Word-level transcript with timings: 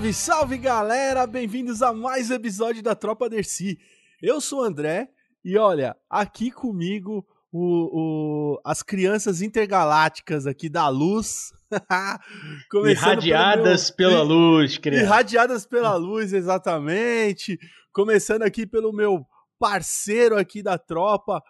Salve, 0.00 0.14
salve 0.14 0.58
galera! 0.58 1.26
Bem-vindos 1.26 1.82
a 1.82 1.92
mais 1.92 2.30
um 2.30 2.34
episódio 2.34 2.82
da 2.82 2.94
Tropa 2.94 3.28
Dercy. 3.28 3.78
Eu 4.22 4.40
sou 4.40 4.60
o 4.60 4.64
André 4.64 5.10
e 5.44 5.58
olha, 5.58 5.94
aqui 6.08 6.50
comigo 6.50 7.22
o, 7.52 8.54
o, 8.54 8.60
as 8.64 8.82
crianças 8.82 9.42
intergalácticas 9.42 10.46
aqui 10.46 10.70
da 10.70 10.88
luz. 10.88 11.52
irradiadas 12.88 13.90
meu... 13.90 13.96
pela 13.96 14.22
luz, 14.22 14.78
criança. 14.78 15.04
Irradiadas 15.04 15.66
pela 15.66 15.94
luz, 15.96 16.32
exatamente. 16.32 17.58
Começando 17.92 18.42
aqui 18.42 18.66
pelo 18.66 18.94
meu 18.94 19.26
parceiro 19.58 20.38
aqui 20.38 20.62
da 20.62 20.78
tropa, 20.78 21.42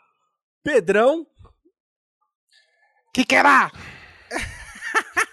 Pedrão. 0.64 1.24
Que 3.14 3.24
que 3.24 3.36
era? 3.36 3.70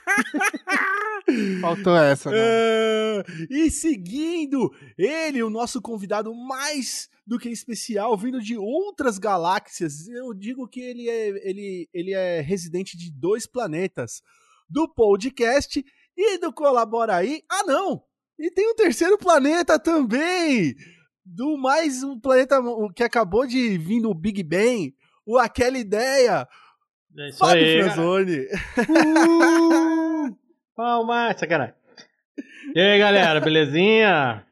Faltou 1.61 1.95
essa, 1.95 2.31
né? 2.31 2.37
Uh, 2.37 3.23
e 3.49 3.69
seguindo, 3.69 4.71
ele, 4.97 5.43
o 5.43 5.49
nosso 5.49 5.81
convidado 5.81 6.33
mais 6.33 7.09
do 7.25 7.37
que 7.37 7.49
especial, 7.49 8.17
vindo 8.17 8.39
de 8.39 8.57
outras 8.57 9.17
galáxias. 9.17 10.07
Eu 10.07 10.33
digo 10.33 10.67
que 10.67 10.79
ele 10.79 11.09
é, 11.09 11.49
ele, 11.49 11.89
ele 11.93 12.13
é 12.13 12.39
residente 12.39 12.97
de 12.97 13.11
dois 13.11 13.45
planetas, 13.45 14.21
do 14.69 14.87
podcast 14.87 15.83
e 16.15 16.37
do 16.39 16.53
Colabora 16.53 17.15
aí. 17.15 17.43
Ah, 17.49 17.63
não! 17.65 18.01
E 18.39 18.49
tem 18.51 18.69
um 18.71 18.75
terceiro 18.75 19.17
planeta 19.17 19.77
também! 19.77 20.75
Do 21.25 21.57
mais 21.57 22.03
um 22.03 22.17
planeta 22.17 22.61
que 22.95 23.03
acabou 23.03 23.45
de 23.45 23.77
vir 23.77 23.99
no 23.99 24.13
Big 24.13 24.41
Bang, 24.43 24.95
o 25.25 25.37
Aquela 25.37 25.77
Ideia. 25.77 26.47
É 27.17 27.29
isso 27.29 27.39
Fábio 27.39 27.63
aí, 27.65 27.83
Franzoni. 27.83 28.45
Uh, 28.77 30.37
palma, 30.75 31.33
sacanagem. 31.35 31.73
E 32.75 32.79
aí, 32.79 32.99
galera, 32.99 33.41
belezinha? 33.41 34.45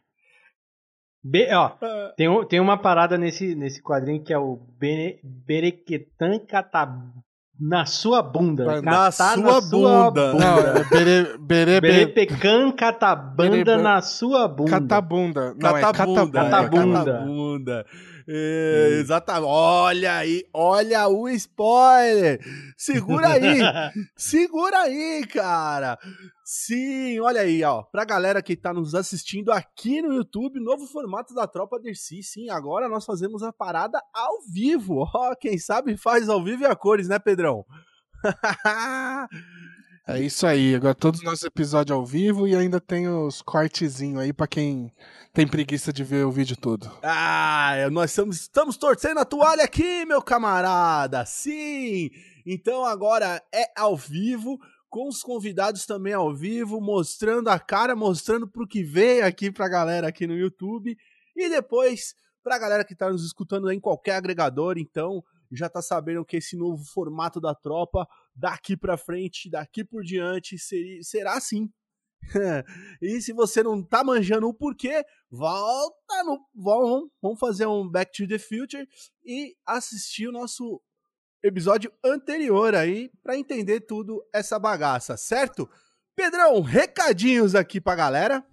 Be 1.24 1.48
ó, 1.54 1.72
ah. 1.80 2.14
tem, 2.18 2.28
tem 2.48 2.60
uma 2.60 2.78
parada 2.78 3.18
nesse, 3.18 3.54
nesse 3.56 3.82
quadrinho 3.84 4.24
que 4.24 4.34
é 4.34 4.38
o 4.38 4.58
Bene, 4.80 5.20
Berequetan 5.24 6.40
Catab 6.40 7.14
na 7.60 7.86
sua 7.86 8.22
bunda. 8.22 8.82
Na, 8.82 9.12
sua, 9.12 9.38
na 9.38 9.62
sua 9.62 9.62
bunda. 9.62 10.34
Não, 10.34 10.60
é 10.60 10.84
bere, 10.90 11.38
bere, 11.38 11.82
Berepecan 11.82 12.72
catabanda 12.72 13.78
na 13.78 14.02
sua 14.02 14.48
bunda. 14.48 14.72
Catabunda. 14.72 15.54
Não, 15.54 15.74
catabunda. 15.74 16.40
É 16.40 16.44
catabunda. 16.44 17.00
É 17.00 17.14
catabunda. 17.14 17.86
É, 18.28 18.98
exatamente. 19.00 19.48
Olha 19.48 20.18
aí, 20.18 20.44
olha 20.54 21.08
o 21.08 21.30
spoiler. 21.30 22.40
Segura 22.76 23.30
aí, 23.30 23.60
segura 24.18 24.80
aí, 24.82 25.26
cara. 25.28 25.98
Sim, 26.44 27.20
olha 27.20 27.42
aí, 27.42 27.64
ó. 27.64 27.84
Pra 27.84 28.04
galera 28.04 28.42
que 28.42 28.56
tá 28.56 28.74
nos 28.74 28.96
assistindo 28.96 29.52
aqui 29.52 30.02
no 30.02 30.14
YouTube, 30.14 30.60
novo 30.60 30.88
formato 30.88 31.34
da 31.34 31.48
Tropa 31.48 31.80
Dercy. 31.80 32.24
Sim, 32.24 32.50
agora 32.50 32.90
nós 32.90 33.06
fazemos 33.06 33.44
a 33.44 33.54
parada 33.54 34.02
ao 34.14 34.42
vivo. 34.52 35.08
Ó, 35.14 35.36
quem 35.36 35.58
sabe 35.58 35.96
faz 35.96 36.28
ao 36.28 36.44
vivo 36.44 36.64
e 36.64 36.68
a 36.68 36.76
cores, 36.76 37.08
né, 37.08 37.20
Pedrão? 37.20 37.66
É 40.08 40.20
isso 40.20 40.46
aí. 40.46 40.76
Agora 40.76 40.94
todos 40.94 41.20
os 41.20 41.26
nossos 41.26 41.44
episódios 41.44 41.98
ao 41.98 42.06
vivo 42.06 42.48
e 42.48 42.56
ainda 42.56 42.80
tem 42.80 43.08
os 43.08 43.42
cortezinhos 43.42 44.22
aí 44.22 44.32
para 44.32 44.48
quem 44.48 44.92
tem 45.34 45.48
preguiça 45.48 45.92
de 45.92 46.04
ver 46.04 46.26
o 46.26 46.32
vídeo 46.32 46.56
todo. 46.56 46.92
Ah, 47.02 47.74
nós 47.92 48.12
estamos, 48.12 48.42
estamos 48.42 48.78
torcendo 48.78 49.20
a 49.20 49.26
toalha 49.26 49.64
aqui, 49.64 50.06
meu 50.06 50.22
camarada. 50.22 51.26
Sim. 51.26 52.12
Então 52.46 52.86
agora 52.86 53.42
é 53.52 53.72
ao 53.76 53.98
vivo 53.98 54.60
com 54.90 55.10
os 55.10 55.24
convidados 55.24 55.88
também 55.88 56.14
ao 56.14 56.34
vivo, 56.34 56.80
mostrando 56.80 57.50
a 57.50 57.60
cara, 57.60 57.96
mostrando 57.96 58.48
pro 58.48 58.68
que 58.68 58.84
veio 58.84 59.26
aqui 59.26 59.52
pra 59.52 59.68
galera 59.68 60.08
aqui 60.08 60.28
no 60.28 60.38
YouTube 60.38 60.96
e 61.36 61.50
depois 61.50 62.14
pra 62.44 62.60
galera 62.60 62.86
que 62.86 62.96
tá 62.96 63.10
nos 63.12 63.26
escutando 63.26 63.72
em 63.72 63.80
qualquer 63.80 64.18
agregador, 64.18 64.78
então 64.78 65.24
já 65.52 65.68
tá 65.68 65.82
sabendo 65.82 66.24
que 66.24 66.38
esse 66.38 66.56
novo 66.56 66.84
formato 66.86 67.42
da 67.42 67.56
tropa 67.56 68.08
daqui 68.36 68.76
para 68.76 68.98
frente, 68.98 69.50
daqui 69.50 69.84
por 69.84 70.04
diante, 70.04 70.58
ser, 70.58 71.00
será 71.04 71.34
assim. 71.34 71.70
e 73.02 73.22
se 73.22 73.32
você 73.34 73.62
não 73.62 73.84
tá 73.84 74.04
manjando 74.04 74.48
o 74.48 74.54
porquê, 74.54 75.06
volta 75.30 76.24
no. 76.24 76.40
Vamos, 76.54 77.10
vamos 77.22 77.40
fazer 77.40 77.68
um 77.68 77.88
Back 77.88 78.12
to 78.12 78.28
the 78.28 78.40
Future 78.40 78.88
e 79.24 79.56
assistir 79.66 80.28
o 80.28 80.32
nosso 80.32 80.82
episódio 81.44 81.92
anterior 82.04 82.74
aí 82.74 83.12
para 83.22 83.38
entender 83.38 83.82
tudo 83.82 84.26
essa 84.34 84.58
bagaça, 84.58 85.16
certo? 85.16 85.70
Pedrão, 86.16 86.62
recadinhos 86.62 87.54
aqui 87.54 87.80
pra 87.80 87.96
galera. 87.96 88.46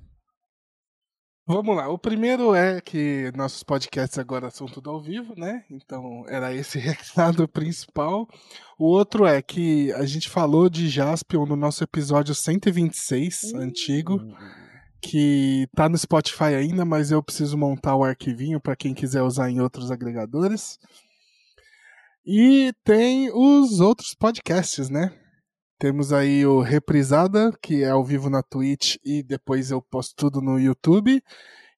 Vamos 1.44 1.76
lá. 1.76 1.88
O 1.88 1.98
primeiro 1.98 2.54
é 2.54 2.80
que 2.80 3.32
nossos 3.34 3.64
podcasts 3.64 4.16
agora 4.16 4.48
são 4.48 4.68
tudo 4.68 4.90
ao 4.90 5.00
vivo, 5.00 5.34
né? 5.36 5.64
Então 5.68 6.24
era 6.28 6.54
esse 6.54 6.78
recado 6.80 7.48
principal. 7.48 8.28
O 8.78 8.86
outro 8.86 9.26
é 9.26 9.42
que 9.42 9.92
a 9.94 10.04
gente 10.06 10.28
falou 10.28 10.70
de 10.70 10.88
Jaspion 10.88 11.44
no 11.44 11.56
nosso 11.56 11.82
episódio 11.82 12.32
126, 12.32 13.42
uhum. 13.42 13.60
antigo, 13.60 14.20
que 15.00 15.66
tá 15.74 15.88
no 15.88 15.98
Spotify 15.98 16.54
ainda, 16.56 16.84
mas 16.84 17.10
eu 17.10 17.20
preciso 17.20 17.58
montar 17.58 17.96
o 17.96 18.04
arquivinho 18.04 18.60
para 18.60 18.76
quem 18.76 18.94
quiser 18.94 19.22
usar 19.22 19.50
em 19.50 19.60
outros 19.60 19.90
agregadores. 19.90 20.78
E 22.24 22.72
tem 22.84 23.30
os 23.34 23.80
outros 23.80 24.14
podcasts, 24.14 24.88
né? 24.88 25.12
Temos 25.82 26.12
aí 26.12 26.46
o 26.46 26.60
Reprisada, 26.60 27.52
que 27.60 27.82
é 27.82 27.88
ao 27.88 28.04
vivo 28.04 28.30
na 28.30 28.40
Twitch 28.40 28.98
e 29.04 29.20
depois 29.20 29.72
eu 29.72 29.82
posto 29.82 30.14
tudo 30.14 30.40
no 30.40 30.56
YouTube. 30.56 31.20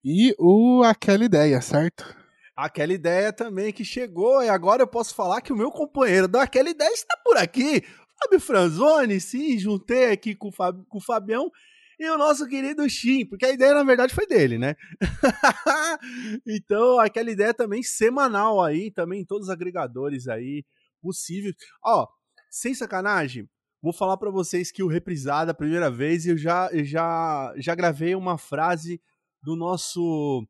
E 0.05 0.35
o 0.39 0.83
Aquela 0.83 1.25
Ideia, 1.25 1.59
certo? 1.63 2.15
Aquela 2.55 2.93
ideia 2.93 3.33
também 3.33 3.73
que 3.73 3.83
chegou, 3.83 4.43
e 4.43 4.49
agora 4.51 4.83
eu 4.83 4.87
posso 4.87 5.15
falar 5.15 5.41
que 5.41 5.55
o 5.55 5.57
meu 5.57 5.71
companheiro 5.71 6.29
daquela 6.29 6.69
ideia 6.69 6.93
está 6.93 7.17
por 7.25 7.39
aqui. 7.39 7.83
Fábio 8.23 8.41
Franzoni, 8.41 9.19
sim, 9.23 9.59
juntei 9.59 10.13
aqui 10.13 10.35
com 10.35 10.49
o, 10.49 10.53
Fab, 10.53 10.85
com 10.87 10.99
o 10.99 11.03
Fabião 11.03 11.51
e 11.99 12.07
o 12.11 12.19
nosso 12.19 12.47
querido 12.47 12.87
Shin, 12.87 13.25
porque 13.25 13.47
a 13.47 13.53
ideia 13.53 13.73
na 13.73 13.85
verdade 13.85 14.15
foi 14.15 14.27
dele, 14.27 14.59
né? 14.59 14.75
então, 16.47 17.01
aquela 17.01 17.31
ideia 17.31 17.55
também 17.55 17.83
semanal 17.83 18.63
aí, 18.63 18.91
também 18.91 19.23
em 19.23 19.25
todos 19.25 19.49
os 19.49 19.51
agregadores 19.51 20.29
aí 20.29 20.63
possíveis. 21.01 21.55
Ó, 21.83 22.07
sem 22.51 22.75
sacanagem, 22.75 23.49
Vou 23.85 23.93
falar 23.93 24.17
para 24.17 24.31
vocês 24.31 24.73
que 24.73 24.83
o 24.83 24.89
reprisado 24.89 25.51
a 25.51 25.55
primeira 25.55 25.91
vez 25.91 26.27
eu 26.27 26.39
já, 26.39 26.71
já, 26.83 27.53
já 27.59 27.75
gravei 27.75 28.15
uma 28.15 28.39
frase 28.39 28.99
do 29.43 29.55
nosso 29.55 30.43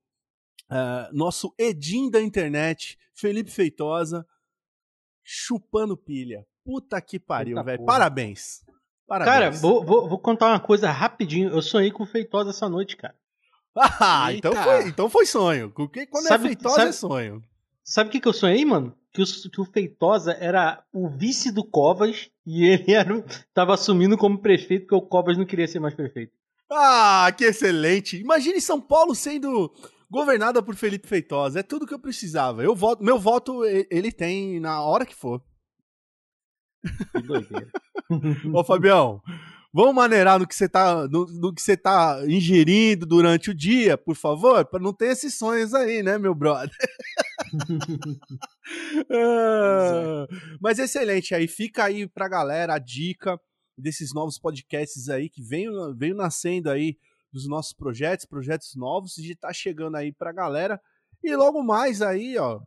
uh, 0.71 1.13
nosso 1.13 1.53
Edim 1.59 2.09
da 2.09 2.23
internet, 2.23 2.97
Felipe 3.13 3.51
Feitosa, 3.51 4.25
chupando 5.25 5.97
pilha. 5.97 6.47
Puta 6.65 7.01
que 7.01 7.19
pariu, 7.19 7.61
velho. 7.65 7.85
Parabéns. 7.85 8.65
Parabéns. 9.05 9.35
Cara, 9.35 9.51
vou, 9.51 9.85
vou, 9.85 10.09
vou, 10.09 10.19
contar 10.21 10.53
uma 10.53 10.61
coisa 10.61 10.89
rapidinho. 10.93 11.51
Eu 11.51 11.61
sonhei 11.61 11.91
com 11.91 12.05
o 12.05 12.07
Feitosa 12.07 12.51
essa 12.51 12.69
noite, 12.69 12.97
cara. 12.97 13.17
Ah, 14.01 14.33
então 14.33 14.53
foi, 14.55 14.89
então 14.89 15.11
foi 15.11 15.27
sonho. 15.27 15.73
Quando 15.73 16.27
é 16.27 16.29
sabe, 16.29 16.45
é 16.45 16.47
Feitosa 16.47 16.77
sabe, 16.77 16.89
é 16.91 16.93
sonho. 16.93 17.43
Sabe 17.85 18.09
o 18.09 18.13
que, 18.13 18.21
que 18.21 18.27
eu 18.27 18.33
sonhei, 18.33 18.65
mano? 18.65 18.97
Que 19.13 19.23
o, 19.23 19.27
que 19.27 19.61
o 19.61 19.65
Feitosa 19.67 20.33
era 20.41 20.83
o 20.91 21.07
vice 21.07 21.53
do 21.53 21.63
Covas 21.63 22.31
e 22.47 22.65
ele 22.65 22.93
era, 22.93 23.23
tava 23.53 23.75
assumindo 23.75 24.17
como 24.17 24.39
prefeito 24.39 24.87
porque 24.87 24.95
o 24.95 25.07
Covas 25.07 25.37
não 25.37 25.45
queria 25.45 25.69
ser 25.69 25.81
mais 25.81 25.95
prefeito. 25.95 26.33
Ah, 26.73 27.31
que 27.37 27.45
excelente! 27.45 28.17
Imagine 28.17 28.59
São 28.61 28.81
Paulo 28.81 29.15
sendo 29.15 29.71
governada 30.11 30.63
por 30.63 30.75
Felipe 30.75 31.07
Feitosa. 31.07 31.61
É 31.61 31.63
tudo 31.63 31.87
que 31.87 31.93
eu 31.93 31.99
precisava. 31.99 32.65
Eu 32.65 32.75
voto, 32.75 33.05
meu 33.05 33.19
voto 33.19 33.63
ele 33.65 34.11
tem 34.11 34.59
na 34.59 34.83
hora 34.83 35.05
que 35.05 35.15
for. 35.15 35.43
Que 37.13 37.23
doideira. 37.23 37.69
Ô, 38.53 38.65
Fabião, 38.65 39.21
Vamos 39.77 39.93
maneirar 39.93 40.39
no 40.39 40.47
que 40.47 40.55
você 40.55 40.69
tá, 40.69 41.09
no, 41.09 41.27
no 41.27 41.53
que 41.53 41.61
você 41.61 41.77
tá 41.77 42.21
ingerindo 42.29 43.05
durante 43.05 43.51
o 43.51 43.55
dia, 43.55 43.99
por 43.99 44.15
favor, 44.15 44.65
para 44.65 44.79
não 44.79 44.93
ter 44.93 45.07
esses 45.07 45.35
sonhos 45.35 45.75
aí, 45.75 46.01
né, 46.01 46.17
meu 46.17 46.33
brother? 46.33 46.71
ah, 49.11 50.29
mas 50.61 50.79
excelente 50.79 51.35
aí, 51.35 51.49
fica 51.49 51.83
aí 51.83 52.07
pra 52.07 52.29
galera 52.29 52.75
a 52.75 52.79
dica 52.79 53.37
desses 53.77 54.15
novos 54.15 54.39
podcasts 54.39 55.09
aí 55.09 55.29
que 55.29 55.43
vem, 55.43 55.67
veio 55.97 56.15
nascendo 56.15 56.71
aí 56.71 56.97
dos 57.33 57.49
nossos 57.49 57.73
projetos, 57.73 58.27
projetos 58.27 58.77
novos, 58.77 59.19
e 59.19 59.35
tá 59.35 59.53
chegando 59.53 59.97
aí 59.97 60.13
pra 60.13 60.31
galera. 60.31 60.81
E 61.21 61.35
logo 61.35 61.65
mais 61.65 62.01
aí, 62.01 62.39
ó, 62.39 62.61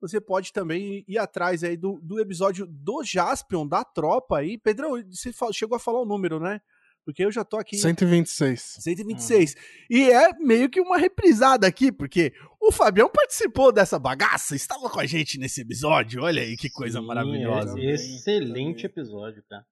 você 0.00 0.20
pode 0.20 0.52
também 0.52 1.04
ir 1.06 1.18
atrás 1.18 1.62
aí 1.62 1.76
do, 1.76 2.00
do 2.02 2.20
episódio 2.20 2.66
do 2.66 3.04
Jaspion, 3.04 3.66
da 3.66 3.84
tropa 3.84 4.38
aí. 4.38 4.56
Pedrão, 4.56 4.92
você 5.10 5.32
chegou 5.52 5.76
a 5.76 5.80
falar 5.80 6.00
o 6.00 6.06
número, 6.06 6.40
né? 6.40 6.60
Porque 7.04 7.24
eu 7.24 7.32
já 7.32 7.44
tô 7.44 7.56
aqui. 7.56 7.76
126. 7.76 8.76
126. 8.80 9.54
Uhum. 9.54 9.60
E 9.90 10.10
é 10.10 10.32
meio 10.38 10.68
que 10.68 10.80
uma 10.80 10.98
reprisada 10.98 11.66
aqui, 11.66 11.90
porque 11.90 12.32
o 12.60 12.70
Fabião 12.70 13.10
participou 13.10 13.72
dessa 13.72 13.98
bagaça, 13.98 14.54
estava 14.54 14.88
com 14.88 15.00
a 15.00 15.06
gente 15.06 15.38
nesse 15.38 15.62
episódio. 15.62 16.22
Olha 16.22 16.42
aí 16.42 16.56
que 16.56 16.70
coisa 16.70 17.00
Sim, 17.00 17.06
maravilhosa. 17.06 17.78
É 17.78 17.94
excelente 17.94 18.86
episódio, 18.86 19.42
cara. 19.48 19.64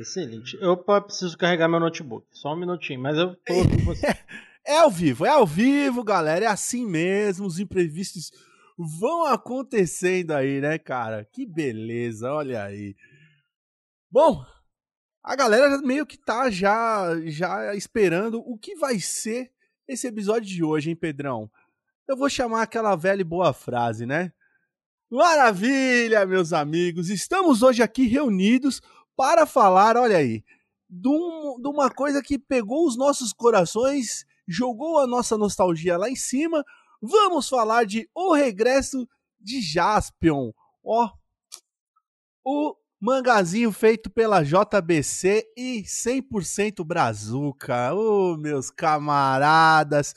Excelente. 0.00 0.58
Eu 0.60 0.76
preciso 0.76 1.36
carregar 1.38 1.68
meu 1.68 1.78
notebook. 1.78 2.26
Só 2.32 2.54
um 2.54 2.56
minutinho, 2.58 3.00
mas 3.00 3.16
eu 3.16 3.36
tô 3.36 3.54
ouvindo 3.54 3.84
você. 3.84 4.06
É 4.66 4.78
ao 4.78 4.90
vivo, 4.90 5.26
é 5.26 5.28
ao 5.28 5.46
vivo, 5.46 6.02
galera. 6.02 6.46
É 6.46 6.48
assim 6.48 6.86
mesmo. 6.86 7.46
Os 7.46 7.58
imprevistos 7.58 8.32
vão 8.76 9.26
acontecendo 9.26 10.32
aí, 10.32 10.60
né, 10.60 10.78
cara? 10.78 11.24
Que 11.24 11.46
beleza, 11.46 12.32
olha 12.32 12.64
aí. 12.64 12.96
Bom, 14.10 14.44
a 15.22 15.34
galera 15.36 15.78
meio 15.78 16.06
que 16.06 16.16
tá 16.16 16.50
já, 16.50 17.18
já 17.26 17.74
esperando 17.74 18.40
o 18.40 18.58
que 18.58 18.74
vai 18.76 18.98
ser 19.00 19.50
esse 19.86 20.06
episódio 20.06 20.48
de 20.48 20.62
hoje, 20.62 20.90
hein, 20.90 20.96
Pedrão? 20.96 21.50
Eu 22.06 22.16
vou 22.16 22.28
chamar 22.28 22.62
aquela 22.62 22.94
velha 22.96 23.20
e 23.20 23.24
boa 23.24 23.52
frase, 23.52 24.06
né? 24.06 24.32
Maravilha, 25.10 26.26
meus 26.26 26.52
amigos! 26.52 27.08
Estamos 27.08 27.62
hoje 27.62 27.82
aqui 27.82 28.06
reunidos 28.06 28.80
para 29.16 29.46
falar, 29.46 29.96
olha 29.96 30.16
aí, 30.16 30.44
de, 30.88 31.08
um, 31.08 31.60
de 31.60 31.68
uma 31.68 31.90
coisa 31.90 32.22
que 32.22 32.38
pegou 32.38 32.86
os 32.86 32.96
nossos 32.96 33.32
corações 33.32 34.26
jogou 34.46 34.98
a 34.98 35.06
nossa 35.06 35.36
nostalgia 35.36 35.96
lá 35.96 36.08
em 36.08 36.16
cima. 36.16 36.64
Vamos 37.00 37.48
falar 37.48 37.84
de 37.84 38.08
O 38.14 38.32
Regresso 38.34 39.06
de 39.40 39.60
Jaspion. 39.60 40.50
Ó, 40.84 41.10
o 42.44 42.74
mangazinho 43.00 43.70
feito 43.70 44.10
pela 44.10 44.42
JBC 44.42 45.44
e 45.56 45.82
100% 45.82 46.84
Brazuca. 46.84 47.94
Ô, 47.94 48.32
oh, 48.32 48.36
meus 48.36 48.70
camaradas. 48.70 50.14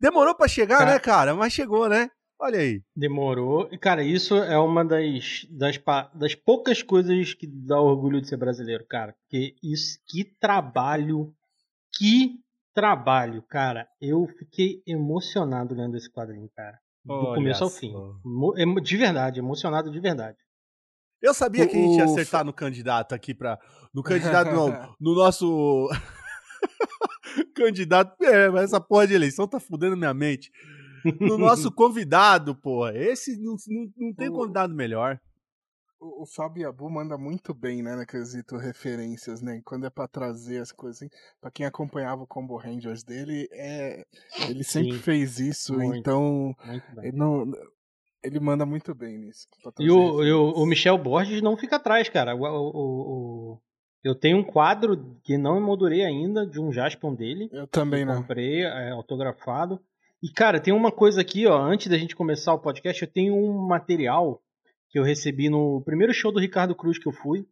Demorou 0.00 0.34
para 0.34 0.48
chegar, 0.48 0.78
cara, 0.78 0.90
né, 0.90 0.98
cara? 0.98 1.34
Mas 1.34 1.52
chegou, 1.52 1.88
né? 1.88 2.10
Olha 2.40 2.58
aí. 2.58 2.82
Demorou. 2.96 3.68
E, 3.70 3.78
cara, 3.78 4.02
isso 4.02 4.34
é 4.34 4.58
uma 4.58 4.84
das, 4.84 5.46
das, 5.48 5.80
das 6.12 6.34
poucas 6.34 6.82
coisas 6.82 7.34
que 7.34 7.46
dá 7.46 7.80
orgulho 7.80 8.20
de 8.20 8.28
ser 8.28 8.36
brasileiro, 8.36 8.84
cara. 8.84 9.14
Que 9.28 9.54
isso, 9.62 10.00
que 10.08 10.24
trabalho, 10.24 11.32
que 11.96 12.41
trabalho, 12.74 13.42
cara. 13.42 13.86
Eu 14.00 14.26
fiquei 14.26 14.82
emocionado 14.86 15.74
lendo 15.74 15.96
esse 15.96 16.10
quadrinho, 16.10 16.48
cara. 16.54 16.78
Do 17.04 17.14
Olha 17.14 17.34
começo 17.34 17.64
ao 17.64 17.70
fim. 17.70 17.92
De 18.82 18.96
verdade, 18.96 19.40
emocionado 19.40 19.90
de 19.90 20.00
verdade. 20.00 20.38
Eu 21.20 21.32
sabia 21.32 21.66
que 21.68 21.76
a 21.76 21.80
gente 21.80 21.98
ia 21.98 22.04
acertar 22.04 22.44
no 22.44 22.52
candidato 22.52 23.14
aqui 23.14 23.34
para 23.34 23.58
No 23.94 24.02
candidato, 24.04 24.52
não. 24.52 24.94
No 25.00 25.14
nosso. 25.14 25.88
candidato. 27.54 28.22
É, 28.24 28.48
mas 28.50 28.64
essa 28.64 28.80
porra 28.80 29.06
de 29.06 29.14
eleição 29.14 29.46
tá 29.46 29.60
fudendo 29.60 29.96
minha 29.96 30.14
mente. 30.14 30.50
No 31.20 31.38
nosso 31.38 31.70
convidado, 31.74 32.54
porra. 32.54 32.96
Esse 32.96 33.36
não, 33.40 33.54
não, 33.68 33.92
não 33.96 34.14
tem 34.14 34.30
convidado 34.30 34.74
melhor 34.74 35.20
o, 36.02 36.22
o 36.22 36.26
Fábio 36.26 36.68
Abu 36.68 36.90
manda 36.90 37.16
muito 37.16 37.54
bem, 37.54 37.82
né, 37.82 37.94
no 37.94 38.04
quesito 38.04 38.56
referências, 38.56 39.40
né? 39.40 39.62
Quando 39.64 39.86
é 39.86 39.90
para 39.90 40.08
trazer 40.08 40.58
as 40.58 40.72
coisas 40.72 40.96
assim, 40.98 41.10
para 41.40 41.50
quem 41.50 41.64
acompanhava 41.64 42.22
o 42.22 42.26
Combo 42.26 42.56
Rangers 42.56 43.04
dele, 43.04 43.48
é 43.52 44.04
ele 44.48 44.64
sempre 44.64 44.94
Sim, 44.94 44.98
fez 44.98 45.38
isso, 45.38 45.74
muito, 45.74 45.96
então 45.96 46.54
muito 46.66 47.00
ele 47.02 47.16
não 47.16 47.50
ele 48.22 48.38
manda 48.38 48.64
muito 48.64 48.94
bem 48.94 49.18
nisso. 49.18 49.48
E 49.78 49.90
o, 49.90 50.24
e 50.24 50.32
o, 50.32 50.52
o, 50.52 50.66
Michel 50.66 50.96
Borges 50.96 51.42
não 51.42 51.56
fica 51.56 51.76
atrás, 51.76 52.08
cara. 52.08 52.36
O, 52.36 52.44
o, 52.44 53.58
eu 54.04 54.14
tenho 54.14 54.38
um 54.38 54.44
quadro 54.44 55.18
que 55.24 55.36
não 55.36 55.56
emoldurei 55.56 56.04
ainda, 56.04 56.46
de 56.46 56.60
um 56.60 56.72
Jaspion 56.72 57.14
dele. 57.14 57.48
Eu 57.52 57.66
também 57.66 58.04
não. 58.04 58.18
Comprei, 58.18 58.62
é, 58.62 58.90
autografado. 58.90 59.80
E, 60.22 60.30
cara, 60.30 60.60
tem 60.60 60.72
uma 60.72 60.92
coisa 60.92 61.20
aqui, 61.20 61.48
ó. 61.48 61.58
Antes 61.60 61.88
da 61.88 61.98
gente 61.98 62.14
começar 62.14 62.54
o 62.54 62.60
podcast, 62.60 63.02
eu 63.02 63.10
tenho 63.10 63.34
um 63.34 63.66
material 63.66 64.40
que 64.92 64.98
eu 64.98 65.02
recebi 65.02 65.48
no 65.48 65.82
primeiro 65.82 66.12
show 66.12 66.30
do 66.30 66.38
Ricardo 66.38 66.76
Cruz 66.76 66.98
que 66.98 67.08
eu 67.08 67.12
fui. 67.12 67.46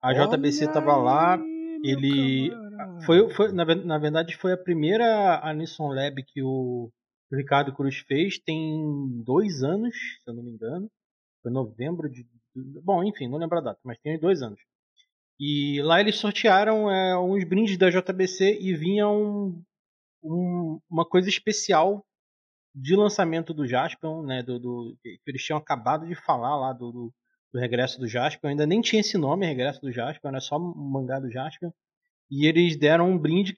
A 0.00 0.08
Olha 0.08 0.28
JBC 0.28 0.72
tava 0.72 0.96
lá. 0.96 1.36
Ele. 1.82 2.50
Foi, 3.04 3.28
foi 3.34 3.52
na, 3.52 3.64
na, 3.74 3.98
verdade, 3.98 4.36
foi 4.36 4.52
a 4.52 4.56
primeira 4.56 5.40
Anisson 5.42 5.88
Lab 5.88 6.22
que 6.22 6.40
o, 6.42 6.90
o 7.30 7.36
Ricardo 7.36 7.74
Cruz 7.74 7.98
fez. 8.06 8.38
Tem 8.38 9.22
dois 9.24 9.64
anos, 9.64 9.94
se 9.94 10.30
eu 10.30 10.34
não 10.34 10.44
me 10.44 10.52
engano. 10.52 10.88
Foi 11.42 11.50
novembro 11.50 12.08
de. 12.08 12.24
Bom, 12.54 13.02
enfim, 13.02 13.28
não 13.28 13.38
lembro 13.38 13.58
a 13.58 13.62
data, 13.62 13.80
mas 13.84 13.98
tem 13.98 14.18
dois 14.18 14.40
anos. 14.40 14.60
E 15.38 15.82
lá 15.82 16.00
eles 16.00 16.16
sortearam 16.16 16.90
é, 16.90 17.18
uns 17.18 17.44
brindes 17.44 17.76
da 17.76 17.90
JBC 17.90 18.58
e 18.60 18.74
vinha 18.74 19.06
um, 19.08 19.62
um, 20.22 20.80
uma 20.88 21.04
coisa 21.04 21.28
especial 21.28 22.06
de 22.76 22.94
lançamento 22.94 23.54
do 23.54 23.66
Jaspion, 23.66 24.22
né, 24.22 24.42
do, 24.42 24.58
do, 24.58 24.96
que 25.02 25.18
eles 25.26 25.42
tinham 25.42 25.58
acabado 25.58 26.06
de 26.06 26.14
falar 26.14 26.54
lá 26.56 26.74
do, 26.74 26.92
do, 26.92 27.14
do 27.52 27.58
regresso 27.58 27.98
do 27.98 28.06
Jaspion, 28.06 28.50
ainda 28.50 28.66
nem 28.66 28.82
tinha 28.82 29.00
esse 29.00 29.16
nome, 29.16 29.46
regresso 29.46 29.80
do 29.80 29.90
Jaspion, 29.90 30.28
era 30.28 30.40
só 30.40 30.58
um 30.58 30.74
mangá 30.76 31.18
do 31.18 31.30
Jaspion, 31.30 31.70
e 32.30 32.46
eles 32.46 32.78
deram 32.78 33.10
um 33.10 33.18
brinde, 33.18 33.56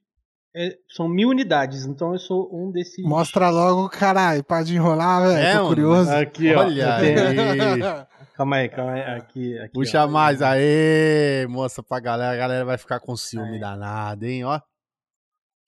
é, 0.55 0.76
são 0.88 1.09
mil 1.09 1.31
unidades, 1.31 1.85
então 1.85 2.12
eu 2.12 2.19
sou 2.20 2.49
um 2.53 2.70
desses... 2.70 3.05
Mostra 3.05 3.50
logo, 3.50 3.88
caralho, 3.88 4.44
pode 4.44 4.73
enrolar, 4.76 5.26
velho, 5.26 5.37
é, 5.37 5.59
tô 5.59 5.67
curioso. 5.67 6.11
Aqui, 6.12 6.55
ó, 6.55 6.61
Olha 6.61 6.94
aí. 6.94 8.06
calma 8.37 8.56
aí, 8.56 8.69
calma 8.69 8.93
aí, 8.93 9.03
aqui, 9.03 9.59
aqui 9.59 9.73
Puxa 9.73 10.05
ó, 10.05 10.09
mais, 10.09 10.41
aí, 10.41 11.44
moça, 11.49 11.82
pra 11.82 11.99
galera, 11.99 12.32
a 12.35 12.37
galera 12.37 12.65
vai 12.65 12.79
ficar 12.79 13.00
com 13.00 13.17
ciúme 13.17 13.55
aí. 13.55 13.61
danado, 13.61 14.25
hein, 14.25 14.44
ó. 14.44 14.61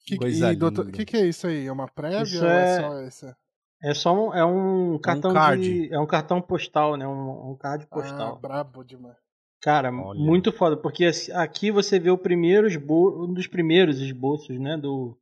Que, 0.07 0.17
Coisa 0.17 0.53
O 0.53 0.93
que, 0.93 1.05
que 1.05 1.17
é 1.17 1.27
isso 1.27 1.47
aí? 1.47 1.67
É 1.67 1.73
uma 1.73 1.89
prévia 1.89 2.23
isso 2.23 2.43
ou 2.43 2.51
é, 2.51 2.77
é 2.77 2.81
só 2.81 3.01
essa? 3.01 3.37
É 3.83 3.95
só 3.95 4.13
um, 4.13 4.35
é 4.35 4.45
um 4.45 4.99
cartão 4.99 5.31
um 5.31 5.35
card. 5.35 5.63
De, 5.63 5.95
é 5.95 5.99
um 5.99 6.07
cartão 6.07 6.41
postal, 6.43 6.97
né? 6.97 7.07
Um, 7.07 7.51
um 7.53 7.57
card 7.57 7.87
postal. 7.87 8.35
Ah, 8.37 8.39
brabo 8.39 8.85
demais. 8.85 9.17
Cara, 9.61 9.91
Olha. 9.91 10.19
muito 10.19 10.53
foda, 10.53 10.77
porque 10.77 11.11
aqui 11.35 11.71
você 11.71 11.99
vê 11.99 12.11
o 12.11 12.19
primeiro 12.19 12.67
esbo... 12.67 13.25
um 13.25 13.33
dos 13.33 13.47
primeiros 13.47 14.01
esboços, 14.01 14.59
né, 14.59 14.77
do 14.77 15.19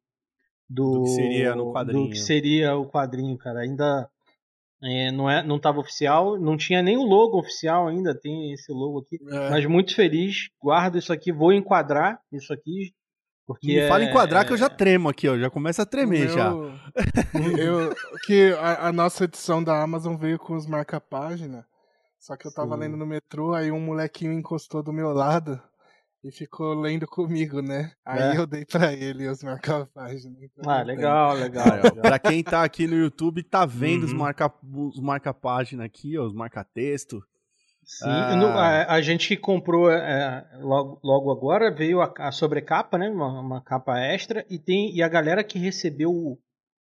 do, 0.68 0.92
do 0.92 1.02
que 1.04 1.10
seria 1.10 1.54
no 1.54 1.72
quadrinho. 1.72 2.04
Do 2.04 2.10
que 2.10 2.18
seria 2.18 2.76
o 2.76 2.86
quadrinho, 2.86 3.36
cara. 3.38 3.60
Ainda 3.60 4.08
é, 4.82 5.10
não 5.10 5.28
é, 5.28 5.42
não 5.42 5.58
tava 5.58 5.80
oficial, 5.80 6.38
não 6.38 6.56
tinha 6.56 6.82
nem 6.82 6.96
o 6.96 7.02
logo 7.02 7.38
oficial 7.38 7.88
ainda, 7.88 8.14
tem 8.14 8.52
esse 8.52 8.70
logo 8.70 9.00
aqui. 9.00 9.18
É. 9.28 9.50
Mas 9.50 9.66
muito 9.66 9.94
feliz, 9.94 10.50
guardo 10.62 10.98
isso 10.98 11.12
aqui, 11.12 11.32
vou 11.32 11.52
enquadrar 11.52 12.20
isso 12.30 12.52
aqui, 12.52 12.92
porque 13.48 13.66
Me 13.66 13.88
fala 13.88 14.04
em 14.04 14.12
quadrar 14.12 14.46
que 14.46 14.52
eu 14.52 14.58
já 14.58 14.66
é 14.66 14.68
tremo 14.68 15.08
aqui, 15.08 15.26
ó. 15.26 15.38
Já 15.38 15.48
começa 15.48 15.80
a 15.80 15.86
tremer 15.86 16.26
meu... 16.26 16.36
já. 16.36 16.52
eu, 17.58 17.94
que 18.26 18.52
a, 18.52 18.88
a, 18.88 18.92
nossa 18.92 19.24
edição 19.24 19.64
da 19.64 19.82
Amazon 19.82 20.16
veio 20.16 20.38
com 20.38 20.54
os 20.54 20.66
marca-página. 20.66 21.66
Só 22.18 22.36
que 22.36 22.46
eu 22.46 22.52
tava 22.52 22.74
Sim. 22.74 22.82
lendo 22.82 22.98
no 22.98 23.06
metrô, 23.06 23.54
aí 23.54 23.72
um 23.72 23.80
molequinho 23.80 24.34
encostou 24.34 24.82
do 24.82 24.92
meu 24.92 25.14
lado 25.14 25.58
e 26.22 26.30
ficou 26.30 26.74
lendo 26.74 27.06
comigo, 27.06 27.62
né? 27.62 27.92
Aí 28.04 28.36
é. 28.36 28.38
eu 28.38 28.46
dei 28.46 28.66
pra 28.66 28.92
ele 28.92 29.26
os 29.26 29.42
marca-página. 29.42 30.36
Então 30.42 30.70
ah, 30.70 30.82
legal, 30.82 31.32
legal, 31.32 31.74
legal. 31.76 32.02
pra 32.02 32.18
quem 32.18 32.44
tá 32.44 32.62
aqui 32.62 32.86
no 32.86 32.96
YouTube, 32.96 33.42
tá 33.44 33.64
vendo 33.64 34.00
uhum. 34.00 34.08
os 34.08 34.12
marca-página 34.12 34.88
os 34.90 35.00
marca 35.00 35.34
aqui, 35.82 36.18
ó, 36.18 36.26
os 36.26 36.34
marca-texto. 36.34 37.24
Sim, 37.88 38.04
ah. 38.06 38.36
no, 38.36 38.48
a, 38.48 38.92
a, 38.92 39.00
gente 39.00 39.28
que 39.28 39.36
comprou 39.38 39.90
é, 39.90 40.46
logo, 40.60 41.00
logo 41.02 41.32
agora 41.32 41.74
veio 41.74 42.02
a, 42.02 42.12
a 42.18 42.30
sobrecapa, 42.30 42.98
né? 42.98 43.08
Uma, 43.08 43.40
uma, 43.40 43.62
capa 43.62 43.98
extra, 43.98 44.44
e 44.50 44.58
tem 44.58 44.94
e 44.94 45.02
a 45.02 45.08
galera 45.08 45.42
que 45.42 45.58
recebeu 45.58 46.38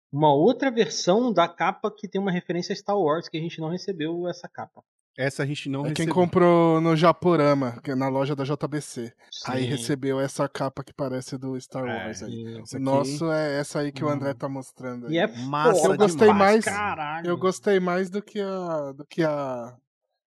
uma 0.10 0.34
outra 0.34 0.72
versão 0.72 1.34
da 1.34 1.46
capa 1.46 1.92
que 1.94 2.08
tem 2.08 2.22
uma 2.22 2.32
referência 2.32 2.72
a 2.72 2.76
Star 2.78 2.98
Wars, 2.98 3.28
que 3.28 3.38
a 3.38 3.42
gente 3.42 3.60
não 3.60 3.68
recebeu 3.68 4.30
essa 4.30 4.48
capa. 4.48 4.82
Essa 5.18 5.44
a 5.44 5.46
gente 5.46 5.68
não 5.68 5.82
é 5.82 5.90
recebeu. 5.90 6.06
Quem 6.06 6.14
comprou 6.14 6.80
no 6.80 6.96
Japorama, 6.96 7.82
que 7.84 7.92
é 7.92 7.96
na 7.96 8.08
loja 8.08 8.34
da 8.34 8.46
JBC. 8.46 9.14
Sim. 9.30 9.52
Aí 9.52 9.66
recebeu 9.66 10.22
essa 10.22 10.48
capa 10.48 10.86
que 10.86 10.94
parece 10.94 11.38
do 11.38 11.60
Star 11.60 11.86
é, 11.86 12.06
Wars. 12.06 12.22
É, 12.22 12.26
aí. 12.28 12.64
O 12.76 12.80
nosso 12.80 13.30
é 13.30 13.60
essa 13.60 13.80
aí 13.80 13.92
que 13.92 14.06
hum. 14.06 14.08
o 14.08 14.10
André 14.10 14.34
tá 14.34 14.48
mostrando. 14.48 15.08
Aí. 15.08 15.16
E 15.16 15.18
é 15.18 15.28
massa 15.28 15.86
eu 15.86 15.98
gostei 15.98 16.28
demais, 16.30 16.66
mais. 16.66 16.66
Caralho. 16.66 17.28
Eu 17.28 17.38
gostei 17.38 17.80
mais 17.82 18.10
do 18.10 18.22
que 18.22 18.40
a 18.40 18.94
do 18.94 19.06
que 19.06 19.22
a 19.22 19.76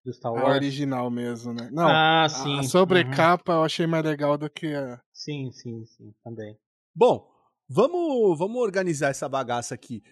do 0.07 0.13
Star 0.13 0.33
Wars. 0.33 0.47
A 0.47 0.51
original 0.51 1.11
mesmo, 1.11 1.53
né? 1.53 1.69
Não, 1.73 1.89
ah, 1.89 2.29
sim. 2.29 2.61
a 2.61 2.63
sobrecapa 2.63 3.53
uhum. 3.53 3.59
eu 3.59 3.65
achei 3.65 3.87
mais 3.87 4.05
legal 4.05 4.39
do 4.39 4.49
que 4.49 4.73
a... 4.73 5.01
Sim, 5.13 5.51
sim, 5.51 5.85
sim, 5.85 6.15
também. 6.23 6.57
Bom, 6.95 7.29
vamos, 7.69 8.39
vamos 8.39 8.63
organizar 8.63 9.09
essa 9.09 9.29
bagaça 9.29 9.75
aqui. 9.75 10.03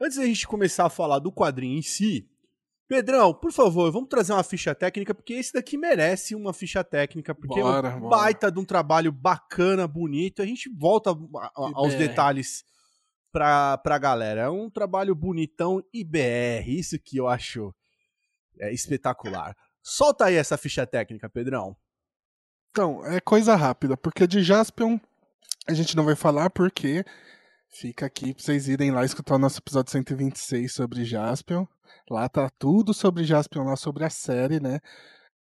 Antes 0.00 0.18
da 0.18 0.26
gente 0.26 0.46
começar 0.46 0.84
a 0.84 0.90
falar 0.90 1.18
do 1.18 1.32
quadrinho 1.32 1.78
em 1.78 1.82
si, 1.82 2.28
Pedrão, 2.86 3.32
por 3.32 3.52
favor, 3.52 3.90
vamos 3.90 4.08
trazer 4.08 4.32
uma 4.32 4.42
ficha 4.42 4.74
técnica, 4.74 5.14
porque 5.14 5.34
esse 5.34 5.52
daqui 5.52 5.78
merece 5.78 6.34
uma 6.34 6.52
ficha 6.52 6.82
técnica, 6.84 7.34
porque 7.34 7.60
bora, 7.60 7.88
é 7.88 7.94
um 7.94 8.00
bora. 8.00 8.16
baita 8.16 8.50
de 8.50 8.58
um 8.58 8.64
trabalho 8.64 9.12
bacana, 9.12 9.86
bonito. 9.86 10.42
A 10.42 10.46
gente 10.46 10.68
volta 10.68 11.16
aos 11.54 11.94
detalhes 11.94 12.64
pra, 13.32 13.78
pra 13.78 13.96
galera. 13.96 14.42
É 14.42 14.50
um 14.50 14.68
trabalho 14.68 15.14
bonitão 15.14 15.82
IBR, 15.94 16.78
isso 16.78 16.98
que 16.98 17.16
eu 17.16 17.28
acho 17.28 17.72
é 18.60 18.72
espetacular. 18.72 19.56
Solta 19.82 20.26
aí 20.26 20.36
essa 20.36 20.58
ficha 20.58 20.86
técnica, 20.86 21.28
Pedrão. 21.28 21.76
Então, 22.70 23.04
é 23.06 23.20
coisa 23.20 23.56
rápida, 23.56 23.96
porque 23.96 24.26
de 24.26 24.42
Jaspion 24.42 24.98
a 25.66 25.72
gente 25.72 25.96
não 25.96 26.04
vai 26.04 26.14
falar 26.14 26.50
porque 26.50 27.04
fica 27.68 28.06
aqui 28.06 28.34
pra 28.34 28.42
vocês 28.42 28.68
irem 28.68 28.90
lá 28.90 29.04
escutar 29.04 29.34
o 29.34 29.38
nosso 29.38 29.58
episódio 29.58 29.90
126 29.92 30.72
sobre 30.72 31.04
Jaspion. 31.04 31.66
Lá 32.08 32.28
tá 32.28 32.48
tudo 32.58 32.92
sobre 32.92 33.24
Jaspion, 33.24 33.64
lá 33.64 33.76
sobre 33.76 34.04
a 34.04 34.10
série, 34.10 34.60
né? 34.60 34.78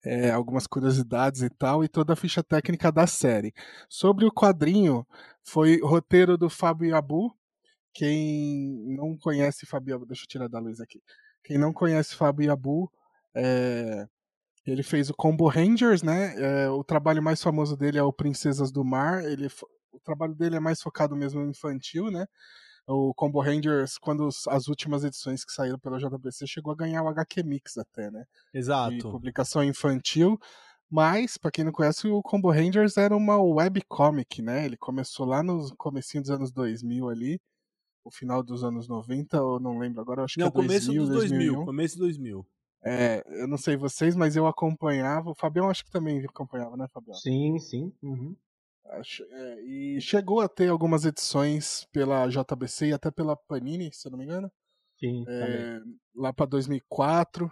é, 0.04 0.32
algumas 0.32 0.66
curiosidades 0.66 1.42
e 1.42 1.50
tal, 1.50 1.84
e 1.84 1.88
toda 1.88 2.14
a 2.14 2.16
ficha 2.16 2.44
técnica 2.44 2.92
da 2.92 3.06
série. 3.06 3.54
Sobre 3.90 4.26
o 4.26 4.32
quadrinho, 4.32 5.06
foi 5.44 5.80
roteiro 5.82 6.38
do 6.38 6.50
Fábio 6.50 6.96
Abu. 6.96 7.36
Quem 7.94 8.86
não 8.96 9.18
conhece 9.18 9.66
Fábio 9.66 9.96
Abu, 9.96 10.06
deixa 10.06 10.24
eu 10.24 10.28
tirar 10.28 10.48
da 10.48 10.60
luz 10.60 10.80
aqui. 10.80 11.02
Quem 11.44 11.58
não 11.58 11.74
conhece 11.74 12.16
Fábio 12.16 12.52
Abu, 12.52 12.90
é, 13.36 14.08
ele 14.66 14.84
fez 14.84 15.10
o 15.10 15.14
Combo 15.14 15.48
Rangers, 15.48 16.04
né? 16.04 16.34
É, 16.38 16.70
o 16.70 16.84
trabalho 16.84 17.22
mais 17.22 17.42
famoso 17.42 17.76
dele 17.76 17.98
é 17.98 18.04
o 18.04 18.14
Princesas 18.14 18.72
do 18.72 18.84
Mar. 18.84 19.24
Ele, 19.24 19.48
o 19.92 20.00
trabalho 20.00 20.36
dele 20.36 20.56
é 20.56 20.60
mais 20.60 20.82
focado 20.82 21.16
mesmo 21.16 21.42
no 21.42 21.50
infantil, 21.50 22.12
né? 22.12 22.26
O 22.88 23.14
Combo 23.14 23.40
Rangers, 23.40 23.98
quando 24.00 24.28
as 24.48 24.68
últimas 24.68 25.04
edições 25.04 25.46
que 25.46 25.52
saíram 25.52 25.78
pela 25.78 26.00
JBC, 26.00 26.48
chegou 26.48 26.74
a 26.74 26.76
ganhar 26.76 27.04
o 27.04 27.08
HQ 27.08 27.44
Mix 27.44 27.78
até, 27.78 28.10
né? 28.10 28.26
Exato. 28.54 28.96
De 28.96 29.02
publicação 29.04 29.64
infantil. 29.64 30.40
Mas, 30.90 31.38
para 31.38 31.52
quem 31.52 31.64
não 31.64 31.72
conhece, 31.72 32.08
o 32.08 32.20
Combo 32.24 32.50
Rangers 32.50 32.98
era 32.98 33.16
uma 33.16 33.38
webcomic, 33.38 34.42
né? 34.42 34.66
Ele 34.66 34.76
começou 34.76 35.24
lá 35.24 35.44
no 35.44 35.76
comecinho 35.78 36.24
dos 36.24 36.32
anos 36.32 36.52
2000 36.52 37.10
ali, 37.10 37.40
o 38.04 38.10
final 38.10 38.42
dos 38.42 38.64
anos 38.64 38.88
90, 38.88 39.40
ou 39.40 39.60
não 39.60 39.78
lembro 39.78 40.02
agora, 40.02 40.24
acho 40.24 40.40
não, 40.40 40.50
que 40.50 40.58
é 40.58 40.62
começo 40.62 40.88
2000, 40.88 41.02
dos 41.06 41.16
2000, 41.16 41.38
2001. 41.38 41.66
começo 41.66 41.94
de 41.94 42.00
2000. 42.00 42.48
É, 42.84 43.24
eu 43.28 43.48
não 43.48 43.58
sei 43.58 43.76
vocês, 43.76 44.16
mas 44.16 44.36
eu 44.36 44.48
acompanhava. 44.48 45.30
O 45.30 45.36
Fabião 45.36 45.70
acho 45.70 45.84
que 45.84 45.92
também 45.92 46.24
acompanhava, 46.26 46.78
né, 46.78 46.88
Fabião? 46.94 47.16
Sim, 47.16 47.60
sim. 47.60 47.94
Uhum. 48.02 48.36
Acho, 48.92 49.24
é, 49.24 49.62
e 49.62 50.02
chegou 50.02 50.42
a 50.42 50.50
ter 50.50 50.70
algumas 50.70 51.06
edições 51.06 51.86
pela 51.92 52.28
JBC 52.28 52.88
e 52.88 52.94
até 52.94 53.12
pela 53.12 53.36
Panini, 53.36 53.92
se 53.94 54.08
eu 54.08 54.12
não 54.12 54.18
me 54.18 54.26
engano. 54.26 54.52
Sim, 55.00 55.24
É, 55.28 55.80
lá 56.16 56.34
para 56.34 56.46
2004. 56.46 57.52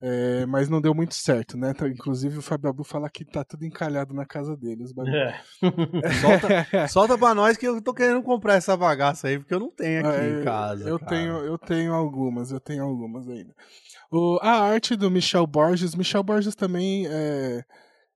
É, 0.00 0.46
mas 0.46 0.68
não 0.68 0.80
deu 0.80 0.94
muito 0.94 1.14
certo, 1.14 1.56
né? 1.56 1.70
Então, 1.70 1.88
inclusive 1.88 2.38
o 2.38 2.42
Fábio 2.42 2.70
Abu 2.70 2.84
fala 2.84 3.10
que 3.10 3.24
tá 3.24 3.42
tudo 3.44 3.64
encalhado 3.64 4.14
na 4.14 4.24
casa 4.24 4.56
dele. 4.56 4.84
Os 4.84 4.92
bagulho. 4.92 5.16
É. 5.16 5.40
Solta, 6.20 6.88
solta 6.88 7.18
pra 7.18 7.34
nós 7.34 7.56
que 7.56 7.66
eu 7.66 7.82
tô 7.82 7.92
querendo 7.92 8.22
comprar 8.22 8.54
essa 8.54 8.76
bagaça 8.76 9.28
aí, 9.28 9.38
porque 9.38 9.54
eu 9.54 9.60
não 9.60 9.70
tenho 9.70 10.06
aqui 10.06 10.20
É, 10.20 10.40
em 10.40 10.44
casa. 10.44 10.88
Eu 10.88 10.98
cara. 10.98 11.10
tenho, 11.10 11.32
eu 11.38 11.58
tenho 11.58 11.92
algumas, 11.94 12.50
eu 12.52 12.60
tenho 12.60 12.84
algumas 12.84 13.28
ainda. 13.28 13.54
O, 14.10 14.38
a 14.40 14.52
arte 14.60 14.96
do 14.96 15.10
Michel 15.10 15.46
Borges, 15.46 15.94
Michel 15.94 16.22
Borges 16.22 16.54
também 16.54 17.06
é, 17.08 17.62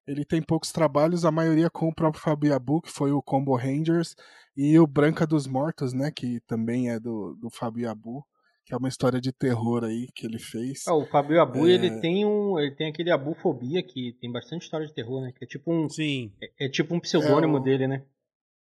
ele 0.07 0.25
tem 0.25 0.41
poucos 0.41 0.73
trabalhos, 0.73 1.25
a 1.25 1.31
maioria 1.31 1.69
com 1.69 1.89
o 1.89 1.95
próprio 1.95 2.23
Fabio 2.23 2.55
Abu, 2.55 2.81
que 2.81 2.91
foi 2.91 3.13
o 3.13 3.23
Combo 3.23 3.57
Rangers, 3.57 4.15
e 4.57 4.79
o 4.79 4.87
Branca 4.87 5.27
dos 5.27 5.47
Mortos, 5.47 5.93
né, 5.93 6.11
que 6.11 6.41
também 6.47 6.91
é 6.91 6.99
do, 6.99 7.37
do 7.41 7.51
Fabio 7.51 7.91
Abu, 7.91 8.25
que 8.73 8.75
é 8.75 8.79
uma 8.79 8.89
história 8.89 9.21
de 9.21 9.31
terror 9.33 9.85
aí 9.85 10.09
que 10.15 10.25
ele 10.27 10.39
fez. 10.39 10.85
Ah, 10.89 10.95
o 10.95 11.05
Fabio 11.05 11.39
Abu, 11.43 11.69
É. 11.69 11.73
ele 11.73 12.01
tem 12.01 12.25
um. 12.25 12.59
Ele 12.59 12.71
tem 12.75 12.89
aquele 12.89 13.11
abufobia 13.11 13.83
que 13.83 14.17
tem 14.19 14.33
bastante 14.33 14.63
história 14.63 14.87
de 14.87 14.95
terror, 14.95 15.21
né? 15.21 15.31
Que 15.37 15.45
é 15.45 15.47
tipo 15.47 15.71
um. 15.71 15.89
Sim. 15.91 16.33
É, 16.59 16.65
é 16.67 16.69
tipo 16.71 16.95
um 16.95 17.01
pseudônimo 17.01 17.59
É 17.59 17.61
o- 17.61 17.63
dele, 17.63 17.87
né? 17.87 18.03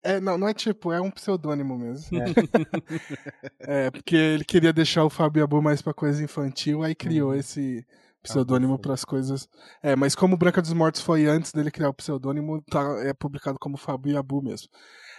É, 0.03 0.21
não, 0.21 0.37
não 0.37 0.47
é 0.47 0.53
tipo, 0.53 0.93
é 0.93 1.01
um 1.01 1.11
pseudônimo 1.11 1.79
mesmo. 1.79 2.19
É, 3.61 3.91
porque 3.91 4.15
ele 4.15 4.45
queria 4.45 4.71
deixar 4.75 5.03
o 5.05 5.09
Fábio 5.11 5.43
Abu 5.43 5.63
mais 5.63 5.81
pra 5.81 5.95
coisa 5.95 6.23
infantil, 6.23 6.83
aí 6.83 6.95
criou 6.95 7.31
Uhum. 7.31 7.37
esse 7.39 7.87
pseudônimo 8.23 8.79
para 8.79 8.93
as 8.93 9.05
coisas. 9.05 9.49
É, 9.83 9.97
mas 9.97 10.15
como 10.15 10.37
Branca 10.37 10.61
dos 10.61 10.73
Mortos 10.75 11.01
foi 11.01 11.25
antes 11.27 11.53
dele 11.53 11.71
criar 11.71 11.89
o 11.89 11.95
pseudônimo, 11.95 12.63
tá, 12.71 12.83
é 13.03 13.15
publicado 13.15 13.59
como 13.59 13.79
Fábio 13.79 14.19
Abu 14.19 14.43
mesmo. 14.43 14.69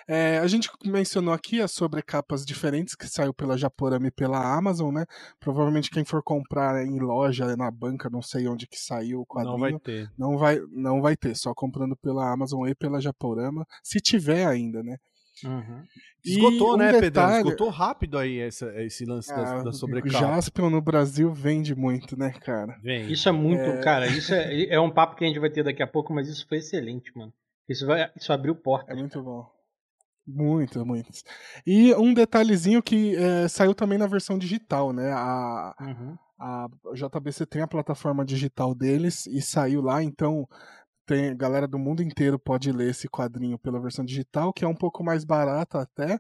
É, 0.08 0.38
a 0.38 0.48
gente 0.48 0.70
mencionou 0.86 1.34
aqui 1.34 1.60
as 1.62 1.72
sobrecapas 1.72 2.46
diferentes 2.46 2.94
que 2.96 3.08
saiu 3.08 3.34
pela 3.34 3.58
Japorama 3.58 4.08
e 4.08 4.12
pela 4.12 4.38
Amazon, 4.56 4.94
né? 4.94 5.06
Provavelmente 5.40 5.90
quem 5.90 6.06
for 6.06 6.22
comprar 6.22 6.86
em 6.86 7.00
loja, 7.00 7.56
na 7.58 7.72
banca, 7.72 8.10
não 8.10 8.22
sei 8.22 8.48
onde 8.48 8.68
que 8.68 8.78
saiu 8.78 9.22
o 9.22 9.26
quadrinho, 9.26 9.54
Não 9.54 9.60
vai 9.60 9.80
ter. 9.80 10.12
não 10.18 10.38
vai, 10.38 10.60
não 10.72 11.02
vai 11.02 11.16
ter, 11.18 11.36
só 11.36 11.54
comprando 11.56 11.96
pela 11.96 12.32
Amazon 12.32 12.68
e 12.68 12.76
pela 12.76 13.02
Japorama, 13.02 13.66
se 13.84 14.00
tiver 14.00 14.46
ainda, 14.46 14.84
né? 14.84 14.98
Uhum. 15.44 15.84
Esgotou, 16.24 16.76
um 16.76 16.78
né, 16.78 16.86
Pedro? 16.94 17.02
detalhe- 17.02 17.38
Esgotou 17.40 17.70
rápido 17.70 18.18
aí 18.18 18.40
essa- 18.40 18.72
esse 18.84 19.06
lance 19.06 19.28
da, 19.30 19.60
Ah, 19.60 19.64
da 19.64 19.70
o 19.70 19.74
sobrecapa. 19.74 20.18
Jaspion 20.18 20.70
no 20.70 20.82
Brasil 20.82 21.34
vende 21.34 21.76
muito, 21.76 22.18
né, 22.18 22.32
cara? 22.32 22.78
Vem. 22.82 23.12
Isso 23.12 23.28
é 23.28 23.32
muito, 23.34 23.60
É. 23.62 23.82
cara, 23.82 24.08
isso 24.08 24.34
é, 24.34 24.66
é 24.68 24.80
um 24.80 24.90
papo 24.90 25.16
que 25.16 25.26
a 25.26 25.28
gente 25.28 25.40
vai 25.40 25.50
ter 25.50 25.64
daqui 25.64 25.84
a 25.84 25.88
pouco, 25.88 26.14
mas 26.14 26.28
isso 26.30 26.48
foi 26.48 26.60
excelente, 26.60 27.12
mano. 27.18 27.34
Isso, 27.68 27.86
vai, 27.86 28.10
isso 28.16 28.32
abriu 28.32 28.56
porta. 28.56 28.94
É 28.94 28.96
muito 28.96 29.22
bom. 29.22 29.46
Muito, 30.28 30.84
muito. 30.86 31.10
E 31.66 31.94
um 31.96 32.14
detalhezinho 32.14 32.82
que 32.82 33.16
é, 33.16 33.48
saiu 33.48 33.76
também 33.76 33.98
na 33.98 34.08
versão 34.08 34.38
digital, 34.38 34.92
né? 34.92 35.12
A, 35.14 35.76
Uhum. 35.80 36.18
a 36.40 36.68
JBC 36.94 37.46
tem 37.46 37.62
a 37.62 37.68
plataforma 37.68 38.26
digital 38.26 38.74
deles 38.74 39.28
e 39.28 39.42
saiu 39.42 39.82
lá, 39.82 40.02
então 40.02 40.48
tem 41.06 41.36
galera 41.38 41.68
do 41.68 41.78
mundo 41.78 42.02
inteiro 42.02 42.40
pode 42.40 42.72
ler 42.72 42.90
esse 42.90 43.08
quadrinho 43.08 43.60
pela 43.60 43.80
versão 43.80 44.04
digital, 44.04 44.52
que 44.52 44.66
é 44.66 44.68
um 44.68 44.76
pouco 44.76 45.04
mais 45.04 45.24
barata 45.24 45.82
até. 45.82 46.20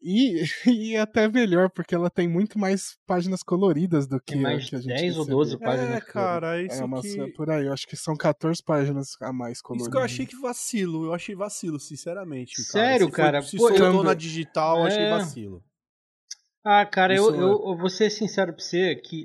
E, 0.00 0.42
e 0.66 0.94
é 0.94 1.00
até 1.00 1.28
melhor, 1.28 1.70
porque 1.70 1.94
ela 1.94 2.08
tem 2.08 2.28
muito 2.28 2.58
mais 2.58 2.96
páginas 3.06 3.42
coloridas 3.42 4.06
do 4.06 4.20
que 4.20 4.32
Tem 4.34 4.38
a 4.40 4.42
mais 4.42 4.68
que 4.70 4.76
a 4.76 4.78
gente 4.78 4.88
10 4.94 5.14
ou 5.16 5.18
recebeu. 5.24 5.38
12 5.38 5.58
páginas. 5.58 5.96
É, 5.96 6.00
cara, 6.00 6.62
isso 6.62 6.80
É, 6.80 6.84
uma, 6.84 7.00
que... 7.02 7.20
é 7.20 7.32
por 7.32 7.50
aí, 7.50 7.66
eu 7.66 7.72
acho 7.72 7.86
que 7.86 7.96
são 7.96 8.16
14 8.16 8.62
páginas 8.62 9.16
a 9.20 9.32
mais 9.32 9.60
coloridas. 9.60 9.86
Isso 9.86 9.90
que 9.90 9.96
eu 9.96 10.02
achei 10.04 10.26
que 10.26 10.36
vacilo. 10.36 11.06
Eu 11.06 11.14
achei 11.14 11.34
vacilo, 11.34 11.80
sinceramente. 11.80 12.62
Sério, 12.62 13.06
Se 13.06 13.12
foi- 13.12 13.16
cara? 13.24 13.42
Se 13.42 13.56
Pô, 13.56 13.70
eu- 13.70 13.76
soltou 13.76 14.04
na 14.04 14.14
digital, 14.14 14.78
eu 14.78 14.84
achei 14.84 15.02
É. 15.02 15.10
vacilo. 15.10 15.64
Ah, 16.64 16.84
cara, 16.86 17.14
eu, 17.14 17.34
é- 17.34 17.36
eu, 17.36 17.48
eu 17.70 17.76
vou 17.76 17.88
ser 17.88 18.10
sincero 18.10 18.52
pra 18.52 18.62
você 18.62 18.94
que. 18.96 19.24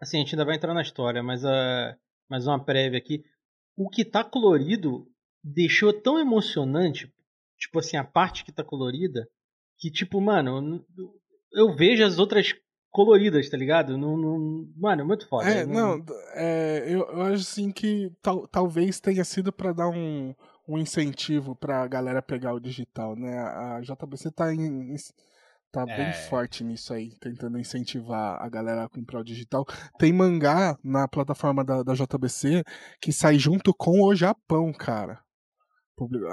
Assim, 0.00 0.18
a 0.18 0.20
gente 0.20 0.34
ainda 0.34 0.44
vai 0.44 0.56
entrar 0.56 0.74
na 0.74 0.82
história, 0.82 1.22
mas 1.22 1.42
uh, 1.44 1.96
mais 2.28 2.46
uma 2.46 2.62
prévia 2.62 2.98
aqui. 2.98 3.24
O 3.76 3.88
que 3.88 4.04
tá 4.04 4.22
colorido 4.22 5.06
deixou 5.42 5.92
tão 5.92 6.18
emocionante, 6.18 7.10
tipo 7.58 7.78
assim, 7.78 7.96
a 7.96 8.04
parte 8.04 8.44
que 8.44 8.52
tá 8.52 8.62
colorida, 8.62 9.26
que, 9.78 9.90
tipo, 9.90 10.20
mano, 10.20 10.84
eu, 11.52 11.74
vejo 11.76 12.04
as 12.04 12.18
outras 12.18 12.54
coloridas, 12.90 13.48
tá 13.50 13.56
ligado? 13.56 13.98
Não, 13.98 14.16
não- 14.16 14.68
mano, 14.76 15.02
é 15.02 15.04
muito 15.04 15.28
foda. 15.28 15.48
É, 15.48 15.62
Eu 15.62 15.66
não, 15.66 16.04
é, 16.34 16.84
eu, 16.86 17.00
eu 17.10 17.22
acho 17.22 17.42
assim 17.42 17.70
que 17.72 18.10
tal, 18.22 18.46
talvez 18.46 19.00
tenha 19.00 19.24
sido 19.24 19.52
pra 19.52 19.72
dar 19.72 19.88
um, 19.88 20.34
um 20.68 20.78
incentivo 20.78 21.56
pra 21.56 21.86
galera 21.88 22.22
pegar 22.22 22.54
o 22.54 22.60
digital, 22.60 23.16
né? 23.16 23.36
A 23.38 23.80
JBC 23.80 24.30
tá, 24.30 24.54
em, 24.54 24.92
em- 24.92 24.96
tá 25.72 25.84
É. 25.88 25.96
bem 25.96 26.12
forte 26.28 26.62
nisso 26.62 26.94
aí, 26.94 27.10
tentando 27.18 27.58
incentivar 27.58 28.40
a 28.40 28.48
galera 28.48 28.84
a 28.84 28.88
comprar 28.88 29.18
o 29.20 29.24
digital. 29.24 29.66
Tem 29.98 30.12
mangá 30.12 30.78
na 30.84 31.08
plataforma 31.08 31.64
da, 31.64 31.82
da 31.82 31.94
JBC 31.94 32.62
que 33.00 33.12
sai 33.12 33.40
junto 33.40 33.74
com 33.74 34.02
o 34.02 34.14
Japão, 34.14 34.72
cara. 34.72 35.18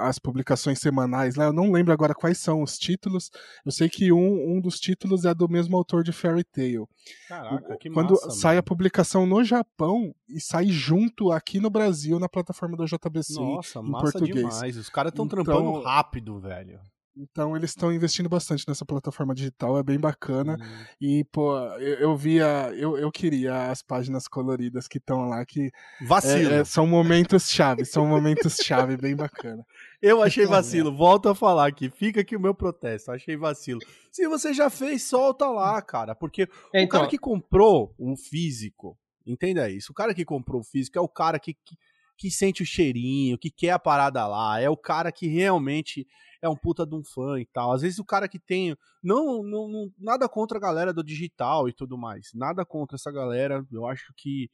As 0.00 0.18
publicações 0.18 0.78
semanais 0.80 1.36
lá, 1.36 1.44
eu 1.44 1.52
não 1.52 1.70
lembro 1.70 1.92
agora 1.92 2.14
quais 2.14 2.38
são 2.38 2.62
os 2.62 2.76
títulos. 2.76 3.30
Eu 3.64 3.70
sei 3.72 3.88
que 3.88 4.12
um, 4.12 4.56
um 4.56 4.60
dos 4.60 4.80
títulos 4.80 5.24
é 5.24 5.32
do 5.34 5.48
mesmo 5.48 5.76
autor 5.76 6.02
de 6.02 6.12
Fairy 6.12 6.42
Tail. 6.44 6.88
Caraca, 7.28 7.76
que 7.78 7.88
Quando 7.90 8.10
massa, 8.10 8.30
sai 8.30 8.52
a 8.52 8.56
mano. 8.56 8.62
publicação 8.64 9.24
no 9.26 9.44
Japão 9.44 10.14
e 10.28 10.40
sai 10.40 10.66
junto 10.66 11.30
aqui 11.30 11.60
no 11.60 11.70
Brasil 11.70 12.18
na 12.18 12.28
plataforma 12.28 12.76
da 12.76 12.84
JBC. 12.86 13.34
Nossa, 13.34 13.78
em 13.78 13.90
massa 13.90 14.12
português. 14.18 14.36
demais. 14.48 14.76
Os 14.76 14.88
caras 14.88 15.10
estão 15.12 15.26
Então- 15.26 15.44
trampando 15.44 15.80
rápido, 15.80 16.40
velho. 16.40 16.80
Então 17.14 17.54
eles 17.54 17.70
estão 17.70 17.92
investindo 17.92 18.28
bastante 18.28 18.66
nessa 18.66 18.86
plataforma 18.86 19.34
digital, 19.34 19.76
é 19.78 19.82
bem 19.82 19.98
bacana. 20.00 20.56
Hum. 20.58 20.84
E, 21.00 21.24
pô, 21.24 21.54
eu, 21.78 21.94
eu 21.98 22.16
via, 22.16 22.72
eu, 22.74 22.96
eu 22.96 23.12
queria 23.12 23.70
as 23.70 23.82
páginas 23.82 24.26
coloridas 24.26 24.88
que 24.88 24.96
estão 24.96 25.28
lá, 25.28 25.44
que 25.44 25.70
Vacilo. 26.00 26.50
é- 26.50 26.60
é- 26.60 26.64
são 26.64 26.86
momentos 26.86 27.50
chave, 27.50 27.84
são 27.84 28.06
momentos 28.06 28.56
chave, 28.56 28.96
bem 28.96 29.14
bacana. 29.14 29.64
Eu 30.02 30.20
achei 30.20 30.44
vacilo. 30.46 30.92
Volto 30.92 31.28
a 31.28 31.34
falar 31.34 31.68
aqui. 31.68 31.88
Fica 31.88 32.22
aqui 32.22 32.34
o 32.34 32.40
meu 32.40 32.52
protesto. 32.52 33.12
Achei 33.12 33.36
vacilo. 33.36 33.78
Se 34.10 34.26
você 34.26 34.52
já 34.52 34.68
fez, 34.68 35.04
solta 35.04 35.46
lá, 35.48 35.80
cara. 35.80 36.12
Porque 36.12 36.42
É, 36.74 36.80
o 36.80 36.82
então, 36.82 36.98
cara 36.98 37.06
que 37.08 37.16
comprou 37.16 37.94
um 37.96 38.16
físico, 38.16 38.98
entenda 39.24 39.70
isso. 39.70 39.92
O 39.92 39.94
cara 39.94 40.12
que 40.12 40.24
comprou 40.24 40.60
o 40.60 40.64
físico 40.64 40.98
é 40.98 41.00
o 41.00 41.08
cara 41.08 41.38
que, 41.38 41.54
que, 41.54 41.76
que 42.16 42.30
sente 42.30 42.62
o 42.62 42.66
cheirinho, 42.66 43.38
que 43.38 43.50
quer 43.50 43.70
a 43.70 43.78
parada 43.78 44.26
lá. 44.26 44.60
É 44.60 44.68
o 44.70 44.76
cara 44.76 45.10
que 45.12 45.26
realmente 45.26 46.06
é 46.40 46.48
um 46.48 46.56
puta 46.56 46.86
de 46.86 46.94
um 46.94 47.02
fã 47.04 47.40
e 47.40 47.46
tal. 47.46 47.72
Às 47.72 47.82
vezes 47.82 47.98
o 47.98 48.04
cara 48.04 48.28
que 48.28 48.38
tem. 48.38 48.76
Não, 49.02 49.42
não, 49.42 49.68
não- 49.68 49.92
nada 49.98 50.28
contra 50.28 50.58
a 50.58 50.60
galera 50.60 50.92
do 50.92 51.02
digital 51.04 51.68
e 51.68 51.72
tudo 51.72 51.96
mais. 51.98 52.30
Nada 52.34 52.64
contra 52.64 52.96
essa 52.96 53.10
galera. 53.12 53.64
Eu 53.72 53.86
acho 53.86 54.12
que. 54.16 54.50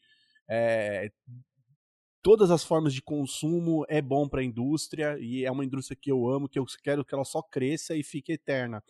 é, 0.51 1.11
todas 2.23 2.51
as 2.51 2.65
formas 2.65 2.93
de 2.93 3.03
consumo 3.03 3.85
é 3.89 4.03
bom 4.03 4.29
para 4.29 4.41
a 4.41 4.45
indústria 4.45 5.17
e 5.21 5.45
é 5.45 5.51
uma 5.51 5.65
indústria 5.65 5.97
que 6.01 6.11
eu 6.11 6.29
amo, 6.29 6.49
que 6.49 6.59
eu 6.59 6.65
quero 6.83 7.05
que 7.05 7.15
ela 7.15 7.25
só 7.25 7.43
cresça 7.43 7.95
e 7.97 8.03
fique 8.03 8.33
eterna. 8.33 8.83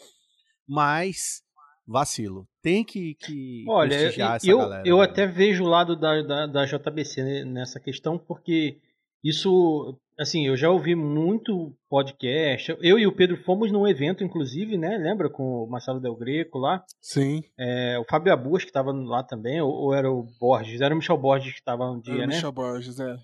Mas 0.67 1.43
vacilo. 1.89 2.47
Tem 2.63 2.85
que, 2.85 3.15
que 3.15 3.65
Olha, 3.67 3.97
prestigiar 3.97 4.37
essa 4.37 4.49
eu, 4.49 4.59
galera. 4.59 4.83
eu 4.87 4.99
velho. 4.99 5.11
até 5.11 5.27
vejo 5.27 5.65
o 5.65 5.69
lado 5.69 5.97
da, 5.97 6.23
da, 6.23 6.47
da 6.47 6.65
JBC 6.67 7.45
nessa 7.47 7.81
questão, 7.81 8.19
porque 8.19 8.79
Isso, 9.25 9.99
assim, 10.19 10.47
eu 10.47 10.57
já 10.57 10.71
ouvi 10.71 10.95
muito 10.95 11.75
podcast. 11.89 12.77
Eu 12.81 12.99
e 12.99 13.07
o 13.07 13.15
Pedro 13.15 13.37
fomos 13.43 13.73
num 13.73 13.87
evento, 13.89 14.23
inclusive, 14.23 14.77
né? 14.77 14.97
Lembra 14.97 15.29
com 15.29 15.65
o 15.65 15.67
Marcelo 15.69 16.01
Del 16.01 16.15
Greco 16.15 16.59
lá? 16.59 16.85
Sim. 17.01 17.43
É, 17.59 17.99
o 17.99 18.05
Fábio 18.05 18.33
Abus, 18.33 18.63
que 18.63 18.71
estava 18.71 18.93
lá 18.93 19.23
também, 19.25 19.61
ou, 19.61 19.73
ou, 19.73 19.95
era 19.95 20.11
o 20.11 20.27
Borges? 20.39 20.81
Era 20.81 20.95
o 20.95 20.99
Michel 20.99 21.19
Borges 21.19 21.53
que 21.53 21.59
estava 21.59 21.91
um 21.91 21.99
dia, 22.01 22.15
era 22.15 22.27
né? 22.27 22.35
Michel 22.35 22.53
Borges, 22.53 23.01
é. 23.01 23.17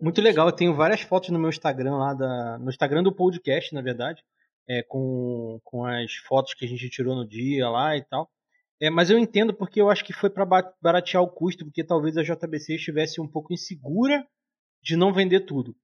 Muito 0.00 0.20
legal, 0.20 0.48
eu 0.48 0.52
tenho 0.52 0.74
várias 0.74 1.02
fotos 1.02 1.30
no 1.30 1.38
meu 1.38 1.50
Instagram 1.50 1.96
lá, 1.96 2.14
da, 2.14 2.58
no 2.58 2.68
Instagram 2.68 3.02
do 3.02 3.12
podcast, 3.12 3.72
na 3.72 3.80
verdade, 3.80 4.22
é, 4.68 4.82
com, 4.82 5.60
com 5.64 5.84
as 5.84 6.14
fotos 6.16 6.54
que 6.54 6.64
a 6.64 6.68
gente 6.68 6.88
tirou 6.88 7.14
no 7.14 7.26
dia 7.26 7.68
lá 7.68 7.96
e 7.96 8.02
tal. 8.02 8.30
É, 8.80 8.90
mas 8.90 9.10
eu 9.10 9.18
entendo 9.18 9.54
porque 9.54 9.80
eu 9.80 9.88
acho 9.88 10.04
que 10.04 10.12
foi 10.12 10.28
para 10.28 10.44
baratear 10.80 11.22
o 11.22 11.30
custo, 11.30 11.64
porque 11.64 11.84
talvez 11.84 12.16
a 12.16 12.22
JBC 12.22 12.74
estivesse 12.74 13.20
um 13.20 13.28
pouco 13.28 13.52
insegura 13.52 14.26
de 14.82 14.96
não 14.96 15.12
vender 15.12 15.40
tudo. 15.40 15.76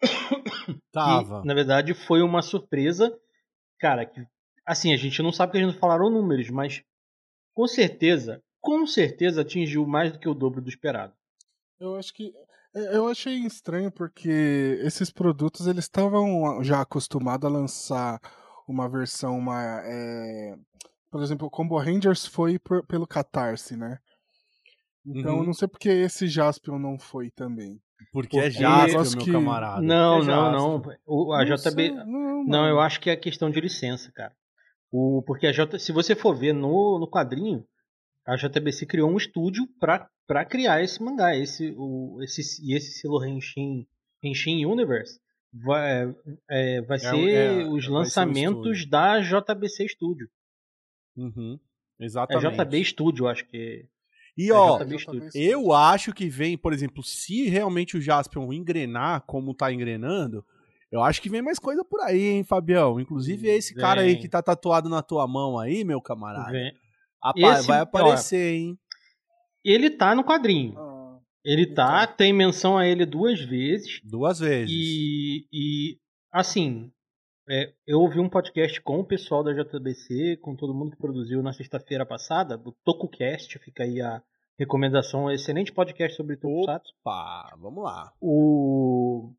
Tava. 0.92 1.42
E, 1.44 1.46
na 1.46 1.54
verdade, 1.54 1.94
foi 1.94 2.22
uma 2.22 2.42
surpresa, 2.42 3.16
cara, 3.78 4.04
que 4.06 4.26
assim, 4.64 4.92
a 4.92 4.96
gente 4.96 5.22
não 5.22 5.32
sabe 5.32 5.52
que 5.52 5.58
a 5.58 5.60
gente 5.60 5.72
não 5.72 5.80
falaram 5.80 6.10
números, 6.10 6.50
mas 6.50 6.82
com 7.54 7.66
certeza, 7.66 8.42
com 8.60 8.86
certeza 8.86 9.40
atingiu 9.40 9.86
mais 9.86 10.12
do 10.12 10.18
que 10.18 10.28
o 10.28 10.34
dobro 10.34 10.60
do 10.60 10.68
esperado. 10.68 11.14
Eu 11.80 11.96
acho 11.96 12.12
que 12.12 12.34
eu 12.92 13.08
achei 13.08 13.34
estranho 13.46 13.90
porque 13.90 14.78
esses 14.82 15.10
produtos 15.10 15.66
eles 15.66 15.84
estavam 15.84 16.62
já 16.62 16.80
acostumados 16.80 17.48
a 17.48 17.52
lançar 17.52 18.20
uma 18.66 18.88
versão 18.88 19.38
uma 19.38 19.80
é, 19.84 20.54
por 21.10 21.22
exemplo, 21.22 21.46
o 21.46 21.50
Combo 21.50 21.78
Rangers 21.78 22.26
foi 22.26 22.58
por, 22.58 22.86
pelo 22.86 23.06
Catarse, 23.06 23.76
né? 23.76 23.98
Então, 25.06 25.38
uhum. 25.38 25.44
não 25.44 25.54
sei 25.54 25.66
porque 25.66 25.88
esse 25.88 26.28
Jaspion 26.28 26.78
não 26.78 26.98
foi 26.98 27.30
também. 27.30 27.80
Porque, 28.12 28.38
é 28.38 28.50
Jaspion, 28.50 29.02
meu 29.02 29.24
que... 29.24 29.32
camarada. 29.32 29.80
Não, 29.80 30.20
é 30.20 30.24
não, 30.24 30.52
não. 30.52 30.82
O, 31.06 31.32
a 31.32 31.44
não 31.44 31.56
JB. 31.56 31.60
Sei, 31.60 31.90
não, 31.90 32.44
não, 32.44 32.68
eu 32.68 32.78
acho 32.78 33.00
que 33.00 33.08
é 33.08 33.16
questão 33.16 33.50
de 33.50 33.60
licença, 33.60 34.12
cara. 34.12 34.34
O, 34.90 35.22
porque 35.26 35.46
a 35.46 35.52
J, 35.52 35.78
se 35.78 35.92
você 35.92 36.14
for 36.14 36.34
ver 36.34 36.52
no, 36.52 36.98
no 36.98 37.10
quadrinho, 37.10 37.64
a 38.28 38.36
JBC 38.36 38.84
criou 38.84 39.10
um 39.10 39.16
estúdio 39.16 39.66
para 39.80 40.44
criar 40.44 40.82
esse 40.82 41.02
mangá, 41.02 41.34
esse 41.34 41.74
o 41.78 42.18
esse 42.22 42.42
e 42.62 42.76
esse 42.76 42.92
selo 42.92 43.24
Henshin, 43.24 43.86
Henshin 44.22 44.66
Universe 44.66 45.18
vai, 45.50 46.14
é, 46.50 46.82
vai 46.82 46.98
é, 46.98 47.00
ser 47.00 47.30
é, 47.30 47.64
os 47.64 47.88
lançamentos 47.88 48.80
ser 48.80 48.88
da 48.88 49.18
JBC 49.20 49.88
Studio. 49.88 50.28
Uhum, 51.16 51.58
exatamente. 51.98 52.60
É 52.60 52.64
JB 52.64 52.84
Studio, 52.84 53.28
acho 53.28 53.46
que. 53.46 53.86
E 54.36 54.50
é 54.50 54.54
ó, 54.54 54.78
eu 55.34 55.72
acho 55.72 56.12
que 56.12 56.28
vem, 56.28 56.56
por 56.56 56.74
exemplo, 56.74 57.02
se 57.02 57.48
realmente 57.48 57.96
o 57.96 58.00
Jaspion 58.00 58.52
engrenar 58.52 59.22
como 59.22 59.54
tá 59.54 59.72
engrenando, 59.72 60.44
eu 60.92 61.02
acho 61.02 61.20
que 61.22 61.30
vem 61.30 61.42
mais 61.42 61.58
coisa 61.58 61.82
por 61.82 62.00
aí, 62.02 62.22
hein, 62.22 62.44
Fabião? 62.44 63.00
Inclusive 63.00 63.48
esse 63.48 63.74
vem. 63.74 63.80
cara 63.80 64.02
aí 64.02 64.16
que 64.16 64.28
tá 64.28 64.42
tatuado 64.42 64.88
na 64.88 65.02
tua 65.02 65.26
mão 65.26 65.58
aí, 65.58 65.82
meu 65.82 66.00
camarada. 66.00 66.52
Vem. 66.52 66.72
Apa 67.22 67.40
Esse, 67.40 67.66
vai 67.66 67.80
aparecer, 67.80 68.52
ó, 68.52 68.56
hein? 68.56 68.78
Ele 69.64 69.90
tá 69.90 70.14
no 70.14 70.24
quadrinho. 70.24 70.78
Ah, 70.78 71.18
ele 71.44 71.66
tá, 71.66 72.04
então. 72.04 72.16
tem 72.16 72.32
menção 72.32 72.78
a 72.78 72.86
ele 72.86 73.04
duas 73.04 73.40
vezes. 73.40 74.00
Duas 74.04 74.38
vezes. 74.38 74.70
E, 74.70 75.46
e 75.52 75.98
assim, 76.32 76.90
é, 77.48 77.72
eu 77.86 78.00
ouvi 78.00 78.20
um 78.20 78.28
podcast 78.28 78.80
com 78.82 79.00
o 79.00 79.04
pessoal 79.04 79.42
da 79.42 79.54
JBC, 79.54 80.36
com 80.42 80.54
todo 80.54 80.74
mundo 80.74 80.90
que 80.90 80.98
produziu 80.98 81.42
na 81.42 81.52
sexta-feira 81.52 82.04
passada, 82.04 82.58
do 82.58 82.72
TokuCast, 82.84 83.58
fica 83.58 83.84
aí 83.84 84.02
a 84.02 84.22
recomendação, 84.58 85.24
um 85.24 85.30
excelente 85.30 85.72
podcast 85.72 86.14
sobre 86.14 86.36
Tokusatsu. 86.36 86.92
Opa, 87.00 87.56
vamos 87.58 87.82
lá. 87.82 88.12
O... 88.20 89.32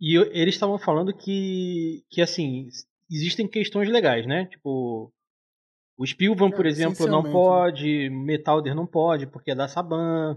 E 0.00 0.16
eles 0.16 0.54
estavam 0.54 0.78
falando 0.78 1.12
que, 1.12 2.02
que, 2.08 2.22
assim, 2.22 2.68
existem 3.10 3.46
questões 3.46 3.88
legais, 3.88 4.26
né? 4.26 4.46
Tipo, 4.46 5.12
o 6.02 6.06
Spilvan, 6.06 6.50
por 6.50 6.66
exemplo, 6.66 7.06
não 7.06 7.22
pode, 7.22 8.10
Metalder 8.10 8.74
não 8.74 8.84
pode, 8.84 9.24
porque 9.24 9.52
é 9.52 9.54
da 9.54 9.68
Saban. 9.68 10.36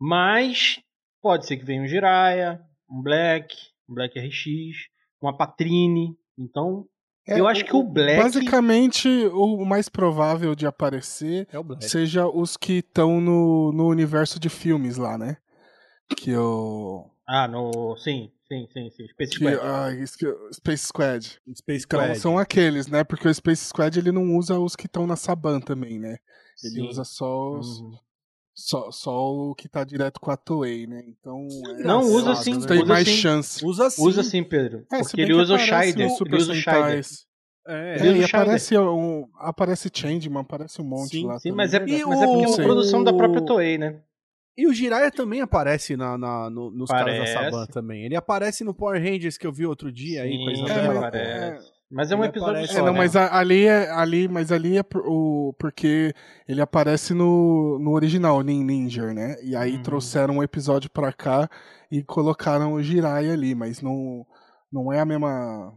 Mas 0.00 0.80
pode 1.20 1.46
ser 1.46 1.58
que 1.58 1.64
venha 1.64 1.82
um 1.82 1.86
Jiraiya, 1.86 2.58
um 2.90 3.02
Black, 3.02 3.54
um 3.86 3.92
Black 3.94 4.18
RX, 4.18 4.88
uma 5.20 5.36
Patrine. 5.36 6.16
Então, 6.38 6.86
é, 7.26 7.38
eu 7.38 7.46
acho 7.46 7.66
que 7.66 7.76
o 7.76 7.82
Black. 7.82 8.22
Basicamente, 8.22 9.08
o 9.26 9.62
mais 9.66 9.90
provável 9.90 10.54
de 10.54 10.66
aparecer 10.66 11.46
é 11.52 11.86
seja 11.86 12.26
os 12.26 12.56
que 12.56 12.78
estão 12.78 13.20
no, 13.20 13.70
no 13.72 13.88
universo 13.88 14.40
de 14.40 14.48
filmes 14.48 14.96
lá, 14.96 15.18
né? 15.18 15.36
Que 16.16 16.30
eu. 16.30 17.10
Ah, 17.28 17.46
no. 17.46 17.94
Sim. 17.98 18.32
Sim, 18.50 18.66
sim, 18.72 18.90
sim. 18.90 19.06
Space 19.08 19.32
Squad. 19.34 19.56
Que, 20.16 20.26
ah, 20.26 20.52
Space 20.52 20.86
Squad. 20.86 21.40
Space 21.54 21.84
então, 21.84 22.00
Squad. 22.00 22.18
são 22.18 22.38
aqueles, 22.38 22.86
né? 22.86 23.04
Porque 23.04 23.28
o 23.28 23.34
Space 23.34 23.66
Squad 23.66 23.98
ele 23.98 24.10
não 24.10 24.36
usa 24.36 24.58
os 24.58 24.74
que 24.74 24.86
estão 24.86 25.06
na 25.06 25.16
Saban 25.16 25.60
também, 25.60 25.98
né? 25.98 26.16
Ele 26.64 26.74
sim. 26.74 26.88
usa 26.88 27.04
só 27.04 27.50
os. 27.50 27.80
Uhum. 27.80 27.92
Só, 28.54 28.90
só 28.90 29.32
o 29.32 29.54
que 29.54 29.68
tá 29.68 29.84
direto 29.84 30.18
com 30.18 30.32
a 30.32 30.36
Toei, 30.36 30.86
né? 30.86 31.04
Então. 31.06 31.46
É 31.78 31.82
não, 31.84 32.00
usa 32.00 32.34
sim. 32.34 32.58
Tem 32.66 32.78
usa 32.78 32.86
mais 32.86 33.06
sim. 33.06 33.16
chance. 33.16 33.64
Usa 33.64 33.90
sim. 33.90 34.02
Usa 34.02 34.22
sim, 34.24 34.42
Pedro. 34.42 34.84
É, 34.90 34.98
porque 34.98 35.20
ele 35.20 35.34
usa 35.34 35.54
o 35.54 35.58
Shider. 35.58 36.08
Ele 36.10 36.36
usa 36.36 36.52
o 36.52 36.54
Shider. 36.56 37.04
É, 37.68 37.98
é 38.00 38.16
e 38.16 38.24
aparece, 38.24 38.78
um, 38.78 39.28
aparece 39.36 39.90
Changeman, 39.92 40.40
aparece 40.40 40.80
um 40.80 40.86
monte 40.86 41.10
sim, 41.10 41.26
lá. 41.26 41.38
Sim, 41.38 41.52
mas 41.52 41.74
é, 41.74 41.80
mas 41.80 42.22
é 42.22 42.26
porque 42.26 42.44
é 42.44 42.46
uma 42.46 42.56
produção 42.56 43.04
da 43.04 43.12
própria 43.12 43.44
Toei, 43.44 43.76
né? 43.76 44.00
E 44.58 44.66
o 44.66 44.72
Jiraiya 44.72 45.12
também 45.12 45.40
aparece 45.40 45.96
na, 45.96 46.18
na 46.18 46.50
no, 46.50 46.68
nos 46.72 46.90
parece. 46.90 47.32
caras 47.32 47.34
da 47.34 47.44
Saban 47.44 47.66
também. 47.66 48.04
Ele 48.04 48.16
aparece 48.16 48.64
no 48.64 48.74
Power 48.74 49.00
Rangers 49.00 49.38
que 49.38 49.46
eu 49.46 49.52
vi 49.52 49.64
outro 49.64 49.92
dia 49.92 50.24
Sim, 50.24 50.28
aí 50.28 50.38
com 50.44 50.48
a 50.48 50.52
Isabela. 50.52 51.10
É, 51.14 51.58
mas 51.88 52.10
é 52.10 52.16
um 52.16 52.24
episódio 52.24 52.54
aparece, 52.54 52.72
só, 52.72 52.80
é, 52.80 52.82
não, 52.82 52.92
né? 52.92 52.98
mas 52.98 53.14
ali 53.14 53.66
é 53.66 53.88
ali, 53.88 54.26
mas 54.26 54.50
ali 54.50 54.76
é 54.76 54.84
o 54.96 55.54
porque 55.60 56.12
ele 56.48 56.60
aparece 56.60 57.14
no, 57.14 57.78
no 57.78 57.92
original 57.92 58.42
Nin 58.42 58.64
Ninja, 58.64 59.14
né? 59.14 59.36
E 59.44 59.54
aí 59.54 59.76
uhum. 59.76 59.82
trouxeram 59.84 60.38
um 60.38 60.42
episódio 60.42 60.90
pra 60.90 61.12
cá 61.12 61.48
e 61.88 62.02
colocaram 62.02 62.72
o 62.72 62.82
Jiraiya 62.82 63.34
ali, 63.34 63.54
mas 63.54 63.80
não 63.80 64.26
não 64.72 64.92
é 64.92 64.98
a 64.98 65.04
mesma 65.06 65.72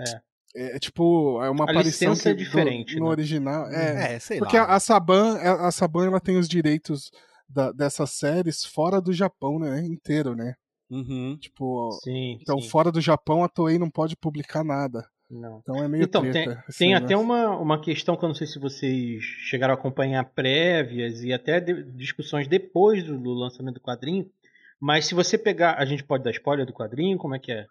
é. 0.00 0.74
É, 0.76 0.78
tipo, 0.80 1.40
é 1.40 1.50
uma 1.50 1.66
a 1.66 1.70
aparição 1.70 2.14
que 2.16 2.28
é 2.28 2.34
diferente, 2.34 2.94
do, 2.94 3.00
no 3.00 3.06
né? 3.06 3.10
original. 3.12 3.68
É, 3.70 4.14
é 4.14 4.18
sei 4.18 4.38
porque 4.38 4.58
lá. 4.58 4.66
a 4.66 4.80
Saban, 4.80 5.36
a 5.38 5.70
Saban 5.70 6.06
ela 6.06 6.20
tem 6.20 6.36
os 6.36 6.48
direitos 6.48 7.12
da, 7.48 7.72
dessas 7.72 8.10
séries 8.10 8.64
fora 8.64 9.00
do 9.00 9.12
Japão, 9.12 9.58
né? 9.58 9.80
Inteiro, 9.80 10.34
né? 10.34 10.54
Uhum. 10.90 11.36
Tipo, 11.40 11.90
sim, 12.02 12.38
então 12.40 12.60
sim. 12.60 12.68
fora 12.68 12.92
do 12.92 13.00
Japão 13.00 13.42
a 13.42 13.48
Toei 13.48 13.78
não 13.78 13.90
pode 13.90 14.16
publicar 14.16 14.62
nada. 14.62 15.08
Não. 15.30 15.60
Então 15.62 15.82
é 15.82 15.88
meio 15.88 16.04
então, 16.04 16.22
treta. 16.22 16.62
Tem, 16.66 16.76
tem 16.78 16.94
até 16.94 17.16
uma, 17.16 17.56
uma 17.56 17.80
questão 17.80 18.16
que 18.16 18.24
eu 18.24 18.28
não 18.28 18.34
sei 18.34 18.46
se 18.46 18.58
vocês 18.58 19.24
chegaram 19.24 19.74
a 19.74 19.76
acompanhar 19.76 20.24
prévias 20.24 21.22
e 21.24 21.32
até 21.32 21.58
de, 21.58 21.82
discussões 21.92 22.46
depois 22.46 23.02
do, 23.02 23.18
do, 23.18 23.32
lançamento 23.32 23.74
do 23.74 23.80
quadrinho. 23.80 24.30
Mas 24.78 25.06
se 25.06 25.14
você 25.14 25.38
pegar. 25.38 25.76
A 25.78 25.84
gente 25.84 26.04
pode 26.04 26.22
dar 26.22 26.30
spoiler 26.30 26.66
do 26.66 26.72
quadrinho? 26.72 27.18
Como 27.18 27.34
é 27.34 27.38
que 27.38 27.52
é? 27.52 27.66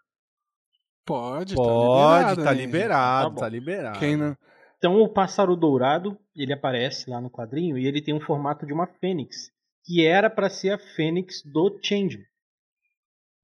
Pode, 1.06 1.56
pode, 1.56 2.44
tá 2.44 2.44
liberado. 2.44 2.44
Tá 2.44 2.54
liberado, 2.54 3.36
tá, 3.36 3.42
tá 3.42 3.50
liberado. 3.50 4.00
Quem 4.00 4.16
não... 4.18 4.38
Então 4.78 5.02
o 5.02 5.08
Pássaro 5.08 5.56
Dourado, 5.56 6.18
ele 6.36 6.52
aparece 6.52 7.10
lá 7.10 7.22
no 7.22 7.30
quadrinho 7.30 7.78
e 7.78 7.88
ele 7.88 8.02
tem 8.02 8.14
um 8.14 8.20
formato 8.20 8.66
de 8.66 8.74
uma 8.74 8.88
fênix 8.88 9.52
que 9.84 10.06
era 10.06 10.30
para 10.30 10.50
ser 10.50 10.72
a 10.72 10.78
Fênix 10.78 11.44
do 11.44 11.80
Changeman. 11.82 12.26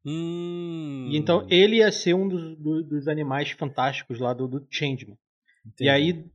Hum. 0.06 1.10
Então 1.12 1.45
ele 1.49 1.78
ia 1.78 1.91
ser 1.91 2.13
um 2.13 2.28
dos, 2.28 2.58
do, 2.58 2.84
dos 2.84 3.08
animais 3.08 3.52
fantásticos 3.52 4.19
lá 4.19 4.34
do, 4.34 4.47
do 4.47 4.65
Changeman. 4.69 5.17
Entendi. 5.65 5.84
E 5.86 5.89
aí. 5.89 6.25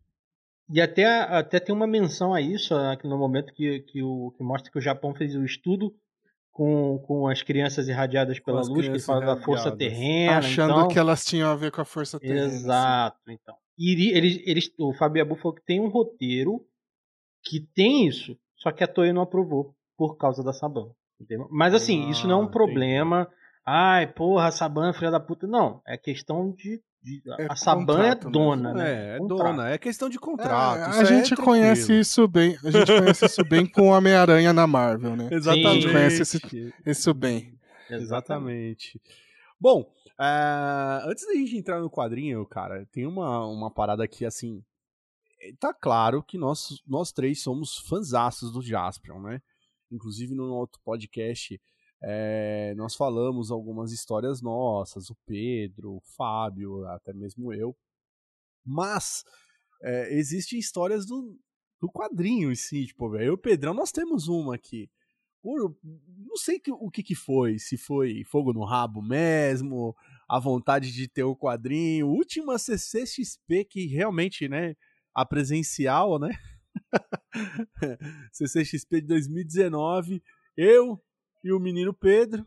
E 0.70 0.80
até, 0.80 1.04
até 1.04 1.60
tem 1.60 1.74
uma 1.74 1.86
menção 1.86 2.32
a 2.32 2.40
isso 2.40 2.74
aqui 2.74 3.06
no 3.06 3.18
momento 3.18 3.52
que, 3.52 3.80
que, 3.80 4.02
o, 4.02 4.32
que 4.36 4.42
mostra 4.42 4.72
que 4.72 4.78
o 4.78 4.80
Japão 4.80 5.14
fez 5.14 5.34
o 5.34 5.44
estudo 5.44 5.94
com, 6.50 6.98
com 7.06 7.28
as 7.28 7.42
crianças 7.42 7.86
irradiadas 7.86 8.40
pela 8.40 8.62
luz, 8.62 8.88
que 8.88 8.98
fala 8.98 9.26
da 9.26 9.36
força 9.36 9.76
terrena. 9.76 10.38
Achando 10.38 10.72
então... 10.72 10.88
que 10.88 10.98
elas 10.98 11.22
tinham 11.22 11.50
a 11.50 11.54
ver 11.54 11.70
com 11.70 11.82
a 11.82 11.84
força 11.84 12.18
terrena. 12.18 12.46
Exato, 12.46 13.18
assim. 13.26 13.38
então. 13.42 13.54
E 13.76 14.16
eles, 14.16 14.40
eles, 14.46 14.72
o 14.78 14.94
Fabio 14.94 15.20
Abu 15.20 15.36
falou 15.36 15.54
que 15.54 15.64
tem 15.64 15.80
um 15.80 15.88
roteiro 15.88 16.64
que 17.42 17.60
tem 17.60 18.06
isso, 18.06 18.38
só 18.56 18.72
que 18.72 18.82
a 18.82 18.88
Toei 18.88 19.12
não 19.12 19.20
aprovou 19.20 19.74
por 19.96 20.16
causa 20.16 20.42
da 20.42 20.52
Saban. 20.52 20.90
Entendeu? 21.20 21.48
Mas 21.50 21.74
assim, 21.74 22.06
ah, 22.06 22.10
isso 22.10 22.26
não 22.26 22.40
é 22.40 22.44
um 22.44 22.50
problema. 22.50 23.22
Entendi. 23.22 23.36
Ai, 23.66 24.06
porra, 24.12 24.48
a 24.48 24.52
Saban 24.52 24.90
é 24.90 24.92
filha 24.92 25.10
da 25.10 25.20
puta. 25.20 25.46
Não, 25.46 25.80
é 25.86 25.96
questão 25.96 26.52
de. 26.52 26.82
de 27.02 27.22
é 27.38 27.46
a 27.48 27.56
Saban 27.56 28.04
é 28.04 28.14
dona, 28.14 28.74
né? 28.74 29.12
É, 29.12 29.16
é 29.16 29.18
dona, 29.18 29.70
é 29.70 29.78
questão 29.78 30.08
de 30.08 30.18
contrato. 30.18 30.96
É, 30.96 31.00
a 31.00 31.04
gente 31.04 31.32
é 31.32 31.36
conhece 31.36 31.98
isso 31.98 32.28
bem. 32.28 32.58
A 32.62 32.70
gente 32.70 32.86
conhece 32.86 33.24
isso 33.24 33.44
bem 33.44 33.64
com 33.64 33.82
o 33.82 33.92
Homem-Aranha 33.92 34.52
na 34.52 34.66
Marvel, 34.66 35.16
né? 35.16 35.28
Exatamente. 35.30 35.66
A 35.68 35.80
gente 35.80 35.92
conhece 35.92 36.22
esse, 36.22 36.74
isso 36.84 37.14
bem. 37.14 37.54
Exatamente. 37.88 39.00
Bom, 39.58 39.80
uh, 40.20 41.08
antes 41.08 41.26
da 41.26 41.34
gente 41.34 41.56
entrar 41.56 41.80
no 41.80 41.90
quadrinho, 41.90 42.44
cara, 42.46 42.86
tem 42.92 43.06
uma, 43.06 43.46
uma 43.46 43.70
parada 43.70 44.04
aqui 44.04 44.26
assim. 44.26 44.62
Tá 45.58 45.72
claro 45.72 46.22
que 46.22 46.36
nós, 46.36 46.82
nós 46.86 47.12
três 47.12 47.42
somos 47.42 47.78
fãzaços 47.88 48.52
do 48.52 48.62
Jaspion, 48.62 49.20
né? 49.20 49.40
Inclusive 49.94 50.34
no 50.34 50.52
outro 50.54 50.80
podcast, 50.84 51.60
É, 52.06 52.74
nós 52.76 52.94
falamos 52.94 53.50
algumas 53.50 53.90
histórias 53.90 54.42
nossas, 54.42 55.08
o 55.08 55.16
Pedro, 55.24 55.94
o 55.94 56.02
Fábio, 56.16 56.86
até 56.88 57.14
mesmo 57.14 57.50
eu. 57.50 57.74
Mas 58.64 59.24
é, 59.82 60.14
existem 60.14 60.58
histórias 60.58 61.06
do, 61.06 61.38
do 61.80 61.88
quadrinho 61.90 62.52
em 62.52 62.54
si, 62.54 62.86
tipo, 62.86 63.16
eu 63.16 63.22
e 63.22 63.30
o 63.30 63.38
Pedrão, 63.38 63.72
nós 63.74 63.92
temos 63.92 64.28
uma 64.28 64.54
aqui. 64.54 64.90
Não 65.42 66.36
sei 66.36 66.60
o 66.68 66.90
que, 66.90 67.02
que 67.02 67.14
foi, 67.14 67.58
se 67.58 67.76
foi 67.76 68.24
fogo 68.24 68.52
no 68.52 68.64
rabo 68.64 69.02
mesmo, 69.02 69.94
a 70.26 70.38
vontade 70.38 70.90
de 70.90 71.06
ter 71.06 71.22
o 71.22 71.36
quadrinho, 71.36 72.08
última 72.08 72.58
CCXP 72.58 73.64
que 73.66 73.86
realmente, 73.86 74.48
né, 74.48 74.74
a 75.14 75.24
presencial, 75.26 76.18
né? 76.18 76.30
CCXP 78.32 79.00
de 79.00 79.06
2019, 79.08 80.22
eu 80.56 81.00
e 81.42 81.52
o 81.52 81.60
menino 81.60 81.92
Pedro 81.92 82.46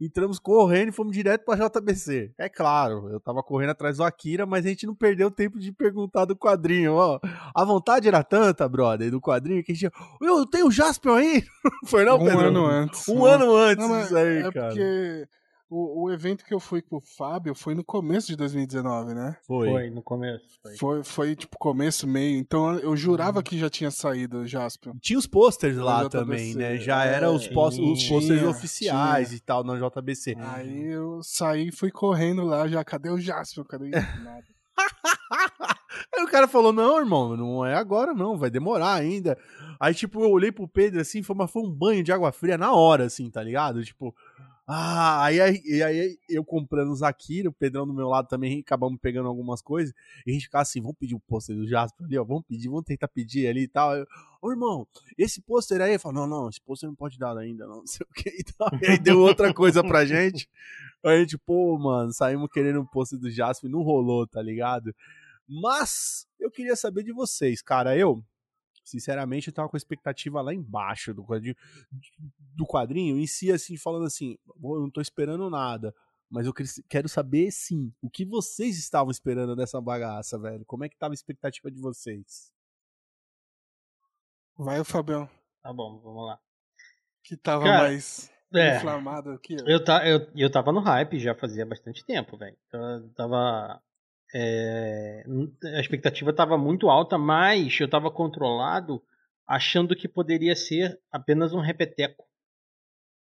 entramos 0.00 0.38
correndo 0.38 0.90
e 0.90 0.92
fomos 0.92 1.12
direto 1.12 1.44
pra 1.44 1.56
JBC. 1.56 2.32
É 2.38 2.48
claro, 2.48 3.08
eu 3.10 3.20
tava 3.20 3.42
correndo 3.42 3.70
atrás 3.70 3.96
do 3.96 4.04
Akira, 4.04 4.46
mas 4.46 4.64
a 4.64 4.68
gente 4.68 4.86
não 4.86 4.94
perdeu 4.94 5.30
tempo 5.30 5.58
de 5.58 5.72
perguntar 5.72 6.24
do 6.24 6.36
quadrinho, 6.36 6.94
ó. 6.94 7.18
A 7.54 7.64
vontade 7.64 8.06
era 8.06 8.22
tanta, 8.22 8.68
brother, 8.68 9.10
do 9.10 9.20
quadrinho, 9.20 9.62
que 9.64 9.72
a 9.72 9.74
gente. 9.74 9.92
Eu 10.22 10.46
tenho 10.46 10.68
o 10.68 10.70
Jaspion 10.70 11.14
aí? 11.14 11.42
Foi 11.86 12.04
não, 12.04 12.16
um 12.16 12.24
Pedro? 12.24 12.38
Um 12.38 12.46
ano 12.46 12.66
antes. 12.66 13.08
Um 13.08 13.24
ano 13.24 13.56
antes, 13.56 13.88
não, 13.88 14.00
isso 14.00 14.16
aí, 14.16 14.38
é 14.38 14.52
cara. 14.52 14.68
Porque 14.68 15.28
o, 15.70 16.04
o 16.04 16.12
evento 16.12 16.44
que 16.44 16.54
eu 16.54 16.60
fui 16.60 16.80
com 16.80 16.96
o 16.96 17.00
Fábio 17.00 17.54
foi 17.54 17.74
no 17.74 17.84
começo 17.84 18.28
de 18.28 18.36
2019, 18.36 19.14
né? 19.14 19.36
Foi. 19.46 19.68
Foi, 19.68 19.90
no 19.90 20.02
começo. 20.02 20.44
Foi. 20.62 20.76
foi, 20.76 21.04
foi 21.04 21.36
tipo 21.36 21.58
começo, 21.58 22.06
meio. 22.06 22.38
Então 22.38 22.78
eu 22.78 22.96
jurava 22.96 23.38
uhum. 23.38 23.42
que 23.42 23.58
já 23.58 23.68
tinha 23.68 23.90
saído 23.90 24.38
o 24.38 24.46
Jaspion. 24.46 24.94
Tinha 25.00 25.18
os 25.18 25.26
posters 25.26 25.76
lá 25.76 26.08
também, 26.08 26.54
né? 26.54 26.78
Já 26.78 27.04
é, 27.04 27.14
era 27.14 27.30
os, 27.30 27.46
post, 27.46 27.80
os 27.80 28.04
posters 28.04 28.42
oficiais 28.42 29.28
tinha. 29.28 29.36
e 29.36 29.40
tal 29.40 29.62
na 29.62 29.76
JBC. 29.76 30.36
Aí 30.38 30.86
eu 30.86 31.20
saí 31.22 31.68
e 31.68 31.72
fui 31.72 31.90
correndo 31.90 32.44
lá 32.44 32.66
já. 32.66 32.82
Cadê 32.82 33.10
o 33.10 33.20
Jaspion? 33.20 33.64
Cadê 33.64 33.90
nada? 33.90 34.44
Aí 36.14 36.22
o 36.22 36.28
cara 36.28 36.48
falou: 36.48 36.72
Não, 36.72 36.98
irmão, 36.98 37.36
não 37.36 37.66
é 37.66 37.74
agora, 37.74 38.14
não, 38.14 38.38
vai 38.38 38.50
demorar 38.50 38.94
ainda. 38.94 39.36
Aí, 39.80 39.94
tipo, 39.94 40.22
eu 40.22 40.30
olhei 40.30 40.50
pro 40.50 40.66
Pedro 40.66 41.00
assim, 41.00 41.22
foi, 41.22 41.36
mas 41.36 41.50
foi 41.50 41.62
um 41.62 41.70
banho 41.70 42.02
de 42.02 42.12
água 42.12 42.32
fria 42.32 42.58
na 42.58 42.72
hora, 42.72 43.04
assim, 43.04 43.30
tá 43.30 43.42
ligado? 43.42 43.84
Tipo, 43.84 44.14
ah, 44.70 45.24
aí, 45.24 45.40
aí, 45.40 45.82
aí 45.82 46.18
eu 46.28 46.44
comprando 46.44 46.92
os 46.92 47.02
Akira, 47.02 47.48
o 47.48 47.52
Pedrão 47.52 47.86
do 47.86 47.94
meu 47.94 48.06
lado 48.06 48.28
também, 48.28 48.60
acabamos 48.60 49.00
pegando 49.00 49.26
algumas 49.26 49.62
coisas, 49.62 49.94
e 50.26 50.30
a 50.30 50.34
gente 50.34 50.44
ficava 50.44 50.60
assim, 50.60 50.82
vamos 50.82 50.98
pedir 50.98 51.14
o 51.14 51.16
um 51.16 51.20
pôster 51.20 51.56
do 51.56 51.66
Jasper 51.66 52.04
ali, 52.06 52.18
ó, 52.18 52.22
vamos 52.22 52.44
pedir, 52.46 52.68
vamos 52.68 52.84
tentar 52.84 53.08
pedir 53.08 53.46
ali 53.46 53.62
e 53.62 53.68
tal. 53.68 53.92
Ô, 54.42 54.50
irmão, 54.50 54.86
esse 55.16 55.40
pôster 55.40 55.80
aí, 55.80 55.94
eu 55.94 56.00
falo, 56.00 56.16
não, 56.16 56.26
não, 56.26 56.48
esse 56.50 56.60
pôster 56.60 56.86
não 56.86 56.94
pode 56.94 57.18
dar 57.18 57.34
ainda, 57.38 57.66
não, 57.66 57.76
não 57.80 57.86
sei 57.86 58.06
o 58.06 58.12
que 58.12 58.28
e 58.28 58.44
tal. 58.44 58.68
E 58.82 58.86
aí 58.90 58.98
deu 58.98 59.18
outra 59.20 59.54
coisa 59.54 59.82
pra 59.82 60.04
gente. 60.04 60.46
A 61.02 61.16
gente, 61.16 61.38
pô, 61.38 61.78
mano, 61.78 62.12
saímos 62.12 62.50
querendo 62.52 62.82
um 62.82 62.86
pôster 62.86 63.18
do 63.18 63.30
Jasper, 63.30 63.70
não 63.70 63.80
rolou, 63.80 64.26
tá 64.26 64.42
ligado? 64.42 64.94
Mas 65.48 66.26
eu 66.38 66.50
queria 66.50 66.76
saber 66.76 67.04
de 67.04 67.12
vocês, 67.12 67.62
cara, 67.62 67.96
eu 67.96 68.22
Sinceramente, 68.88 69.48
eu 69.48 69.52
tava 69.52 69.68
com 69.68 69.76
a 69.76 69.78
expectativa 69.78 70.40
lá 70.40 70.54
embaixo 70.54 71.12
do 71.12 71.22
quadrinho, 71.22 71.56
do 72.54 72.66
quadrinho 72.66 73.18
em 73.18 73.26
si, 73.26 73.52
assim, 73.52 73.76
falando 73.76 74.06
assim, 74.06 74.38
eu 74.46 74.80
não 74.80 74.90
tô 74.90 75.00
esperando 75.00 75.50
nada. 75.50 75.94
Mas 76.30 76.46
eu 76.46 76.52
quero 76.88 77.08
saber, 77.08 77.50
sim, 77.50 77.92
o 78.02 78.10
que 78.10 78.24
vocês 78.24 78.78
estavam 78.78 79.10
esperando 79.10 79.54
dessa 79.54 79.80
bagaça, 79.80 80.38
velho. 80.38 80.64
Como 80.64 80.84
é 80.84 80.88
que 80.88 80.96
tava 80.96 81.12
a 81.12 81.14
expectativa 81.14 81.70
de 81.70 81.80
vocês? 81.80 82.52
Vai 84.56 84.80
o 84.80 84.84
Fabião. 84.84 85.28
Tá 85.62 85.72
bom, 85.72 85.98
vamos 86.00 86.26
lá. 86.26 86.38
Que 87.22 87.36
tava 87.36 87.64
Cara, 87.64 87.88
mais 87.88 88.30
é, 88.54 88.76
inflamado 88.76 89.30
aqui. 89.30 89.56
Ó. 89.60 89.66
Eu, 89.66 89.84
ta, 89.84 90.06
eu, 90.06 90.26
eu 90.34 90.50
tava 90.50 90.72
no 90.72 90.80
hype 90.80 91.18
já 91.18 91.34
fazia 91.34 91.64
bastante 91.64 92.04
tempo, 92.04 92.36
velho. 92.36 92.56
Eu 92.72 93.08
tava 93.10 93.82
é, 94.34 95.24
a 95.74 95.80
expectativa 95.80 96.30
estava 96.30 96.58
muito 96.58 96.88
alta, 96.88 97.16
mas 97.16 97.78
eu 97.80 97.86
estava 97.86 98.10
controlado, 98.10 99.02
achando 99.46 99.96
que 99.96 100.08
poderia 100.08 100.54
ser 100.54 101.00
apenas 101.10 101.52
um 101.52 101.60
repeteco 101.60 102.26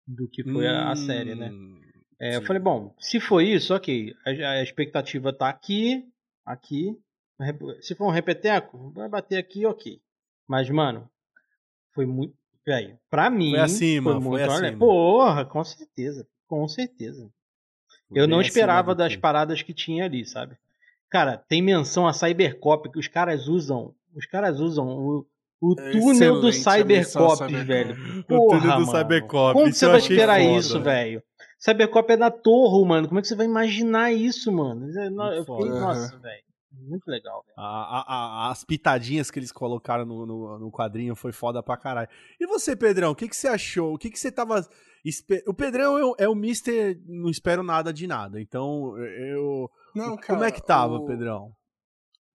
do 0.07 0.29
que 0.29 0.43
foi 0.43 0.67
hum, 0.67 0.71
a, 0.71 0.93
a, 0.93 0.97
série, 0.97 1.35
né? 1.35 1.51
Hum, 1.51 1.81
é, 2.19 2.37
eu 2.37 2.43
falei, 2.43 2.61
bom, 2.61 2.95
se 2.99 3.21
foi 3.21 3.49
isso, 3.49 3.75
ok. 3.75 4.15
A, 4.25 4.31
a 4.31 4.63
expectativa 4.63 5.31
está 5.31 5.49
aqui, 5.49 6.05
aqui. 6.45 6.97
Se 7.81 7.95
for 7.95 8.07
um 8.07 8.13
repeteco, 8.13 8.91
vai 8.93 9.09
bater 9.09 9.37
aqui, 9.37 9.67
ok. 9.67 10.01
Mas, 10.49 10.71
mano, 10.71 11.11
foi 11.93 12.07
muito. 12.07 12.35
Velho, 12.65 12.99
pra 13.11 13.31
mim. 13.31 13.51
Foi 13.51 13.61
acima, 13.61 14.13
foi, 14.13 14.21
muito, 14.21 14.45
foi 14.45 14.67
acima. 14.67 14.79
Porra, 14.79 15.45
com 15.45 15.63
certeza. 15.63 16.27
Com 16.47 16.67
certeza. 16.67 17.31
Eu 18.11 18.27
não 18.27 18.41
esperava 18.41 18.95
das 18.95 19.17
paradas 19.17 19.63
que 19.63 19.75
tinha 19.75 20.05
ali, 20.05 20.25
sabe? 20.25 20.57
Cara, 21.11 21.37
tem 21.37 21.63
menção 21.63 22.07
a 22.07 22.13
Cybercop 22.13 22.91
que 22.91 22.99
os 22.99 23.09
caras 23.09 23.49
usam. 23.49 23.95
Os 24.15 24.27
caras 24.27 24.61
usam 24.61 24.87
o, 24.87 25.27
o 25.61 25.75
é 25.79 25.91
túnel 25.93 26.41
do 26.41 26.53
Cybercop, 26.53 27.47
velho. 27.65 27.97
Porra, 28.27 28.59
o 28.59 28.61
túnel 28.61 28.79
do 28.79 28.87
Cybercop. 28.87 29.53
Como 29.53 29.73
você 29.73 29.87
vai 29.87 29.99
esperar 29.99 30.41
foda. 30.41 30.59
isso, 30.59 30.81
velho? 30.81 31.23
Cybercop 31.59 32.13
é 32.13 32.17
da 32.17 32.31
Torre, 32.31 32.87
mano. 32.87 33.09
Como 33.09 33.19
é 33.19 33.23
que 33.23 33.29
você 33.29 33.35
vai 33.35 33.47
imaginar 33.47 34.13
isso, 34.13 34.53
mano? 34.53 34.87
Eu 35.33 35.45
fiquei, 35.45 35.69
nossa, 35.69 36.19
velho. 36.19 36.47
Muito 36.79 37.09
legal. 37.09 37.43
A, 37.57 37.63
a, 37.63 38.05
a, 38.49 38.51
as 38.51 38.63
pitadinhas 38.63 39.31
que 39.31 39.39
eles 39.39 39.51
colocaram 39.51 40.05
no, 40.05 40.27
no, 40.27 40.59
no, 40.59 40.71
quadrinho 40.71 41.17
foi 41.17 41.33
foda 41.33 41.63
pra 41.63 41.77
caralho. 41.77 42.09
E 42.39 42.47
você, 42.47 42.77
Pedrão, 42.77 43.13
o 43.13 43.15
que, 43.15 43.29
que 43.29 43.37
você 43.37 43.49
achou? 43.49 43.95
O 43.95 43.99
que, 43.99 44.11
que 44.11 44.19
você 44.19 44.31
tava. 44.31 44.67
O 45.47 45.55
Pedrão 45.55 46.15
é, 46.15 46.25
é 46.25 46.29
o 46.29 46.35
Mister, 46.35 47.01
não 47.07 47.31
espero 47.31 47.63
nada 47.63 47.93
de 47.93 48.07
nada. 48.07 48.41
Então, 48.41 48.97
eu 48.99 49.71
não, 49.97 50.17
cara, 50.17 50.27
Como 50.27 50.45
é 50.45 50.51
que 50.51 50.63
tava, 50.63 50.95
o... 50.95 51.07
Pedrão? 51.07 51.53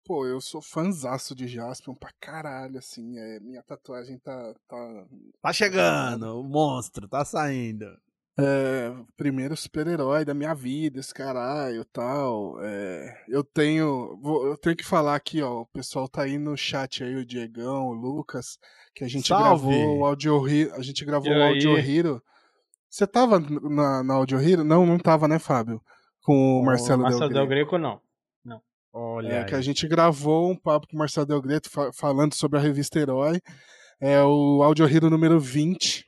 Pô, 0.04 0.24
eu 0.26 0.40
sou 0.40 0.62
fãzaço 0.62 1.34
de 1.34 1.46
Jaspion 1.46 1.94
pra 1.94 2.10
caralho, 2.18 2.78
assim. 2.78 3.18
É, 3.18 3.40
minha 3.40 3.62
tatuagem 3.62 4.18
tá. 4.18 4.54
Tá, 4.66 5.04
tá 5.42 5.52
chegando, 5.52 6.40
o 6.40 6.42
monstro, 6.42 7.06
tá 7.06 7.24
saindo. 7.26 7.84
É, 8.40 8.94
primeiro 9.16 9.56
super-herói 9.56 10.24
da 10.24 10.32
minha 10.32 10.54
vida, 10.54 11.00
esse 11.00 11.12
caralho 11.12 11.84
tal. 11.86 12.56
É, 12.62 13.24
eu 13.28 13.42
tenho. 13.42 14.16
Vou, 14.22 14.46
eu 14.46 14.56
tenho 14.56 14.76
que 14.76 14.84
falar 14.84 15.16
aqui, 15.16 15.42
ó. 15.42 15.62
O 15.62 15.66
pessoal 15.66 16.08
tá 16.08 16.22
aí 16.22 16.38
no 16.38 16.56
chat 16.56 17.02
aí, 17.02 17.16
o 17.16 17.26
Diegão, 17.26 17.88
o 17.88 17.92
Lucas, 17.92 18.58
que 18.94 19.04
a 19.04 19.08
gente 19.08 19.28
Salve. 19.28 19.66
gravou 19.66 19.98
o 19.98 20.06
Audio 20.06 20.48
Hero. 20.48 20.74
A 20.74 20.82
gente 20.82 21.04
gravou 21.04 21.32
o 21.32 21.42
Audio 21.42 21.76
Hero. 21.76 22.22
Você 22.88 23.06
tava 23.06 23.40
na, 23.40 24.02
na 24.02 24.14
Audio 24.14 24.40
Hero? 24.40 24.64
Não, 24.64 24.86
não 24.86 24.98
tava, 24.98 25.28
né, 25.28 25.38
Fábio? 25.38 25.82
Com 26.28 26.60
o 26.60 26.62
Marcelo, 26.62 27.00
o 27.00 27.02
Marcelo 27.04 27.32
Del, 27.32 27.46
Greco. 27.46 27.70
Del 27.70 27.78
Greco, 27.78 27.78
não. 27.78 28.00
Não. 28.44 28.60
Olha 28.92 29.32
é, 29.32 29.44
que 29.44 29.54
a 29.54 29.62
gente 29.62 29.88
gravou 29.88 30.50
um 30.50 30.56
papo 30.56 30.86
com 30.86 30.94
o 30.94 30.98
Marcelo 30.98 31.26
Del 31.26 31.40
Greco 31.40 31.70
fa 31.70 31.90
falando 31.90 32.34
sobre 32.34 32.58
a 32.58 32.60
revista 32.60 32.98
Herói. 32.98 33.40
É 33.98 34.22
o 34.22 34.62
Audio 34.62 34.86
Hero 34.86 35.08
número 35.08 35.40
20. 35.40 36.06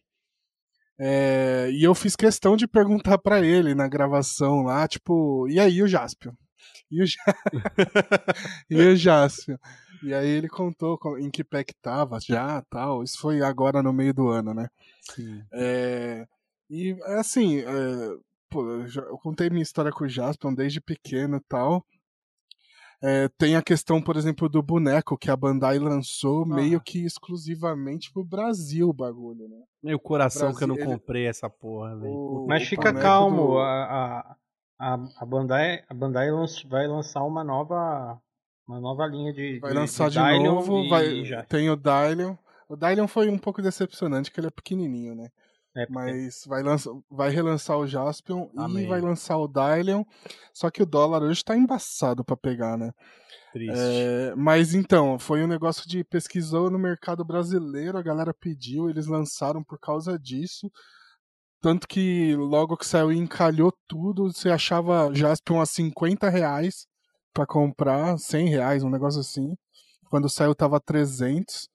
É, 0.99 1.71
e 1.73 1.83
eu 1.83 1.95
fiz 1.95 2.15
questão 2.15 2.55
de 2.55 2.69
perguntar 2.69 3.17
para 3.17 3.41
ele 3.41 3.75
na 3.75 3.89
gravação 3.89 4.61
lá, 4.61 4.87
tipo, 4.87 5.49
e 5.49 5.59
aí 5.59 5.83
o 5.83 5.89
Jaspion? 5.89 6.35
E 6.91 7.03
o, 7.03 7.07
ja... 7.07 7.25
e 8.69 8.77
o 8.77 8.95
Jaspion? 8.95 9.57
E 10.03 10.13
aí 10.13 10.29
ele 10.29 10.49
contou 10.51 10.99
em 11.19 11.31
que 11.31 11.43
pé 11.43 11.65
que 11.65 11.75
tava 11.81 12.19
já, 12.21 12.63
tal. 12.69 13.03
Isso 13.03 13.19
foi 13.19 13.41
agora 13.41 13.83
no 13.83 13.91
meio 13.91 14.13
do 14.13 14.29
ano, 14.29 14.53
né? 14.53 14.69
Sim. 15.15 15.43
É, 15.51 16.27
e 16.69 16.95
assim, 17.07 17.61
é, 17.61 18.17
pô, 18.51 18.69
eu, 18.69 18.89
já, 18.89 19.01
eu 19.03 19.17
contei 19.17 19.49
minha 19.49 19.63
história 19.63 19.93
com 19.93 20.05
o 20.05 20.09
Jaspion 20.09 20.53
desde 20.53 20.81
pequeno 20.81 21.37
e 21.37 21.41
tal. 21.49 21.85
É, 23.03 23.29
tem 23.39 23.57
a 23.57 23.63
questão, 23.63 24.03
por 24.03 24.17
exemplo, 24.17 24.47
do 24.47 24.63
boneco 24.63 25.17
que 25.17 25.31
a 25.31 25.37
Bandai 25.37 25.79
lançou 25.79 26.43
ah. 26.43 26.55
meio 26.55 26.79
que 26.81 27.03
exclusivamente 27.03 28.13
pro 28.13 28.23
Brasil 28.23 28.91
o 28.91 28.93
bagulho, 28.93 29.49
né? 29.49 29.63
Meu 29.83 29.99
coração 29.99 30.49
Brasil, 30.49 30.59
que 30.59 30.65
eu 30.65 30.69
não 30.69 30.77
ele... 30.77 30.85
comprei 30.85 31.27
essa 31.27 31.49
porra, 31.49 31.97
velho. 31.97 32.45
Mas 32.47 32.69
fica 32.69 32.93
calmo, 32.93 33.53
do... 33.53 33.59
a, 33.59 34.37
a, 34.79 34.95
a, 35.19 35.25
Bandai, 35.25 35.83
a 35.89 35.95
Bandai 35.95 36.29
vai 36.69 36.87
lançar 36.87 37.23
uma 37.23 37.43
nova 37.43 38.21
uma 38.69 38.81
nova 38.81 39.07
linha 39.07 39.33
de 39.33 39.59
Vai 39.61 39.73
lançar 39.73 40.11
de, 40.11 40.19
de, 40.19 40.39
de 40.39 40.45
novo, 40.45 40.89
vai, 40.89 41.05
tem 41.49 41.71
o 41.71 41.77
Dylion. 41.77 42.37
O 42.69 42.77
Dylion 42.77 43.09
foi 43.09 43.29
um 43.29 43.39
pouco 43.39 43.61
decepcionante, 43.61 44.31
porque 44.31 44.41
ele 44.41 44.47
é 44.47 44.51
pequenininho, 44.51 45.15
né? 45.15 45.29
É 45.77 45.87
Mas 45.89 46.45
vai, 46.47 46.63
lança, 46.63 46.91
vai 47.09 47.31
relançar 47.31 47.79
o 47.79 47.87
Jaspion 47.87 48.49
Amém. 48.57 48.85
e 48.85 48.89
vai 48.89 49.01
lançar 49.01 49.37
o 49.39 49.47
Dylion. 49.47 50.03
Só 50.53 50.71
que 50.71 50.83
o 50.83 50.87
dólar 50.87 51.23
hoje 51.23 51.45
tá 51.45 51.57
embaçado 51.57 52.25
para 52.25 52.37
pegar, 52.37 52.77
né? 52.77 52.91
Triste. 53.53 53.77
É, 53.77 54.35
mas 54.37 54.75
então, 54.75 55.19
foi 55.19 55.43
um 55.43 55.47
negócio 55.47 55.89
de 55.89 56.03
pesquisou 56.05 56.71
no 56.71 56.79
mercado 56.79 57.25
brasileiro, 57.25 57.99
a 57.99 58.03
galera 58.03 58.35
pediu, 58.35 58.89
eles 58.89 59.07
lançaram 59.07 59.63
por 59.63 59.79
causa 59.79 60.19
disso. 60.19 60.71
Tanto 61.61 61.87
que 61.87 62.35
logo 62.37 62.77
que 62.77 62.87
saiu 62.87 63.13
encalhou 63.13 63.73
tudo, 63.87 64.33
você 64.33 64.51
achava 64.51 65.13
Jaspion 65.15 65.61
a 65.61 65.67
50 65.67 66.29
reais 66.29 66.87
pra 67.35 67.47
comprar, 67.47 68.19
100 68.19 68.49
reais, 68.49 68.83
um 68.83 68.91
negócio 68.91 69.21
assim. 69.21 69.55
Quando 70.09 70.29
saiu 70.29 70.55
tava 70.55 70.81
300. 70.81 71.69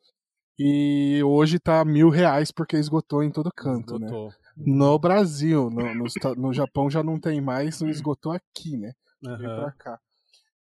E 0.58 1.22
hoje 1.24 1.60
tá 1.60 1.84
mil 1.84 2.10
reais 2.10 2.52
porque 2.52 2.78
esgotou 2.78 3.22
em 3.22 3.32
todo 3.32 3.52
canto, 3.52 4.00
né? 4.00 4.06
esgotou. 4.06 4.30
né? 4.30 4.36
no 4.58 4.98
Brasil. 4.98 5.70
No, 5.70 5.94
no, 5.94 6.06
no 6.38 6.54
Japão 6.54 6.90
já 6.90 7.04
não 7.04 7.20
tem 7.20 7.42
mais, 7.42 7.82
esgotou 7.82 8.32
aqui, 8.32 8.78
né? 8.78 8.94
Uhum. 9.24 9.38
Veio 9.38 9.56
pra 9.56 9.72
cá. 9.72 10.00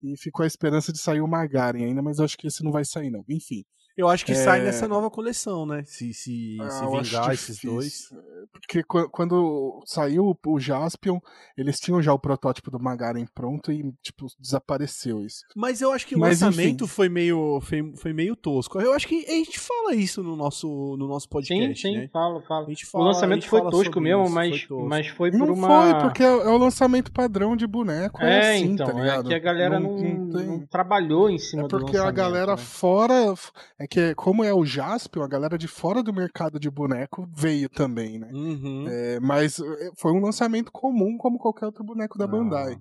E 0.02 0.16
ficou 0.16 0.44
a 0.44 0.46
esperança 0.46 0.92
de 0.92 0.98
sair 0.98 1.20
o 1.20 1.28
Magaren 1.28 1.85
ainda, 1.85 2.02
mas 2.02 2.18
acho 2.18 2.37
que 2.37 2.46
esse 2.46 2.64
não 2.64 2.72
vai 2.72 2.85
sair, 2.85 3.11
não. 3.11 3.24
Enfim. 3.28 3.64
Eu 3.96 4.09
acho 4.09 4.24
que 4.24 4.33
é... 4.33 4.35
sai 4.35 4.61
nessa 4.62 4.88
nova 4.88 5.11
coleção, 5.11 5.66
né? 5.66 5.83
Se, 5.85 6.12
se, 6.14 6.57
ah, 6.61 6.70
se 6.70 6.87
vingar 6.87 7.33
esses 7.33 7.59
dois. 7.62 8.09
Porque 8.52 8.83
quando 8.83 9.83
saiu 9.87 10.38
o 10.46 10.61
Jaspion, 10.61 11.18
eles 11.57 11.78
tinham 11.78 12.00
já 12.00 12.12
o 12.12 12.18
protótipo 12.18 12.70
do 12.70 12.81
Magaren 12.81 13.26
pronto 13.35 13.70
e, 13.70 13.92
tipo, 14.02 14.26
desapareceu 14.38 15.24
isso. 15.24 15.44
Mas 15.55 15.81
eu 15.81 15.92
acho 15.92 16.07
que 16.07 16.14
o 16.14 16.18
Mas, 16.18 16.40
lançamento 16.40 16.87
foi 16.87 17.09
meio, 17.09 17.61
foi, 17.61 17.92
foi 17.96 18.12
meio 18.12 18.35
tosco. 18.35 18.81
Eu 18.81 18.92
acho 18.92 19.07
que 19.07 19.24
a 19.26 19.33
gente 19.33 19.59
fala 19.59 19.94
isso 19.94 20.22
no 20.22 20.37
nosso, 20.37 20.96
no 20.98 21.07
nosso 21.07 21.28
podcast. 21.28 21.74
Sim, 21.74 21.74
sim, 21.74 21.98
né? 21.98 22.09
fala, 22.12 22.40
fala. 22.42 22.66
Fala, 22.90 23.05
o 23.05 23.07
lançamento 23.07 23.48
foi 23.48 23.70
tosco 23.70 24.00
mesmo, 24.00 24.24
isso, 24.24 24.35
mas, 24.35 24.61
foi 24.61 24.68
tosco. 24.68 24.88
mas 24.88 25.07
foi 25.09 25.31
por 25.31 25.38
não 25.38 25.55
uma. 25.55 25.68
Não 25.68 25.90
foi, 25.90 26.00
porque 26.00 26.22
é, 26.22 26.26
é, 26.26 26.48
o 26.48 26.57
lançamento 26.57 27.12
padrão 27.12 27.57
de 27.57 27.66
boneco. 27.66 28.22
É, 28.22 28.33
é 28.33 28.57
assim, 28.57 28.72
então. 28.72 28.87
Tá 28.87 29.16
é 29.18 29.22
que 29.22 29.35
a 29.35 29.38
galera 29.38 29.81
não, 29.81 29.96
não, 29.96 30.42
não, 30.42 30.66
trabalhou 30.66 31.28
em 31.28 31.38
cima 31.38 31.62
é 31.62 31.68
do 31.68 31.76
lançamento. 31.76 31.96
É 31.96 32.00
porque 32.00 32.09
a 32.09 32.11
galera 32.11 32.52
né? 32.52 32.57
fora. 32.57 33.35
É 33.83 33.87
que, 33.88 34.14
como 34.14 34.45
é 34.45 34.55
o 34.55 34.64
Jaspion, 34.64 35.25
a 35.25 35.29
galera 35.29 35.59
de 35.59 35.66
fora 35.66 36.05
do 36.05 36.14
mercado 36.14 36.61
de 36.61 36.71
boneco 36.71 37.29
veio 37.35 37.68
também, 37.68 38.16
né? 38.16 38.31
Uhum. 38.33 38.87
É, 38.88 39.18
mas 39.18 39.59
é, 39.59 39.90
foi 39.97 40.12
um 40.12 40.21
lançamento 40.21 40.71
comum 40.71 41.18
como 41.18 41.37
qualquer 41.37 41.66
outro 41.66 41.83
boneco 41.83 42.16
da 42.16 42.25
Bandai. 42.25 42.79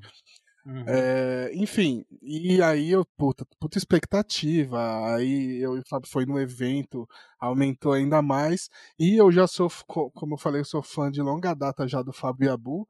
Uhum. 0.64 0.84
É, 0.86 1.50
enfim, 1.56 2.06
e 2.22 2.62
aí 2.62 2.92
eu, 2.92 3.04
puta, 3.18 3.44
puta 3.60 3.80
expectativa. 3.80 5.16
Aí 5.16 5.60
eu 5.60 5.76
e 5.76 5.80
o 5.80 5.84
Fábio 5.90 6.08
foi 6.08 6.24
no 6.24 6.40
evento, 6.40 7.10
aumentou 7.40 7.94
ainda 7.94 8.22
mais. 8.22 8.70
E 9.00 9.18
eu 9.18 9.32
já 9.32 9.48
sou, 9.48 9.72
como 9.88 10.36
eu 10.36 10.38
falei, 10.38 10.62
eu 10.62 10.66
sou 10.66 10.84
fã 10.84 11.10
de 11.10 11.20
longa 11.20 11.56
data 11.56 11.88
já 11.88 12.04
do 12.04 12.14
Fábio 12.14 12.54
Abu. 12.54 12.88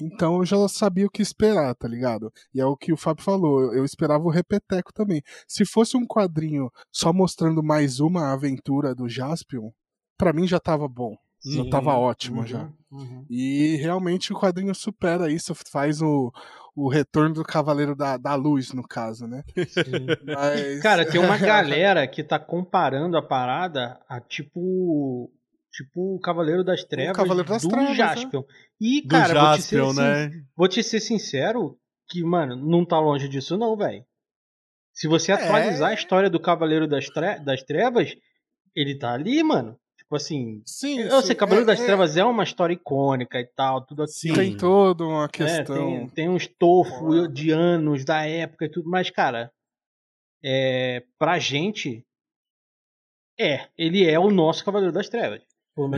Então 0.00 0.38
eu 0.38 0.44
já 0.44 0.68
sabia 0.68 1.06
o 1.06 1.10
que 1.10 1.22
esperar, 1.22 1.74
tá 1.74 1.86
ligado? 1.86 2.32
E 2.54 2.60
é 2.60 2.66
o 2.66 2.76
que 2.76 2.92
o 2.92 2.96
Fábio 2.96 3.24
falou, 3.24 3.72
eu 3.72 3.84
esperava 3.84 4.24
o 4.24 4.30
repeteco 4.30 4.92
também. 4.92 5.22
Se 5.46 5.64
fosse 5.64 5.96
um 5.96 6.06
quadrinho 6.06 6.70
só 6.92 7.12
mostrando 7.12 7.62
mais 7.62 8.00
uma 8.00 8.32
aventura 8.32 8.94
do 8.94 9.08
Jaspion, 9.08 9.70
para 10.18 10.32
mim 10.32 10.46
já 10.46 10.58
tava 10.58 10.88
bom. 10.88 11.16
Sim. 11.40 11.64
Já 11.64 11.70
tava 11.70 11.94
ótimo 11.94 12.40
uhum, 12.40 12.46
já. 12.46 12.72
Uhum. 12.90 13.26
E 13.28 13.76
realmente 13.76 14.32
o 14.32 14.36
quadrinho 14.36 14.74
supera 14.74 15.30
isso, 15.30 15.54
faz 15.70 16.00
o, 16.00 16.32
o 16.74 16.88
retorno 16.88 17.34
do 17.34 17.44
Cavaleiro 17.44 17.94
da, 17.94 18.16
da 18.16 18.34
Luz, 18.34 18.72
no 18.72 18.82
caso, 18.82 19.26
né? 19.26 19.44
Mas... 20.24 20.80
Cara, 20.80 21.04
tem 21.04 21.20
uma 21.20 21.36
galera 21.38 22.08
que 22.08 22.24
tá 22.24 22.38
comparando 22.38 23.18
a 23.18 23.22
parada 23.22 24.00
a 24.08 24.20
tipo 24.20 25.30
Tipo 25.74 26.14
o 26.14 26.20
Cavaleiro 26.20 26.62
das 26.62 26.84
Trevas 26.84 27.16
Cavaleiro 27.16 27.48
das 27.48 27.62
do 27.62 27.68
Trevas, 27.68 27.88
né? 27.88 27.94
Jaspion. 27.96 28.40
Né? 28.40 28.46
E, 28.80 29.02
cara, 29.02 29.34
Jaspion, 29.34 29.86
vou, 29.86 29.90
te 29.90 29.96
ser, 29.96 30.02
né? 30.02 30.44
vou 30.56 30.68
te 30.68 30.82
ser 30.84 31.00
sincero 31.00 31.76
que, 32.08 32.22
mano, 32.22 32.54
não 32.54 32.84
tá 32.84 33.00
longe 33.00 33.28
disso 33.28 33.58
não, 33.58 33.76
velho. 33.76 34.04
Se 34.92 35.08
você 35.08 35.32
é. 35.32 35.34
atualizar 35.34 35.90
a 35.90 35.94
história 35.94 36.30
do 36.30 36.38
Cavaleiro 36.38 36.86
das, 36.86 37.08
tre 37.08 37.40
das 37.40 37.64
Trevas, 37.64 38.14
ele 38.72 38.96
tá 38.96 39.12
ali, 39.14 39.42
mano. 39.42 39.76
Tipo 39.98 40.14
assim, 40.14 40.62
sim, 40.64 41.00
eu 41.00 41.20
sei, 41.22 41.34
Cavaleiro 41.34 41.68
é, 41.68 41.74
das 41.74 41.80
é... 41.80 41.86
Trevas 41.86 42.16
é 42.16 42.24
uma 42.24 42.44
história 42.44 42.74
icônica 42.74 43.40
e 43.40 43.46
tal, 43.46 43.84
tudo 43.84 44.04
assim. 44.04 44.32
Tem 44.32 44.56
toda 44.56 45.02
uma 45.02 45.28
questão. 45.28 45.74
É, 45.74 45.98
tem, 45.98 46.08
tem 46.10 46.28
um 46.28 46.36
estofo 46.36 47.26
de 47.26 47.50
anos 47.50 48.04
da 48.04 48.24
época 48.24 48.66
e 48.66 48.68
tudo, 48.68 48.88
mas, 48.88 49.10
cara, 49.10 49.50
é, 50.44 51.02
pra 51.18 51.40
gente, 51.40 52.06
é, 53.40 53.66
ele 53.76 54.08
é 54.08 54.20
o 54.20 54.30
nosso 54.30 54.64
Cavaleiro 54.64 54.92
das 54.92 55.08
Trevas. 55.08 55.42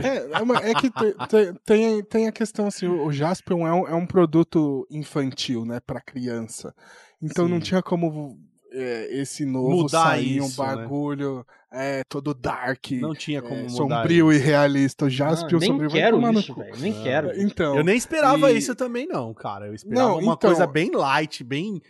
É, 0.03 0.67
é, 0.67 0.71
é 0.71 0.73
que 0.73 0.89
tem, 1.29 1.53
tem, 1.63 2.03
tem, 2.03 2.27
a 2.27 2.31
questão 2.31 2.65
assim, 2.65 2.87
o 2.87 3.11
Jaspion 3.11 3.67
é 3.67 3.71
um, 3.71 3.87
é 3.87 3.93
um 3.93 4.07
produto 4.07 4.87
infantil, 4.89 5.65
né, 5.65 5.79
para 5.79 6.01
criança. 6.01 6.73
Então 7.21 7.45
Sim. 7.45 7.51
não 7.51 7.59
tinha 7.59 7.83
como 7.83 8.39
é, 8.71 9.07
esse 9.19 9.45
novo 9.45 9.83
mudar 9.83 10.03
sair 10.03 10.37
isso, 10.37 10.61
um 10.61 10.65
né? 10.65 10.75
bagulho 10.75 11.45
né? 11.71 11.99
é, 11.99 12.03
todo 12.05 12.33
dark, 12.33 12.91
não 12.93 13.13
tinha 13.13 13.41
como 13.41 13.61
é, 13.61 13.69
sombrio 13.69 14.31
isso. 14.31 14.41
e 14.41 14.43
realista. 14.43 15.05
O 15.05 15.09
Jaspion 15.09 15.57
ah, 15.57 15.59
nem 15.59 15.69
sombrio 15.69 15.89
quero 15.89 16.21
vai 16.21 16.33
isso, 16.33 16.55
velho, 16.55 16.77
nem 16.79 17.03
quero. 17.03 17.41
Então, 17.41 17.75
eu 17.75 17.83
nem 17.83 17.95
esperava 17.95 18.51
e... 18.51 18.57
isso 18.57 18.75
também 18.75 19.07
não, 19.07 19.33
cara. 19.33 19.67
Eu 19.67 19.75
esperava 19.75 20.09
não, 20.09 20.13
uma 20.15 20.33
então... 20.33 20.49
coisa 20.49 20.65
bem 20.65 20.91
light, 20.91 21.43
bem 21.43 21.81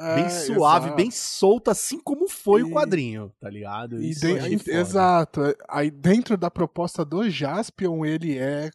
bem 0.00 0.24
é, 0.24 0.28
suave, 0.28 0.86
exato. 0.86 0.96
bem 0.96 1.10
solta, 1.10 1.70
assim 1.72 1.98
como 1.98 2.28
foi 2.28 2.62
e, 2.62 2.64
o 2.64 2.70
quadrinho, 2.70 3.30
tá 3.38 3.50
ligado? 3.50 4.02
E 4.02 4.14
de, 4.14 4.70
exato. 4.70 5.40
Aí 5.68 5.90
dentro 5.90 6.36
da 6.36 6.50
proposta 6.50 7.04
do 7.04 7.28
Jaspion, 7.28 8.04
ele 8.04 8.38
é, 8.38 8.70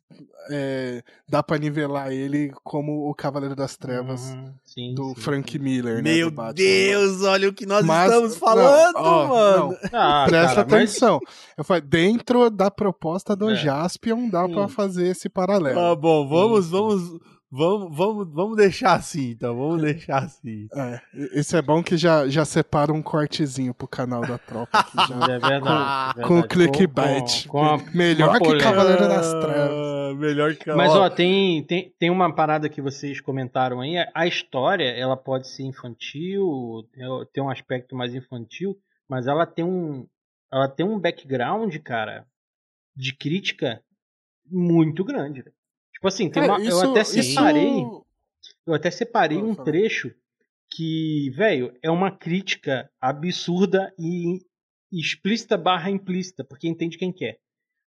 é, 0.52 1.04
dá 1.28 1.42
para 1.42 1.58
nivelar 1.58 2.12
ele 2.12 2.52
como 2.64 3.10
o 3.10 3.14
Cavaleiro 3.16 3.56
das 3.56 3.76
Trevas 3.76 4.30
uhum, 4.30 4.54
sim, 4.64 4.94
do 4.94 5.10
sim, 5.10 5.16
Frank 5.16 5.52
sim. 5.52 5.60
Miller, 5.60 5.96
né? 5.96 6.02
Meu 6.02 6.32
Deus, 6.54 7.24
olha 7.24 7.50
o 7.50 7.54
que 7.54 7.66
nós 7.66 7.86
mas, 7.86 8.12
estamos 8.12 8.38
falando, 8.38 8.96
não, 8.96 9.04
ó, 9.04 9.28
mano. 9.28 9.78
Não. 9.92 10.00
Ah, 10.00 10.26
Presta 10.28 10.56
cara, 10.56 10.62
atenção. 10.62 11.20
Mas... 11.26 11.36
Eu 11.58 11.64
falei, 11.64 11.82
dentro 11.82 12.50
da 12.50 12.70
proposta 12.70 13.36
do 13.36 13.50
é. 13.50 13.56
Jaspion 13.56 14.30
dá 14.30 14.48
para 14.48 14.68
fazer 14.68 15.08
esse 15.08 15.28
paralelo. 15.28 15.76
Tá 15.76 15.96
bom, 15.96 16.28
vamos, 16.28 16.70
vamos 16.70 17.20
Vamos, 17.58 17.96
vamos, 17.96 18.34
vamos 18.34 18.58
deixar 18.58 18.96
assim, 18.96 19.30
então. 19.30 19.56
Vamos 19.56 19.82
deixar 19.82 20.24
assim. 20.24 20.68
É, 20.76 21.02
isso 21.40 21.56
é 21.56 21.62
bom 21.62 21.82
que 21.82 21.96
já, 21.96 22.28
já 22.28 22.44
separa 22.44 22.92
um 22.92 23.02
cortezinho 23.02 23.74
pro 23.74 23.88
canal 23.88 24.20
da 24.28 24.38
tropa. 24.38 24.78
Aqui, 24.78 24.98
já, 25.08 25.34
é 25.34 25.40
verdade. 25.40 26.14
Com, 26.16 26.20
é 26.20 26.42
com 26.42 26.44
clickbait. 26.44 27.48
Com, 27.48 27.80
com 27.80 27.98
Melhor 27.98 28.42
que 28.42 28.58
Cavaleiro 28.58 29.08
das 29.08 29.30
Trevas. 29.32 29.72
Ah, 29.72 30.14
melhor 30.16 30.54
que 30.56 30.70
Mas, 30.74 30.92
ó, 30.92 31.10
tem, 31.10 31.64
tem, 31.64 31.94
tem 31.98 32.10
uma 32.10 32.34
parada 32.36 32.68
que 32.68 32.82
vocês 32.82 33.22
comentaram 33.22 33.80
aí. 33.80 33.96
A 34.14 34.28
história, 34.28 34.90
ela 34.90 35.16
pode 35.16 35.48
ser 35.48 35.64
infantil, 35.64 36.86
tem 37.32 37.42
um 37.42 37.50
aspecto 37.50 37.96
mais 37.96 38.14
infantil, 38.14 38.78
mas 39.08 39.28
ela 39.28 39.46
tem 39.46 39.64
um, 39.64 40.06
ela 40.52 40.68
tem 40.68 40.86
um 40.86 41.00
background, 41.00 41.74
cara, 41.78 42.26
de 42.94 43.16
crítica 43.16 43.82
muito 44.46 45.06
grande. 45.06 45.46
Tipo 45.96 46.08
assim, 46.08 46.30
tem 46.30 46.44
uma, 46.44 46.60
isso, 46.60 46.84
eu 46.84 46.92
até 46.92 47.04
separei. 47.04 47.80
Isso... 47.80 48.06
Eu 48.68 48.74
até 48.74 48.92
separei 48.92 49.38
um 49.38 49.56
trecho 49.56 50.14
que, 50.72 51.32
velho, 51.36 51.74
é 51.82 51.90
uma 51.90 52.12
crítica 52.12 52.90
absurda 53.00 53.94
e 53.98 54.42
explícita 54.92 55.58
barra 55.58 55.90
implícita, 55.90 56.44
porque 56.44 56.68
entende 56.68 56.98
quem 56.98 57.14
quer. 57.14 57.40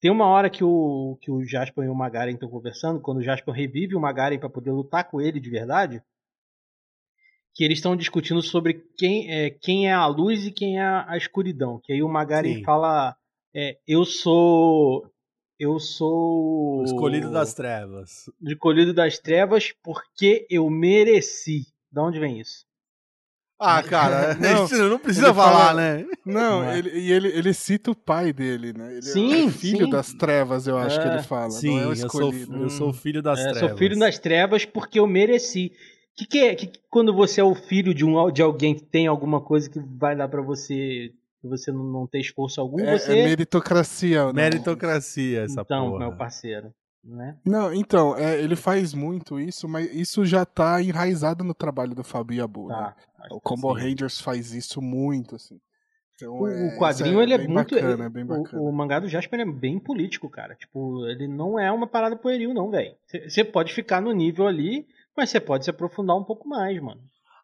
Tem 0.01 0.09
uma 0.09 0.27
hora 0.27 0.49
que 0.49 0.63
o, 0.63 1.17
que 1.21 1.29
o 1.29 1.43
Jasper 1.43 1.83
e 1.83 1.89
o 1.89 1.95
Magaren 1.95 2.33
estão 2.33 2.49
conversando, 2.49 3.01
quando 3.01 3.17
o 3.17 3.23
Jasper 3.23 3.53
revive 3.53 3.95
o 3.95 3.99
Magaren 3.99 4.39
para 4.39 4.49
poder 4.49 4.71
lutar 4.71 5.09
com 5.09 5.19
ele 5.19 5.39
de 5.39 5.49
verdade, 5.49 6.01
que 7.53 7.63
eles 7.63 7.79
estão 7.79 7.97
discutindo 7.97 8.41
sobre 8.41 8.85
quem 8.97 9.29
é, 9.29 9.49
quem 9.49 9.89
é 9.89 9.93
a 9.93 10.07
luz 10.07 10.45
e 10.45 10.51
quem 10.51 10.79
é 10.79 10.85
a 10.85 11.17
escuridão. 11.17 11.81
Que 11.83 11.91
aí 11.91 12.01
o 12.01 12.07
Magaren 12.07 12.55
Sim. 12.55 12.63
fala: 12.63 13.17
é, 13.53 13.77
Eu 13.85 14.05
sou 14.05 15.05
eu 15.59 15.79
sou. 15.79 16.79
O 16.79 16.83
escolhido 16.85 17.31
das 17.31 17.53
trevas. 17.53 18.29
Escolhido 18.41 18.93
das 18.93 19.19
trevas 19.19 19.73
porque 19.83 20.47
eu 20.49 20.69
mereci. 20.69 21.67
De 21.91 21.99
onde 21.99 22.19
vem 22.19 22.39
isso? 22.39 22.65
Ah, 23.61 23.83
cara, 23.83 24.35
não, 24.39 24.89
não 24.89 24.99
precisa 24.99 25.33
falar, 25.33 25.67
fala, 25.67 25.81
né? 25.81 26.05
Não, 26.25 26.61
não 26.61 26.63
é. 26.63 26.79
ele, 26.79 26.97
e 26.97 27.11
ele, 27.11 27.27
ele 27.27 27.53
cita 27.53 27.91
o 27.91 27.95
pai 27.95 28.31
dele, 28.31 28.71
né? 28.71 28.93
Ele 28.93 29.01
sim, 29.01 29.47
é 29.47 29.51
filho 29.51 29.85
sim. 29.85 29.91
das 29.91 30.13
trevas, 30.13 30.65
eu 30.65 30.77
acho 30.77 30.97
é. 30.97 31.03
que 31.03 31.09
ele 31.09 31.23
fala. 31.23 31.51
Sim, 31.51 31.75
não 31.75 31.83
é 31.83 31.87
o 31.87 31.93
escolhido. 31.93 32.53
Eu 32.53 32.57
sou, 32.57 32.63
eu 32.63 32.69
sou 32.69 32.93
filho 32.93 33.21
das 33.21 33.37
é, 33.39 33.51
trevas. 33.51 33.59
Sou 33.59 33.77
filho 33.77 33.99
das 33.99 34.17
trevas 34.17 34.63
porque 34.63 34.97
eu 34.97 35.05
mereci. 35.05 35.73
Que 36.15 36.25
que 36.25 36.39
é 36.39 36.55
que, 36.55 36.71
quando 36.89 37.13
você 37.13 37.41
é 37.41 37.43
o 37.43 37.53
filho 37.53 37.93
de, 37.93 38.05
um, 38.05 38.31
de 38.31 38.41
alguém 38.41 38.75
que 38.75 38.83
tem 38.83 39.07
alguma 39.07 39.41
coisa 39.41 39.69
que 39.69 39.79
vai 39.79 40.15
dar 40.15 40.29
para 40.29 40.41
você 40.41 41.11
você 41.47 41.71
não, 41.71 41.83
não 41.83 42.07
ter 42.07 42.19
esforço 42.19 42.59
algum, 42.59 42.79
é, 42.79 42.97
você... 42.97 43.17
É 43.17 43.23
meritocracia. 43.25 44.25
Não. 44.25 44.33
Meritocracia, 44.33 45.43
essa 45.43 45.61
então, 45.61 45.91
porra. 45.91 45.99
meu 45.99 46.17
parceiro. 46.17 46.73
Né? 47.03 47.37
Não, 47.45 47.73
então, 47.73 48.15
é, 48.17 48.41
ele 48.41 48.57
faz 48.57 48.93
muito 48.93 49.39
isso, 49.39 49.67
mas 49.69 49.89
isso 49.93 50.25
já 50.25 50.45
tá 50.45 50.81
enraizado 50.81 51.43
no 51.43 51.53
trabalho 51.53 51.95
do 51.95 52.03
Fabio 52.03 52.43
Abu, 52.43 52.67
tá, 52.67 52.95
né? 53.17 53.27
O 53.31 53.39
Combo 53.39 53.73
sim. 53.73 53.83
Rangers 53.83 54.19
faz 54.19 54.53
isso 54.53 54.81
muito, 54.81 55.35
assim. 55.35 55.59
Então, 56.15 56.37
o, 56.37 56.47
é, 56.47 56.77
quadrinho, 56.77 57.21
é 57.21 57.23
ele 57.23 57.33
é 57.33 57.37
muito. 57.47 57.73
Bacana, 57.73 58.05
é 58.05 58.09
bem 58.09 58.25
bacana. 58.25 58.61
O, 58.61 58.67
o, 58.67 58.73
mangá 58.73 58.99
do 58.99 59.07
Jasper 59.07 59.39
é 59.39 59.45
bem 59.45 59.79
político, 59.79 60.29
cara. 60.29 60.53
Tipo, 60.55 61.07
ele 61.07 61.27
não 61.27 61.57
é 61.57 61.71
uma 61.71 61.87
parada 61.87 62.17
pueril, 62.17 62.53
não, 62.53 62.69
velho. 62.69 62.93
Você 63.27 63.45
pode 63.45 63.73
ficar 63.73 64.01
no 64.01 64.11
nível 64.11 64.45
ali, 64.45 64.85
mas 65.15 65.29
você 65.29 65.39
pode 65.39 65.63
se 65.63 65.69
aprofundar 65.69 66.17
um 66.17 66.23
pouco 66.23 66.47
mais, 66.47 66.79
mano. 66.81 67.01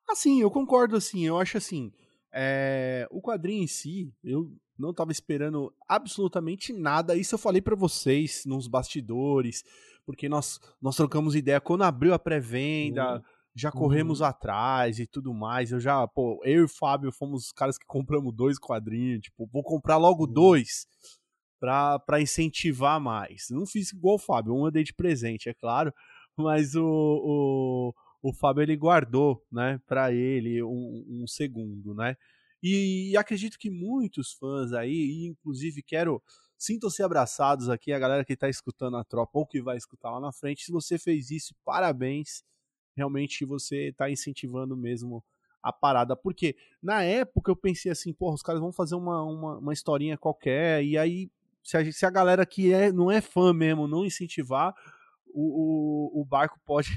Assim, 0.10 0.42
eu 0.42 0.52
concordo, 0.52 0.98
assim. 0.98 1.26
Eu 1.26 1.40
acho 1.40 1.58
assim. 1.58 1.94
É, 2.38 3.08
o 3.10 3.22
quadrinho 3.22 3.64
em 3.64 3.68
si, 3.68 4.12
eu 4.22 4.52
não 4.78 4.92
estava 4.92 5.12
esperando 5.12 5.74
absolutamente 5.88 6.74
nada. 6.74 7.16
Isso 7.16 7.36
eu 7.36 7.40
falei 7.40 7.62
para 7.62 7.76
vocês 7.76 8.44
nos 8.46 8.68
bastidores, 8.68 9.64
porque 10.06 10.28
nós, 10.28 10.60
nós 10.82 10.98
trocamos 10.98 11.34
ideia 11.34 11.62
quando 11.62 11.84
abriu 11.84 12.14
a 12.14 12.20
pré-venda. 12.20 13.16
Uhum. 13.16 13.22
Já 13.58 13.72
corremos 13.72 14.20
uhum. 14.20 14.26
atrás 14.26 15.00
e 15.00 15.08
tudo 15.08 15.34
mais. 15.34 15.72
Eu 15.72 15.80
já, 15.80 16.06
pô, 16.06 16.42
eu 16.44 16.62
e 16.62 16.66
o 16.66 16.70
Fábio 16.70 17.10
fomos 17.10 17.46
os 17.46 17.52
caras 17.54 17.78
que 17.78 17.86
compramos 17.86 18.36
dois 18.36 18.60
quadrinhos. 18.60 19.22
Tipo, 19.22 19.48
vou 19.50 19.64
comprar 19.64 19.96
logo 19.96 20.26
uhum. 20.26 20.34
dois. 20.34 20.86
para 21.58 22.20
incentivar 22.20 23.00
mais. 23.00 23.48
Não 23.50 23.66
fiz 23.66 23.94
igual 23.94 24.16
o 24.16 24.20
Fábio, 24.20 24.54
um 24.54 24.66
eu 24.66 24.72
dei 24.72 24.84
de 24.84 24.94
presente, 24.94 25.48
é 25.48 25.54
claro, 25.54 25.94
mas 26.36 26.76
o, 26.76 26.84
o, 26.86 27.94
o 28.28 28.34
Fábio 28.34 28.64
ele 28.64 28.76
guardou, 28.76 29.46
né, 29.52 29.80
para 29.86 30.12
ele 30.12 30.64
um, 30.64 31.06
um, 31.08 31.28
segundo, 31.28 31.94
né? 31.94 32.18
E, 32.62 33.12
e, 33.12 33.18
acredito 33.18 33.60
que 33.60 33.70
muitos 33.70 34.34
fãs 34.34 34.74
aí, 34.74 35.28
inclusive 35.28 35.84
quero 35.84 36.20
sintam-se 36.58 37.04
abraçados 37.04 37.70
aqui 37.70 37.94
a 37.94 38.00
galera 38.00 38.26
que 38.26 38.34
está 38.34 38.50
escutando 38.50 38.98
a 38.98 39.04
tropa 39.04 39.38
ou 39.38 39.46
que 39.46 39.62
vai 39.62 39.78
escutar 39.78 40.10
lá 40.10 40.20
na 40.20 40.32
frente. 40.32 40.64
Se 40.64 40.72
você 40.72 40.98
fez 40.98 41.30
isso, 41.30 41.54
parabéns. 41.64 42.44
Realmente 42.98 43.46
você 43.46 43.90
está 43.90 44.10
incentivando 44.10 44.76
mesmo 44.76 45.24
a 45.62 45.72
parada. 45.72 46.16
Porque 46.16 46.56
na 46.82 47.04
época 47.04 47.52
eu 47.52 47.56
pensei 47.56 47.92
assim, 47.92 48.12
porra, 48.12 48.34
os 48.34 48.42
caras 48.42 48.60
vão 48.60 48.72
fazer 48.72 48.96
uma, 48.96 49.22
uma, 49.22 49.58
uma 49.60 49.74
historinha 49.74 50.18
qualquer, 50.18 50.84
e 50.84 50.98
aí 50.98 51.30
se 51.62 51.78
a, 51.78 51.92
se 51.92 52.06
a 52.08 52.10
galera 52.10 52.44
que 52.44 52.74
é, 52.74 52.92
não 52.92 53.12
é 53.12 53.22
fã 53.22 53.54
mesmo 53.54 53.88
não 53.88 54.04
incentivar, 54.04 54.74
o, 55.32 56.16
o, 56.18 56.22
o 56.22 56.26
barco 56.26 56.60
pode 56.66 56.90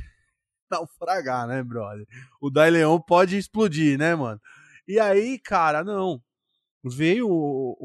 naufragar, 0.70 1.46
né, 1.46 1.62
brother? 1.62 2.06
O 2.40 2.50
Dai 2.50 2.70
Leão 2.70 3.00
pode 3.00 3.36
explodir, 3.36 3.98
né, 3.98 4.14
mano? 4.14 4.40
E 4.86 4.98
aí, 4.98 5.38
cara, 5.38 5.84
não. 5.84 6.22
Veio 6.84 7.28
o, 7.28 7.76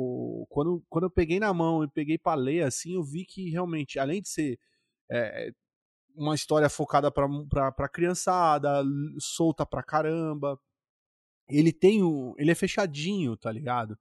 o, 0.43 0.48
quando, 0.50 0.84
quando 0.89 1.06
eu 1.06 1.10
peguei 1.10 1.39
na 1.39 1.54
mão 1.54 1.84
e 1.84 1.89
peguei 1.89 2.17
para 2.17 2.39
ler, 2.39 2.63
assim, 2.63 2.93
eu 2.96 3.04
vi 3.04 3.26
que 3.26 3.50
realmente, 3.50 4.00
além 4.00 4.22
de 4.22 4.30
ser 4.30 4.60
é, 5.12 5.52
uma 6.15 6.36
história 6.36 6.69
focada 6.69 7.12
pra, 7.12 7.28
pra, 7.50 7.72
pra 7.72 7.89
criançada, 7.89 8.84
solta 9.19 9.65
pra 9.65 9.84
caramba, 9.84 10.60
ele 11.50 11.72
tem 11.74 12.04
um. 12.04 12.34
Ele 12.38 12.52
é 12.52 12.56
fechadinho, 12.56 13.36
tá 13.36 13.52
ligado? 13.52 13.98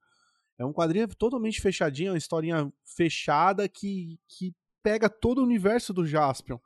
É 0.59 0.65
um 0.65 0.73
quadrinho 0.73 1.09
totalmente 1.09 1.61
fechadinho, 1.61 2.09
é 2.09 2.13
uma 2.13 2.19
historinha 2.19 2.73
fechada 2.85 3.69
que, 3.69 4.19
que 4.29 4.55
pega 4.83 5.09
todo 5.09 5.39
o 5.39 5.45
universo 5.45 5.93
do 5.93 6.07
Jaspion. 6.07 6.59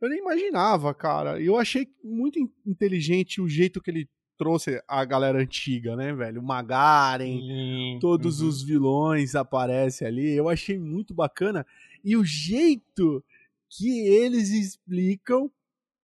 Eu 0.00 0.08
nem 0.08 0.18
imaginava, 0.18 0.92
cara. 0.94 1.40
Eu 1.40 1.56
achei 1.56 1.88
muito 2.02 2.38
inteligente 2.66 3.40
o 3.40 3.48
jeito 3.48 3.80
que 3.80 3.90
ele 3.90 4.08
trouxe 4.36 4.82
a 4.86 5.04
galera 5.04 5.38
antiga, 5.40 5.96
né, 5.96 6.12
velho? 6.12 6.40
O 6.40 6.44
Magaren, 6.44 7.38
uhum. 7.38 7.98
todos 8.00 8.40
os 8.40 8.62
vilões 8.62 9.34
aparecem 9.34 10.06
ali. 10.06 10.32
Eu 10.32 10.48
achei 10.48 10.78
muito 10.78 11.14
bacana. 11.14 11.66
E 12.04 12.16
o 12.16 12.24
jeito 12.24 13.24
que 13.68 14.06
eles 14.06 14.50
explicam 14.50 15.50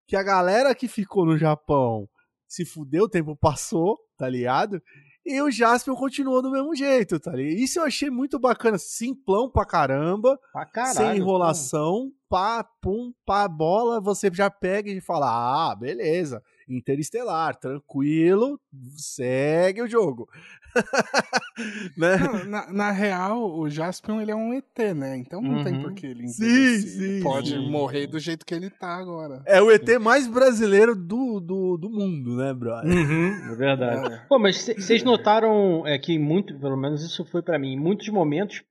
que 0.06 0.16
a 0.16 0.22
galera 0.22 0.74
que 0.74 0.88
ficou 0.88 1.24
no 1.24 1.36
Japão 1.36 2.08
se 2.48 2.64
fudeu, 2.64 3.04
o 3.04 3.08
tempo 3.08 3.34
passou, 3.36 3.98
tá 4.16 4.28
ligado? 4.28 4.82
E 5.24 5.40
o 5.40 5.50
Jasper 5.50 5.94
continuou 5.94 6.42
do 6.42 6.50
mesmo 6.50 6.74
jeito, 6.74 7.20
tá 7.20 7.30
ligado? 7.30 7.58
Isso 7.58 7.78
eu 7.78 7.84
achei 7.84 8.10
muito 8.10 8.38
bacana. 8.40 8.76
Simplão 8.76 9.48
pra 9.48 9.64
caramba. 9.64 10.38
Pra 10.52 10.66
caralho, 10.66 10.96
sem 10.96 11.16
enrolação. 11.16 12.10
Pá, 12.28 12.64
pum, 12.80 13.12
pá, 13.24 13.46
bola. 13.46 14.00
Você 14.00 14.28
já 14.32 14.50
pega 14.50 14.90
e 14.90 15.00
fala: 15.00 15.70
ah, 15.70 15.76
beleza. 15.76 16.42
Interestelar, 16.74 17.56
tranquilo, 17.56 18.60
segue 18.96 19.82
o 19.82 19.88
jogo. 19.88 20.28
né? 21.96 22.16
Não, 22.16 22.44
na, 22.44 22.72
na, 22.72 22.90
real, 22.90 23.58
o 23.58 23.68
Jaspion 23.68 24.20
ele 24.20 24.30
é 24.30 24.34
um 24.34 24.54
ET, 24.54 24.78
né? 24.96 25.16
Então 25.18 25.40
não 25.42 25.58
uhum. 25.58 25.64
tem 25.64 25.82
por 25.82 25.92
que 25.92 26.06
ele 26.06 26.28
sim, 26.28 26.78
sim, 26.78 27.22
pode 27.22 27.50
sim. 27.50 27.70
morrer 27.70 28.06
do 28.06 28.18
jeito 28.18 28.46
que 28.46 28.54
ele 28.54 28.70
tá 28.70 28.96
agora. 28.96 29.42
É 29.46 29.60
o 29.60 29.70
ET 29.70 29.86
mais 30.00 30.26
brasileiro 30.26 30.96
do, 30.96 31.40
do, 31.40 31.76
do 31.76 31.90
mundo, 31.90 32.36
né, 32.36 32.54
brother? 32.54 32.90
Uhum, 32.90 33.52
é 33.52 33.54
verdade. 33.54 34.14
É. 34.14 34.16
Pô, 34.28 34.38
mas 34.38 34.64
vocês 34.64 35.02
notaram 35.02 35.86
é, 35.86 35.98
que 35.98 36.18
muito, 36.18 36.58
pelo 36.58 36.76
menos 36.76 37.02
isso 37.04 37.24
foi 37.26 37.42
para 37.42 37.58
mim, 37.58 37.74
em 37.74 37.80
muitos 37.80 38.08
momentos 38.08 38.64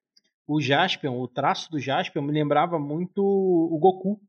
o 0.48 0.60
Jaspion, 0.60 1.18
o 1.18 1.28
traço 1.28 1.72
do 1.72 1.80
Jaspion 1.80 2.22
me 2.22 2.34
lembrava 2.34 2.78
muito 2.78 3.24
o 3.24 3.78
Goku. 3.80 4.20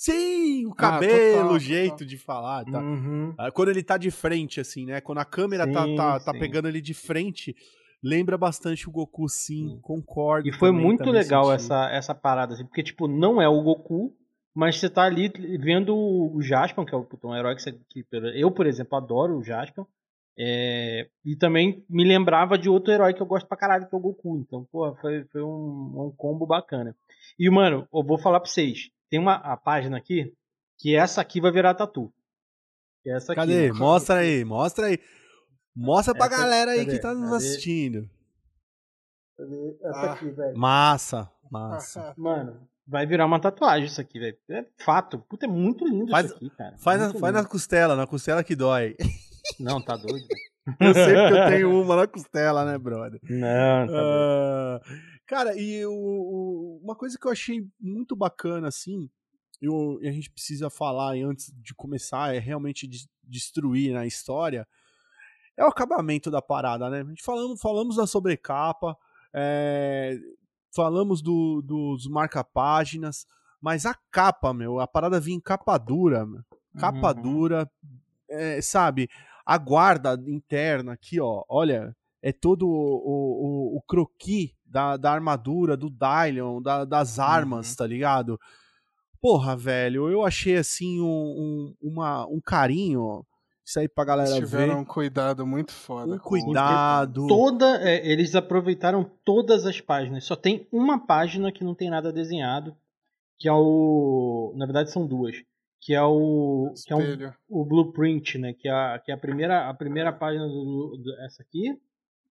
Sim, 0.00 0.64
o 0.64 0.70
ah, 0.70 0.76
cabelo, 0.76 1.12
ah, 1.12 1.42
total, 1.42 1.52
o 1.52 1.58
jeito 1.58 1.90
total. 1.90 2.06
de 2.06 2.16
falar. 2.16 2.64
Tá. 2.64 2.80
Uhum. 2.80 3.34
Ah, 3.36 3.50
quando 3.50 3.68
ele 3.68 3.82
tá 3.82 3.98
de 3.98 4.10
frente, 4.10 4.58
assim, 4.58 4.86
né? 4.86 4.98
Quando 4.98 5.18
a 5.18 5.26
câmera 5.26 5.70
tá, 5.70 5.84
sim, 5.84 5.94
tá, 5.94 6.18
tá, 6.18 6.32
tá 6.32 6.32
pegando 6.32 6.68
ele 6.68 6.80
de 6.80 6.94
frente, 6.94 7.54
lembra 8.02 8.38
bastante 8.38 8.88
o 8.88 8.90
Goku, 8.90 9.28
sim, 9.28 9.78
concordo. 9.82 10.48
E 10.48 10.52
foi 10.52 10.70
também, 10.70 10.84
muito 10.86 10.98
também 11.00 11.12
legal 11.12 11.52
essa, 11.52 11.90
essa 11.90 12.14
parada, 12.14 12.54
assim, 12.54 12.64
porque, 12.64 12.82
tipo, 12.82 13.06
não 13.06 13.42
é 13.42 13.46
o 13.46 13.60
Goku, 13.60 14.16
mas 14.54 14.80
você 14.80 14.88
tá 14.88 15.02
ali 15.02 15.30
vendo 15.58 15.94
o 15.94 16.40
Jaspion, 16.40 16.86
que 16.86 16.94
é 16.94 16.98
um 17.22 17.36
herói 17.36 17.54
que, 17.54 17.60
você, 17.60 17.72
que 17.86 18.02
eu, 18.36 18.50
por 18.50 18.66
exemplo, 18.66 18.96
adoro 18.96 19.36
o 19.36 19.44
Jaspion. 19.44 19.84
É, 20.38 21.10
e 21.22 21.36
também 21.36 21.84
me 21.90 22.04
lembrava 22.04 22.56
de 22.56 22.70
outro 22.70 22.90
herói 22.90 23.12
que 23.12 23.20
eu 23.20 23.26
gosto 23.26 23.46
pra 23.46 23.58
caralho, 23.58 23.86
que 23.86 23.94
é 23.94 23.98
o 23.98 24.00
Goku. 24.00 24.38
Então, 24.38 24.66
pô, 24.72 24.94
foi, 24.94 25.24
foi 25.24 25.42
um, 25.42 26.06
um 26.06 26.14
combo 26.16 26.46
bacana. 26.46 26.96
E, 27.38 27.50
mano, 27.50 27.86
eu 27.92 28.02
vou 28.02 28.16
falar 28.16 28.40
pra 28.40 28.48
vocês 28.48 28.90
tem 29.10 29.18
uma 29.18 29.34
a 29.34 29.56
página 29.56 29.96
aqui 29.96 30.32
que 30.78 30.96
essa 30.96 31.20
aqui 31.20 31.40
vai 31.40 31.50
virar 31.50 31.74
tatu. 31.74 32.12
É 33.04 33.16
essa 33.16 33.34
Cadê? 33.34 33.68
Aqui, 33.68 33.78
mostra 33.78 34.16
aí, 34.16 34.44
mostra 34.44 34.86
aí. 34.86 34.98
Mostra 35.74 36.14
pra 36.14 36.26
essa, 36.26 36.36
galera 36.38 36.70
aí 36.72 36.84
cadê? 36.84 36.92
que 36.92 37.02
tá 37.02 37.12
nos 37.12 37.30
cadê? 37.30 37.36
assistindo. 37.36 38.10
Cadê? 39.36 39.76
Essa 39.82 40.00
ah, 40.00 40.12
aqui, 40.12 40.30
velho. 40.30 40.58
Massa, 40.58 41.30
massa. 41.50 42.14
Mano, 42.18 42.68
vai 42.86 43.06
virar 43.06 43.26
uma 43.26 43.40
tatuagem 43.40 43.86
isso 43.86 44.00
aqui, 44.00 44.18
velho. 44.18 44.36
É 44.50 44.64
fato. 44.78 45.18
Puta, 45.28 45.46
é 45.46 45.48
muito 45.48 45.86
lindo 45.86 46.10
faz, 46.10 46.26
isso 46.26 46.36
aqui, 46.36 46.50
cara. 46.50 46.76
Faz, 46.78 47.00
na, 47.00 47.14
faz 47.14 47.34
na 47.34 47.44
costela, 47.44 47.96
na 47.96 48.06
costela 48.06 48.44
que 48.44 48.54
dói. 48.54 48.96
Não, 49.58 49.80
tá 49.80 49.96
doido, 49.96 50.26
Eu 50.78 50.94
sei 50.94 51.14
que 51.14 51.34
eu 51.34 51.46
tenho 51.48 51.82
uma 51.82 51.96
na 51.96 52.06
costela, 52.06 52.64
né, 52.64 52.78
brother? 52.78 53.20
Não, 53.28 53.86
tá 53.86 53.92
uh, 53.92 54.80
Cara, 55.30 55.56
e 55.56 55.86
o, 55.86 55.92
o, 55.92 56.80
uma 56.82 56.96
coisa 56.96 57.16
que 57.16 57.24
eu 57.24 57.30
achei 57.30 57.64
muito 57.78 58.16
bacana, 58.16 58.66
assim, 58.66 59.08
eu, 59.62 60.00
e 60.02 60.08
a 60.08 60.10
gente 60.10 60.28
precisa 60.28 60.68
falar 60.68 61.14
antes 61.24 61.54
de 61.62 61.72
começar, 61.72 62.34
é 62.34 62.40
realmente 62.40 62.84
de, 62.88 63.08
destruir 63.22 63.94
na 63.94 64.04
história, 64.04 64.66
é 65.56 65.64
o 65.64 65.68
acabamento 65.68 66.32
da 66.32 66.42
parada, 66.42 66.90
né? 66.90 67.02
A 67.02 67.04
gente 67.04 67.22
falamos, 67.22 67.60
falamos 67.60 67.94
da 67.94 68.08
sobrecapa, 68.08 68.98
é, 69.32 70.18
falamos 70.74 71.22
do, 71.22 71.62
dos 71.62 72.08
marca-páginas, 72.08 73.24
mas 73.60 73.86
a 73.86 73.94
capa, 74.10 74.52
meu, 74.52 74.80
a 74.80 74.88
parada 74.88 75.20
vinha 75.20 75.36
em 75.36 75.40
capa 75.40 75.78
dura, 75.78 76.26
capa 76.76 77.14
uhum. 77.14 77.22
dura, 77.22 77.70
é, 78.28 78.60
sabe? 78.60 79.08
A 79.46 79.56
guarda 79.56 80.20
interna 80.26 80.94
aqui, 80.94 81.20
ó, 81.20 81.44
olha, 81.48 81.94
é 82.20 82.32
todo 82.32 82.66
o, 82.66 83.76
o, 83.76 83.76
o 83.76 83.82
croqui 83.82 84.56
da, 84.70 84.96
da 84.96 85.12
armadura, 85.12 85.76
do 85.76 85.90
Dylion, 85.90 86.62
da, 86.62 86.84
das 86.84 87.18
armas, 87.18 87.70
uhum. 87.70 87.76
tá 87.76 87.86
ligado? 87.86 88.38
Porra, 89.20 89.56
velho, 89.56 90.08
eu 90.08 90.24
achei 90.24 90.56
assim 90.56 91.00
um, 91.00 91.04
um, 91.04 91.74
uma, 91.82 92.26
um 92.26 92.40
carinho. 92.40 93.24
Isso 93.66 93.78
aí 93.78 93.88
pra 93.88 94.04
galera 94.04 94.30
eles 94.30 94.48
tiveram 94.48 94.74
ver. 94.74 94.80
um 94.80 94.84
cuidado 94.84 95.46
muito 95.46 95.72
foda. 95.72 96.14
Um 96.14 96.18
cuidado. 96.18 97.26
Toda, 97.26 97.86
é, 97.86 98.10
eles 98.10 98.34
aproveitaram 98.34 99.04
todas 99.24 99.66
as 99.66 99.80
páginas. 99.80 100.24
Só 100.24 100.34
tem 100.34 100.66
uma 100.72 100.98
página 100.98 101.52
que 101.52 101.62
não 101.62 101.74
tem 101.74 101.90
nada 101.90 102.12
desenhado, 102.12 102.74
que 103.38 103.48
é 103.48 103.52
o, 103.52 104.54
na 104.56 104.64
verdade 104.64 104.90
são 104.90 105.06
duas, 105.06 105.36
que 105.80 105.94
é 105.94 106.02
o, 106.02 106.72
que 106.86 106.92
é 106.92 106.96
um, 106.96 107.32
o 107.48 107.64
blueprint, 107.64 108.38
né? 108.38 108.54
Que 108.54 108.68
é 108.68 108.72
a, 108.72 108.98
que 108.98 109.12
é 109.12 109.14
a 109.14 109.18
primeira, 109.18 109.68
a 109.68 109.74
primeira 109.74 110.12
página 110.12 110.48
do, 110.48 110.96
do 110.96 111.14
essa 111.24 111.42
aqui, 111.42 111.68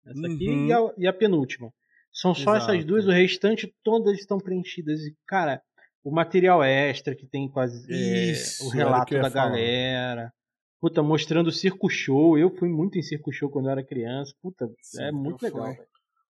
essa 0.06 0.20
uhum. 0.20 0.34
aqui 0.34 0.66
e 0.68 0.72
a, 0.72 0.78
e 0.98 1.06
a 1.06 1.12
penúltima. 1.12 1.72
São 2.16 2.34
só 2.34 2.56
Exato. 2.56 2.72
essas 2.72 2.84
duas, 2.86 3.06
o 3.06 3.10
restante 3.10 3.70
todas 3.84 4.18
estão 4.18 4.38
preenchidas. 4.38 5.00
E, 5.00 5.14
cara, 5.26 5.60
o 6.02 6.10
material 6.10 6.64
extra 6.64 7.14
que 7.14 7.26
tem 7.26 7.46
quase 7.46 7.86
é, 7.92 8.32
o 8.64 8.70
relato 8.70 9.12
da 9.12 9.30
falar. 9.30 9.50
galera. 9.50 10.32
Puta, 10.80 11.02
mostrando 11.02 11.48
o 11.48 11.52
circo 11.52 11.90
show. 11.90 12.38
Eu 12.38 12.50
fui 12.56 12.70
muito 12.70 12.98
em 12.98 13.02
circo 13.02 13.30
show 13.30 13.50
quando 13.50 13.66
eu 13.66 13.72
era 13.72 13.84
criança. 13.84 14.32
Puta, 14.40 14.66
Sim, 14.80 15.02
é 15.02 15.12
muito 15.12 15.42
legal. 15.42 15.76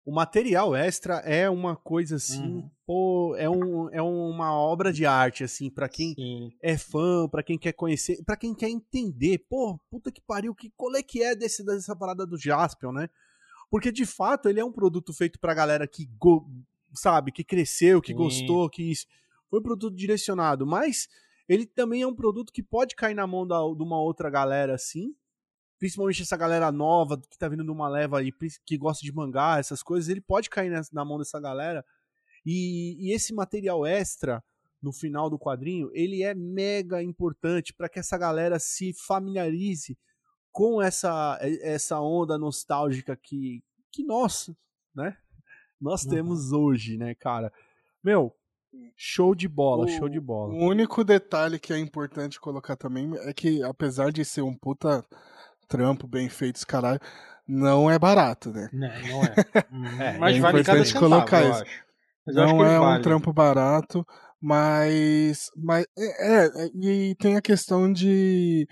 O 0.05 0.13
material 0.13 0.75
extra 0.75 1.17
é 1.19 1.49
uma 1.49 1.77
coisa 1.77 2.17
assim, 2.17 2.59
uhum. 2.59 2.71
pô, 2.87 3.37
é, 3.37 3.51
um, 3.51 3.89
é 3.91 4.01
uma 4.01 4.53
obra 4.53 4.93
de 4.93 5.05
arte, 5.05 5.43
assim, 5.43 5.69
para 5.69 5.89
quem 5.89 6.15
Sim. 6.15 6.51
é 6.63 6.77
fã, 6.79 7.29
para 7.29 7.43
quem 7.43 7.59
quer 7.59 7.73
conhecer, 7.73 8.23
para 8.25 8.37
quem 8.37 8.55
quer 8.55 8.69
entender, 8.69 9.45
pô, 9.49 9.77
puta 9.91 10.13
que 10.13 10.21
pariu, 10.21 10.55
que 10.55 10.71
qual 10.77 10.95
é 10.95 11.03
que 11.03 11.25
é 11.25 11.35
desse, 11.35 11.65
dessa 11.65 11.97
parada 11.97 12.25
do 12.25 12.39
Jaspion, 12.39 12.93
né? 12.93 13.09
Porque 13.71 13.91
de 13.91 14.07
fato 14.07 14.49
ele 14.49 14.61
é 14.61 14.65
um 14.65 14.73
produto 14.73 15.13
feito 15.13 15.39
pra 15.39 15.55
galera 15.55 15.87
que, 15.87 16.07
go, 16.19 16.49
sabe, 16.95 17.33
que 17.33 17.45
cresceu, 17.45 18.01
que 18.01 18.13
Sim. 18.13 18.19
gostou, 18.19 18.71
que 18.71 18.83
isso. 18.83 19.07
Foi 19.49 19.61
um 19.61 19.63
produto 19.63 19.95
direcionado, 19.95 20.67
mas 20.67 21.09
ele 21.49 21.67
também 21.67 22.03
é 22.03 22.07
um 22.07 22.15
produto 22.15 22.53
que 22.53 22.63
pode 22.63 22.95
cair 22.95 23.15
na 23.15 23.27
mão 23.27 23.47
da, 23.47 23.59
de 23.59 23.83
uma 23.83 24.01
outra 24.01 24.29
galera 24.31 24.75
assim. 24.75 25.15
Principalmente 25.79 26.23
essa 26.23 26.37
galera 26.37 26.73
nova 26.73 27.21
que 27.21 27.39
tá 27.39 27.49
vindo 27.49 27.65
de 27.65 27.71
uma 27.71 27.89
leva 27.89 28.19
aí, 28.19 28.33
que 28.65 28.79
gosta 28.79 29.05
de 29.05 29.13
mangá, 29.13 29.59
essas 29.59 29.83
coisas, 29.83 30.09
ele 30.09 30.21
pode 30.21 30.49
cair 30.49 30.71
na, 30.71 30.81
na 30.93 31.05
mão 31.05 31.19
dessa 31.19 31.39
galera. 31.39 31.85
E, 32.45 32.97
e 32.99 33.13
esse 33.13 33.35
material 33.35 33.85
extra 33.85 34.43
no 34.83 34.93
final 34.93 35.29
do 35.29 35.39
quadrinho, 35.39 35.91
ele 35.93 36.23
é 36.23 36.35
mega 36.35 37.03
importante 37.03 37.73
para 37.75 37.89
que 37.89 37.99
essa 37.99 38.17
galera 38.17 38.59
se 38.59 38.93
familiarize 38.95 39.99
com 40.57 40.81
essa, 40.81 41.39
essa 41.61 42.01
onda 42.01 42.39
nostálgica 42.39 43.15
que, 43.15 43.63
que 43.93 44.03
nós, 44.03 44.51
né? 44.95 45.15
nós 45.79 46.05
uhum. 46.05 46.11
temos 46.11 46.51
hoje, 46.51 46.97
né, 46.97 47.15
cara? 47.15 47.53
Meu, 48.03 48.35
show 48.97 49.35
de 49.35 49.47
bola, 49.47 49.85
o, 49.85 49.89
show 49.89 50.09
de 50.09 50.19
bola. 50.19 50.55
O 50.55 50.65
único 50.65 51.05
detalhe 51.05 51.59
que 51.59 51.75
é 51.75 51.79
importante 51.79 52.41
colocar 52.41 52.75
também 52.75 53.11
é 53.19 53.35
que, 53.35 53.63
apesar 53.63 54.11
de 54.11 54.25
ser 54.25 54.41
um 54.41 54.57
puta 54.57 55.05
trampo 55.69 56.09
bem 56.09 56.27
feito, 56.31 56.57
esse 56.57 56.67
caralho, 56.67 57.01
não 57.47 57.91
é 57.91 57.99
barato, 57.99 58.51
né? 58.51 58.71
Não, 58.73 58.89
não 58.89 59.25
é. 59.25 59.35
é 60.15 60.19
mas 60.19 60.37
é 60.37 60.41
vale 60.41 60.61
importante 60.61 60.89
centavo, 60.89 61.07
colocar 61.07 61.45
isso. 61.45 61.65
Não 62.29 62.65
é 62.65 62.79
vale. 62.79 62.99
um 62.99 63.03
trampo 63.03 63.31
barato, 63.31 64.07
mas, 64.41 65.51
mas 65.55 65.85
é, 65.99 66.47
é, 66.47 66.71
e 66.75 67.15
tem 67.17 67.37
a 67.37 67.43
questão 67.43 67.93
de 67.93 68.67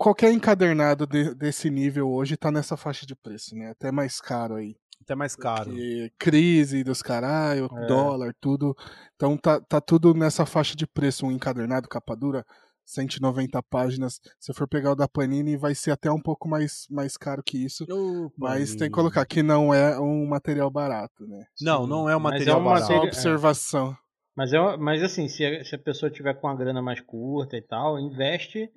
qualquer 0.00 0.32
encadernado 0.32 1.06
de, 1.06 1.34
desse 1.34 1.68
nível 1.68 2.10
hoje 2.10 2.34
tá 2.34 2.50
nessa 2.50 2.74
faixa 2.74 3.04
de 3.04 3.14
preço, 3.14 3.54
né? 3.54 3.70
Até 3.70 3.92
mais 3.92 4.18
caro 4.18 4.54
aí. 4.54 4.74
Até 5.02 5.14
mais 5.14 5.36
caro. 5.36 5.70
Porque 5.70 6.10
crise 6.18 6.82
dos 6.82 7.02
caralho, 7.02 7.68
é. 7.70 7.86
dólar, 7.86 8.34
tudo. 8.40 8.74
Então 9.14 9.36
tá, 9.36 9.60
tá 9.60 9.80
tudo 9.80 10.14
nessa 10.14 10.46
faixa 10.46 10.74
de 10.74 10.86
preço. 10.86 11.26
Um 11.26 11.32
encadernado, 11.32 11.88
capa 11.88 12.16
dura, 12.16 12.46
190 12.86 13.62
páginas. 13.64 14.20
Se 14.38 14.54
for 14.54 14.66
pegar 14.66 14.92
o 14.92 14.96
da 14.96 15.06
Panini, 15.06 15.56
vai 15.56 15.74
ser 15.74 15.90
até 15.90 16.10
um 16.10 16.20
pouco 16.20 16.48
mais, 16.48 16.86
mais 16.90 17.18
caro 17.18 17.42
que 17.44 17.62
isso. 17.62 17.84
Oh, 17.90 18.30
mas 18.38 18.74
tem 18.74 18.88
que 18.88 18.94
colocar 18.94 19.26
que 19.26 19.42
não 19.42 19.72
é 19.74 19.98
um 19.98 20.26
material 20.26 20.70
barato, 20.70 21.26
né? 21.26 21.44
Não, 21.60 21.86
não 21.86 22.08
é 22.08 22.16
um 22.16 22.20
material 22.20 22.58
é 22.58 22.60
um 22.60 22.64
barato. 22.64 22.82
Material, 22.82 23.02
Só 23.02 23.08
observação. 23.08 23.90
É. 23.92 23.96
Mas, 24.36 24.52
é, 24.52 24.76
mas 24.78 25.02
assim, 25.02 25.28
se 25.28 25.44
a, 25.44 25.64
se 25.64 25.74
a 25.74 25.78
pessoa 25.78 26.10
tiver 26.10 26.34
com 26.34 26.48
a 26.48 26.54
grana 26.54 26.80
mais 26.80 27.00
curta 27.00 27.56
e 27.56 27.62
tal, 27.62 27.98
investe 27.98 28.70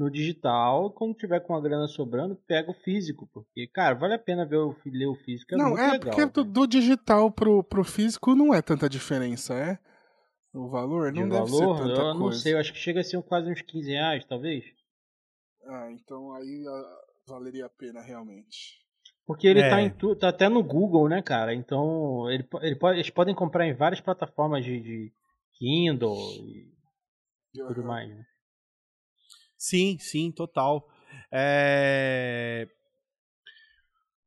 no 0.00 0.10
digital, 0.10 0.90
quando 0.92 1.14
tiver 1.14 1.40
com 1.40 1.54
a 1.54 1.60
grana 1.60 1.86
sobrando, 1.86 2.34
pega 2.34 2.70
o 2.70 2.74
físico, 2.74 3.28
porque, 3.34 3.66
cara, 3.66 3.94
vale 3.94 4.14
a 4.14 4.18
pena 4.18 4.46
ver 4.46 4.56
o, 4.56 4.74
ler 4.86 5.06
o 5.06 5.14
físico. 5.14 5.54
É 5.54 5.58
não, 5.58 5.76
é 5.76 5.92
legal, 5.92 6.00
porque 6.00 6.24
do, 6.24 6.42
do, 6.42 6.66
digital 6.66 7.30
pro, 7.30 7.62
pro 7.62 7.84
físico 7.84 8.34
não 8.34 8.54
é 8.54 8.62
tanta 8.62 8.88
diferença, 8.88 9.52
é? 9.52 9.78
O 10.54 10.70
valor? 10.70 11.12
Não 11.12 11.24
De 11.24 11.28
deve 11.28 11.50
valor, 11.50 11.76
ser 11.76 11.82
tanta 11.82 12.00
eu 12.00 12.04
coisa. 12.04 12.18
não 12.18 12.32
sei, 12.32 12.54
eu 12.54 12.58
acho 12.58 12.72
que 12.72 12.78
chega 12.78 13.00
a 13.00 13.04
ser 13.04 13.22
quase 13.24 13.52
uns 13.52 13.60
15 13.60 13.90
reais, 13.90 14.24
talvez. 14.24 14.64
Ah, 15.66 15.92
então 15.92 16.32
aí 16.32 16.64
ah, 16.66 16.98
valeria 17.28 17.66
a 17.66 17.70
pena 17.70 18.00
realmente. 18.00 18.80
Porque 19.26 19.46
ele 19.46 19.60
tá 19.60 19.66
é. 19.66 19.70
tá, 19.70 19.82
em 19.82 19.90
tu, 19.90 20.16
tá 20.16 20.30
até 20.30 20.48
no 20.48 20.64
Google, 20.64 21.10
né, 21.10 21.20
cara? 21.20 21.54
Então, 21.54 22.28
ele, 22.30 22.48
ele 22.62 22.76
pode, 22.76 22.96
eles 22.96 23.10
podem 23.10 23.34
comprar 23.34 23.66
em 23.66 23.74
várias 23.74 24.00
plataformas 24.00 24.64
de, 24.64 24.80
de 24.80 25.12
Kindle 25.58 26.16
e 27.54 27.60
uhum. 27.60 27.68
tudo 27.68 27.84
mais, 27.84 28.08
né? 28.08 28.24
Sim, 29.60 29.98
sim, 30.00 30.32
total. 30.32 30.88
É... 31.30 32.66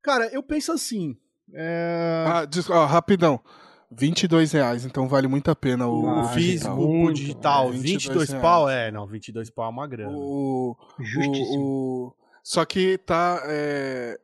Cara, 0.04 0.28
eu 0.32 0.44
penso 0.44 0.72
assim. 0.72 1.18
É... 1.52 2.24
Ah, 2.28 2.46
diz, 2.46 2.70
ó, 2.70 2.86
rapidão. 2.86 3.42
22 3.90 4.52
reais, 4.52 4.86
então 4.86 5.08
vale 5.08 5.28
muito 5.28 5.50
a 5.50 5.56
pena 5.56 5.88
o, 5.88 6.08
ah, 6.08 6.24
o 6.24 6.28
físico, 6.30 6.76
o 6.76 7.12
digital. 7.12 7.70
É, 7.70 7.72
22, 7.72 8.04
22 8.04 8.34
pau, 8.42 8.70
é, 8.70 8.92
não, 8.92 9.08
22 9.08 9.50
pau 9.50 9.66
é 9.66 9.70
uma 9.70 9.88
grana. 9.88 10.16
O, 10.16 10.76
Justíssimo. 11.00 11.60
O, 11.60 12.08
o, 12.08 12.16
só 12.44 12.64
que 12.66 12.98
tá. 13.00 13.42
É, 13.46 14.20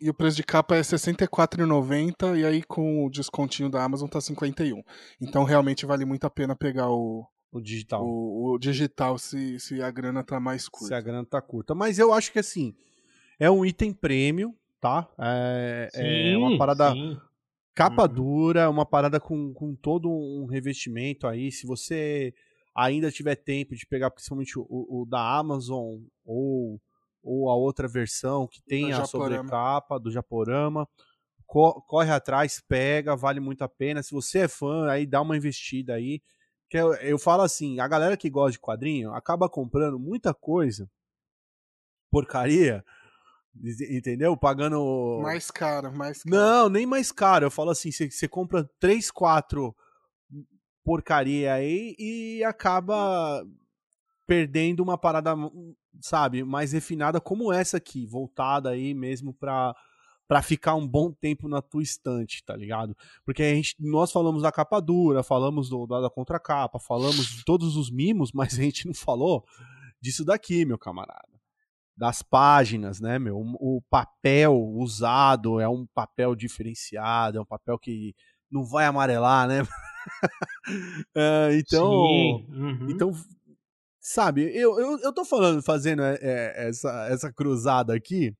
e 0.00 0.08
o 0.08 0.14
preço 0.14 0.36
de 0.36 0.42
capa 0.42 0.76
é 0.76 0.78
R$ 0.78 0.84
64,90 0.84 2.38
e 2.38 2.44
aí 2.44 2.62
com 2.62 3.04
o 3.04 3.10
descontinho 3.10 3.70
da 3.70 3.82
Amazon 3.82 4.08
tá 4.08 4.20
51. 4.20 4.82
Então 5.20 5.44
realmente 5.44 5.84
vale 5.84 6.04
muito 6.04 6.24
a 6.26 6.30
pena 6.30 6.54
pegar 6.54 6.90
o, 6.90 7.26
o 7.50 7.60
digital. 7.60 8.04
O, 8.04 8.54
o, 8.54 8.58
digital, 8.58 9.18
se, 9.18 9.58
se 9.58 9.82
a 9.82 9.90
grana 9.90 10.22
tá 10.22 10.38
mais 10.38 10.68
curta. 10.68 10.88
Se 10.88 10.94
a 10.94 11.00
grana 11.00 11.24
tá 11.24 11.40
curta. 11.40 11.74
Mas 11.74 11.98
eu 11.98 12.12
acho 12.12 12.32
que 12.32 12.38
assim, 12.38 12.74
é 13.38 13.50
um 13.50 13.64
item 13.64 13.92
prêmio, 13.92 14.54
tá? 14.80 15.08
É, 15.18 15.88
é 15.92 16.00
sim, 16.00 16.34
é 16.34 16.38
uma 16.38 16.58
parada 16.58 16.92
sim. 16.92 17.18
capa 17.74 18.02
uhum. 18.02 18.08
dura, 18.14 18.70
uma 18.70 18.84
parada 18.84 19.18
com, 19.18 19.52
com 19.54 19.74
todo 19.74 20.10
um 20.10 20.46
revestimento 20.46 21.26
aí. 21.26 21.50
Se 21.50 21.66
você 21.66 22.34
ainda 22.74 23.10
tiver 23.10 23.36
tempo 23.36 23.74
de 23.74 23.86
pegar 23.86 24.10
principalmente 24.10 24.58
o, 24.58 24.66
o 24.68 25.06
da 25.06 25.38
Amazon 25.38 25.98
ou, 26.24 26.80
ou 27.22 27.50
a 27.50 27.56
outra 27.56 27.88
versão 27.88 28.46
que 28.46 28.62
tem 28.62 28.90
do 28.90 28.96
a 28.96 29.04
sobrecapa 29.04 29.98
do 29.98 30.10
Japorama, 30.10 30.86
corre 31.46 32.10
atrás, 32.10 32.62
pega, 32.68 33.16
vale 33.16 33.40
muito 33.40 33.62
a 33.62 33.68
pena. 33.68 34.02
Se 34.02 34.12
você 34.12 34.40
é 34.40 34.48
fã, 34.48 34.88
aí 34.88 35.06
dá 35.06 35.22
uma 35.22 35.36
investida 35.36 35.94
aí. 35.94 36.20
Que 36.68 36.76
eu, 36.76 36.94
eu 36.94 37.18
falo 37.18 37.42
assim, 37.42 37.80
a 37.80 37.88
galera 37.88 38.16
que 38.16 38.28
gosta 38.28 38.52
de 38.52 38.60
quadrinho 38.60 39.12
acaba 39.14 39.48
comprando 39.48 39.98
muita 39.98 40.34
coisa, 40.34 40.88
porcaria, 42.10 42.84
entendeu? 43.90 44.36
Pagando. 44.36 45.20
Mais 45.22 45.50
caro, 45.50 45.92
mais 45.92 46.22
caro. 46.22 46.36
Não, 46.36 46.68
nem 46.68 46.86
mais 46.86 47.10
caro. 47.10 47.46
Eu 47.46 47.50
falo 47.50 47.70
assim, 47.70 47.90
você, 47.90 48.10
você 48.10 48.28
compra 48.28 48.68
3, 48.78 49.10
4 49.10 49.74
porcaria 50.88 51.52
aí 51.52 51.94
e 51.98 52.42
acaba 52.44 53.44
perdendo 54.26 54.82
uma 54.82 54.96
parada, 54.96 55.34
sabe, 56.00 56.42
mais 56.42 56.72
refinada 56.72 57.20
como 57.20 57.52
essa 57.52 57.76
aqui, 57.76 58.06
voltada 58.06 58.70
aí 58.70 58.94
mesmo 58.94 59.34
pra 59.34 59.74
para 60.28 60.42
ficar 60.42 60.74
um 60.74 60.86
bom 60.86 61.10
tempo 61.10 61.48
na 61.48 61.62
tua 61.62 61.82
estante, 61.82 62.44
tá 62.44 62.54
ligado? 62.54 62.94
Porque 63.24 63.42
a 63.42 63.54
gente, 63.54 63.74
nós 63.80 64.12
falamos 64.12 64.42
da 64.42 64.52
capa 64.52 64.78
dura, 64.78 65.22
falamos 65.22 65.70
do, 65.70 65.86
da, 65.86 66.02
da 66.02 66.10
contracapa, 66.10 66.78
falamos 66.78 67.26
de 67.26 67.44
todos 67.46 67.76
os 67.76 67.90
mimos, 67.90 68.30
mas 68.36 68.58
a 68.58 68.62
gente 68.62 68.86
não 68.86 68.94
falou 68.94 69.42
disso 69.98 70.26
daqui, 70.26 70.66
meu 70.66 70.78
camarada. 70.78 71.26
Das 71.96 72.22
páginas, 72.22 73.00
né, 73.00 73.18
meu? 73.18 73.38
O, 73.38 73.82
papel 73.90 74.54
usado 74.54 75.58
é 75.58 75.68
um 75.68 75.84
papel 75.92 76.36
diferenciado, 76.36 77.38
é 77.38 77.40
um 77.40 77.46
papel 77.46 77.76
que 77.78 78.14
não 78.50 78.64
vai 78.64 78.84
amarelar, 78.84 79.48
né? 79.48 79.62
uh, 79.62 79.66
então, 81.58 81.90
uhum. 81.90 82.86
então, 82.90 83.12
sabe, 83.98 84.42
eu, 84.54 84.78
eu, 84.78 84.98
eu 85.00 85.12
tô 85.12 85.24
falando, 85.24 85.60
fazendo 85.60 86.02
é, 86.02 86.18
é, 86.20 86.68
essa, 86.68 87.08
essa 87.10 87.32
cruzada 87.32 87.94
aqui, 87.94 88.32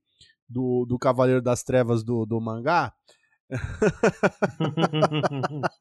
do, 0.49 0.87
do 0.87 0.99
Cavaleiro 0.99 1.43
das 1.43 1.63
Trevas 1.63 2.03
do, 2.03 2.25
do 2.25 2.41
mangá. 2.41 2.95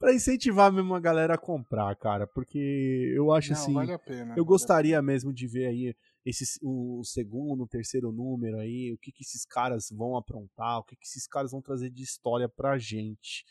para 0.00 0.14
incentivar 0.14 0.72
mesmo 0.72 0.94
a 0.94 1.00
galera 1.00 1.34
a 1.34 1.38
comprar, 1.38 1.94
cara, 1.96 2.26
porque 2.26 3.12
eu 3.14 3.30
acho 3.32 3.52
Não, 3.52 3.60
assim, 3.60 3.74
vale 3.74 3.98
pena, 3.98 4.30
eu 4.30 4.36
vale 4.36 4.46
gostaria 4.46 5.02
mesmo 5.02 5.30
de 5.30 5.46
ver 5.46 5.66
aí 5.66 5.94
esse 6.24 6.58
o 6.62 7.02
segundo, 7.04 7.64
o 7.64 7.68
terceiro 7.68 8.10
número 8.10 8.58
aí, 8.58 8.94
o 8.94 8.98
que 8.98 9.12
que 9.12 9.22
esses 9.22 9.44
caras 9.44 9.90
vão 9.90 10.16
aprontar, 10.16 10.78
o 10.78 10.84
que 10.84 10.96
que 10.96 11.06
esses 11.06 11.26
caras 11.26 11.50
vão 11.50 11.60
trazer 11.60 11.90
de 11.90 12.02
história 12.02 12.48
pra 12.48 12.78
gente. 12.78 13.44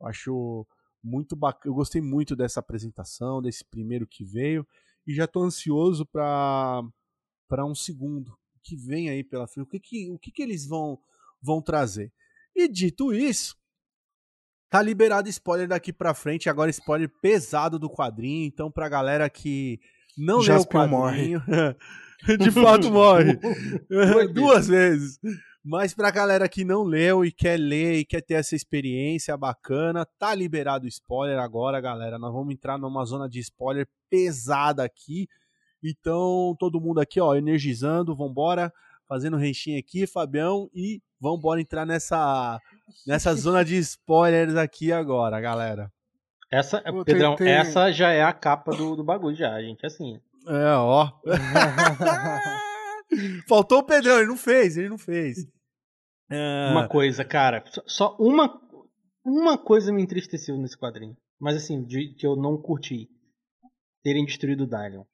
Eu 0.00 0.08
acho 0.08 0.66
muito 1.02 1.36
bacana, 1.36 1.70
eu 1.70 1.74
gostei 1.74 2.02
muito 2.02 2.34
dessa 2.34 2.58
apresentação, 2.58 3.40
desse 3.40 3.64
primeiro 3.64 4.04
que 4.04 4.24
veio 4.24 4.66
e 5.06 5.14
já 5.14 5.28
tô 5.28 5.44
ansioso 5.44 6.04
para 6.04 6.82
para 7.46 7.64
um 7.64 7.74
segundo, 7.74 8.36
que 8.64 8.76
vem 8.76 9.10
aí 9.10 9.22
pela 9.22 9.46
frente, 9.46 9.64
o 9.64 9.68
que, 9.68 9.78
que, 9.78 10.10
o 10.10 10.18
que, 10.18 10.30
que 10.30 10.42
eles 10.42 10.66
vão, 10.66 10.98
vão 11.40 11.60
trazer. 11.60 12.12
E 12.56 12.66
dito 12.66 13.12
isso, 13.12 13.56
tá 14.70 14.80
liberado 14.80 15.28
spoiler 15.28 15.68
daqui 15.68 15.92
pra 15.92 16.14
frente, 16.14 16.48
agora 16.48 16.70
spoiler 16.70 17.10
pesado 17.20 17.78
do 17.78 17.90
quadrinho, 17.90 18.46
então 18.46 18.70
pra 18.70 18.88
galera 18.88 19.28
que 19.28 19.78
não 20.16 20.38
leu 20.38 20.60
o 20.60 20.66
quadrinho, 20.66 20.98
morre. 20.98 21.76
de 22.38 22.50
fato 22.52 22.90
morre, 22.90 23.38
duas 24.32 24.66
vezes. 24.66 25.18
Mas 25.66 25.94
pra 25.94 26.10
galera 26.10 26.46
que 26.46 26.62
não 26.62 26.82
leu 26.82 27.24
e 27.24 27.32
quer 27.32 27.58
ler 27.58 27.98
e 27.98 28.04
quer 28.04 28.20
ter 28.20 28.34
essa 28.34 28.54
experiência 28.54 29.34
bacana, 29.34 30.06
tá 30.18 30.34
liberado 30.34 30.86
spoiler 30.86 31.38
agora, 31.38 31.80
galera. 31.80 32.18
Nós 32.18 32.32
vamos 32.32 32.52
entrar 32.52 32.76
numa 32.76 33.02
zona 33.06 33.26
de 33.26 33.40
spoiler 33.40 33.88
pesada 34.10 34.84
aqui. 34.84 35.26
Então, 35.84 36.56
todo 36.58 36.80
mundo 36.80 36.98
aqui, 36.98 37.20
ó, 37.20 37.34
energizando, 37.34 38.16
vambora, 38.16 38.72
fazendo 39.06 39.36
renchinho 39.36 39.78
aqui, 39.78 40.06
Fabião, 40.06 40.70
e 40.74 41.02
vambora 41.20 41.60
entrar 41.60 41.84
nessa, 41.84 42.58
nessa 43.06 43.32
zona 43.36 43.62
de 43.62 43.76
spoilers 43.76 44.56
aqui 44.56 44.90
agora, 44.90 45.38
galera. 45.40 45.92
Essa, 46.50 46.80
Pô, 46.80 47.04
Pedrão, 47.04 47.36
tem, 47.36 47.48
tem... 47.48 47.54
essa 47.54 47.92
já 47.92 48.10
é 48.10 48.22
a 48.22 48.32
capa 48.32 48.74
do, 48.74 48.96
do 48.96 49.04
bagulho 49.04 49.36
já, 49.36 49.60
gente, 49.60 49.84
assim. 49.84 50.18
É, 50.46 50.74
ó. 50.76 51.10
Faltou 53.46 53.80
o 53.80 53.84
Pedrão, 53.84 54.18
ele 54.18 54.28
não 54.28 54.36
fez, 54.36 54.78
ele 54.78 54.88
não 54.88 54.98
fez. 54.98 55.46
É... 56.30 56.70
Uma 56.70 56.88
coisa, 56.88 57.24
cara, 57.24 57.62
só 57.86 58.16
uma, 58.18 58.58
uma 59.24 59.58
coisa 59.58 59.92
me 59.92 60.02
entristeceu 60.02 60.56
nesse 60.56 60.78
quadrinho. 60.78 61.16
Mas 61.38 61.56
assim, 61.56 61.84
de, 61.84 62.14
que 62.14 62.26
eu 62.26 62.36
não 62.36 62.56
curti. 62.56 63.10
Terem 64.02 64.24
destruído 64.24 64.64
o 64.64 64.66
Dalion. 64.66 65.04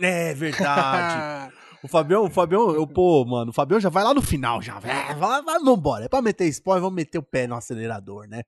É 0.00 0.34
verdade. 0.34 1.52
o 1.82 1.88
Fabião, 1.88 2.24
o 2.24 2.30
Fabião, 2.30 2.70
eu, 2.70 2.86
pô, 2.86 3.24
mano, 3.24 3.50
o 3.50 3.54
Fabião 3.54 3.80
já 3.80 3.88
vai 3.88 4.04
lá 4.04 4.14
no 4.14 4.22
final, 4.22 4.62
já. 4.62 4.76
É, 4.78 5.14
vai, 5.14 5.42
vai, 5.42 5.58
vambora. 5.58 6.04
É 6.04 6.08
pra 6.08 6.22
meter 6.22 6.46
spoiler, 6.46 6.82
vamos 6.82 6.96
meter 6.96 7.18
o 7.18 7.22
pé 7.22 7.46
no 7.46 7.54
acelerador, 7.54 8.26
né? 8.28 8.42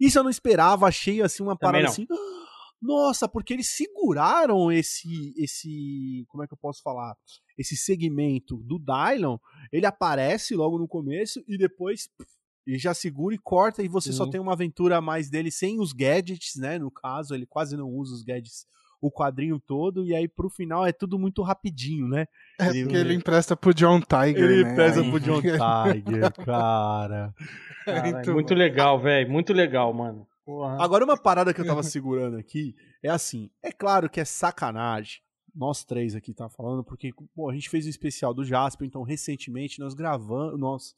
Isso 0.00 0.18
eu 0.18 0.22
não 0.22 0.30
esperava, 0.30 0.86
achei 0.86 1.20
assim 1.20 1.42
uma 1.42 1.56
parada 1.56 1.86
assim. 1.86 2.06
Nossa, 2.80 3.26
porque 3.26 3.54
eles 3.54 3.74
seguraram 3.74 4.70
esse 4.70 5.32
esse, 5.38 6.26
como 6.28 6.44
é 6.44 6.46
que 6.46 6.52
eu 6.52 6.58
posso 6.58 6.82
falar? 6.82 7.16
Esse 7.56 7.76
segmento 7.76 8.58
do 8.58 8.78
Dylon, 8.78 9.38
ele 9.72 9.86
aparece 9.86 10.54
logo 10.54 10.78
no 10.78 10.86
começo 10.86 11.42
e 11.48 11.56
depois 11.56 12.10
ele 12.66 12.78
já 12.78 12.92
segura 12.92 13.34
e 13.34 13.38
corta 13.38 13.82
e 13.82 13.88
você 13.88 14.12
só 14.12 14.28
tem 14.28 14.38
uma 14.40 14.52
aventura 14.52 14.98
a 14.98 15.00
mais 15.00 15.30
dele 15.30 15.50
sem 15.50 15.80
os 15.80 15.92
gadgets, 15.94 16.56
né? 16.56 16.78
No 16.78 16.90
caso, 16.90 17.34
ele 17.34 17.46
quase 17.46 17.74
não 17.74 17.88
usa 17.88 18.14
os 18.14 18.22
gadgets 18.22 18.66
o 19.06 19.10
quadrinho 19.10 19.60
todo, 19.60 20.06
e 20.06 20.14
aí 20.14 20.26
pro 20.26 20.48
final 20.48 20.86
é 20.86 20.90
tudo 20.90 21.18
muito 21.18 21.42
rapidinho, 21.42 22.08
né? 22.08 22.26
É 22.58 22.68
ele, 22.68 22.84
porque 22.84 22.96
ele 22.96 23.14
empresta 23.14 23.54
pro 23.54 23.74
John 23.74 24.00
Tiger, 24.00 24.50
ele 24.50 24.64
né? 24.64 24.72
empresta 24.72 25.04
pro 25.04 25.20
John 25.20 25.42
Tiger, 25.44 26.32
cara. 26.42 27.34
muito, 28.02 28.32
muito 28.32 28.54
legal, 28.54 28.98
velho, 28.98 29.30
muito 29.30 29.52
legal, 29.52 29.92
mano. 29.92 30.26
Porra. 30.42 30.82
Agora 30.82 31.04
uma 31.04 31.18
parada 31.18 31.52
que 31.52 31.60
eu 31.60 31.66
tava 31.66 31.82
segurando 31.82 32.38
aqui 32.38 32.74
é 33.02 33.10
assim, 33.10 33.50
é 33.62 33.70
claro 33.70 34.08
que 34.08 34.20
é 34.20 34.24
sacanagem, 34.24 35.20
nós 35.54 35.84
três 35.84 36.14
aqui 36.14 36.32
tá 36.32 36.48
falando, 36.48 36.82
porque 36.82 37.12
pô, 37.34 37.50
a 37.50 37.54
gente 37.54 37.68
fez 37.68 37.84
um 37.84 37.90
especial 37.90 38.32
do 38.32 38.42
Jasper, 38.42 38.88
então 38.88 39.02
recentemente 39.02 39.80
nós 39.80 39.92
gravamos, 39.92 40.58
nós 40.58 40.94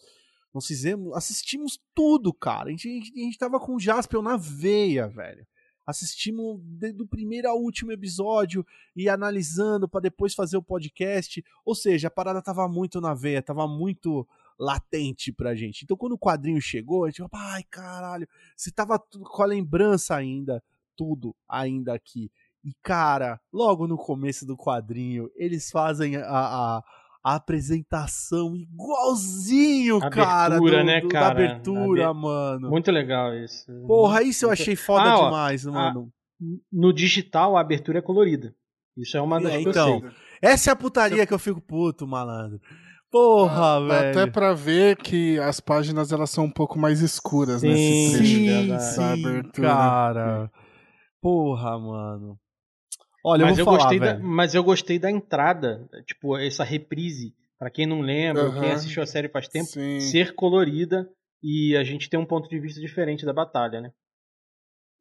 nós 0.55 0.65
fizemos, 0.65 1.15
assistimos 1.15 1.79
tudo, 1.95 2.33
cara. 2.33 2.69
A 2.69 2.71
gente, 2.71 2.89
a 2.89 2.93
gente, 2.93 3.13
a 3.13 3.25
gente 3.25 3.37
tava 3.37 3.61
com 3.61 3.75
o 3.75 3.81
Jasper 3.81 4.23
na 4.23 4.37
veia, 4.39 5.09
velho 5.09 5.45
assistimos 5.87 6.61
do 6.95 7.07
primeiro 7.07 7.49
ao 7.49 7.59
último 7.59 7.93
episódio 7.93 8.67
e 8.95 9.09
analisando 9.09 9.89
para 9.89 10.01
depois 10.01 10.35
fazer 10.35 10.57
o 10.57 10.63
podcast. 10.63 11.45
Ou 11.65 11.75
seja, 11.75 12.09
a 12.09 12.11
parada 12.11 12.43
tava 12.43 12.69
muito 12.69 13.01
na 13.01 13.15
veia, 13.15 13.41
tava 13.41 13.69
muito 13.69 14.27
latente 14.59 15.33
pra 15.33 15.55
gente. 15.55 15.85
Então 15.85 15.97
quando 15.97 16.13
o 16.13 16.19
quadrinho 16.19 16.61
chegou, 16.61 17.05
a 17.05 17.09
gente 17.09 17.19
falou, 17.19 17.31
ai 17.33 17.63
caralho, 17.65 18.29
você 18.57 18.71
tava 18.71 18.99
com 18.99 19.43
a 19.43 19.47
lembrança 19.47 20.17
ainda, 20.17 20.63
tudo 20.97 21.37
ainda 21.49 21.95
aqui. 21.95 22.31
E 22.65 22.75
cara, 22.83 23.41
logo 23.53 23.87
no 23.87 23.97
começo 23.97 24.45
do 24.45 24.57
quadrinho, 24.57 25.31
eles 25.37 25.71
fazem 25.71 26.17
a, 26.17 26.25
a 26.27 26.83
a 27.27 27.35
apresentação 27.35 28.55
igualzinho, 28.55 29.97
abertura, 29.97 30.25
cara, 30.25 30.59
do, 30.61 30.85
né, 30.85 31.01
do, 31.01 31.09
cara? 31.09 31.25
Da 31.25 31.31
abertura, 31.33 32.15
mano. 32.15 32.71
Muito 32.71 32.93
legal 32.93 33.35
isso. 33.35 33.67
Porra, 33.85 34.23
isso 34.23 34.47
eu 34.47 34.51
achei 34.53 34.77
foda 34.77 35.13
ah, 35.13 35.25
demais, 35.25 35.67
ó, 35.67 35.73
mano. 35.73 36.13
A, 36.41 36.45
no 36.73 36.93
digital, 36.93 37.57
a 37.57 37.61
abertura 37.61 37.99
é 37.99 38.03
colorida. 38.03 38.55
Isso 38.97 39.17
é 39.17 39.21
uma 39.21 39.41
das 39.41 39.55
é, 39.55 39.61
então, 39.61 40.05
Essa 40.41 40.71
é 40.71 40.73
a 40.73 40.77
putaria 40.77 41.27
que 41.27 41.35
eu 41.35 41.39
fico 41.39 41.61
puto, 41.61 42.07
malandro. 42.07 42.61
Porra, 43.11 43.75
ah, 43.75 43.81
velho. 43.81 44.21
Até 44.21 44.31
pra 44.31 44.55
ver 44.55 44.97
que 44.97 45.37
as 45.41 45.59
páginas 45.59 46.13
elas 46.13 46.31
são 46.31 46.45
um 46.45 46.51
pouco 46.51 46.79
mais 46.79 47.01
escuras 47.01 47.61
sim, 47.63 47.69
nesse 47.69 48.19
trecho 48.19 48.35
sim, 48.35 48.79
sim, 48.79 49.03
abertura. 49.03 49.69
Cara. 49.69 50.53
Porra, 51.21 51.77
mano. 51.77 52.39
Olha, 53.29 53.45
mas 53.45 53.59
eu, 53.59 53.63
eu 53.63 53.65
falar, 53.65 53.79
gostei 53.79 53.99
da, 53.99 54.19
mas 54.21 54.55
eu 54.55 54.63
gostei 54.63 54.99
da 55.01 55.11
entrada, 55.11 55.85
tipo, 56.07 56.39
essa 56.39 56.63
reprise, 56.63 57.35
para 57.59 57.69
quem 57.69 57.85
não 57.85 58.01
lembra, 58.01 58.49
uhum. 58.49 58.61
quem 58.61 58.71
assistiu 58.71 59.03
a 59.03 59.07
série 59.07 59.29
faz 59.29 59.49
tempo, 59.49 59.67
Sim. 59.67 59.99
ser 59.99 60.37
colorida 60.37 61.11
e 61.43 61.77
a 61.77 61.83
gente 61.83 62.09
ter 62.09 62.17
um 62.17 62.25
ponto 62.25 62.49
de 62.49 62.61
vista 62.61 62.81
diferente 62.81 63.27
da 63.27 63.33
batalha, 63.33 63.81
né? 63.81 63.91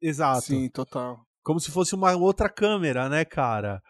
Exato. 0.02 0.40
Sim, 0.40 0.68
total. 0.68 1.20
Como 1.44 1.60
se 1.60 1.70
fosse 1.70 1.94
uma 1.94 2.16
outra 2.16 2.48
câmera, 2.48 3.08
né, 3.08 3.24
cara? 3.24 3.80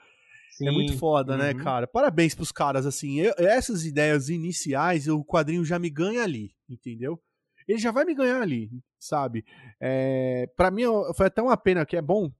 Sim. 0.50 0.68
É 0.68 0.70
muito 0.70 0.98
foda, 0.98 1.34
né, 1.34 1.52
uhum. 1.52 1.56
né, 1.56 1.64
cara? 1.64 1.86
Parabéns 1.86 2.34
pros 2.34 2.52
caras, 2.52 2.84
assim. 2.84 3.18
Eu, 3.18 3.32
essas 3.38 3.86
ideias 3.86 4.28
iniciais, 4.28 5.08
o 5.08 5.24
quadrinho 5.24 5.64
já 5.64 5.78
me 5.78 5.88
ganha 5.88 6.22
ali, 6.22 6.50
entendeu? 6.68 7.18
Ele 7.66 7.78
já 7.78 7.90
vai 7.90 8.04
me 8.04 8.14
ganhar 8.14 8.42
ali, 8.42 8.68
sabe? 8.98 9.46
É, 9.80 10.46
para 10.54 10.70
mim 10.70 10.82
foi 11.16 11.26
até 11.26 11.40
uma 11.40 11.56
pena 11.56 11.86
que 11.86 11.96
é 11.96 12.02
bom. 12.02 12.30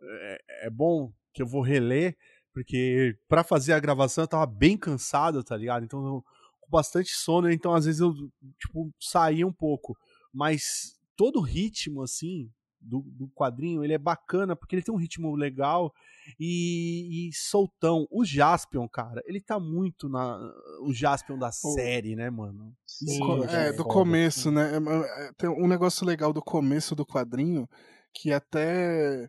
É, 0.00 0.66
é 0.66 0.70
bom 0.70 1.12
que 1.32 1.42
eu 1.42 1.46
vou 1.46 1.62
reler, 1.62 2.16
porque 2.52 3.16
para 3.28 3.44
fazer 3.44 3.72
a 3.72 3.80
gravação 3.80 4.24
eu 4.24 4.28
tava 4.28 4.46
bem 4.46 4.76
cansado, 4.76 5.44
tá 5.44 5.56
ligado? 5.56 5.84
Então, 5.84 6.04
eu, 6.04 6.24
com 6.60 6.70
bastante 6.70 7.10
sono, 7.10 7.50
então 7.50 7.74
às 7.74 7.84
vezes 7.84 8.00
eu, 8.00 8.12
tipo, 8.58 8.92
saía 9.00 9.46
um 9.46 9.52
pouco. 9.52 9.96
Mas 10.32 10.98
todo 11.16 11.38
o 11.38 11.42
ritmo, 11.42 12.02
assim, 12.02 12.50
do, 12.80 13.00
do, 13.00 13.28
quadrinho, 13.28 13.84
ele 13.84 13.92
é 13.92 13.98
bacana, 13.98 14.54
porque 14.54 14.76
ele 14.76 14.82
tem 14.82 14.94
um 14.94 14.98
ritmo 14.98 15.34
legal 15.34 15.92
e, 16.38 17.28
e 17.28 17.32
soltão. 17.32 18.06
O 18.10 18.24
Jaspion, 18.24 18.88
cara, 18.88 19.22
ele 19.26 19.40
tá 19.40 19.58
muito 19.58 20.08
na. 20.08 20.38
O 20.82 20.92
Jaspion 20.92 21.38
da 21.38 21.50
série, 21.50 22.14
né, 22.14 22.30
mano? 22.30 22.74
Sim, 22.86 23.20
é, 23.48 23.72
do 23.72 23.78
foda, 23.78 23.94
começo, 23.94 24.50
né? 24.50 24.72
É, 24.72 25.26
é, 25.26 25.32
tem 25.32 25.50
um 25.50 25.66
negócio 25.66 26.06
legal 26.06 26.32
do 26.32 26.42
começo 26.42 26.94
do 26.94 27.06
quadrinho 27.06 27.68
que 28.12 28.32
até 28.32 29.28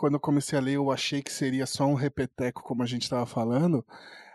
quando 0.00 0.14
eu 0.14 0.20
comecei 0.20 0.58
a 0.58 0.62
ler, 0.62 0.76
eu 0.76 0.90
achei 0.90 1.20
que 1.22 1.30
seria 1.30 1.66
só 1.66 1.84
um 1.84 1.92
repeteco, 1.92 2.62
como 2.62 2.82
a 2.82 2.86
gente 2.86 3.02
estava 3.02 3.26
falando, 3.26 3.84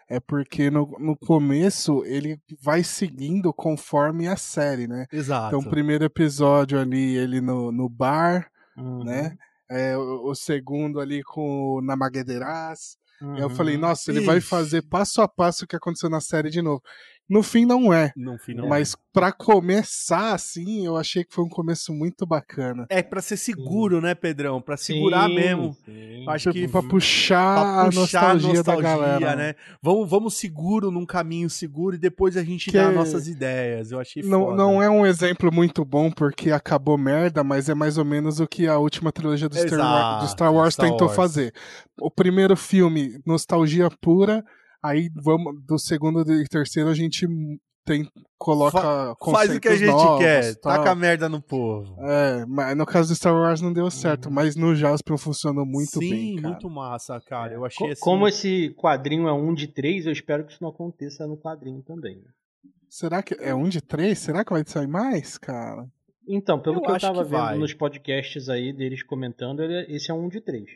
é 0.08 0.20
porque 0.20 0.70
no, 0.70 0.96
no 1.00 1.18
começo 1.18 2.06
ele 2.06 2.40
vai 2.62 2.84
seguindo 2.84 3.52
conforme 3.52 4.28
a 4.28 4.38
série, 4.38 4.88
né? 4.88 5.08
Exato. 5.12 5.48
Então, 5.48 5.60
o 5.68 5.68
primeiro 5.72 6.06
episódio 6.06 6.80
ali, 6.80 7.18
ele 7.18 7.42
no, 7.42 7.72
no 7.72 7.90
bar, 7.90 8.48
uhum. 8.78 9.06
né? 9.06 9.36
É, 9.68 9.98
o, 9.98 10.30
o, 10.30 10.36
segundo 10.36 11.00
ali 11.00 11.24
com 11.24 11.78
o 11.78 11.82
Namaguederas. 11.82 13.00
Uhum. 13.20 13.36
Eu 13.36 13.50
falei, 13.50 13.76
nossa, 13.76 14.12
ele 14.12 14.20
Ixi. 14.20 14.28
vai 14.28 14.42
fazer 14.42 14.84
passo 14.84 15.20
a 15.20 15.28
passo 15.28 15.66
o 15.66 15.68
que 15.68 15.76
aconteceu 15.76 16.12
na 16.12 16.22
série 16.22 16.52
de 16.52 16.62
novo. 16.62 16.84
No 17.28 17.42
fim 17.42 17.66
não 17.66 17.92
é. 17.92 18.12
No 18.16 18.38
fim 18.38 18.54
não 18.54 18.68
mas 18.70 18.94
é. 18.94 18.98
para 19.12 19.32
começar 19.32 20.34
assim, 20.34 20.86
eu 20.86 20.96
achei 20.96 21.24
que 21.24 21.34
foi 21.34 21.44
um 21.44 21.50
começo 21.50 21.92
muito 21.92 22.26
bacana. 22.26 22.86
É 22.88 23.02
para 23.02 23.22
ser 23.22 23.38
seguro, 23.38 23.98
sim. 23.98 24.04
né, 24.04 24.14
Pedrão? 24.14 24.62
Para 24.62 24.78
segurar 24.78 25.28
sim, 25.28 25.36
mesmo. 25.36 25.76
Sim. 25.84 26.26
Acho 26.28 26.52
que 26.52 26.68
para 26.68 26.84
puxar, 26.84 27.56
pra 27.56 27.86
puxar 27.86 28.20
a 28.20 28.34
nostalgia, 28.34 28.54
nostalgia, 28.54 28.64
da 28.64 28.76
galera, 28.76 29.36
né? 29.36 29.56
Vamos, 29.82 30.08
vamos 30.08 30.38
seguro 30.38 30.92
num 30.92 31.06
caminho 31.06 31.50
seguro 31.50 31.96
e 31.96 32.00
depois 32.00 32.38
a 32.38 32.44
gente 32.44 32.70
que 32.70 32.78
dá 32.78 32.92
nossas 32.92 33.28
ideias. 33.28 33.92
Eu 33.92 34.00
achei 34.00 34.22
não, 34.22 34.46
foda. 34.46 34.58
Não 34.58 34.84
é 34.84 34.90
um 34.90 35.06
exemplo 35.06 35.52
muito 35.52 35.84
bom 35.84 36.12
porque 36.12 36.52
acabou 36.52 36.98
merda, 36.98 37.44
mas 37.44 37.70
é 37.70 37.74
mais 37.74 37.98
ou 37.98 38.06
menos 38.06 38.40
o 38.40 38.48
que 38.48 38.68
a 38.68 38.78
última 38.78 39.12
trilogia 39.12 39.50
do, 39.50 39.58
Exato, 39.58 39.74
Star, 39.76 39.92
Wars, 39.92 40.24
do 40.24 40.30
Star 40.30 40.54
Wars 40.54 40.74
Star 40.76 40.90
tentou 40.90 41.08
Wars. 41.08 41.16
fazer. 41.16 41.54
O 42.00 42.12
primeiro 42.12 42.56
filme, 42.56 43.20
nostalgia 43.26 43.90
pura 44.00 44.44
Aí 44.86 45.10
vamos 45.16 45.64
do 45.66 45.80
segundo 45.80 46.22
e 46.32 46.48
terceiro 46.48 46.90
a 46.90 46.94
gente 46.94 47.28
tem 47.86 48.08
coloca 48.38 48.80
Fa 48.80 49.16
faz 49.32 49.56
o 49.56 49.60
que 49.60 49.68
a 49.68 49.76
gente 49.76 49.92
novos, 49.92 50.20
quer, 50.20 50.56
tal. 50.56 50.74
taca 50.74 50.92
a 50.92 50.96
merda 50.96 51.30
no 51.30 51.42
povo. 51.42 51.96
É, 52.04 52.46
mas 52.46 52.76
no 52.76 52.86
caso 52.86 53.10
do 53.10 53.16
Star 53.16 53.34
Wars 53.34 53.62
não 53.62 53.72
deu 53.72 53.90
certo, 53.90 54.26
uhum. 54.26 54.34
mas 54.34 54.56
no 54.56 54.76
Jaspion 54.76 55.18
funcionou 55.18 55.66
muito 55.66 56.00
Sim, 56.00 56.00
bem, 56.00 56.36
Sim, 56.38 56.42
muito 56.42 56.70
massa, 56.70 57.20
cara. 57.22 57.54
Eu 57.54 57.64
achei 57.64 57.92
assim... 57.92 58.02
Como 58.02 58.28
esse 58.28 58.76
quadrinho 58.76 59.28
é 59.28 59.34
um 59.34 59.54
de 59.54 59.68
três, 59.68 60.06
eu 60.06 60.12
espero 60.12 60.46
que 60.46 60.52
isso 60.52 60.64
não 60.64 60.70
aconteça 60.70 61.26
no 61.26 61.38
quadrinho 61.38 61.82
também. 61.84 62.18
Né? 62.18 62.30
Será 62.90 63.24
que 63.24 63.36
é 63.40 63.54
um 63.54 63.70
de 63.70 63.82
três? 63.82 64.20
Será 64.20 64.44
que 64.44 64.52
vai 64.52 64.64
sair 64.66 64.88
mais, 64.88 65.38
cara? 65.38 65.88
Então, 66.28 66.60
pelo 66.60 66.78
eu 66.78 66.82
que 66.82 66.92
eu 66.92 67.00
tava 67.00 67.24
que 67.24 67.30
vendo 67.30 67.40
vai. 67.40 67.58
nos 67.58 67.74
podcasts 67.74 68.50
aí 68.50 68.74
deles 68.74 69.04
comentando, 69.04 69.62
esse 69.88 70.10
é 70.10 70.14
um 70.14 70.28
de 70.28 70.42
três. 70.42 70.70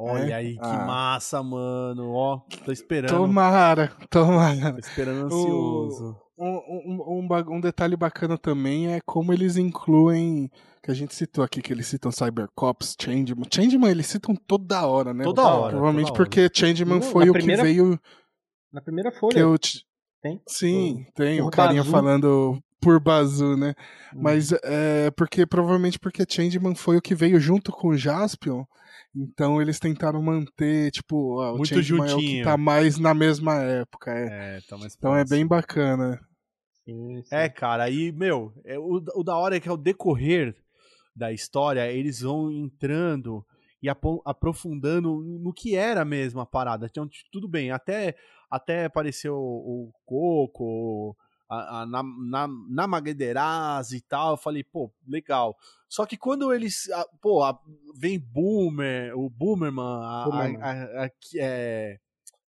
Olha 0.00 0.30
é? 0.30 0.34
aí, 0.34 0.54
que 0.54 0.60
ah. 0.62 0.84
massa, 0.86 1.42
mano. 1.42 2.12
Ó, 2.12 2.40
tô 2.64 2.70
esperando. 2.70 3.10
Tomara, 3.10 3.88
tomara. 4.08 4.72
Tô 4.72 4.78
esperando 4.78 5.24
ansioso. 5.26 6.16
Um, 6.38 6.46
um, 6.46 7.28
um, 7.28 7.56
um, 7.56 7.60
detalhe 7.60 7.96
bacana 7.96 8.38
também 8.38 8.92
é 8.94 9.00
como 9.04 9.32
eles 9.32 9.56
incluem. 9.56 10.48
Que 10.80 10.92
a 10.92 10.94
gente 10.94 11.12
citou 11.12 11.42
aqui, 11.42 11.60
que 11.60 11.72
eles 11.72 11.88
citam 11.88 12.12
Cybercops, 12.12 12.94
Changeman. 12.98 13.44
Changeman 13.52 13.90
eles 13.90 14.06
citam 14.06 14.36
toda 14.36 14.86
hora, 14.86 15.12
né? 15.12 15.24
Toda 15.24 15.42
hora. 15.42 15.70
Provavelmente 15.70 16.06
toda 16.06 16.16
porque 16.16 16.42
hora. 16.42 16.50
Changeman 16.54 17.02
foi 17.02 17.24
na 17.24 17.30
o 17.30 17.34
primeira, 17.34 17.62
que 17.62 17.68
veio. 17.68 18.00
Na 18.72 18.80
primeira 18.80 19.10
folha. 19.10 19.34
Que 19.34 19.40
eu, 19.40 19.58
tem? 20.22 20.40
Sim, 20.46 21.06
o, 21.08 21.12
tem. 21.12 21.40
O, 21.40 21.46
o 21.46 21.50
carinha 21.50 21.82
Bazu. 21.82 21.90
falando 21.90 22.62
por 22.80 23.00
Bazu, 23.00 23.56
né? 23.56 23.74
Hum. 24.14 24.20
Mas 24.22 24.52
é 24.62 25.10
porque 25.10 25.44
provavelmente 25.44 25.98
porque 25.98 26.24
Changeman 26.28 26.76
foi 26.76 26.96
o 26.96 27.02
que 27.02 27.16
veio 27.16 27.40
junto 27.40 27.72
com 27.72 27.88
o 27.88 27.96
Jaspion. 27.96 28.64
Então 29.14 29.60
eles 29.60 29.78
tentaram 29.78 30.22
manter, 30.22 30.90
tipo, 30.90 31.40
ó, 31.40 31.54
o 31.54 31.58
Muito 31.58 31.82
juntinho. 31.82 32.08
é 32.08 32.14
o 32.14 32.18
que 32.18 32.42
tá 32.42 32.56
mais 32.56 32.98
na 32.98 33.14
mesma 33.14 33.54
época. 33.56 34.12
É, 34.12 34.58
é 34.58 34.60
tá 34.68 34.76
mais 34.76 34.94
Então 34.94 35.16
é 35.16 35.24
bem 35.24 35.46
bacana. 35.46 36.20
Sim, 36.84 37.22
sim. 37.22 37.34
É, 37.34 37.48
cara, 37.48 37.84
aí, 37.84 38.12
meu, 38.12 38.52
é, 38.64 38.78
o, 38.78 39.02
o 39.14 39.22
da 39.22 39.36
hora 39.36 39.56
é 39.56 39.60
que 39.60 39.68
ao 39.68 39.76
decorrer 39.76 40.54
da 41.14 41.32
história, 41.32 41.90
eles 41.90 42.20
vão 42.20 42.50
entrando 42.50 43.44
e 43.82 43.88
aprofundando 43.88 45.20
no 45.22 45.52
que 45.52 45.74
era 45.74 46.04
mesmo 46.04 46.40
a 46.40 46.46
parada. 46.46 46.86
Então, 46.86 47.08
tudo 47.30 47.48
bem, 47.48 47.70
até, 47.70 48.16
até 48.50 48.84
apareceu 48.84 49.34
o, 49.34 49.88
o 49.88 49.92
Coco, 50.04 51.16
a, 51.48 51.80
a, 51.80 51.86
na, 51.86 52.02
na, 52.02 52.48
na 52.86 53.00
e 53.92 54.00
tal, 54.02 54.32
eu 54.32 54.36
falei, 54.36 54.62
pô, 54.62 54.92
legal. 55.06 55.56
Só 55.88 56.04
que 56.04 56.16
quando 56.16 56.52
eles, 56.52 56.90
a, 56.90 57.06
pô, 57.20 57.40
vem 57.96 58.18
Boomer, 58.18 59.16
o 59.18 59.30
Boomerman, 59.30 60.02
a, 60.02 61.04
a, 61.04 61.10
é, 61.36 61.98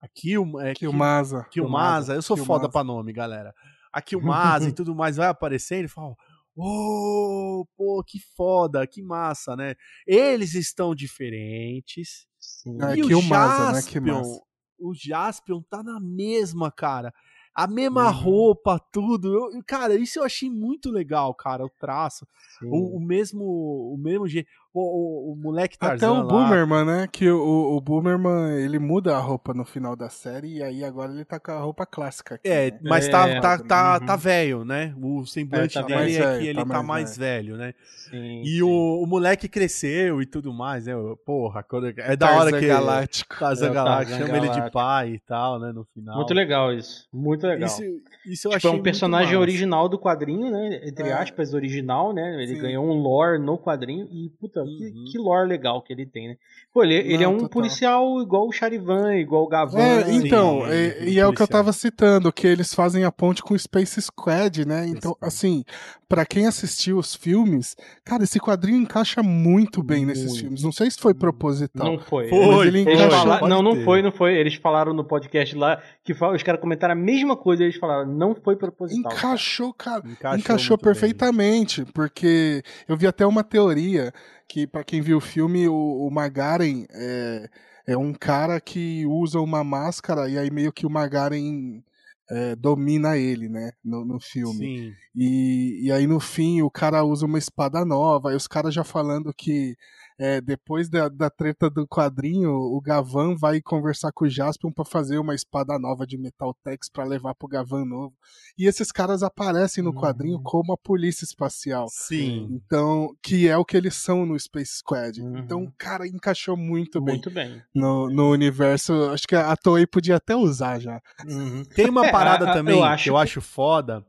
a 0.00 0.08
Kill, 0.08 0.60
é, 0.60 0.74
Killmaza. 0.74 1.46
Killmaza, 1.50 2.14
eu 2.14 2.22
sou 2.22 2.36
foda 2.36 2.68
pra 2.68 2.84
nome, 2.84 3.12
galera. 3.12 3.54
A 3.92 4.02
Killmaza 4.02 4.68
e 4.68 4.72
tudo 4.72 4.94
mais 4.94 5.16
vai 5.16 5.28
aparecendo 5.28 5.84
e 5.86 5.88
fala, 5.88 6.14
Oh, 6.54 7.64
pô, 7.76 8.04
que 8.06 8.20
foda, 8.36 8.86
que 8.86 9.02
massa, 9.02 9.56
né? 9.56 9.74
Eles 10.06 10.54
estão 10.54 10.94
diferentes. 10.94 12.26
Sim. 12.38 12.76
É, 12.82 12.92
e 12.92 13.02
que 13.02 13.14
o 13.14 13.22
Jaspion, 13.22 13.72
né? 13.72 13.82
Que 13.82 14.00
massa. 14.00 14.40
o 14.78 14.94
Jaspion 14.94 15.62
tá 15.62 15.82
na 15.82 15.98
mesma, 15.98 16.70
cara. 16.70 17.12
A 17.54 17.66
mesma 17.66 18.06
uhum. 18.06 18.12
roupa, 18.12 18.78
tudo. 18.90 19.32
Eu, 19.32 19.62
cara, 19.66 19.94
isso 19.94 20.18
eu 20.18 20.24
achei 20.24 20.50
muito 20.50 20.90
legal, 20.90 21.34
cara. 21.34 21.64
O 21.64 21.70
traço. 21.70 22.26
O, 22.62 22.96
o, 22.96 23.00
mesmo 23.00 23.44
o 23.44 23.96
mesmo 23.98 24.26
jeito. 24.26 24.48
O, 24.74 24.80
o, 24.80 25.32
o 25.32 25.36
moleque 25.36 25.76
Tarzan 25.76 25.94
Até 25.94 26.08
o 26.08 26.22
lá. 26.22 26.24
Boomerman, 26.24 26.84
né? 26.84 27.08
Que 27.10 27.30
o, 27.30 27.76
o 27.76 27.80
Boomerman, 27.80 28.58
ele 28.58 28.78
muda 28.78 29.14
a 29.14 29.18
roupa 29.18 29.52
no 29.52 29.66
final 29.66 29.94
da 29.94 30.08
série 30.08 30.56
e 30.56 30.62
aí 30.62 30.82
agora 30.82 31.12
ele 31.12 31.26
tá 31.26 31.38
com 31.38 31.52
a 31.52 31.60
roupa 31.60 31.84
clássica. 31.84 32.36
Aqui, 32.36 32.48
é, 32.48 32.70
né? 32.70 32.78
mas 32.82 33.06
tá, 33.06 33.28
é, 33.28 33.40
tá, 33.40 33.58
tá, 33.58 33.98
uhum. 34.00 34.06
tá 34.06 34.16
velho, 34.16 34.64
né? 34.64 34.94
O 34.98 35.26
semblante 35.26 35.76
é, 35.76 35.82
tá 35.82 35.86
dele 35.86 36.16
é 36.16 36.38
que 36.38 36.46
ele 36.46 36.64
tá, 36.64 36.64
tá 36.64 36.82
mais, 36.82 37.18
velho, 37.18 37.56
né? 37.56 37.74
Sim, 37.84 38.40
e 38.42 38.56
sim. 38.56 38.62
O, 38.62 39.02
o 39.02 39.06
moleque 39.06 39.46
cresceu 39.46 40.22
e 40.22 40.26
tudo 40.26 40.54
mais, 40.54 40.86
né? 40.86 40.94
Porra, 41.26 41.64
é 41.98 42.16
da 42.16 42.34
hora 42.34 42.58
que... 42.58 42.66
Galáctico. 42.66 43.38
Tarzan 43.38 43.70
é, 43.70 43.74
Galáctico, 43.74 44.18
chama 44.18 44.28
Galáctico. 44.28 44.58
ele 44.58 44.64
de 44.64 44.72
pai 44.72 45.08
e 45.10 45.18
tal, 45.20 45.60
né? 45.60 45.72
No 45.72 45.84
final. 45.84 46.16
Muito 46.16 46.32
legal 46.32 46.72
isso. 46.72 47.06
Muito 47.12 47.46
legal. 47.46 47.66
Isso, 47.68 47.82
isso 48.24 48.48
eu 48.48 48.52
tipo, 48.52 48.56
achei 48.56 48.70
é 48.70 48.72
um 48.72 48.82
personagem 48.82 49.36
original 49.36 49.88
do 49.88 49.98
quadrinho, 49.98 50.50
né? 50.50 50.80
Entre 50.82 51.08
é. 51.08 51.12
aspas, 51.12 51.52
original, 51.52 52.14
né? 52.14 52.42
Ele 52.42 52.54
sim. 52.54 52.60
ganhou 52.60 52.84
um 52.84 52.94
lore 52.94 53.38
no 53.38 53.58
quadrinho 53.58 54.08
e, 54.10 54.30
puta, 54.40 54.61
uhum. 54.62 54.78
que, 54.78 55.12
que 55.12 55.18
lore 55.18 55.48
legal 55.48 55.82
que 55.82 55.92
ele 55.92 56.06
tem, 56.06 56.28
né? 56.28 56.36
Pô, 56.72 56.82
ele, 56.82 57.02
Não, 57.02 57.10
ele 57.10 57.24
é 57.24 57.28
um 57.28 57.34
total. 57.34 57.48
policial 57.50 58.22
igual 58.22 58.48
o 58.48 58.52
Charivan, 58.52 59.14
igual 59.16 59.44
o 59.44 59.48
Gavan. 59.48 59.78
É, 59.78 60.12
então, 60.12 60.62
Sim, 60.62 60.72
é, 60.72 61.04
e 61.04 61.18
é 61.18 61.26
o 61.26 61.32
que 61.32 61.42
eu 61.42 61.48
tava 61.48 61.72
citando, 61.72 62.32
que 62.32 62.46
eles 62.46 62.72
fazem 62.72 63.04
a 63.04 63.12
ponte 63.12 63.42
com 63.42 63.54
o 63.54 63.58
Space 63.58 64.00
Squad, 64.00 64.64
né? 64.64 64.86
Então, 64.86 65.16
assim, 65.20 65.64
para 66.08 66.26
quem 66.26 66.46
assistiu 66.46 66.98
os 66.98 67.14
filmes, 67.14 67.74
cara, 68.04 68.22
esse 68.24 68.38
quadrinho 68.38 68.82
encaixa 68.82 69.22
muito 69.22 69.82
bem 69.82 70.04
muito. 70.04 70.18
nesses 70.18 70.38
filmes. 70.38 70.62
Não 70.62 70.70
sei 70.70 70.90
se 70.90 70.98
foi 70.98 71.14
proposital. 71.14 71.86
Não 71.86 71.98
foi. 71.98 72.28
foi 72.28 72.66
ele 72.66 72.80
encaixa... 72.80 73.10
Fala... 73.10 73.48
Não, 73.48 73.62
não 73.62 73.82
foi, 73.82 74.02
não 74.02 74.12
foi. 74.12 74.34
Eles 74.34 74.54
falaram 74.54 74.92
no 74.92 75.04
podcast 75.04 75.56
lá 75.56 75.80
que 76.04 76.12
os 76.12 76.42
caras 76.42 76.60
comentaram 76.60 76.92
a 76.92 76.96
mesma 76.96 77.36
coisa, 77.36 77.62
eles 77.62 77.76
falaram, 77.76 78.06
não 78.06 78.34
foi 78.34 78.56
proposital. 78.56 79.12
Encaixou, 79.12 79.72
cara. 79.72 80.02
cara. 80.02 80.12
Encaixou, 80.12 80.38
encaixou 80.38 80.78
perfeitamente, 80.78 81.82
bem. 81.82 81.92
porque 81.94 82.62
eu 82.88 82.96
vi 82.96 83.06
até 83.06 83.26
uma 83.26 83.42
teoria 83.42 84.12
que 84.52 84.66
para 84.66 84.84
quem 84.84 85.00
viu 85.00 85.16
o 85.16 85.20
filme, 85.20 85.66
o, 85.66 85.74
o 85.74 86.10
Magaren 86.10 86.84
é, 86.90 87.48
é 87.86 87.96
um 87.96 88.12
cara 88.12 88.60
que 88.60 89.06
usa 89.06 89.40
uma 89.40 89.64
máscara 89.64 90.28
e 90.28 90.36
aí 90.36 90.50
meio 90.50 90.70
que 90.70 90.84
o 90.84 90.90
Magaren 90.90 91.82
é, 92.30 92.54
domina 92.54 93.16
ele, 93.16 93.48
né, 93.48 93.72
no, 93.82 94.04
no 94.04 94.20
filme. 94.20 94.58
Sim. 94.58 94.92
E, 95.16 95.86
e 95.86 95.90
aí 95.90 96.06
no 96.06 96.20
fim 96.20 96.60
o 96.60 96.70
cara 96.70 97.02
usa 97.02 97.24
uma 97.24 97.38
espada 97.38 97.82
nova, 97.82 98.30
e 98.30 98.36
os 98.36 98.46
caras 98.46 98.74
já 98.74 98.84
falando 98.84 99.32
que 99.32 99.74
é, 100.18 100.40
depois 100.40 100.88
da, 100.88 101.08
da 101.08 101.30
treta 101.30 101.70
do 101.70 101.86
quadrinho, 101.86 102.50
o 102.50 102.80
Gavan 102.80 103.34
vai 103.34 103.60
conversar 103.60 104.12
com 104.12 104.24
o 104.24 104.28
Jaspion 104.28 104.70
para 104.70 104.84
fazer 104.84 105.18
uma 105.18 105.34
espada 105.34 105.78
nova 105.78 106.06
de 106.06 106.18
Metaltex 106.18 106.88
para 106.90 107.04
levar 107.04 107.34
pro 107.34 107.48
Gavan 107.48 107.84
novo. 107.84 108.14
E 108.58 108.66
esses 108.66 108.92
caras 108.92 109.22
aparecem 109.22 109.82
no 109.82 109.94
quadrinho 109.94 110.36
uhum. 110.36 110.42
como 110.42 110.72
a 110.72 110.76
polícia 110.76 111.24
espacial. 111.24 111.86
Sim. 111.88 112.48
Então, 112.50 113.14
que 113.22 113.48
é 113.48 113.56
o 113.56 113.64
que 113.64 113.76
eles 113.76 113.94
são 113.94 114.26
no 114.26 114.38
Space 114.38 114.78
Squad. 114.78 115.20
Uhum. 115.20 115.38
Então, 115.38 115.72
cara, 115.78 116.06
encaixou 116.06 116.56
muito, 116.56 117.00
muito 117.00 117.30
bem, 117.30 117.50
bem. 117.50 117.62
No, 117.74 118.10
no 118.10 118.30
universo. 118.30 118.92
Acho 119.10 119.26
que 119.26 119.34
a 119.34 119.56
Toei 119.56 119.86
podia 119.86 120.16
até 120.16 120.36
usar 120.36 120.78
já. 120.78 121.00
Uhum. 121.26 121.64
Tem 121.74 121.88
uma 121.88 122.10
parada 122.10 122.48
é, 122.50 122.52
também 122.52 122.76
eu 122.76 122.84
acho... 122.84 123.04
que 123.04 123.10
eu 123.10 123.16
acho 123.16 123.40
foda, 123.40 124.04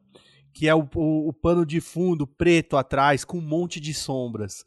que 0.54 0.68
é 0.68 0.76
o, 0.76 0.88
o, 0.95 1.30
o 1.30 1.34
pano 1.34 1.66
de 1.66 1.80
fundo 1.80 2.28
preto 2.28 2.78
atrás 2.78 3.24
com 3.24 3.38
um 3.38 3.41
monte 3.41 3.80
de 3.80 3.93
sombras 3.93 4.64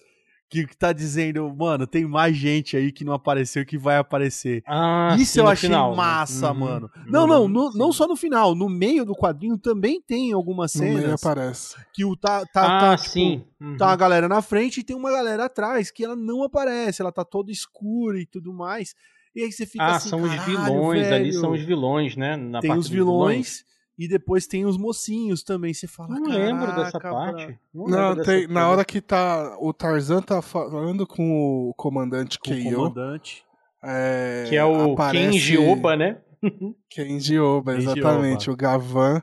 que, 0.49 0.67
tá 0.77 0.93
dizendo, 0.93 1.53
mano, 1.55 1.87
tem 1.87 2.07
mais 2.07 2.37
gente 2.37 2.77
aí 2.77 2.93
que 2.93 3.05
não 3.05 3.13
apareceu 3.13 3.65
que 3.67 3.77
vai 3.77 3.97
aparecer. 3.97 4.63
Ah, 4.67 5.17
Isso 5.19 5.33
sim, 5.33 5.41
eu 5.41 5.49
achei 5.49 5.69
final, 5.69 5.91
né? 5.91 5.97
massa, 5.97 6.53
né? 6.53 6.61
mano. 6.61 6.91
Uhum. 6.97 7.05
Não, 7.07 7.27
não, 7.27 7.49
no, 7.49 7.71
não 7.73 7.93
só 7.93 8.07
no 8.07 8.17
final, 8.17 8.55
no 8.55 8.69
meio 8.69 9.05
do 9.05 9.15
quadrinho 9.15 9.59
também 9.59 10.01
tem 10.01 10.33
algumas 10.33 10.73
cenas. 10.73 10.95
No 10.95 11.01
meio 11.01 11.15
aparece. 11.15 11.77
Que 11.93 12.05
o 12.05 12.17
tá, 12.17 12.45
tá, 12.47 12.65
ah, 12.65 12.81
tá, 12.81 12.97
tipo, 12.97 13.11
sim. 13.11 13.45
Uhum. 13.61 13.77
tá 13.77 13.91
a 13.91 13.97
galera 13.97 14.29
na 14.29 14.41
frente 14.41 14.81
e 14.81 14.85
tem 14.85 14.95
uma 14.97 15.11
galera 15.11 15.47
atrás 15.47 15.91
que 15.91 16.05
ela 16.05 16.17
não 16.17 16.43
aparece, 16.43 17.03
ela 17.03 17.13
tá 17.13 17.25
toda 17.25 17.51
escura 17.51 18.21
e 18.21 18.27
tudo 18.27 18.53
mais. 18.53 18.95
E 19.35 19.43
aí 19.43 19.53
você 19.53 19.67
fica 19.67 19.85
ah, 19.85 19.97
assim, 19.97 20.09
são 20.09 20.23
os 20.23 20.33
vilões 20.45 21.03
velho. 21.03 21.15
ali, 21.15 21.33
são 21.33 21.53
os 21.53 21.61
vilões, 21.61 22.17
né? 22.17 22.37
Na 22.37 22.61
tem 22.61 22.73
os 22.73 22.89
vilões. 22.89 23.65
vilões 23.65 23.76
e 23.99 24.07
depois 24.07 24.47
tem 24.47 24.67
os 24.67 24.77
mocinhos 24.77 25.43
também. 25.43 25.73
Você 25.73 25.87
fala, 25.87 26.19
não 26.19 26.29
lembro 26.29 26.75
dessa 26.75 27.01
parte. 27.01 27.59
Não, 27.73 28.15
não 28.15 28.23
tem, 28.23 28.47
na 28.47 28.69
hora 28.69 28.85
que 28.85 29.01
tá 29.01 29.57
o 29.61 29.73
Tarzan 29.73 30.21
tá 30.21 30.43
falando 30.43 31.07
com 31.07 31.69
o 31.69 31.75
comandante 31.75 32.39
com 32.39 32.51
Keio. 32.51 32.73
O 32.73 32.91
comandante. 32.91 33.45
É, 33.83 34.45
que 34.49 34.57
é 34.57 34.65
o 34.65 34.93
aparece... 34.93 35.31
Kenji 35.31 35.59
Oba, 35.59 35.97
né? 35.97 36.19
Kenji 36.91 37.39
Oba, 37.39 37.77
exatamente. 37.77 38.47
Kenji 38.47 38.51
Oba. 38.51 38.53
O 38.53 38.57
Gavan. 38.57 39.23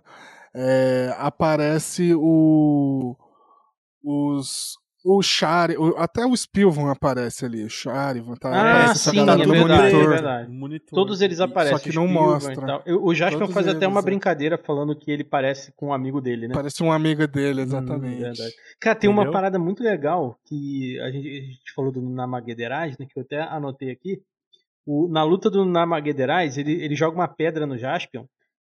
É, 0.55 1.15
aparece 1.17 2.13
o 2.15 3.15
os 4.03 4.78
o 5.04 5.22
Chari, 5.22 5.76
até 5.97 6.26
o 6.26 6.36
Spilvan 6.36 6.89
aparece 6.89 7.45
ali, 7.45 7.64
o 7.66 7.70
Charivan, 7.70 8.36
tá? 8.36 8.49
Ah, 8.49 8.82
aparece 8.82 9.12
sim, 9.12 9.20
é 9.20 9.26
verdade, 9.26 9.47
monitor. 9.47 9.84
é 9.84 10.08
verdade. 10.08 10.51
Monitor. 10.51 10.95
Todos 10.95 11.22
eles 11.22 11.41
aparecem. 11.41 11.78
Só 11.78 11.84
que 11.84 11.93
não 11.93 12.08
mostra. 12.08 12.82
O 13.01 13.14
Jaspion 13.14 13.47
faz 13.47 13.68
até 13.68 13.86
uma 13.86 13.99
é. 13.99 14.04
brincadeira 14.04 14.58
falando 14.58 14.95
que 14.95 15.12
ele 15.12 15.26
parece 15.26 15.74
com 15.74 15.88
um 15.88 15.93
amigo 15.93 16.22
dele, 16.22 16.47
né? 16.47 16.54
Parece 16.54 16.82
um 16.82 16.91
amigo 16.91 17.28
dele, 17.28 17.60
hum, 17.60 17.64
exatamente. 17.64 18.24
Hum, 18.24 18.34
Cara, 18.80 18.95
tem 18.95 19.10
Entendeu? 19.10 19.26
uma 19.26 19.32
parada 19.32 19.60
muito 19.60 19.84
legal 19.84 20.38
que 20.45 20.97
a 21.01 21.12
gente, 21.12 21.28
a 21.28 21.41
gente 21.41 21.74
falou 21.76 21.91
do 21.91 22.01
Namaguederaj, 22.01 22.95
né, 22.97 23.06
que 23.06 23.20
eu 23.20 23.24
até 23.24 23.41
anotei 23.41 23.91
aqui. 23.91 24.22
O, 24.86 25.10
na 25.10 25.24
luta 25.24 25.49
do 25.49 25.66
Namaguederaj, 25.66 26.58
ele, 26.58 26.82
ele 26.82 26.95
joga 26.95 27.16
uma 27.16 27.28
pedra 27.28 27.66
no 27.66 27.78
Jaspion 27.78 28.24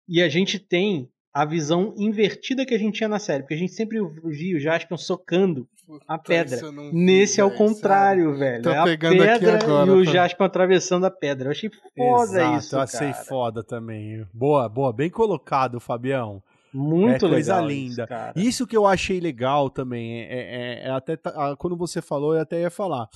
e 0.08 0.22
a 0.22 0.28
gente 0.30 0.58
tem 0.58 1.10
a 1.32 1.44
visão 1.44 1.94
invertida 1.96 2.66
que 2.66 2.74
a 2.74 2.78
gente 2.78 2.96
tinha 2.96 3.08
na 3.08 3.18
série, 3.18 3.42
porque 3.42 3.54
a 3.54 3.58
gente 3.58 3.72
sempre 3.72 3.98
via 4.24 4.56
o 4.56 4.60
Jaspion 4.60 4.98
socando 4.98 5.66
a 6.06 6.18
pedra. 6.18 6.58
Nesse 6.92 7.40
é 7.40 7.44
o 7.44 7.54
contrário, 7.54 8.36
velho. 8.36 8.62
Tô 8.62 8.70
é 8.70 8.78
a 8.78 8.84
pedra 8.84 9.62
agora, 9.62 9.90
e 9.90 9.94
o 9.94 10.04
Jaspion 10.04 10.46
atravessando 10.46 11.04
a 11.04 11.10
pedra. 11.10 11.48
Eu 11.48 11.50
achei 11.52 11.70
foda 11.96 12.32
Exato, 12.32 12.58
isso, 12.58 12.76
eu 12.76 12.80
achei 12.80 13.12
cara. 13.12 13.24
foda 13.24 13.64
também. 13.64 14.26
Boa, 14.32 14.68
boa, 14.68 14.92
bem 14.92 15.10
colocado, 15.10 15.80
Fabião. 15.80 16.42
Muito 16.72 17.26
é 17.26 17.30
coisa 17.30 17.54
legal 17.56 17.68
linda. 17.68 18.32
Isso, 18.34 18.48
isso, 18.48 18.66
que 18.66 18.76
eu 18.76 18.86
achei 18.86 19.20
legal 19.20 19.68
também, 19.68 20.22
é, 20.22 20.84
é, 20.84 20.86
é 20.86 20.90
até 20.90 21.18
quando 21.58 21.76
você 21.76 22.00
falou, 22.00 22.34
eu 22.34 22.40
até 22.40 22.60
ia 22.60 22.70
falar. 22.70 23.06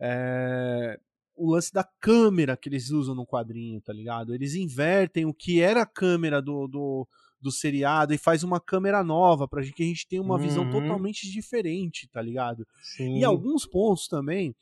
É, 0.00 0.98
o 1.34 1.50
lance 1.50 1.72
da 1.72 1.84
câmera 2.00 2.56
que 2.56 2.68
eles 2.68 2.90
usam 2.90 3.14
no 3.14 3.26
quadrinho, 3.26 3.80
tá 3.80 3.92
ligado? 3.92 4.34
Eles 4.34 4.54
invertem 4.54 5.24
o 5.24 5.34
que 5.34 5.60
era 5.60 5.82
a 5.82 5.86
câmera 5.86 6.40
do, 6.40 6.68
do 6.68 7.08
do 7.42 7.50
seriado 7.50 8.14
e 8.14 8.18
faz 8.18 8.44
uma 8.44 8.60
câmera 8.60 9.02
nova 9.02 9.48
pra 9.48 9.62
gente 9.62 9.74
que 9.74 9.82
a 9.82 9.86
gente 9.86 10.06
tenha 10.06 10.22
uma 10.22 10.36
uhum. 10.36 10.40
visão 10.40 10.70
totalmente 10.70 11.30
diferente, 11.30 12.08
tá 12.08 12.22
ligado? 12.22 12.66
Sim. 12.82 13.18
E 13.18 13.24
alguns 13.24 13.66
pontos 13.66 14.06
também, 14.06 14.54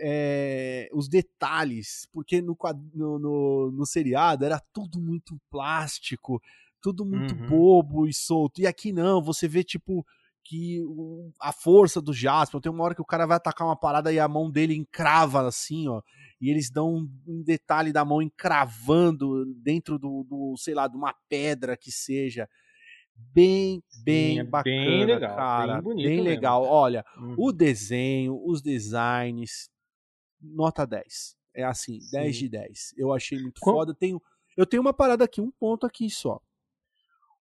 é, 0.00 0.88
os 0.92 1.08
detalhes, 1.08 2.06
porque 2.12 2.40
no, 2.40 2.56
no, 2.94 3.18
no, 3.18 3.72
no, 3.72 3.86
seriado 3.86 4.44
era 4.44 4.62
tudo 4.72 5.00
muito 5.00 5.36
plástico, 5.50 6.40
tudo 6.80 7.04
muito 7.04 7.34
uhum. 7.34 7.48
bobo 7.48 8.06
e 8.06 8.14
solto. 8.14 8.60
E 8.60 8.66
aqui 8.66 8.92
não, 8.92 9.20
você 9.20 9.48
vê 9.48 9.64
tipo 9.64 10.06
que 10.44 10.80
a 11.40 11.52
força 11.52 12.00
do 12.00 12.12
Jasper, 12.12 12.60
tem 12.60 12.70
uma 12.70 12.82
hora 12.82 12.94
que 12.94 13.02
o 13.02 13.06
cara 13.06 13.26
vai 13.26 13.36
atacar 13.36 13.66
uma 13.66 13.76
parada 13.76 14.12
e 14.12 14.18
a 14.18 14.26
mão 14.26 14.50
dele 14.50 14.74
encrava 14.74 15.46
assim, 15.46 15.88
ó 15.88 16.02
e 16.42 16.50
eles 16.50 16.68
dão 16.68 16.92
um, 16.92 17.08
um 17.24 17.40
detalhe 17.40 17.92
da 17.92 18.04
mão 18.04 18.20
encravando 18.20 19.46
dentro 19.62 19.96
do, 19.96 20.24
do, 20.24 20.56
sei 20.56 20.74
lá, 20.74 20.88
de 20.88 20.96
uma 20.96 21.14
pedra 21.28 21.76
que 21.76 21.92
seja. 21.92 22.48
Bem, 23.14 23.80
bem 24.02 24.34
Sim, 24.34 24.40
é 24.40 24.44
bacana, 24.44 24.76
bem 24.76 25.04
legal, 25.04 25.36
cara. 25.36 25.74
Bem, 25.74 25.82
bonito 25.82 26.08
bem 26.08 26.20
legal. 26.20 26.62
Mesmo. 26.62 26.74
Olha, 26.74 27.04
uhum. 27.16 27.34
o 27.38 27.52
desenho, 27.52 28.42
os 28.44 28.60
designs, 28.60 29.70
nota 30.40 30.84
10. 30.84 31.36
É 31.54 31.62
assim, 31.62 32.00
Sim. 32.00 32.10
10 32.10 32.36
de 32.36 32.48
10. 32.48 32.94
Eu 32.96 33.12
achei 33.12 33.40
muito 33.40 33.60
Com... 33.60 33.70
foda. 33.70 33.94
Tenho, 33.94 34.20
eu 34.56 34.66
tenho 34.66 34.82
uma 34.82 34.92
parada 34.92 35.22
aqui, 35.22 35.40
um 35.40 35.52
ponto 35.52 35.86
aqui 35.86 36.10
só. 36.10 36.40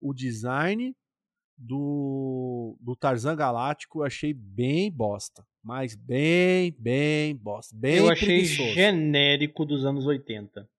O 0.01 0.11
design 0.11 0.95
do, 1.57 2.77
do 2.79 2.95
Tarzan 2.95 3.35
Galáctico 3.35 3.99
eu 3.99 4.03
achei 4.03 4.33
bem 4.33 4.91
bosta. 4.91 5.45
Mas 5.63 5.95
bem, 5.95 6.75
bem 6.79 7.35
bosta. 7.35 7.75
Bem 7.75 7.97
eu 7.97 8.09
achei 8.09 8.27
preguiçoso. 8.27 8.69
genérico 8.69 9.65
dos 9.65 9.85
anos 9.85 10.05
80. 10.05 10.69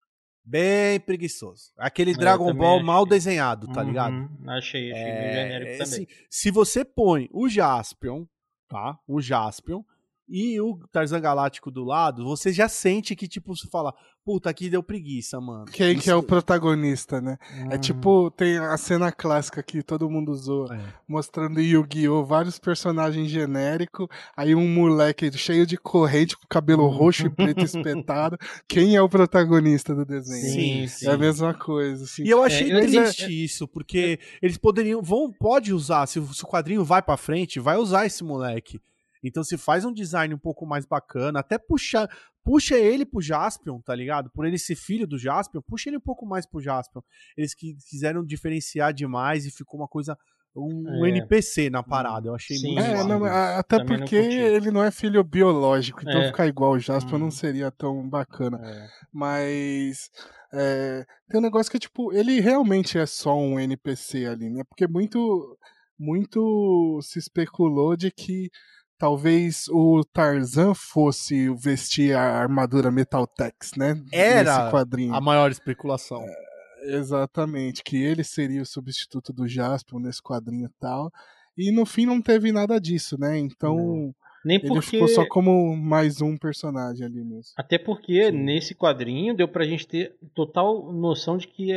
Bem 0.45 0.99
preguiçoso. 1.01 1.73
Aquele 1.77 2.15
Dragon 2.15 2.55
Ball 2.55 2.77
achei. 2.77 2.87
mal 2.87 3.05
desenhado, 3.05 3.69
tá 3.69 3.83
uhum, 3.83 3.89
ligado? 3.89 4.31
Achei, 4.47 4.91
achei 4.93 5.05
é, 5.05 5.35
genérico 5.35 5.85
também. 5.85 6.07
Se, 6.07 6.27
se 6.31 6.51
você 6.51 6.85
põe 6.85 7.29
o 7.33 7.49
Jaspion, 7.51 8.25
tá? 8.67 8.99
O 9.07 9.21
Jaspion 9.21 9.83
e 10.29 10.61
o 10.61 10.79
Tarzan 10.93 11.21
Galáctico 11.21 11.71
do 11.71 11.85
lado, 11.85 12.25
você 12.25 12.53
já 12.53 12.69
sente 12.69 13.17
que, 13.17 13.27
tipo, 13.27 13.57
você 13.57 13.67
fala, 13.69 13.95
puta, 14.29 14.51
aqui 14.51 14.69
deu 14.69 14.83
preguiça, 14.83 15.41
mano. 15.41 15.65
Quem 15.73 15.93
Isso... 15.93 16.03
que 16.03 16.11
é 16.11 16.15
o 16.15 16.23
protagonista, 16.23 17.19
né? 17.19 17.39
É 17.71 17.75
uhum. 17.75 17.81
tipo, 17.81 18.31
tem 18.33 18.59
a 18.59 18.77
cena 18.77 19.11
clássica 19.11 19.63
que 19.63 19.83
todo 19.83 20.11
mundo 20.11 20.31
usou, 20.31 20.71
é. 20.71 20.79
mostrando 21.09 21.61
Yu-Gi-Oh! 21.61 22.27
vários 22.27 22.59
personagens 22.59 23.31
genéricos, 23.31 24.07
aí 24.37 24.55
um 24.55 24.69
moleque 24.69 25.33
cheio 25.33 25.67
de 25.67 25.79
corrente, 25.79 26.37
com 26.37 26.47
cabelo 26.47 26.83
uhum. 26.83 26.91
roxo 26.91 27.27
e 27.27 27.31
preto 27.31 27.65
espetado. 27.65 28.37
Quem 28.69 28.97
é 28.97 29.01
o 29.01 29.09
protagonista 29.09 29.95
do 29.95 30.05
desenho? 30.05 30.53
Sim, 30.53 30.87
sim. 30.89 31.09
É 31.09 31.13
a 31.13 31.17
mesma 31.17 31.55
coisa. 31.55 32.05
Assim. 32.05 32.25
E 32.25 32.29
eu 32.29 32.43
achei 32.43 32.71
é, 32.71 32.81
triste 32.83 33.25
é... 33.25 33.31
isso, 33.31 33.67
porque 33.67 34.21
eles 34.43 34.59
poderiam, 34.59 35.01
vão, 35.01 35.33
pode 35.33 35.73
usar, 35.73 36.07
se, 36.07 36.21
se 36.35 36.45
o 36.45 36.47
quadrinho 36.47 36.85
vai 36.85 37.01
pra 37.01 37.17
frente, 37.17 37.59
vai 37.59 37.79
usar 37.79 38.05
esse 38.05 38.23
moleque. 38.23 38.79
Então 39.23 39.43
se 39.43 39.57
faz 39.57 39.85
um 39.85 39.93
design 39.93 40.35
um 40.35 40.39
pouco 40.39 40.67
mais 40.67 40.87
bacana, 40.87 41.41
até 41.41 41.59
puxar, 41.59 42.09
puxa 42.45 42.77
ele 42.77 43.05
pro 43.05 43.21
Jaspion, 43.21 43.81
tá 43.81 43.95
ligado? 43.95 44.31
Por 44.31 44.47
ele 44.47 44.59
ser 44.59 44.77
filho 44.77 45.07
do 45.07 45.19
Jaspion, 45.19 45.61
puxa 45.63 45.91
ele 45.91 45.97
um 45.97 46.01
pouco 46.01 46.27
mais 46.27 46.47
pro 46.47 46.61
Jaspion. 46.61 47.03
Eles 47.37 47.55
que 47.55 47.75
quiseram 47.89 48.25
diferenciar 48.25 48.93
demais 48.93 49.47
e 49.47 49.51
ficou 49.51 49.81
uma 49.81 49.89
coisa 49.89 50.17
um 50.57 51.05
é. 51.05 51.09
NPC 51.11 51.71
na 51.71 51.83
parada. 51.83 52.29
Eu 52.29 52.35
achei 52.35 52.57
Sim, 52.57 52.75
muito 52.75 52.81
é, 52.81 53.05
não, 53.05 53.25
Até 53.25 53.79
Também 53.79 53.99
porque 53.99 54.21
não 54.21 54.29
ele 54.29 54.71
não 54.71 54.85
é 54.85 54.91
filho 54.91 55.23
biológico, 55.23 56.01
então 56.03 56.21
é. 56.21 56.27
ficar 56.27 56.47
igual 56.47 56.73
o 56.73 56.79
Jasper 56.79 57.15
hum. 57.15 57.19
não 57.19 57.31
seria 57.31 57.71
tão 57.71 58.09
bacana. 58.09 58.61
É. 58.65 58.89
Mas 59.13 60.11
é, 60.53 61.05
tem 61.29 61.41
um 61.41 61.43
negócio 61.43 61.71
que, 61.71 61.79
tipo, 61.79 62.13
ele 62.13 62.41
realmente 62.41 62.99
é 62.99 63.07
só 63.07 63.37
um 63.37 63.59
NPC 63.59 64.27
ali, 64.27 64.49
né? 64.51 64.63
Porque 64.65 64.87
muito, 64.87 65.59
muito 65.99 67.01
se 67.03 67.19
especulou 67.19 67.97
de 67.97 68.11
que 68.11 68.51
talvez 68.99 69.69
o 69.69 70.05
Tarzan 70.13 70.75
fosse 70.75 71.49
vestir 71.55 72.15
a 72.17 72.41
armadura 72.41 72.91
Metaltex, 72.91 73.73
né? 73.77 74.03
Era 74.13 74.71
a 74.71 75.21
maior 75.21 75.51
especulação. 75.51 76.23
É, 76.23 76.97
exatamente, 76.97 77.83
que 77.83 77.97
ele 77.97 78.25
seria 78.25 78.61
o 78.61 78.67
substituto 78.67 79.33
do 79.33 79.47
Jasper 79.47 79.99
nesse 80.01 80.23
quadrinho 80.23 80.67
e 80.67 80.81
tal. 80.81 81.11
E 81.57 81.73
no 81.73 81.87
fim 81.87 82.07
não 82.07 82.21
teve 82.21 82.53
nada 82.53 82.81
disso, 82.81 83.19
né? 83.19 83.39
Então. 83.39 84.15
Nem 84.45 84.61
porque... 84.61 84.75
Ele 84.75 84.83
ficou 84.83 85.09
só 85.09 85.27
como 85.27 85.77
mais 85.77 86.21
um 86.21 86.37
personagem 86.37 87.05
ali 87.05 87.25
mesmo. 87.25 87.53
Até 87.57 87.79
porque 87.79 88.31
Sim. 88.31 88.39
nesse 88.39 88.75
quadrinho 88.75 89.37
deu 89.37 89.49
pra 89.49 89.65
gente 89.65 89.87
ter 89.87 90.17
total 90.35 90.93
noção 90.93 91.37
de 91.37 91.49
que 91.49 91.73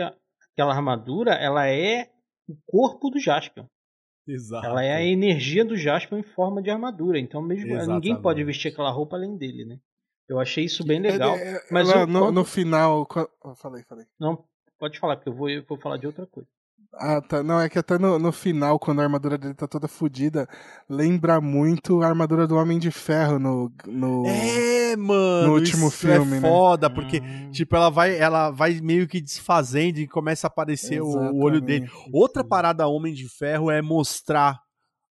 aquela 0.54 0.74
armadura 0.74 1.34
ela 1.34 1.68
é 1.68 2.10
o 2.48 2.56
corpo 2.66 3.10
do 3.10 3.20
Jasper. 3.20 3.66
Exato. 4.28 4.66
Ela 4.66 4.84
é 4.84 4.94
a 4.94 5.04
energia 5.04 5.66
do 5.66 5.76
Jasper 5.76 6.20
em 6.20 6.24
forma 6.24 6.62
de 6.62 6.70
armadura. 6.70 7.20
Então 7.20 7.42
mesmo 7.42 7.72
Exatamente. 7.72 7.94
ninguém 7.94 8.22
pode 8.22 8.44
vestir 8.44 8.72
aquela 8.72 8.92
roupa 8.92 9.16
além 9.16 9.36
dele, 9.38 9.66
né? 9.66 9.80
Eu 10.28 10.40
achei 10.40 10.64
isso 10.64 10.86
bem 10.86 11.00
legal. 11.00 11.36
É, 11.36 11.56
é, 11.56 11.62
mas 11.70 11.90
eu, 11.90 12.08
no, 12.08 12.32
no, 12.32 12.46
final. 12.46 13.06
Falei, 13.58 13.84
falei. 13.84 14.06
Não, 14.18 14.46
pode 14.80 14.98
falar, 14.98 15.18
porque 15.18 15.30
eu 15.30 15.34
vou, 15.34 15.50
eu 15.50 15.64
vou 15.68 15.78
falar 15.78 15.98
de 15.98 16.08
outra 16.08 16.26
coisa. 16.26 16.48
Ah, 16.94 17.22
tá. 17.22 17.42
Não, 17.42 17.60
é 17.60 17.70
que 17.70 17.80
até 17.80 17.98
no, 17.98 18.20
no 18.20 18.32
final, 18.32 18.78
quando 18.78 19.00
a 19.00 19.04
armadura 19.04 19.38
dele 19.38 19.54
tá 19.54 19.68
toda 19.68 19.88
fodida, 19.88 20.48
lembra 20.90 21.40
muito 21.40 22.02
a 22.02 22.08
armadura 22.08 22.46
do 22.46 22.56
Homem 22.56 22.78
de 22.78 22.92
Ferro 22.92 23.40
no. 23.40 23.72
no 23.88 24.26
é, 24.28 24.96
mano. 24.98 25.48
No 25.48 25.54
último 25.54 25.88
é 25.88 25.92
filme, 25.92 26.38
é 26.38 26.42
foda, 26.42 26.90
né? 26.90 26.96
porque, 26.96 27.22
hum. 27.22 27.52
tipo, 27.52 27.76
ela 27.76 27.90
vai, 27.90 28.18
ela 28.18 28.52
vai 28.52 28.82
meio 28.82 29.08
que 29.08 29.22
desfazendo 29.22 30.00
e 30.00 30.08
começa 30.08 30.48
a 30.48 30.50
aparecer 30.50 31.02
o, 31.02 31.08
o, 31.08 31.44
olho 31.44 31.62
dele. 31.62 31.90
Outra 32.12 32.44
parada 32.44 32.88
Homem 32.88 33.14
de 33.14 33.30
Ferro 33.30 33.72
é 33.72 33.82
mostrar, 33.82 34.60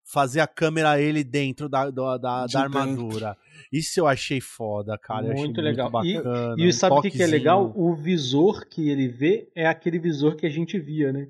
fazer 0.05 0.41
a 0.41 0.47
câmera 0.47 1.01
ele 1.01 1.24
dentro 1.24 1.66
da, 1.66 1.91
da, 1.91 2.18
da, 2.18 2.47
de 2.47 2.53
da 2.53 2.61
armadura. 2.61 3.28
Dentro. 3.28 3.41
Isso 3.72 3.99
eu 3.99 4.07
achei 4.07 4.41
foda, 4.41 4.99
cara. 4.99 5.33
Muito 5.33 5.62
legal. 5.62 5.91
Muito 5.91 6.22
bacana, 6.22 6.55
e, 6.59 6.68
e 6.68 6.72
sabe 6.74 6.97
o 6.97 7.01
que, 7.01 7.11
que 7.11 7.22
é 7.22 7.26
legal? 7.26 7.72
O 7.74 7.95
visor 7.95 8.66
que 8.66 8.91
ele 8.91 9.09
vê 9.09 9.51
é 9.55 9.66
aquele 9.66 9.99
visor 9.99 10.37
que 10.37 10.45
a 10.45 10.51
gente 10.51 10.78
via, 10.78 11.11
né? 11.11 11.28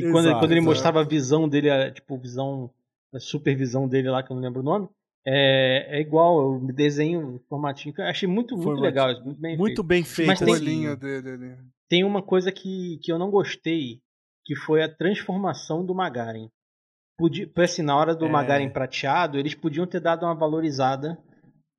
Que 0.00 0.06
exato, 0.06 0.12
quando, 0.12 0.38
quando 0.38 0.52
ele 0.52 0.60
mostrava 0.60 1.00
a 1.00 1.04
visão 1.04 1.48
dele, 1.48 1.70
a, 1.70 1.90
tipo, 1.90 2.16
visão, 2.18 2.70
a 3.12 3.20
supervisão 3.20 3.88
dele 3.88 4.10
lá, 4.10 4.22
que 4.22 4.30
eu 4.30 4.36
não 4.36 4.42
lembro 4.42 4.60
o 4.60 4.64
nome, 4.64 4.88
é, 5.26 5.98
é 5.98 6.00
igual, 6.00 6.54
o 6.54 6.72
desenho, 6.72 7.36
o 7.36 7.38
formatinho, 7.48 7.94
que 7.94 8.00
eu 8.00 8.06
achei 8.06 8.28
muito, 8.28 8.56
muito 8.56 8.80
legal, 8.80 9.08
muito 9.22 9.40
bem 9.40 9.56
muito 9.56 9.68
feito. 9.68 9.82
bem 9.84 10.04
feito. 10.04 10.28
Mas 10.28 10.38
tem, 10.40 10.96
dele, 10.96 11.56
tem 11.88 12.04
uma 12.04 12.22
coisa 12.22 12.50
que, 12.50 12.98
que 13.02 13.12
eu 13.12 13.18
não 13.18 13.30
gostei, 13.30 14.00
que 14.44 14.54
foi 14.54 14.82
a 14.82 14.88
transformação 14.88 15.84
do 15.84 15.94
Magaren. 15.94 16.48
Podia, 17.18 17.50
assim, 17.56 17.82
na 17.82 17.96
hora 17.96 18.14
do 18.14 18.26
é. 18.26 18.28
Magaren 18.28 18.70
prateado, 18.70 19.38
eles 19.38 19.54
podiam 19.54 19.86
ter 19.86 20.00
dado 20.00 20.24
uma 20.24 20.34
valorizada 20.34 21.18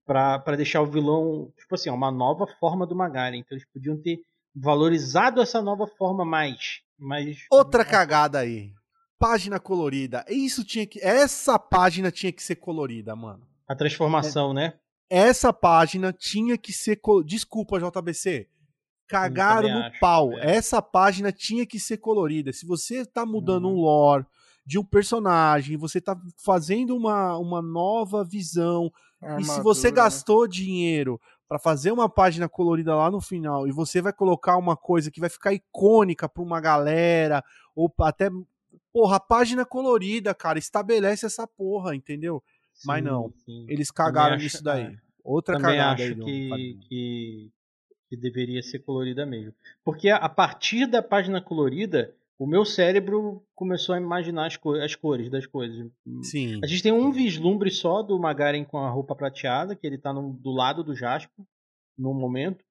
para 0.06 0.56
deixar 0.58 0.82
o 0.82 0.88
vilão, 0.88 1.52
tipo 1.58 1.76
assim, 1.76 1.90
uma 1.90 2.12
nova 2.12 2.46
forma 2.60 2.86
do 2.86 2.96
Magaren. 2.96 3.38
Então 3.38 3.56
eles 3.56 3.68
podiam 3.72 3.96
ter 4.02 4.20
valorizado 4.56 5.42
essa 5.42 5.62
nova 5.62 5.88
forma 5.88 6.26
mais. 6.26 6.82
Mais 7.00 7.38
Outra 7.50 7.86
cagada 7.86 8.40
aí. 8.40 8.72
Página 9.18 9.60
colorida. 9.60 10.26
Isso 10.30 10.64
tinha 10.64 10.86
que. 10.86 11.00
Essa 11.02 11.58
página 11.60 12.12
tinha 12.12 12.32
que 12.32 12.42
ser 12.44 12.56
colorida, 12.56 13.16
mano. 13.16 13.48
A 13.68 13.76
transformação, 13.76 14.52
é, 14.52 14.54
né? 14.54 14.74
Essa 15.10 15.52
página 15.52 16.14
tinha 16.14 16.58
que 16.58 16.72
ser. 16.72 17.00
Desculpa, 17.26 17.80
JBC. 17.80 18.48
Cagaram 19.08 19.70
no 19.70 19.80
acho, 19.80 20.00
pau. 20.00 20.34
É. 20.38 20.56
Essa 20.56 20.82
página 20.82 21.32
tinha 21.32 21.66
que 21.66 21.80
ser 21.80 21.98
colorida. 21.98 22.54
Se 22.54 22.66
você 22.66 23.06
tá 23.06 23.26
mudando 23.26 23.68
hum. 23.68 23.72
um 23.72 23.82
lore 23.82 24.26
de 24.66 24.78
um 24.78 24.84
personagem, 24.84 25.76
você 25.76 26.00
tá 26.00 26.16
fazendo 26.46 26.96
uma, 26.96 27.36
uma 27.38 27.62
nova 27.62 28.24
visão. 28.24 28.92
Armadura, 29.20 29.42
e 29.42 29.46
se 29.46 29.62
você 29.62 29.88
né? 29.88 29.96
gastou 29.96 30.48
dinheiro 30.48 31.20
para 31.50 31.58
fazer 31.58 31.92
uma 31.92 32.08
página 32.08 32.48
colorida 32.48 32.96
lá 32.96 33.10
no 33.10 33.20
final 33.20 33.68
e 33.68 33.72
você 33.72 34.04
vai 34.04 34.14
colocar 34.14 34.56
uma 34.56 34.78
coisa 34.78 35.10
que 35.10 35.20
vai 35.20 35.30
ficar 35.30 35.52
icônica 35.52 36.30
para 36.30 36.44
uma 36.44 36.62
galera 36.62 37.44
ou 37.76 37.92
até 38.02 38.30
porra, 38.94 39.16
a 39.16 39.20
página 39.20 39.66
colorida, 39.66 40.34
cara, 40.36 40.60
estabelece 40.60 41.26
essa 41.26 41.48
porra, 41.48 41.96
entendeu? 41.96 42.44
Sim, 42.72 42.88
Mas 42.88 43.04
não, 43.04 43.34
sim. 43.46 43.66
eles 43.68 43.90
cagaram 43.90 44.36
acho, 44.36 44.44
nisso 44.44 44.64
daí. 44.64 44.84
É. 44.84 44.96
Outra 45.24 45.58
Também 45.58 45.78
cagada 45.78 46.04
acho 46.04 46.04
aí 46.04 46.16
que, 46.16 46.80
que, 46.88 47.52
que 48.10 48.18
deveria 48.18 48.62
ser 48.62 48.80
colorida 48.80 49.26
mesmo. 49.26 49.54
Porque 49.84 50.10
a 50.10 50.30
partir 50.30 50.86
da 50.86 51.02
página 51.02 51.42
colorida, 51.42 52.14
o 52.40 52.48
meu 52.48 52.64
cérebro 52.64 53.46
começou 53.54 53.94
a 53.94 53.98
imaginar 53.98 54.48
as, 54.48 54.56
co 54.56 54.74
as, 54.76 54.96
cores 54.96 55.30
das 55.30 55.46
coisas. 55.46 55.92
Sim. 56.24 56.62
A 56.64 56.68
gente 56.68 56.82
tem 56.82 56.92
um 56.92 57.12
vislumbre 57.12 57.70
só 57.70 58.02
do 58.02 58.18
Magaren 58.18 58.64
com 58.64 58.78
a 58.78 58.90
roupa 58.90 59.14
prateada, 59.14 59.76
que 59.76 59.86
ele 59.86 59.98
tá 59.98 60.14
no, 60.14 60.32
do 60.34 60.50
lado 60.50 60.82
do 60.82 60.96
Jasper, 60.96 61.46
no 61.98 62.14
momento. 62.14 62.64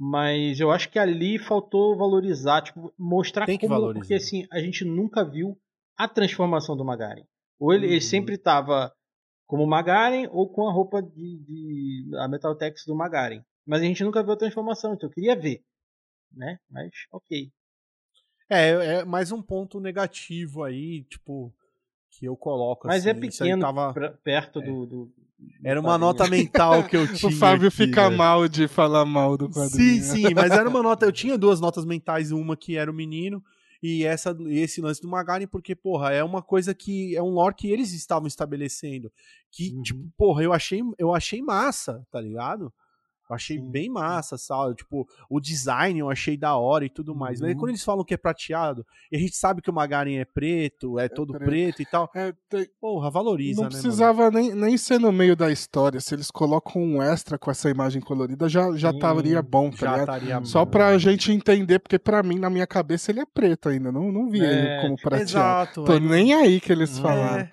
Mas 0.00 0.60
eu 0.60 0.70
acho 0.70 0.88
que 0.88 1.00
ali 1.00 1.36
faltou 1.36 1.96
valorizar, 1.96 2.62
tipo, 2.62 2.94
mostrar 2.96 3.44
tem 3.44 3.58
que 3.58 3.66
como. 3.66 3.80
Valorizar. 3.80 4.02
Porque 4.02 4.14
assim, 4.14 4.46
a 4.52 4.60
gente 4.60 4.84
nunca 4.84 5.24
viu 5.24 5.58
a 5.96 6.06
transformação 6.06 6.76
do 6.76 6.84
Magaren. 6.84 7.24
Ou 7.58 7.74
ele, 7.74 7.86
uhum. 7.86 7.92
ele 7.94 8.00
sempre 8.00 8.38
tava 8.38 8.94
como 9.48 9.66
Magaren 9.66 10.28
ou 10.30 10.48
com 10.48 10.68
a 10.68 10.72
roupa 10.72 11.02
de, 11.02 11.38
de 11.40 12.16
a 12.18 12.28
Metaltex 12.28 12.84
do 12.86 12.94
Magaren. 12.94 13.42
Mas 13.66 13.80
a 13.80 13.84
gente 13.84 14.04
nunca 14.04 14.22
viu 14.22 14.34
a 14.34 14.36
transformação, 14.36 14.94
então 14.94 15.08
eu 15.08 15.12
queria 15.12 15.34
ver. 15.34 15.64
Né? 16.30 16.60
Mas 16.70 16.92
ok. 17.10 17.50
É, 18.48 18.70
é 18.70 19.04
mais 19.04 19.30
um 19.30 19.42
ponto 19.42 19.78
negativo 19.78 20.64
aí, 20.64 21.02
tipo, 21.04 21.52
que 22.10 22.26
eu 22.26 22.36
coloco. 22.36 22.86
Mas 22.86 23.06
assim, 23.06 23.10
é 23.10 23.20
pequeno 23.20 23.60
tava... 23.60 23.92
perto 24.24 24.60
é. 24.60 24.64
do, 24.64 24.86
do, 24.86 25.12
Era 25.62 25.80
uma 25.80 25.98
nota 25.98 26.26
mental 26.26 26.84
que 26.84 26.96
eu 26.96 27.06
tinha. 27.12 27.30
o 27.30 27.34
Fábio 27.34 27.68
aqui, 27.68 27.76
fica 27.76 28.08
né? 28.08 28.16
mal 28.16 28.48
de 28.48 28.66
falar 28.66 29.04
mal 29.04 29.36
do 29.36 29.48
quadrinho. 29.48 30.02
Sim, 30.02 30.02
sim, 30.02 30.34
mas 30.34 30.50
era 30.50 30.68
uma 30.68 30.82
nota. 30.82 31.04
Eu 31.04 31.12
tinha 31.12 31.36
duas 31.36 31.60
notas 31.60 31.84
mentais, 31.84 32.32
uma 32.32 32.56
que 32.56 32.76
era 32.76 32.90
o 32.90 32.94
menino 32.94 33.42
e 33.82 34.04
essa 34.04 34.36
esse 34.48 34.80
lance 34.80 35.00
do 35.00 35.08
Magaren, 35.08 35.46
porque, 35.46 35.74
porra, 35.74 36.12
é 36.12 36.22
uma 36.24 36.42
coisa 36.42 36.74
que. 36.74 37.14
É 37.14 37.22
um 37.22 37.30
lore 37.30 37.54
que 37.54 37.70
eles 37.70 37.92
estavam 37.92 38.26
estabelecendo. 38.26 39.12
Que, 39.50 39.72
uhum. 39.72 39.82
tipo, 39.82 40.12
porra, 40.16 40.42
eu 40.42 40.52
achei, 40.52 40.82
eu 40.98 41.14
achei 41.14 41.40
massa, 41.40 42.04
tá 42.10 42.20
ligado? 42.20 42.72
Eu 43.28 43.36
achei 43.36 43.58
sim, 43.58 43.70
bem 43.70 43.88
massa, 43.88 44.38
sabe? 44.38 44.74
Tipo, 44.74 45.06
o 45.28 45.40
design 45.40 45.98
eu 45.98 46.10
achei 46.10 46.36
da 46.36 46.56
hora 46.56 46.84
e 46.84 46.88
tudo 46.88 47.14
mais. 47.14 47.40
Uhum. 47.40 47.48
Mas 47.48 47.56
quando 47.56 47.68
eles 47.70 47.84
falam 47.84 48.04
que 48.04 48.14
é 48.14 48.16
prateado, 48.16 48.86
e 49.12 49.16
a 49.16 49.20
gente 49.20 49.36
sabe 49.36 49.60
que 49.60 49.70
o 49.70 49.72
Magaren 49.72 50.16
é 50.16 50.24
preto, 50.24 50.98
é, 50.98 51.04
é 51.04 51.08
todo 51.08 51.34
preto. 51.34 51.46
preto. 51.46 51.82
e 51.82 51.86
tal. 51.86 52.10
É. 52.14 52.32
Porra, 52.80 53.10
valoriza, 53.10 53.62
Não 53.62 53.68
né, 53.68 53.70
precisava 53.70 54.30
nem, 54.30 54.54
nem 54.54 54.76
ser 54.76 54.98
no 54.98 55.12
meio 55.12 55.36
da 55.36 55.50
história. 55.50 56.00
Se 56.00 56.14
eles 56.14 56.30
colocam 56.30 56.82
um 56.82 57.02
extra 57.02 57.38
com 57.38 57.50
essa 57.50 57.68
imagem 57.68 58.00
colorida, 58.00 58.48
já, 58.48 58.74
já 58.76 58.90
estaria 58.90 59.42
bom, 59.42 59.70
tá 59.70 59.76
já 59.76 59.98
estaria 60.00 60.44
Só 60.44 60.64
bom. 60.64 60.70
pra 60.70 60.96
gente 60.98 61.30
entender, 61.32 61.78
porque 61.78 61.98
pra 61.98 62.22
mim, 62.22 62.38
na 62.38 62.48
minha 62.48 62.66
cabeça, 62.66 63.10
ele 63.10 63.20
é 63.20 63.26
preto 63.26 63.68
ainda. 63.68 63.92
Não, 63.92 64.10
não 64.10 64.28
vi 64.28 64.40
é, 64.40 64.50
ele 64.50 64.82
como 64.82 64.96
prateado. 64.96 65.30
Exato. 65.30 65.84
Tô 65.84 65.98
nem 65.98 66.34
aí 66.34 66.60
que 66.60 66.72
eles 66.72 66.98
falaram. 66.98 67.42
É, 67.42 67.50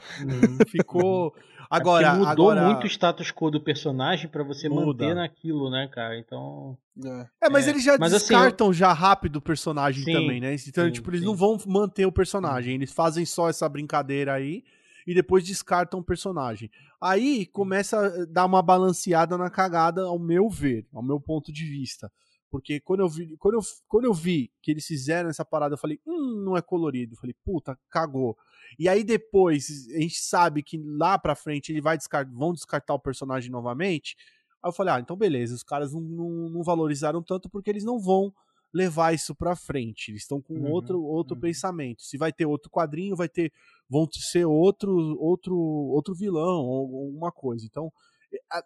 ficou. 0.67 1.33
Agora, 1.75 2.07
é 2.07 2.13
mudou 2.13 2.51
agora... 2.51 2.65
muito 2.65 2.83
o 2.83 2.87
status 2.87 3.31
quo 3.31 3.51
do 3.51 3.59
personagem 3.61 4.27
para 4.27 4.43
você 4.43 4.69
Muda. 4.69 4.85
manter 4.85 5.15
naquilo, 5.15 5.69
né, 5.69 5.87
cara? 5.91 6.17
Então. 6.17 6.77
É, 7.03 7.27
é 7.45 7.49
mas 7.49 7.67
é. 7.67 7.71
eles 7.71 7.83
já 7.83 7.97
mas, 7.97 8.13
assim, 8.13 8.27
descartam 8.27 8.69
assim, 8.69 8.79
já 8.79 8.93
rápido 8.93 9.37
o 9.37 9.41
personagem 9.41 10.03
sim, 10.03 10.13
também, 10.13 10.39
né? 10.39 10.55
Então, 10.67 10.85
sim, 10.85 10.91
tipo, 10.91 11.09
eles 11.09 11.21
sim. 11.21 11.25
não 11.25 11.35
vão 11.35 11.57
manter 11.65 12.05
o 12.05 12.11
personagem. 12.11 12.75
Eles 12.75 12.91
fazem 12.91 13.25
só 13.25 13.49
essa 13.49 13.67
brincadeira 13.67 14.33
aí. 14.33 14.63
e 15.05 15.13
depois 15.13 15.43
descartam 15.43 15.99
um 15.99 16.03
personagem. 16.03 16.71
Aí 16.99 17.45
começa 17.45 17.99
a 17.99 18.25
dar 18.25 18.45
uma 18.45 18.61
balanceada 18.61 19.37
na 19.37 19.49
cagada, 19.49 20.03
ao 20.03 20.17
meu 20.17 20.49
ver, 20.49 20.87
ao 20.93 21.03
meu 21.03 21.19
ponto 21.19 21.51
de 21.51 21.65
vista. 21.65 22.11
Porque 22.55 22.79
quando 22.79 23.01
eu 23.01 23.09
vi, 23.09 23.35
quando 23.35 23.55
eu, 23.55 23.61
quando 23.85 24.05
eu 24.05 24.13
vi 24.13 24.49
que 24.61 24.71
eles 24.71 24.87
fizeram 24.87 25.29
essa 25.29 25.43
parada, 25.43 25.73
eu 25.73 25.77
falei, 25.77 25.99
hum, 26.07 26.41
não 26.41 26.55
é 26.55 26.61
colorido. 26.61 27.13
Eu 27.13 27.17
falei, 27.17 27.35
puta, 27.43 27.77
cagou. 27.89 28.37
E 28.79 28.87
aí 28.87 29.03
depois, 29.03 29.89
a 29.93 29.99
gente 29.99 30.15
sabe 30.15 30.63
que 30.63 30.77
lá 30.77 31.19
pra 31.19 31.35
frente 31.35 31.73
ele 31.73 31.81
vai 31.81 31.97
descartar, 31.97 32.31
vão 32.33 32.53
descartar 32.53 32.93
o 32.93 32.99
personagem 32.99 33.51
novamente. 33.51 34.15
Aí 34.63 34.69
eu 34.69 34.71
falei, 34.71 34.93
ah, 34.93 34.99
então 35.01 35.17
beleza, 35.17 35.53
os 35.53 35.63
caras 35.63 35.91
não, 35.91 35.99
não, 35.99 36.29
não 36.49 36.63
valorizaram 36.63 37.21
tanto 37.21 37.49
porque 37.49 37.69
eles 37.69 37.83
não 37.83 37.99
vão 37.99 38.33
levar 38.73 39.13
isso 39.13 39.35
pra 39.35 39.53
frente. 39.53 40.11
Eles 40.11 40.21
estão 40.21 40.41
com 40.41 40.53
uhum, 40.53 40.71
outro, 40.71 41.03
outro 41.03 41.35
uhum. 41.35 41.41
pensamento. 41.41 42.03
Se 42.03 42.17
vai 42.17 42.31
ter 42.31 42.45
outro 42.45 42.71
quadrinho, 42.71 43.17
vai 43.17 43.27
ter. 43.27 43.51
vão 43.89 44.07
ser 44.13 44.45
outro, 44.45 44.95
outro, 45.19 45.57
outro 45.57 46.15
vilão 46.15 46.63
ou 46.63 47.05
alguma 47.07 47.33
coisa. 47.33 47.65
Então, 47.65 47.91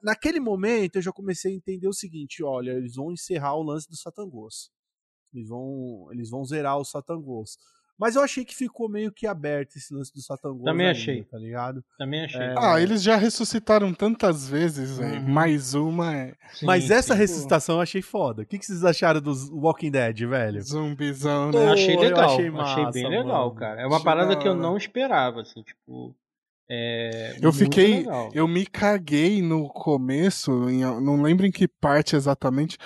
naquele 0.04 0.40
momento 0.40 0.98
eu 0.98 1.02
já 1.02 1.12
comecei 1.12 1.52
a 1.52 1.56
entender 1.56 1.88
o 1.88 1.94
seguinte: 1.94 2.44
olha, 2.44 2.72
eles 2.72 2.96
vão 2.96 3.12
encerrar 3.12 3.56
o 3.56 3.64
lance 3.64 3.90
do 3.90 3.96
Satangos. 3.96 4.72
Eles 5.34 5.48
vão, 5.48 6.08
eles 6.12 6.30
vão 6.30 6.44
zerar 6.44 6.78
o 6.78 6.86
Satangos. 6.86 7.58
Mas 8.00 8.16
eu 8.16 8.24
achei 8.24 8.46
que 8.46 8.56
ficou 8.56 8.88
meio 8.88 9.12
que 9.12 9.28
aberto 9.28 9.76
esse 9.76 9.94
lance 9.94 10.14
do 10.14 10.22
Satangos. 10.22 10.64
Também 10.64 10.88
ainda, 10.88 10.98
achei. 10.98 11.24
Tá 11.26 11.38
ligado? 11.38 11.84
Também 11.98 12.24
achei. 12.24 12.40
É... 12.40 12.56
Ah, 12.58 12.80
eles 12.80 13.04
já 13.04 13.18
ressuscitaram 13.18 13.94
tantas 13.94 14.48
vezes, 14.48 14.98
uhum. 14.98 15.22
Mais 15.28 15.74
uma 15.74 16.16
é. 16.16 16.34
Sim, 16.54 16.66
Mas 16.66 16.90
essa 16.90 17.14
sim, 17.14 17.20
ressuscitação 17.20 17.76
eu 17.76 17.82
achei 17.82 18.02
foda. 18.02 18.44
O 18.44 18.46
que, 18.46 18.58
que 18.58 18.66
vocês 18.66 18.86
acharam 18.86 19.20
dos 19.20 19.50
Walking 19.50 19.92
Dead, 19.92 20.18
velho? 20.30 20.62
Zumbizão, 20.62 21.52
né? 21.52 21.62
Eu 21.62 21.74
achei 21.74 21.98
legal. 21.98 22.24
Eu 22.24 22.30
achei, 22.30 22.50
massa, 22.50 22.82
achei 22.88 23.04
bem 23.04 23.10
legal, 23.10 23.48
mano. 23.48 23.56
cara. 23.56 23.82
É 23.82 23.86
uma 23.86 23.98
achei 23.98 24.06
parada 24.06 24.38
que 24.38 24.48
eu 24.48 24.56
não 24.56 24.78
esperava, 24.78 25.42
assim, 25.42 25.62
tipo. 25.62 26.16
É 26.72 27.36
eu 27.42 27.52
fiquei, 27.52 27.98
legal. 27.98 28.30
eu 28.32 28.48
me 28.48 28.64
caguei 28.64 29.42
no 29.42 29.68
começo, 29.68 30.70
em, 30.70 30.82
não 30.82 31.20
lembro 31.20 31.48
em 31.48 31.52
que 31.52 31.68
parte 31.68 32.16
exatamente. 32.16 32.78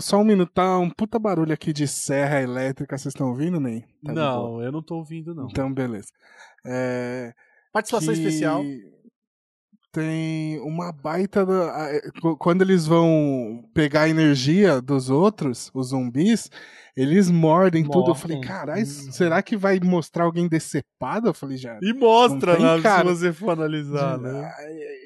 Só 0.00 0.18
um 0.18 0.24
minuto, 0.24 0.52
tá 0.52 0.78
um 0.78 0.90
puta 0.90 1.18
barulho 1.18 1.52
aqui 1.52 1.72
de 1.72 1.88
serra 1.88 2.42
elétrica, 2.42 2.98
vocês 2.98 3.14
estão 3.14 3.30
ouvindo, 3.30 3.58
nem? 3.58 3.80
Tá 4.04 4.12
não, 4.12 4.62
eu 4.62 4.70
não 4.70 4.82
tô 4.82 4.96
ouvindo, 4.96 5.34
não. 5.34 5.46
Então, 5.50 5.72
beleza. 5.72 6.08
É, 6.66 7.32
Participação 7.72 8.12
especial. 8.12 8.62
Tem 9.92 10.58
uma 10.60 10.90
baita. 10.90 11.44
Da, 11.44 11.90
é, 11.92 12.00
quando 12.38 12.62
eles 12.62 12.86
vão 12.86 13.62
pegar 13.74 14.02
a 14.02 14.08
energia 14.08 14.80
dos 14.80 15.10
outros, 15.10 15.70
os 15.74 15.88
zumbis, 15.88 16.50
eles 16.96 17.30
mordem, 17.30 17.84
tudo. 17.84 18.10
Eu 18.10 18.14
falei, 18.14 18.40
caralho, 18.40 18.82
hum. 18.82 18.86
será 18.86 19.42
que 19.42 19.56
vai 19.56 19.80
mostrar 19.80 20.24
alguém 20.24 20.46
decepado? 20.48 21.28
Eu 21.28 21.34
falei, 21.34 21.56
já. 21.56 21.78
E 21.82 21.92
mostra, 21.92 22.58
né? 22.58 22.82
Cara. 22.82 23.08
Se 23.08 23.16
você 23.16 23.32
for 23.32 23.50
analisar, 23.50 24.18
né? 24.18 24.50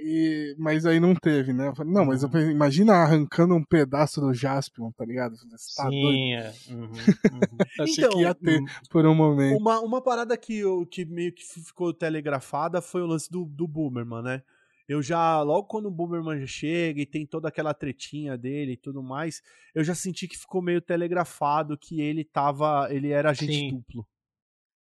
E, 0.04 0.54
mas 0.58 0.84
aí 0.84 1.00
não 1.00 1.14
teve, 1.14 1.52
né? 1.52 1.68
Eu 1.68 1.74
falei, 1.74 1.92
não, 1.92 2.04
mas 2.04 2.22
eu 2.22 2.28
falei, 2.28 2.48
imagina 2.48 2.94
arrancando 2.94 3.54
um 3.54 3.64
pedaço 3.64 4.20
do 4.20 4.32
Jaspion, 4.32 4.90
tá 4.96 5.04
ligado? 5.04 5.36
Falei, 5.36 5.56
tá 5.76 5.88
Sim, 5.88 6.32
é. 6.34 6.54
Uhum, 6.70 6.82
uhum. 6.82 6.90
Achei 7.80 8.04
então, 8.04 8.10
que 8.10 8.20
ia 8.22 8.34
ter 8.34 8.60
hum, 8.60 8.66
por 8.90 9.06
um 9.06 9.14
momento. 9.14 9.60
Uma, 9.60 9.80
uma 9.80 10.00
parada 10.00 10.36
que, 10.36 10.58
eu, 10.58 10.86
que 10.86 11.04
meio 11.04 11.32
que 11.32 11.44
ficou 11.44 11.92
telegrafada 11.92 12.80
foi 12.80 13.02
o 13.02 13.06
lance 13.06 13.30
do, 13.30 13.44
do 13.44 13.66
Boomerman, 13.66 14.22
né? 14.22 14.42
Eu 14.88 15.02
já, 15.02 15.42
logo 15.42 15.66
quando 15.66 15.86
o 15.86 15.90
Boomerman 15.90 16.46
chega 16.46 17.00
e 17.00 17.06
tem 17.06 17.26
toda 17.26 17.48
aquela 17.48 17.74
tretinha 17.74 18.36
dele 18.36 18.72
e 18.72 18.76
tudo 18.76 19.02
mais, 19.02 19.42
eu 19.74 19.82
já 19.82 19.94
senti 19.94 20.28
que 20.28 20.38
ficou 20.38 20.62
meio 20.62 20.80
telegrafado 20.80 21.76
que 21.76 22.00
ele 22.00 22.24
tava, 22.24 22.88
ele 22.90 23.10
era 23.10 23.30
agente 23.30 23.52
Sim. 23.52 23.70
duplo. 23.70 24.06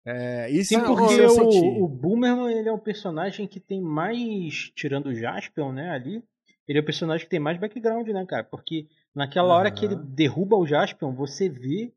É, 0.06 0.50
isso 0.50 0.74
Sim, 0.74 0.84
porque 0.84 1.20
o, 1.22 1.84
o 1.84 1.88
Boomerman 1.88 2.52
ele 2.52 2.68
é 2.68 2.72
um 2.72 2.78
personagem 2.78 3.46
que 3.46 3.58
tem 3.58 3.80
mais, 3.80 4.70
tirando 4.74 5.06
o 5.06 5.14
Jaspion, 5.14 5.72
né, 5.72 5.90
ali, 5.90 6.22
ele 6.68 6.78
é 6.78 6.82
o 6.82 6.84
personagem 6.84 7.24
que 7.24 7.30
tem 7.30 7.40
mais 7.40 7.58
background, 7.58 8.06
né, 8.08 8.24
cara? 8.26 8.44
Porque 8.44 8.86
naquela 9.14 9.48
uhum. 9.48 9.54
hora 9.54 9.70
que 9.70 9.84
ele 9.84 9.96
derruba 9.96 10.56
o 10.56 10.66
Jaspion, 10.66 11.14
você 11.14 11.48
vê 11.48 11.92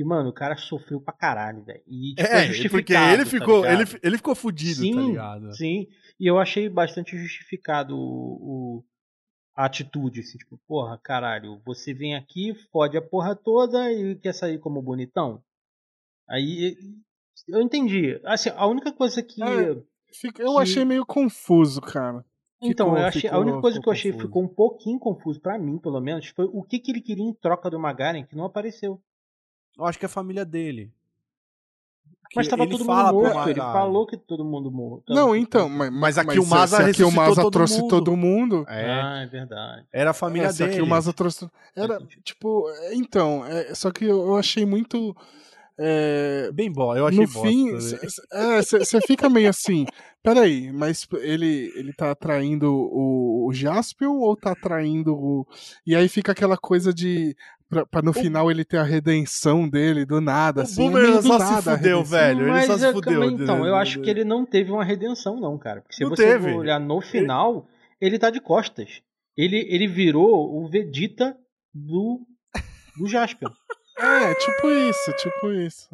que, 0.00 0.04
mano, 0.04 0.30
o 0.30 0.32
cara 0.32 0.56
sofreu 0.56 0.98
pra 0.98 1.12
caralho, 1.12 1.62
velho. 1.62 1.82
E 1.86 2.14
tipo, 2.14 2.26
é, 2.26 2.46
é 2.46 2.68
porque 2.70 2.94
ele 2.94 3.24
tá 3.24 3.26
ficou, 3.26 3.62
tá 3.62 3.72
ele, 3.72 3.84
ele 4.02 4.16
ficou 4.16 4.34
fudido, 4.34 4.76
tá 4.76 4.80
sim, 4.80 4.94
tá 4.94 5.00
ligado? 5.02 5.54
Sim, 5.54 5.86
e 6.18 6.26
eu 6.26 6.38
achei 6.38 6.70
bastante 6.70 7.18
justificado 7.18 7.94
o, 7.94 7.98
o, 8.00 8.84
a 9.54 9.66
atitude, 9.66 10.20
assim, 10.20 10.38
tipo, 10.38 10.58
porra, 10.66 10.98
caralho, 11.04 11.60
você 11.66 11.92
vem 11.92 12.16
aqui, 12.16 12.54
fode 12.72 12.96
a 12.96 13.02
porra 13.02 13.36
toda 13.36 13.92
e 13.92 14.16
quer 14.16 14.32
sair 14.32 14.58
como 14.58 14.80
bonitão? 14.80 15.42
Aí 16.26 16.78
eu 17.46 17.60
entendi. 17.60 18.18
Assim, 18.24 18.48
a 18.56 18.66
única 18.66 18.90
coisa 18.92 19.22
que. 19.22 19.42
É, 19.42 19.70
eu 19.70 19.84
que... 20.32 20.62
achei 20.62 20.82
meio 20.82 21.04
confuso, 21.04 21.82
cara. 21.82 22.24
Então, 22.62 22.86
ficou, 22.86 22.98
eu 22.98 23.06
achei, 23.06 23.20
ficou, 23.20 23.36
a 23.36 23.40
única 23.42 23.60
coisa 23.60 23.80
que 23.80 23.88
eu 23.88 23.92
achei 23.92 24.12
confuso. 24.12 24.28
ficou 24.28 24.42
um 24.44 24.48
pouquinho 24.48 24.98
confuso 24.98 25.40
para 25.40 25.58
mim, 25.58 25.78
pelo 25.78 26.00
menos, 26.00 26.26
foi 26.28 26.46
o 26.46 26.62
que, 26.62 26.78
que 26.78 26.90
ele 26.90 27.02
queria 27.02 27.24
em 27.24 27.34
troca 27.34 27.68
do 27.68 27.78
Magaren 27.78 28.24
que 28.24 28.34
não 28.34 28.46
apareceu. 28.46 28.98
Eu 29.78 29.84
acho 29.86 29.98
que 29.98 30.04
é 30.04 30.08
a 30.08 30.10
família 30.10 30.44
dele. 30.44 30.92
Mas 32.34 32.46
tava 32.46 32.64
todo 32.64 32.84
mundo 32.84 33.12
morto, 33.12 33.48
ele 33.48 33.60
falou 33.60 34.06
que 34.06 34.16
todo 34.16 34.44
mundo 34.44 34.70
morto. 34.70 35.12
Não, 35.12 35.34
então, 35.34 35.68
mas, 35.68 35.92
mas 35.92 36.18
aqui 36.18 36.28
mas 36.28 36.38
o 36.38 36.46
Maza 36.46 36.86
aqui 36.86 37.02
o 37.02 37.10
Maza 37.10 37.50
trouxe 37.50 37.80
mundo. 37.80 37.90
todo 37.90 38.16
mundo. 38.16 38.64
É. 38.68 38.84
Ah, 38.88 39.22
é 39.22 39.26
verdade. 39.26 39.86
Era 39.92 40.10
a 40.10 40.14
família 40.14 40.48
é, 40.48 40.52
dele. 40.52 40.70
Aqui 40.70 40.80
o 40.80 40.86
Maza 40.86 41.12
trouxe. 41.12 41.50
Era, 41.74 41.98
tipo, 42.22 42.70
é, 42.70 42.94
então, 42.94 43.44
é, 43.44 43.74
só 43.74 43.90
que 43.90 44.04
eu, 44.04 44.28
eu 44.28 44.36
achei 44.36 44.64
muito. 44.64 45.16
É, 45.76 46.50
Bem 46.52 46.70
bom, 46.70 46.94
eu 46.94 47.06
achei 47.06 47.20
No 47.20 47.26
fim, 47.26 47.72
você 47.72 48.96
é, 48.96 49.00
fica 49.06 49.30
meio 49.30 49.48
assim, 49.48 49.86
peraí, 50.22 50.70
mas 50.70 51.08
ele, 51.22 51.72
ele 51.74 51.92
tá 51.94 52.10
atraindo 52.10 52.70
o, 52.70 53.48
o 53.48 53.52
Jaspion 53.52 54.18
ou 54.18 54.36
tá 54.36 54.52
atraindo 54.52 55.14
o. 55.14 55.46
E 55.86 55.96
aí 55.96 56.06
fica 56.08 56.32
aquela 56.32 56.56
coisa 56.56 56.92
de. 56.92 57.34
Pra, 57.70 57.86
pra 57.86 58.02
no 58.02 58.10
o... 58.10 58.14
final 58.14 58.50
ele 58.50 58.64
ter 58.64 58.78
a 58.78 58.82
redenção 58.82 59.68
dele 59.68 60.04
do 60.04 60.20
nada, 60.20 60.60
o 60.60 60.64
assim. 60.64 60.88
O 60.88 60.90
Boomer 60.90 61.18
é 61.18 61.22
só 61.22 61.38
se 61.38 61.62
fudeu, 61.62 62.04
velho. 62.04 62.48
Ele 62.48 62.66
só 62.66 62.76
se 62.76 62.92
fudeu. 62.92 63.24
Então, 63.24 63.64
eu 63.64 63.76
acho 63.76 64.00
que 64.00 64.10
ele 64.10 64.24
não 64.24 64.44
teve 64.44 64.72
uma 64.72 64.84
redenção, 64.84 65.40
não, 65.40 65.56
cara. 65.56 65.80
Porque 65.80 65.94
se 65.94 66.02
não 66.02 66.10
você 66.10 66.26
teve. 66.26 66.52
olhar 66.52 66.80
no 66.80 67.00
final, 67.00 67.68
ele... 68.00 68.10
ele 68.14 68.18
tá 68.18 68.28
de 68.28 68.40
costas. 68.40 69.00
Ele, 69.36 69.64
ele 69.70 69.86
virou 69.86 70.52
o 70.52 70.68
Vegeta 70.68 71.36
do, 71.72 72.20
do 72.98 73.06
Jaspion. 73.08 73.50
É, 74.02 74.34
tipo 74.34 74.70
isso, 74.70 75.12
tipo 75.18 75.52
isso. 75.52 75.86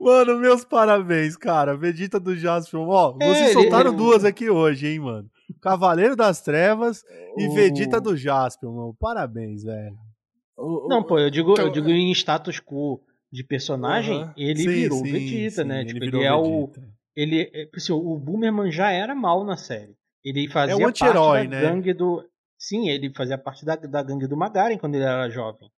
Mano, 0.00 0.38
meus 0.38 0.64
parabéns, 0.64 1.36
cara. 1.36 1.76
Vegeta 1.76 2.18
do 2.18 2.34
Jaspion. 2.34 2.88
Ó, 2.88 3.14
é, 3.20 3.28
vocês 3.28 3.52
soltaram 3.52 3.90
ele... 3.90 3.98
duas 3.98 4.24
aqui 4.24 4.48
hoje, 4.48 4.86
hein, 4.86 5.00
mano. 5.00 5.28
Cavaleiro 5.60 6.16
das 6.16 6.40
Trevas 6.40 7.04
e 7.36 7.46
Vegeta 7.48 8.00
do 8.00 8.16
Jaspion, 8.16 8.72
mano. 8.72 8.96
Parabéns, 8.98 9.62
velho. 9.62 9.94
Não, 10.88 11.02
pô, 11.02 11.18
eu 11.18 11.30
digo, 11.30 11.52
então, 11.52 11.66
eu 11.66 11.72
digo 11.72 11.88
em 11.88 12.10
status 12.12 12.60
quo 12.60 13.00
de 13.30 13.44
personagem, 13.44 14.22
uh 14.22 14.26
-huh. 14.26 14.34
ele 14.36 14.60
sim, 14.60 14.68
virou 14.68 14.98
sim, 14.98 15.12
Vegeta, 15.12 15.62
sim, 15.62 15.68
né? 15.68 15.84
Tipo, 15.84 16.04
ele, 16.04 16.16
ele 16.16 16.24
é 16.24 16.34
o. 16.34 16.70
Ele, 17.14 17.50
é, 17.52 17.68
assim, 17.74 17.92
o 17.92 18.16
Boomerman 18.16 18.70
já 18.70 18.90
era 18.90 19.14
mal 19.14 19.44
na 19.44 19.56
série. 19.56 19.96
Ele 20.24 20.48
fazia 20.48 20.74
é 20.74 20.76
um 20.76 20.80
parte 20.80 21.04
da 21.04 21.44
né? 21.44 21.60
gangue 21.60 21.92
do. 21.92 22.24
Sim, 22.58 22.88
ele 22.88 23.12
fazia 23.14 23.38
parte 23.38 23.64
da, 23.64 23.76
da 23.76 24.02
gangue 24.02 24.26
do 24.26 24.36
Magaren 24.36 24.78
quando 24.78 24.96
ele 24.96 25.04
era 25.04 25.30
jovem. 25.30 25.70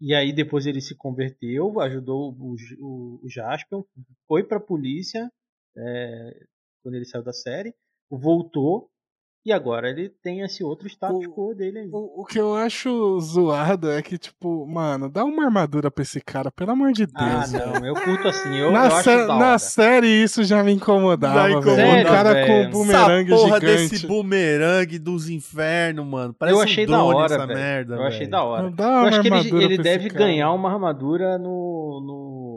E 0.00 0.14
aí 0.14 0.32
depois 0.32 0.66
ele 0.66 0.80
se 0.80 0.96
converteu, 0.96 1.80
ajudou 1.80 2.32
o, 2.32 2.54
o, 2.80 3.20
o 3.22 3.28
Jaspion, 3.28 3.82
foi 4.26 4.42
pra 4.44 4.58
polícia 4.58 5.30
é, 5.76 6.46
quando 6.82 6.94
ele 6.94 7.04
saiu 7.04 7.22
da 7.22 7.32
série, 7.32 7.74
voltou 8.10 8.89
e 9.44 9.52
agora 9.52 9.88
ele 9.88 10.10
tem 10.22 10.42
esse 10.42 10.62
outro 10.62 10.86
status 10.86 11.26
quo 11.28 11.54
dele 11.54 11.78
aí. 11.78 11.88
O, 11.90 12.22
o, 12.22 12.24
que 12.26 12.38
eu 12.38 12.54
acho 12.54 13.18
zoado 13.20 13.90
é 13.90 14.02
que, 14.02 14.18
tipo, 14.18 14.66
mano, 14.66 15.08
dá 15.08 15.24
uma 15.24 15.44
armadura 15.44 15.90
pra 15.90 16.02
esse 16.02 16.20
cara, 16.20 16.50
pelo 16.50 16.72
amor 16.72 16.92
de 16.92 17.04
ah, 17.14 17.24
Deus. 17.24 17.54
Ah, 17.54 17.80
não, 17.80 17.86
eu 17.86 17.94
curto 17.94 18.28
assim. 18.28 18.54
Eu, 18.54 18.70
na, 18.70 18.84
eu 18.84 18.90
sé 19.02 19.26
na 19.26 19.58
série 19.58 20.08
isso 20.08 20.44
já 20.44 20.62
me 20.62 20.72
incomodava, 20.72 21.58
velho. 21.58 22.00
Um 22.00 22.04
cara 22.04 22.46
com 22.46 22.60
um 22.60 22.70
bumerangue 22.70 23.32
Essa 23.32 23.42
porra 23.42 23.60
gigante. 23.60 23.90
desse 23.90 24.06
bumerangue 24.06 24.98
dos 24.98 25.30
infernos, 25.30 26.06
mano. 26.06 26.34
Parece 26.38 26.56
eu 26.56 26.62
achei 26.62 26.84
um 26.84 26.90
da 26.90 27.02
hora, 27.02 27.34
essa 27.34 27.46
merda, 27.46 27.94
Eu 27.94 28.02
achei 28.02 28.26
da 28.26 28.42
hora. 28.42 28.74
eu 28.78 29.06
acho 29.06 29.22
que 29.22 29.28
ele, 29.28 29.64
ele 29.64 29.78
deve 29.78 30.10
ganhar 30.10 30.52
uma 30.52 30.70
armadura 30.70 31.38
no, 31.38 32.02
no 32.04 32.49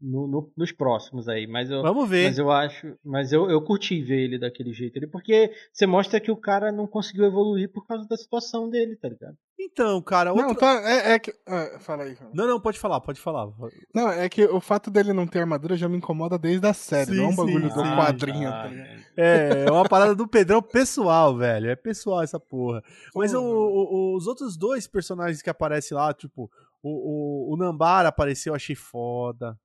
no, 0.00 0.26
no, 0.26 0.52
nos 0.56 0.72
próximos 0.72 1.28
aí, 1.28 1.46
mas 1.46 1.70
eu 1.70 1.82
Vamos 1.82 2.08
ver. 2.08 2.28
Mas 2.28 2.38
eu 2.38 2.50
acho, 2.50 2.98
mas 3.04 3.32
eu, 3.32 3.50
eu 3.50 3.62
curti 3.62 4.02
ver 4.02 4.24
ele 4.24 4.38
daquele 4.38 4.72
jeito 4.72 4.98
ali, 4.98 5.06
porque 5.06 5.52
você 5.72 5.86
mostra 5.86 6.20
que 6.20 6.30
o 6.30 6.36
cara 6.36 6.70
não 6.70 6.86
conseguiu 6.86 7.24
evoluir 7.24 7.72
por 7.72 7.86
causa 7.86 8.06
da 8.06 8.16
situação 8.16 8.68
dele, 8.68 8.96
tá 8.96 9.08
ligado? 9.08 9.36
Então, 9.58 10.02
cara, 10.02 10.32
outro... 10.32 10.48
não, 10.48 10.54
tá, 10.54 10.82
é, 10.84 11.12
é 11.12 11.18
que 11.18 11.34
ah, 11.46 11.78
fala 11.80 12.04
aí. 12.04 12.16
Não, 12.32 12.46
não, 12.46 12.60
pode 12.60 12.78
falar, 12.78 13.00
pode 13.00 13.18
falar. 13.18 13.48
Não, 13.94 14.10
é 14.10 14.28
que 14.28 14.44
o 14.44 14.60
fato 14.60 14.90
dele 14.90 15.14
não 15.14 15.26
ter 15.26 15.40
armadura 15.40 15.76
já 15.76 15.88
me 15.88 15.96
incomoda 15.96 16.38
desde 16.38 16.66
a 16.66 16.74
série, 16.74 17.12
sim, 17.12 17.16
não 17.16 17.24
é 17.24 17.28
um 17.28 17.36
bagulho 17.36 17.70
sim, 17.70 17.74
do 17.74 17.82
sim. 17.82 17.96
quadrinho, 17.96 18.48
ah, 18.48 18.62
tá 18.62 18.68
ligado? 18.68 19.02
É, 19.16 19.64
é 19.66 19.72
uma 19.72 19.88
parada 19.88 20.14
do 20.14 20.28
Pedrão 20.28 20.60
pessoal, 20.60 21.34
velho, 21.36 21.70
é 21.70 21.76
pessoal 21.76 22.22
essa 22.22 22.38
porra. 22.38 22.82
Mas 23.14 23.32
o, 23.32 23.42
o, 23.42 24.16
os 24.16 24.26
outros 24.26 24.58
dois 24.58 24.86
personagens 24.86 25.40
que 25.40 25.48
aparecem 25.48 25.96
lá, 25.96 26.12
tipo, 26.12 26.50
o, 26.82 27.50
o, 27.50 27.54
o 27.54 27.56
Nambara 27.56 28.10
apareceu, 28.10 28.54
achei 28.54 28.76
foda. 28.76 29.58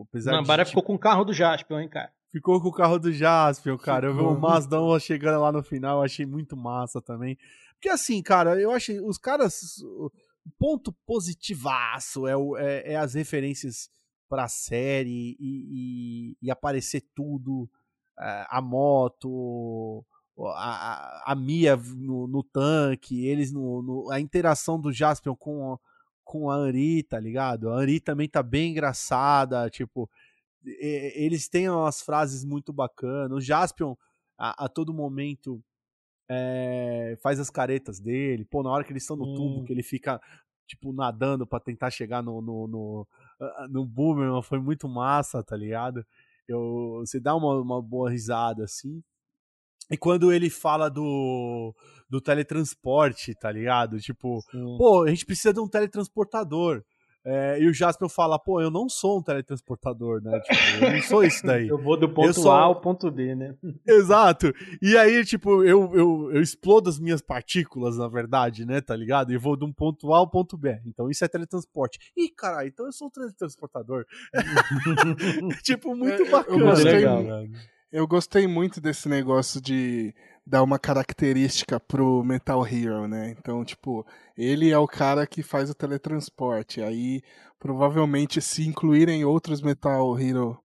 Apesar 0.00 0.32
Nambara 0.32 0.64
de, 0.64 0.70
ficou 0.70 0.82
tipo... 0.82 0.92
com 0.92 0.96
o 0.96 0.98
carro 0.98 1.24
do 1.24 1.32
Jaspion, 1.32 1.80
hein, 1.80 1.88
cara? 1.88 2.12
ficou 2.30 2.60
com 2.60 2.68
o 2.68 2.72
carro 2.72 2.98
do 2.98 3.12
Jaspion, 3.12 3.76
cara. 3.76 4.08
Ficou. 4.08 4.24
Eu 4.24 4.32
vi 4.32 4.36
o 4.36 4.40
Mazdão 4.40 4.98
chegando 4.98 5.40
lá 5.40 5.52
no 5.52 5.62
final, 5.62 6.02
achei 6.02 6.26
muito 6.26 6.56
massa 6.56 7.00
também. 7.00 7.36
Porque 7.74 7.88
assim, 7.88 8.22
cara, 8.22 8.60
eu 8.60 8.70
achei 8.70 9.00
os 9.00 9.18
caras. 9.18 9.82
O 9.82 10.10
ponto 10.58 10.92
positivaço 11.06 12.26
é, 12.26 12.36
o, 12.36 12.56
é, 12.56 12.92
é 12.92 12.96
as 12.96 13.14
referências 13.14 13.90
pra 14.28 14.48
série 14.48 15.36
e, 15.38 15.66
e, 16.30 16.36
e 16.42 16.50
aparecer 16.50 17.02
tudo. 17.14 17.68
É, 18.18 18.46
a 18.48 18.60
moto, 18.60 20.04
a, 20.56 21.32
a, 21.32 21.34
Mia 21.36 21.76
no, 21.76 22.26
no, 22.26 22.42
tanque, 22.42 23.26
eles 23.26 23.52
no, 23.52 23.82
no, 23.82 24.10
a 24.10 24.18
interação 24.18 24.80
do 24.80 24.92
Jaspion 24.92 25.36
com, 25.36 25.78
com 26.28 26.50
a 26.50 26.56
Anri, 26.56 27.02
tá 27.02 27.18
ligado? 27.18 27.70
A 27.70 27.78
Anri 27.78 28.00
também 28.00 28.28
tá 28.28 28.42
bem 28.42 28.72
engraçada, 28.72 29.70
tipo, 29.70 30.10
eles 30.62 31.48
têm 31.48 31.70
umas 31.70 32.02
frases 32.02 32.44
muito 32.44 32.70
bacanas. 32.70 33.32
O 33.32 33.40
Jaspion, 33.40 33.94
a, 34.36 34.66
a 34.66 34.68
todo 34.68 34.92
momento, 34.92 35.64
é, 36.28 37.16
faz 37.22 37.40
as 37.40 37.48
caretas 37.48 37.98
dele. 37.98 38.44
Pô, 38.44 38.62
na 38.62 38.68
hora 38.68 38.84
que 38.84 38.92
eles 38.92 39.04
estão 39.04 39.16
no 39.16 39.24
hum. 39.24 39.34
tubo, 39.34 39.64
que 39.64 39.72
ele 39.72 39.82
fica, 39.82 40.20
tipo, 40.66 40.92
nadando 40.92 41.46
para 41.46 41.60
tentar 41.60 41.88
chegar 41.88 42.22
no, 42.22 42.42
no, 42.42 42.66
no, 42.66 43.08
no 43.70 43.86
Boomerang, 43.86 44.44
foi 44.44 44.60
muito 44.60 44.86
massa, 44.86 45.42
tá 45.42 45.56
ligado? 45.56 46.04
Eu, 46.46 46.98
você 47.06 47.18
dá 47.18 47.34
uma, 47.34 47.58
uma 47.58 47.80
boa 47.80 48.10
risada, 48.10 48.64
assim. 48.64 49.02
E 49.90 49.96
quando 49.96 50.32
ele 50.32 50.50
fala 50.50 50.88
do, 50.88 51.74
do 52.08 52.20
teletransporte, 52.20 53.34
tá 53.34 53.50
ligado? 53.50 53.98
Tipo, 53.98 54.40
Sim. 54.50 54.76
pô, 54.76 55.04
a 55.04 55.10
gente 55.10 55.24
precisa 55.24 55.52
de 55.52 55.60
um 55.60 55.68
teletransportador. 55.68 56.82
É, 57.30 57.60
e 57.60 57.66
o 57.66 57.74
Jasper 57.74 58.08
fala, 58.08 58.38
pô, 58.38 58.60
eu 58.60 58.70
não 58.70 58.88
sou 58.88 59.18
um 59.18 59.22
teletransportador, 59.22 60.22
né? 60.22 60.40
Tipo, 60.40 60.84
eu 60.84 60.92
não 60.92 61.02
sou 61.02 61.24
isso 61.24 61.44
daí. 61.44 61.68
eu 61.68 61.76
vou 61.76 61.98
do 61.98 62.08
ponto 62.08 62.32
sou... 62.32 62.50
A 62.50 62.60
ao 62.60 62.80
ponto 62.80 63.10
B, 63.10 63.34
né? 63.34 63.54
Exato. 63.86 64.50
E 64.80 64.96
aí, 64.96 65.22
tipo, 65.24 65.62
eu, 65.62 65.94
eu, 65.94 66.30
eu 66.32 66.40
explodo 66.40 66.88
as 66.88 66.98
minhas 66.98 67.20
partículas, 67.20 67.98
na 67.98 68.08
verdade, 68.08 68.64
né? 68.64 68.80
Tá 68.80 68.96
ligado? 68.96 69.30
E 69.32 69.36
vou 69.36 69.56
de 69.56 69.64
um 69.66 69.72
ponto 69.72 70.14
A 70.14 70.18
ao 70.18 70.30
ponto 70.30 70.56
B. 70.56 70.80
Então 70.86 71.10
isso 71.10 71.22
é 71.22 71.28
teletransporte. 71.28 71.98
Ih, 72.16 72.30
caralho, 72.30 72.68
então 72.68 72.86
eu 72.86 72.92
sou 72.92 73.08
um 73.08 73.10
teletransportador. 73.10 74.06
tipo, 75.62 75.94
muito 75.94 76.24
bacana. 76.30 76.58
Eu 76.58 76.66
gostei, 76.66 76.92
legal, 76.92 77.22
eu 77.90 78.06
gostei 78.06 78.46
muito 78.46 78.80
desse 78.80 79.08
negócio 79.08 79.60
de 79.60 80.14
dar 80.46 80.62
uma 80.62 80.78
característica 80.78 81.78
pro 81.78 82.22
Metal 82.24 82.66
Hero, 82.66 83.06
né? 83.06 83.34
Então, 83.38 83.64
tipo, 83.64 84.06
ele 84.36 84.70
é 84.70 84.78
o 84.78 84.86
cara 84.86 85.26
que 85.26 85.42
faz 85.42 85.68
o 85.70 85.74
teletransporte. 85.74 86.80
Aí, 86.80 87.22
provavelmente, 87.58 88.40
se 88.40 88.66
incluírem 88.66 89.24
outros 89.24 89.60
Metal 89.60 90.18
Hero 90.18 90.58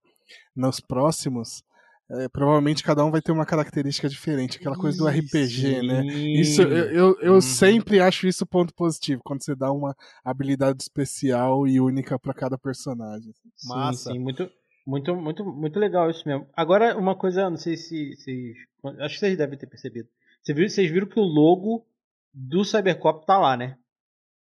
nos 0.55 0.79
próximos, 0.79 1.63
é, 2.09 2.27
provavelmente 2.29 2.83
cada 2.83 3.03
um 3.03 3.11
vai 3.11 3.21
ter 3.21 3.31
uma 3.31 3.45
característica 3.45 4.07
diferente, 4.07 4.57
aquela 4.57 4.75
coisa 4.75 4.97
do 4.97 5.07
RPG, 5.07 5.81
né? 5.81 6.05
Isso 6.05 6.61
eu, 6.61 6.91
eu, 6.91 7.17
eu 7.21 7.33
uhum. 7.33 7.41
sempre 7.41 7.99
acho 7.99 8.27
isso 8.27 8.45
ponto 8.45 8.73
positivo, 8.73 9.21
quando 9.23 9.43
você 9.43 9.55
dá 9.55 9.71
uma 9.71 9.95
habilidade 10.23 10.83
especial 10.83 11.67
e 11.67 11.79
única 11.79 12.19
para 12.19 12.33
cada 12.33 12.57
personagem. 12.57 13.33
Massa. 13.65 14.11
Sim, 14.11 14.13
sim, 14.13 14.19
muito, 14.19 14.49
muito, 14.85 15.15
muito, 15.15 15.45
muito 15.45 15.79
legal 15.79 16.09
isso 16.09 16.27
mesmo. 16.27 16.47
Agora, 16.53 16.97
uma 16.97 17.15
coisa, 17.15 17.49
não 17.49 17.57
sei 17.57 17.77
se 17.77 18.15
vocês. 18.15 18.55
Acho 18.99 19.15
que 19.15 19.19
vocês 19.19 19.37
devem 19.37 19.57
ter 19.57 19.67
percebido. 19.67 20.09
Vocês 20.41 20.55
viram, 20.55 20.69
vocês 20.69 20.91
viram 20.91 21.07
que 21.07 21.19
o 21.19 21.23
logo 21.23 21.85
do 22.33 22.65
Cybercop 22.65 23.25
tá 23.25 23.37
lá, 23.37 23.55
né? 23.55 23.77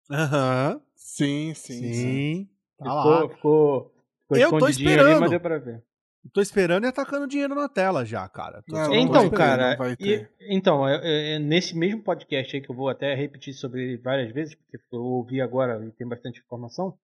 Aham. 0.09 0.73
Uhum. 0.73 0.81
Sim, 0.95 1.53
sim, 1.53 1.73
sim. 1.73 1.93
sim. 1.93 2.49
Tá 2.77 2.85
ficou, 2.85 3.11
lá. 3.11 3.29
Ficou, 3.29 3.93
ficou 4.21 4.37
Eu 4.37 4.49
tô 4.57 4.67
esperando. 4.69 5.07
Ali, 5.07 5.19
mas 5.19 5.29
deu 5.29 5.39
pra 5.39 5.57
ver. 5.57 5.83
Tô 6.31 6.39
esperando 6.39 6.85
e 6.85 6.87
atacando 6.87 7.27
dinheiro 7.27 7.53
na 7.53 7.67
tela 7.67 8.05
já, 8.05 8.27
cara. 8.29 8.63
Não, 8.69 8.95
então, 8.95 9.29
cara, 9.29 9.77
e, 9.99 10.25
então, 10.39 10.87
é, 10.87 11.35
é, 11.35 11.39
nesse 11.39 11.77
mesmo 11.77 12.01
podcast 12.01 12.55
aí 12.55 12.61
que 12.61 12.71
eu 12.71 12.75
vou 12.75 12.87
até 12.87 13.13
repetir 13.13 13.53
sobre 13.53 13.83
ele 13.83 13.97
várias 13.97 14.31
vezes, 14.31 14.55
porque 14.55 14.77
eu 14.93 15.01
ouvi 15.01 15.41
agora 15.41 15.85
e 15.85 15.91
tem 15.91 16.07
bastante 16.07 16.39
informação. 16.39 16.97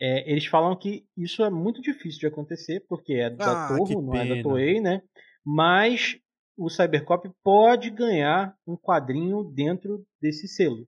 É, 0.00 0.30
eles 0.30 0.46
falam 0.46 0.76
que 0.76 1.04
isso 1.16 1.44
é 1.44 1.50
muito 1.50 1.80
difícil 1.80 2.20
de 2.20 2.26
acontecer, 2.26 2.84
porque 2.88 3.14
é 3.14 3.30
da 3.30 3.66
ah, 3.66 3.76
Torre, 3.76 3.94
não 3.94 4.14
é 4.14 4.26
da 4.26 4.42
Toei, 4.42 4.80
né? 4.80 5.02
Mas 5.44 6.18
o 6.56 6.68
Cybercop 6.68 7.30
pode 7.42 7.90
ganhar 7.90 8.56
um 8.66 8.76
quadrinho 8.76 9.44
dentro 9.44 10.04
desse 10.20 10.48
selo, 10.48 10.86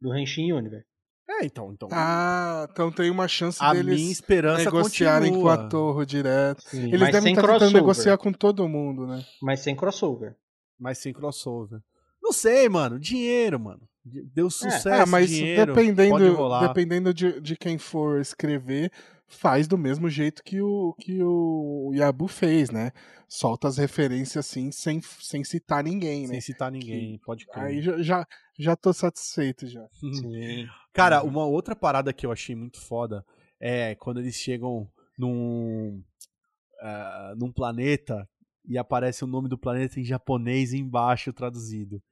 do 0.00 0.16
Henshin 0.16 0.52
Universe. 0.52 0.86
É, 1.28 1.46
então, 1.46 1.72
então. 1.72 1.88
Ah, 1.92 2.68
então 2.70 2.90
tem 2.90 3.10
uma 3.10 3.26
chance 3.26 3.58
a 3.62 3.72
deles 3.72 4.00
minha 4.00 4.12
esperança 4.12 4.64
negociarem 4.64 5.30
continua. 5.30 5.56
com 5.56 5.62
a 5.62 5.68
Torre 5.68 6.06
direto. 6.06 6.62
Sim, 6.62 6.92
Eles 6.92 7.10
devem 7.10 7.32
estar 7.32 7.46
tentando 7.46 7.72
negociar 7.72 8.18
com 8.18 8.32
todo 8.32 8.68
mundo, 8.68 9.06
né? 9.06 9.24
Mas 9.40 9.60
sem 9.60 9.74
crossover. 9.74 10.36
Mas 10.78 10.98
sem 10.98 11.12
crossover. 11.12 11.80
Não 12.22 12.32
sei, 12.32 12.68
mano. 12.68 12.98
Dinheiro, 12.98 13.58
mano. 13.58 13.88
Deu 14.04 14.48
é. 14.48 14.50
sucesso, 14.50 14.88
é, 14.88 15.06
mas 15.06 15.30
dinheiro, 15.30 15.74
dependendo, 15.74 16.58
dependendo 16.60 17.14
de, 17.14 17.40
de 17.40 17.56
quem 17.56 17.78
for 17.78 18.20
escrever, 18.20 18.90
faz 19.28 19.68
do 19.68 19.78
mesmo 19.78 20.08
jeito 20.08 20.42
que 20.42 20.60
o 20.60 20.92
que 20.94 21.22
o 21.22 21.92
Yabu 21.94 22.26
fez, 22.26 22.70
né? 22.70 22.90
Solta 23.28 23.68
as 23.68 23.78
referências 23.78 24.44
assim, 24.44 24.70
sem, 24.70 25.00
sem 25.00 25.42
citar 25.44 25.82
ninguém, 25.84 26.22
né? 26.22 26.34
Sem 26.34 26.40
citar 26.40 26.70
ninguém, 26.70 27.12
que, 27.12 27.24
pode 27.24 27.46
crer. 27.46 27.64
Aí 27.64 27.80
já, 27.80 28.02
já, 28.02 28.26
já 28.58 28.76
tô 28.76 28.92
satisfeito 28.92 29.66
já. 29.66 29.86
Sim. 30.20 30.66
Cara, 30.92 31.22
uma 31.22 31.46
outra 31.46 31.74
parada 31.74 32.12
que 32.12 32.26
eu 32.26 32.32
achei 32.32 32.54
muito 32.54 32.80
foda 32.80 33.24
é 33.58 33.94
quando 33.94 34.20
eles 34.20 34.34
chegam 34.34 34.86
num, 35.16 36.02
uh, 36.82 37.36
num 37.36 37.52
planeta 37.52 38.28
e 38.68 38.76
aparece 38.76 39.24
o 39.24 39.26
nome 39.26 39.48
do 39.48 39.56
planeta 39.56 39.98
em 39.98 40.04
japonês 40.04 40.72
embaixo 40.72 41.32
traduzido. 41.32 42.02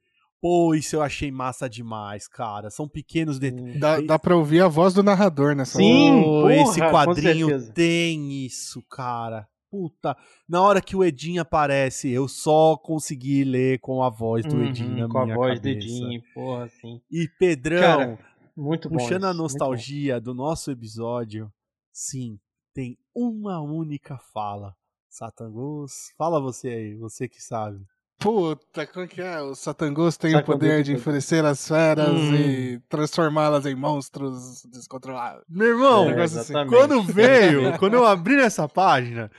Pô, 0.41 0.73
isso 0.73 0.95
eu 0.95 1.03
achei 1.03 1.31
massa 1.31 1.69
demais, 1.69 2.27
cara. 2.27 2.71
São 2.71 2.87
pequenos 2.87 3.37
detalhes. 3.37 3.79
Dá, 3.79 4.01
dá 4.01 4.17
pra 4.17 4.35
ouvir 4.35 4.61
a 4.61 4.67
voz 4.67 4.91
do 4.91 5.03
narrador 5.03 5.55
nessa 5.55 5.77
Sim, 5.77 6.23
porra, 6.23 6.55
esse 6.55 6.79
quadrinho 6.79 7.71
tem 7.73 8.43
isso, 8.43 8.81
cara. 8.89 9.47
Puta, 9.69 10.17
na 10.49 10.61
hora 10.61 10.81
que 10.81 10.95
o 10.95 11.03
Edinho 11.03 11.43
aparece, 11.43 12.09
eu 12.09 12.27
só 12.27 12.75
consegui 12.75 13.43
ler 13.43 13.79
com 13.79 14.03
a 14.03 14.09
voz 14.09 14.43
do 14.43 14.57
uhum, 14.57 14.65
Edinho 14.65 14.97
na 14.97 15.07
com 15.07 15.23
minha 15.23 15.35
Com 15.35 15.43
a 15.43 15.45
voz 15.45 15.59
cabeça. 15.59 15.61
do 15.61 15.69
Edinho, 15.69 16.23
porra, 16.33 16.65
assim. 16.65 17.01
E 17.09 17.29
Pedrão, 17.39 17.79
cara, 17.79 18.19
muito 18.57 18.89
bom 18.89 18.97
puxando 18.97 19.21
isso, 19.21 19.27
a 19.27 19.33
nostalgia 19.33 20.19
do 20.19 20.33
nosso 20.33 20.71
episódio, 20.71 21.49
sim, 21.93 22.37
tem 22.73 22.97
uma 23.15 23.61
única 23.61 24.17
fala. 24.17 24.75
Satangos, 25.07 26.13
fala 26.17 26.41
você 26.41 26.67
aí, 26.69 26.95
você 26.95 27.29
que 27.29 27.41
sabe. 27.41 27.79
Puta, 28.21 28.85
como 28.85 29.07
que 29.07 29.19
é? 29.19 29.41
O 29.41 29.55
Satangos 29.55 30.15
tem 30.15 30.35
o 30.35 30.43
poder 30.43 30.83
de 30.83 30.93
enfurecer 30.93 31.43
as 31.43 31.67
feras 31.67 32.07
hum. 32.07 32.35
e 32.35 32.79
transformá-las 32.87 33.65
em 33.65 33.73
monstros 33.73 34.63
descontrolados. 34.71 35.43
Meu 35.49 35.69
irmão, 35.69 36.07
é, 36.07 36.21
assim. 36.21 36.53
quando 36.69 37.01
veio, 37.01 37.75
quando 37.79 37.95
eu 37.95 38.05
abri 38.05 38.35
nessa 38.35 38.69
página, 38.69 39.31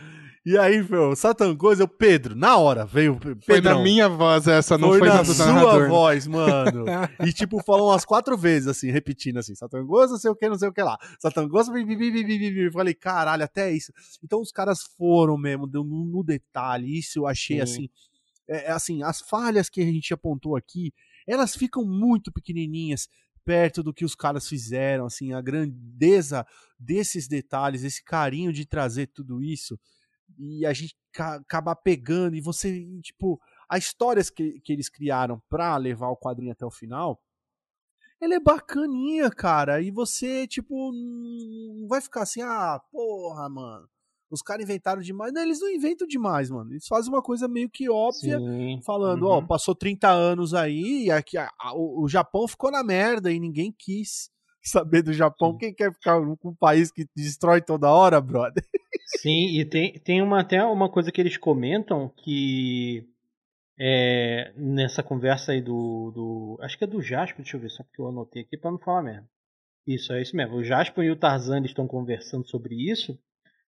e 0.44 0.58
aí, 0.58 0.82
meu, 0.82 1.14
Satangos, 1.14 1.78
eu, 1.78 1.86
Pedro, 1.86 2.34
na 2.34 2.56
hora, 2.56 2.84
veio 2.84 3.14
Pedro. 3.20 3.38
Foi 3.46 3.60
na 3.60 3.78
minha 3.78 4.08
voz 4.08 4.48
essa, 4.48 4.76
não 4.76 4.88
foi, 4.88 4.98
foi 4.98 5.08
na, 5.08 5.18
na 5.18 5.24
sua 5.26 5.46
narrador. 5.46 5.88
voz, 5.88 6.26
mano. 6.26 6.84
e 7.24 7.32
tipo, 7.32 7.62
falou 7.62 7.90
umas 7.90 8.04
quatro 8.04 8.36
vezes, 8.36 8.66
assim, 8.66 8.90
repetindo 8.90 9.38
assim, 9.38 9.54
Satangos, 9.54 10.10
não 10.10 10.18
sei 10.18 10.28
o 10.32 10.34
que, 10.34 10.48
não 10.48 10.58
sei 10.58 10.68
o 10.68 10.72
que 10.72 10.82
lá. 10.82 10.98
Satangos, 11.20 11.68
falei, 12.72 12.94
caralho, 12.94 13.44
até 13.44 13.70
isso. 13.70 13.92
Então 14.24 14.40
os 14.40 14.50
caras 14.50 14.82
foram 14.98 15.38
mesmo, 15.38 15.68
deu 15.68 15.84
no, 15.84 16.04
no 16.04 16.24
detalhe, 16.24 16.98
isso 16.98 17.20
eu 17.20 17.28
achei, 17.28 17.58
Sim. 17.58 17.62
assim 17.62 17.88
é, 18.48 18.66
é, 18.66 18.70
assim, 18.70 19.02
as 19.02 19.20
falhas 19.20 19.68
que 19.68 19.80
a 19.80 19.84
gente 19.84 20.12
apontou 20.12 20.56
aqui, 20.56 20.92
elas 21.26 21.54
ficam 21.54 21.84
muito 21.84 22.32
pequenininhas 22.32 23.08
perto 23.44 23.82
do 23.82 23.92
que 23.92 24.04
os 24.04 24.14
caras 24.14 24.48
fizeram, 24.48 25.06
assim, 25.06 25.32
a 25.32 25.40
grandeza 25.40 26.46
desses 26.78 27.26
detalhes, 27.26 27.82
esse 27.82 28.02
carinho 28.04 28.52
de 28.52 28.66
trazer 28.66 29.08
tudo 29.08 29.42
isso 29.42 29.78
e 30.38 30.64
a 30.64 30.72
gente 30.72 30.96
acabar 31.16 31.76
pegando 31.76 32.36
e 32.36 32.40
você, 32.40 32.86
tipo, 33.02 33.40
as 33.68 33.84
histórias 33.84 34.30
que, 34.30 34.60
que 34.60 34.72
eles 34.72 34.88
criaram 34.88 35.42
para 35.48 35.76
levar 35.76 36.08
o 36.08 36.16
quadrinho 36.16 36.52
até 36.52 36.64
o 36.64 36.70
final, 36.70 37.20
ele 38.20 38.34
é 38.34 38.40
bacaninha, 38.40 39.30
cara, 39.30 39.80
e 39.80 39.90
você, 39.90 40.46
tipo, 40.46 40.92
não 40.92 41.88
vai 41.88 42.00
ficar 42.00 42.22
assim, 42.22 42.40
ah, 42.40 42.80
porra, 42.90 43.48
mano, 43.48 43.88
os 44.32 44.42
caras 44.42 44.64
inventaram 44.64 45.02
demais. 45.02 45.32
Não, 45.32 45.42
eles 45.42 45.60
não 45.60 45.68
inventam 45.68 46.06
demais, 46.06 46.50
mano. 46.50 46.72
Eles 46.72 46.86
fazem 46.86 47.12
uma 47.12 47.22
coisa 47.22 47.46
meio 47.46 47.68
que 47.68 47.88
óbvia, 47.90 48.38
Sim. 48.38 48.80
falando, 48.84 49.28
ó, 49.28 49.38
uhum. 49.38 49.46
passou 49.46 49.74
30 49.74 50.08
anos 50.08 50.54
aí, 50.54 51.04
e 51.04 51.10
aqui 51.10 51.36
a, 51.36 51.50
a, 51.60 51.74
o, 51.74 52.02
o, 52.02 52.08
Japão 52.08 52.48
ficou 52.48 52.70
na 52.70 52.82
merda 52.82 53.30
e 53.30 53.38
ninguém 53.38 53.74
quis 53.76 54.30
saber 54.64 55.02
do 55.02 55.12
Japão. 55.12 55.52
Sim. 55.52 55.58
Quem 55.58 55.74
quer 55.74 55.92
ficar 55.92 56.18
com 56.20 56.48
um 56.48 56.54
país 56.54 56.90
que 56.90 57.06
destrói 57.14 57.60
toda 57.60 57.90
hora, 57.90 58.20
brother? 58.20 58.64
Sim, 59.20 59.58
e 59.58 59.64
tem, 59.64 59.92
tem 60.00 60.22
uma, 60.22 60.40
até 60.40 60.64
uma 60.64 60.88
coisa 60.88 61.12
que 61.12 61.20
eles 61.20 61.36
comentam 61.36 62.10
que 62.16 63.06
é, 63.78 64.52
nessa 64.56 65.02
conversa 65.02 65.52
aí 65.52 65.60
do, 65.60 66.10
do. 66.14 66.58
Acho 66.62 66.78
que 66.78 66.84
é 66.84 66.86
do 66.86 67.02
Jasper, 67.02 67.42
deixa 67.42 67.56
eu 67.56 67.60
ver, 67.60 67.68
só 67.68 67.82
porque 67.82 68.00
eu 68.00 68.08
anotei 68.08 68.42
aqui 68.42 68.56
pra 68.56 68.70
não 68.70 68.78
falar 68.78 69.02
merda. 69.02 69.28
Isso, 69.86 70.12
é 70.12 70.22
isso 70.22 70.34
mesmo. 70.36 70.54
O 70.54 70.64
Jasper 70.64 71.04
e 71.04 71.10
o 71.10 71.16
Tarzan 71.16 71.60
estão 71.64 71.86
conversando 71.86 72.46
sobre 72.48 72.74
isso 72.90 73.18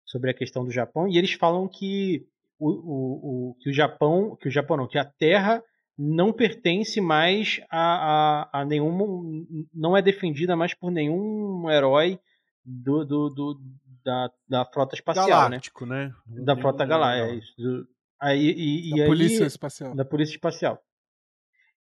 sobre 0.04 0.30
a 0.30 0.34
questão 0.34 0.64
do 0.64 0.70
Japão, 0.70 1.08
e 1.08 1.16
eles 1.16 1.32
falam 1.32 1.68
que 1.68 2.26
o, 2.58 2.68
o, 2.68 3.50
o, 3.50 3.54
que 3.60 3.70
o 3.70 3.72
Japão, 3.72 4.36
que 4.40 4.48
o 4.48 4.50
Japão 4.50 4.76
não, 4.76 4.86
que 4.86 4.98
a 4.98 5.04
Terra 5.04 5.62
não 5.98 6.32
pertence 6.32 7.00
mais 7.00 7.60
a, 7.70 8.48
a, 8.52 8.60
a 8.60 8.64
nenhum, 8.64 9.46
não 9.74 9.96
é 9.96 10.02
defendida 10.02 10.56
mais 10.56 10.74
por 10.74 10.90
nenhum 10.90 11.70
herói 11.70 12.18
do, 12.64 13.04
do, 13.04 13.28
do 13.28 13.60
da, 14.04 14.30
da 14.48 14.64
frota 14.64 14.94
espacial, 14.94 15.26
né? 15.26 15.30
Galáctico, 15.30 15.86
né? 15.86 16.12
né? 16.26 16.44
Da 16.44 16.56
frota 16.56 16.84
galáctica, 16.84 17.32
é 17.32 17.34
isso. 17.36 17.86
Aí, 18.20 18.50
e, 18.50 18.90
da 18.90 19.04
e 19.04 19.06
polícia 19.06 19.40
aí, 19.40 19.46
espacial. 19.46 19.94
Da 19.94 20.04
polícia 20.04 20.34
espacial. 20.34 20.80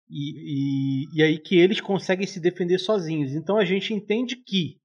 E, 0.09 1.05
e, 1.05 1.17
e 1.17 1.23
aí 1.23 1.37
que 1.37 1.57
eles 1.57 1.79
conseguem 1.79 2.27
se 2.27 2.39
defender 2.39 2.79
sozinhos. 2.79 3.33
Então 3.33 3.57
a 3.57 3.63
gente 3.63 3.93
entende 3.93 4.35
que 4.35 4.80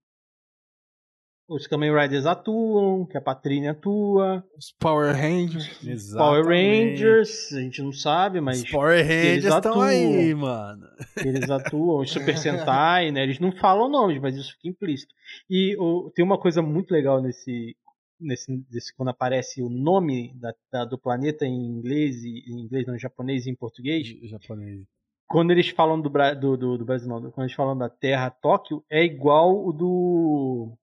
os 1.48 1.66
Kamen 1.66 1.94
Riders 1.94 2.26
atuam, 2.26 3.06
que 3.06 3.16
a 3.16 3.20
Patrine 3.20 3.68
atua. 3.68 4.44
Os 4.56 4.72
Power 4.72 5.14
Rangers. 5.14 5.84
Exatamente. 5.84 6.16
Power 6.16 6.44
Rangers, 6.44 7.52
a 7.52 7.60
gente 7.60 7.82
não 7.82 7.92
sabe, 7.92 8.40
mas. 8.40 8.62
Os 8.62 8.70
Power 8.70 9.06
Rangers 9.06 9.44
estão 9.44 9.80
aí, 9.80 10.34
mano. 10.34 10.86
Eles 11.24 11.48
atuam, 11.48 12.00
os 12.00 12.10
Super 12.10 12.36
Sentai, 12.38 13.12
né? 13.12 13.22
Eles 13.22 13.38
não 13.38 13.52
falam 13.52 13.88
nomes, 13.88 14.20
mas 14.20 14.36
isso 14.36 14.52
fica 14.52 14.68
implícito. 14.68 15.14
E 15.48 15.76
o, 15.78 16.10
tem 16.14 16.24
uma 16.24 16.38
coisa 16.38 16.60
muito 16.60 16.90
legal 16.90 17.22
nesse. 17.22 17.76
Nesse, 18.18 18.50
nesse, 18.72 18.96
quando 18.96 19.10
aparece 19.10 19.62
o 19.62 19.68
nome 19.68 20.32
da, 20.40 20.54
da, 20.72 20.84
do 20.86 20.98
planeta 20.98 21.44
em 21.44 21.66
inglês, 21.66 22.24
e, 22.24 22.44
em 22.48 22.62
inglês 22.62 22.86
não, 22.86 22.94
em 22.94 22.98
japonês 22.98 23.44
e 23.44 23.50
em 23.50 23.54
português. 23.54 24.08
Japonês. 24.22 24.80
Quando 25.28 25.50
eles 25.50 25.68
falam 25.68 26.00
do, 26.00 26.08
do, 26.08 26.56
do, 26.56 26.78
do 26.78 26.84
Brasil, 26.86 27.08
não, 27.10 27.30
quando 27.30 27.44
eles 27.44 27.52
falam 27.52 27.76
da 27.76 27.90
Terra 27.90 28.30
Tóquio, 28.30 28.82
é 28.90 29.04
igual 29.04 29.66
o 29.66 29.70
do 29.70 30.78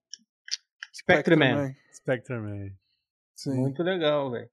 Spectreman. 1.04 1.76
Spectreman. 1.92 2.72
Sim. 3.34 3.54
Muito 3.54 3.82
legal, 3.82 4.30
velho. 4.30 4.48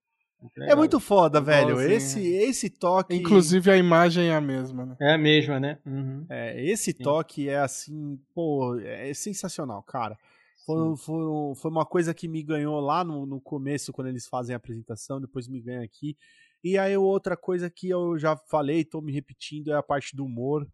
É 0.58 0.74
muito 0.74 0.98
foda, 0.98 1.40
velho. 1.40 1.80
Esse, 1.80 2.20
esse 2.20 2.68
toque. 2.68 3.14
Inclusive 3.14 3.70
a 3.70 3.76
imagem 3.76 4.28
é 4.28 4.34
a 4.34 4.40
mesma, 4.40 4.84
né? 4.84 4.96
É 5.00 5.12
a 5.12 5.18
mesma, 5.18 5.60
né? 5.60 5.78
Uhum. 5.86 6.26
É, 6.28 6.60
esse 6.64 6.92
toque 6.92 7.48
é 7.48 7.58
assim, 7.58 8.18
pô, 8.34 8.76
é 8.80 9.14
sensacional, 9.14 9.82
cara. 9.82 10.18
Foi, 10.66 10.96
foi, 10.96 11.54
foi 11.56 11.70
uma 11.70 11.86
coisa 11.86 12.12
que 12.12 12.28
me 12.28 12.42
ganhou 12.42 12.80
lá 12.80 13.04
no, 13.04 13.24
no 13.24 13.40
começo, 13.40 13.92
quando 13.92 14.08
eles 14.08 14.26
fazem 14.26 14.54
a 14.54 14.56
apresentação, 14.56 15.20
depois 15.20 15.48
me 15.48 15.60
ganha 15.60 15.82
aqui. 15.82 16.16
E 16.62 16.78
aí, 16.78 16.96
outra 16.96 17.36
coisa 17.36 17.68
que 17.68 17.88
eu 17.88 18.16
já 18.18 18.36
falei, 18.48 18.84
tô 18.84 19.00
me 19.00 19.12
repetindo, 19.12 19.72
é 19.72 19.76
a 19.76 19.82
parte 19.82 20.14
do 20.14 20.24
humor. 20.24 20.68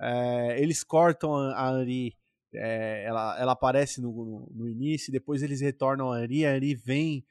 É, 0.00 0.60
eles 0.60 0.82
cortam 0.82 1.34
a 1.34 1.70
Ari 1.70 2.16
é, 2.54 3.04
ela, 3.06 3.36
ela 3.38 3.52
aparece 3.52 4.00
no, 4.00 4.10
no, 4.10 4.48
no, 4.54 4.68
início, 4.68 5.12
depois 5.12 5.42
eles 5.42 5.60
retornam 5.60 6.10
a 6.12 6.18
Ari, 6.18 6.46
a 6.46 6.52
Ari 6.52 6.74
vem 6.74 7.24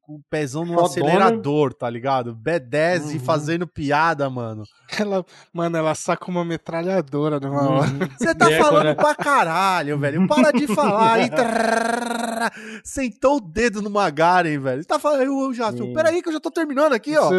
com 0.00 0.14
o 0.14 0.22
pezão 0.30 0.64
no 0.64 0.72
Fodona. 0.72 0.86
acelerador, 0.86 1.74
tá 1.74 1.90
ligado? 1.90 2.34
B10 2.34 3.02
uhum. 3.02 3.10
e 3.10 3.18
fazendo 3.18 3.66
piada, 3.66 4.30
mano. 4.30 4.62
Ela, 4.98 5.24
mano, 5.52 5.76
ela 5.76 5.94
saca 5.94 6.30
uma 6.30 6.44
metralhadora 6.44 7.38
numa 7.38 7.62
uhum. 7.62 7.76
hora. 7.76 7.90
Você 8.18 8.34
tá 8.34 8.50
é, 8.50 8.58
falando 8.58 8.96
pra 8.96 9.14
caralho, 9.14 9.98
velho. 9.98 10.26
Para 10.26 10.50
de 10.50 10.66
falar 10.66 11.20
e 11.20 11.28
sentou 12.82 13.36
o 13.36 13.40
dedo 13.40 13.82
no 13.82 13.90
Magaren, 13.90 14.58
velho. 14.58 14.82
Você 14.82 14.88
tá 14.88 14.98
falando, 14.98 15.22
eu, 15.22 15.54
já, 15.54 15.72
peraí 15.94 16.22
que 16.22 16.28
eu 16.28 16.32
já 16.32 16.40
tô 16.40 16.50
terminando 16.50 16.92
aqui, 16.92 17.12
isso, 17.12 17.20
ó. 17.20 17.32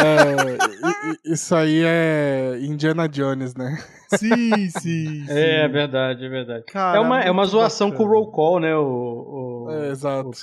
É, 0.00 0.58
isso 1.24 1.54
aí 1.54 1.82
é 1.84 2.58
Indiana 2.60 3.08
Jones, 3.08 3.54
né? 3.54 3.78
Sim, 4.14 4.68
sim, 4.70 5.24
sim. 5.26 5.26
É, 5.28 5.64
é 5.64 5.68
verdade, 5.68 6.24
é 6.24 6.28
verdade. 6.28 6.64
Cara, 6.66 6.98
é 6.98 7.00
uma, 7.00 7.20
é 7.22 7.30
uma 7.30 7.44
zoação 7.46 7.90
bacana. 7.90 8.08
com 8.08 8.14
o 8.14 8.18
roll 8.18 8.30
call, 8.30 8.60
né? 8.60 8.76
O, 8.76 9.66
o, 9.66 9.70
é, 9.70 9.90
exato. 9.90 10.28
O 10.28 10.34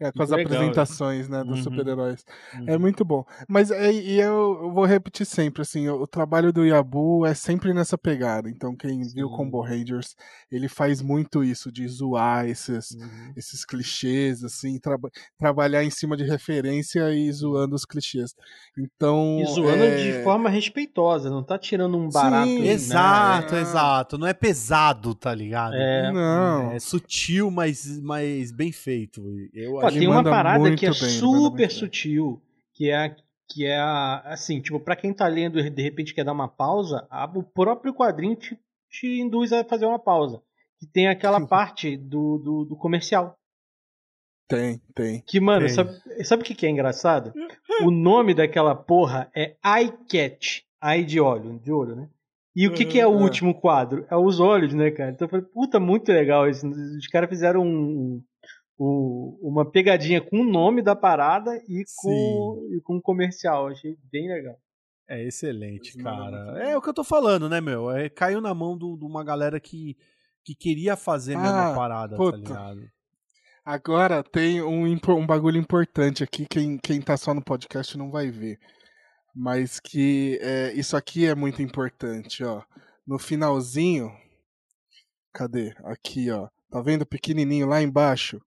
é, 0.00 0.12
com 0.12 0.22
as 0.22 0.30
legal, 0.30 0.46
apresentações, 0.46 1.28
né, 1.28 1.42
dos 1.42 1.58
uhum. 1.58 1.64
super-heróis. 1.64 2.24
É 2.52 2.58
uhum. 2.58 2.64
É 2.68 2.78
muito 2.78 3.04
bom. 3.04 3.24
Mas 3.48 3.70
é, 3.70 3.90
e 3.92 4.20
eu, 4.20 4.60
eu, 4.62 4.72
vou 4.72 4.84
repetir 4.84 5.26
sempre, 5.26 5.62
assim, 5.62 5.88
o, 5.88 6.02
o, 6.02 6.06
trabalho 6.06 6.52
do 6.52 6.64
Yabu 6.64 7.26
é 7.26 7.34
sempre 7.34 7.74
nessa 7.74 7.98
pegada. 7.98 8.48
Então, 8.48 8.76
quem 8.76 9.02
Sim. 9.02 9.14
viu 9.16 9.28
Combo 9.30 9.60
Rangers, 9.60 10.14
ele 10.52 10.68
faz 10.68 11.02
muito 11.02 11.42
isso, 11.42 11.72
de 11.72 11.86
zoar 11.88 12.48
esses, 12.48 12.92
uhum. 12.92 13.32
esses 13.36 13.64
clichês, 13.64 14.44
assim, 14.44 14.78
tra 14.78 14.96
trabalhar 15.36 15.82
em 15.82 15.90
cima 15.90 16.16
de 16.16 16.24
referência 16.24 17.12
e 17.12 17.30
zoando 17.32 17.74
os 17.74 17.84
clichês. 17.84 18.34
Então. 18.78 19.40
E 19.40 19.46
zoando 19.46 19.82
é... 19.82 19.96
de 19.96 20.22
forma 20.22 20.48
respeitosa, 20.48 21.28
não 21.28 21.42
tá 21.42 21.58
tirando 21.58 21.98
um 21.98 22.08
barato. 22.08 22.46
Sim, 22.46 22.60
né? 22.60 22.68
Exato, 22.68 23.54
é... 23.56 23.60
exato. 23.60 24.16
Não 24.16 24.28
é 24.28 24.32
pesado, 24.32 25.12
tá 25.12 25.34
ligado? 25.34 25.74
É, 25.74 26.12
não. 26.12 26.70
É 26.70 26.78
sutil, 26.78 27.50
mas, 27.50 28.00
mas 28.00 28.52
bem 28.52 28.70
feito. 28.70 29.22
Eu 29.52 29.87
Tem 29.90 30.08
uma 30.08 30.22
parada 30.22 30.74
que 30.74 30.86
é 30.86 30.90
bem, 30.90 30.98
super 30.98 31.70
sutil, 31.70 32.42
que 32.74 32.90
é 32.90 33.14
que 33.50 33.64
é 33.64 33.78
a, 33.78 34.20
assim, 34.26 34.60
tipo, 34.60 34.78
para 34.78 34.94
quem 34.94 35.12
tá 35.12 35.26
lendo 35.26 35.58
e 35.58 35.70
de 35.70 35.82
repente 35.82 36.14
quer 36.14 36.24
dar 36.24 36.32
uma 36.32 36.48
pausa, 36.48 37.06
a, 37.10 37.24
o 37.24 37.42
próprio 37.42 37.94
quadrinho 37.94 38.36
te, 38.36 38.58
te 38.90 39.20
induz 39.20 39.52
a 39.52 39.64
fazer 39.64 39.86
uma 39.86 39.98
pausa. 39.98 40.42
Que 40.78 40.86
tem 40.86 41.08
aquela 41.08 41.40
parte 41.48 41.96
do, 41.96 42.38
do, 42.38 42.64
do, 42.66 42.76
comercial. 42.76 43.36
Tem, 44.46 44.80
tem. 44.94 45.22
Que, 45.26 45.40
mano, 45.40 45.66
tem. 45.66 45.74
sabe, 45.74 46.24
sabe 46.24 46.42
o 46.42 46.44
que, 46.44 46.54
que 46.54 46.66
é 46.66 46.70
engraçado? 46.70 47.32
o 47.82 47.90
nome 47.90 48.34
daquela 48.34 48.74
porra 48.74 49.30
é 49.34 49.56
Eye 49.64 49.92
Catch. 50.08 50.62
Eye 50.82 51.04
de 51.04 51.20
olho, 51.20 51.58
de 51.58 51.72
olho, 51.72 51.96
né? 51.96 52.08
E 52.54 52.66
o 52.66 52.72
que, 52.72 52.84
que 52.84 52.98
é 52.98 53.06
o 53.06 53.10
uhum, 53.10 53.22
último 53.22 53.54
quadro? 53.54 54.04
É 54.10 54.16
os 54.16 54.40
olhos, 54.40 54.74
né, 54.74 54.90
cara? 54.90 55.10
Então 55.10 55.26
eu 55.26 55.30
falei, 55.30 55.46
puta, 55.46 55.78
muito 55.78 56.10
legal 56.10 56.48
isso. 56.48 56.66
Os 56.68 57.06
caras 57.06 57.28
fizeram 57.28 57.62
um, 57.62 58.20
o, 58.78 59.36
uma 59.42 59.68
pegadinha 59.68 60.20
com 60.20 60.40
o 60.40 60.50
nome 60.50 60.80
da 60.80 60.94
parada 60.94 61.50
e 61.68 61.84
com, 61.96 62.68
e 62.70 62.80
com 62.80 62.96
o 62.96 63.02
comercial. 63.02 63.66
Achei 63.66 63.96
bem 64.10 64.28
legal. 64.28 64.56
É 65.08 65.26
excelente, 65.26 65.96
cara. 65.98 66.62
É 66.62 66.76
o 66.76 66.82
que 66.82 66.88
eu 66.88 66.94
tô 66.94 67.02
falando, 67.02 67.48
né, 67.48 67.60
meu? 67.60 67.90
É, 67.90 68.08
caiu 68.08 68.40
na 68.40 68.54
mão 68.54 68.76
de 68.78 68.84
uma 68.84 69.24
galera 69.24 69.58
que, 69.58 69.96
que 70.44 70.54
queria 70.54 70.96
fazer 70.96 71.34
a 71.34 71.40
mesma 71.40 71.72
ah, 71.72 71.74
parada, 71.74 72.10
tá 72.10 72.16
puta. 72.16 72.38
tá 72.42 72.72
ligado? 72.72 72.90
Agora 73.64 74.22
tem 74.22 74.62
um, 74.62 74.86
um 74.86 75.26
bagulho 75.26 75.58
importante 75.58 76.22
aqui, 76.22 76.46
quem, 76.46 76.78
quem 76.78 77.02
tá 77.02 77.16
só 77.16 77.34
no 77.34 77.42
podcast 77.42 77.98
não 77.98 78.10
vai 78.10 78.30
ver. 78.30 78.58
Mas 79.34 79.80
que 79.80 80.38
é, 80.40 80.72
isso 80.72 80.96
aqui 80.96 81.26
é 81.26 81.34
muito 81.34 81.62
importante, 81.62 82.44
ó. 82.44 82.62
No 83.06 83.18
finalzinho. 83.18 84.10
Cadê? 85.32 85.74
Aqui, 85.84 86.30
ó. 86.30 86.48
Tá 86.70 86.82
vendo 86.82 87.06
pequenininho 87.06 87.66
lá 87.66 87.80
embaixo? 87.80 88.40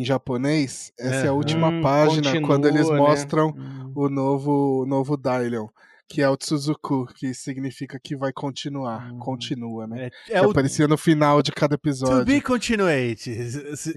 Em 0.00 0.04
japonês, 0.04 0.92
essa 0.98 1.22
é, 1.22 1.26
é 1.26 1.28
a 1.28 1.32
última 1.32 1.68
hum, 1.68 1.80
página 1.80 2.30
continua, 2.30 2.48
quando 2.48 2.68
eles 2.68 2.88
né? 2.88 2.96
mostram 2.96 3.48
hum. 3.48 3.92
o 3.94 4.08
novo 4.08 4.82
o 4.82 4.86
novo 4.86 5.16
Dailion, 5.16 5.68
que 6.08 6.20
é 6.20 6.28
o 6.28 6.36
Tsuzuku, 6.36 7.06
que 7.14 7.32
significa 7.32 7.98
que 8.02 8.16
vai 8.16 8.32
continuar, 8.32 9.12
hum. 9.12 9.18
continua, 9.18 9.86
né? 9.86 10.10
É, 10.28 10.36
é 10.36 10.40
que 10.40 10.46
o... 10.46 10.50
aparecia 10.50 10.88
no 10.88 10.98
final 10.98 11.42
de 11.42 11.52
cada 11.52 11.76
episódio. 11.76 12.20
To 12.20 12.24
be 12.24 12.40
continued, 12.40 13.20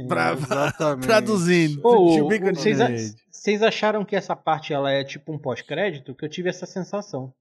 pra, 0.07 0.35
traduzindo. 1.01 1.81
Oh, 1.83 2.17
to 2.17 2.27
be 2.27 2.39
continued. 2.39 3.15
Vocês 3.31 3.61
acharam 3.61 4.03
que 4.03 4.15
essa 4.15 4.35
parte 4.35 4.73
ela 4.73 4.91
é 4.91 5.03
tipo 5.03 5.33
um 5.33 5.37
pós-crédito? 5.37 6.13
Que 6.13 6.25
eu 6.25 6.29
tive 6.29 6.49
essa 6.49 6.65
sensação. 6.65 7.33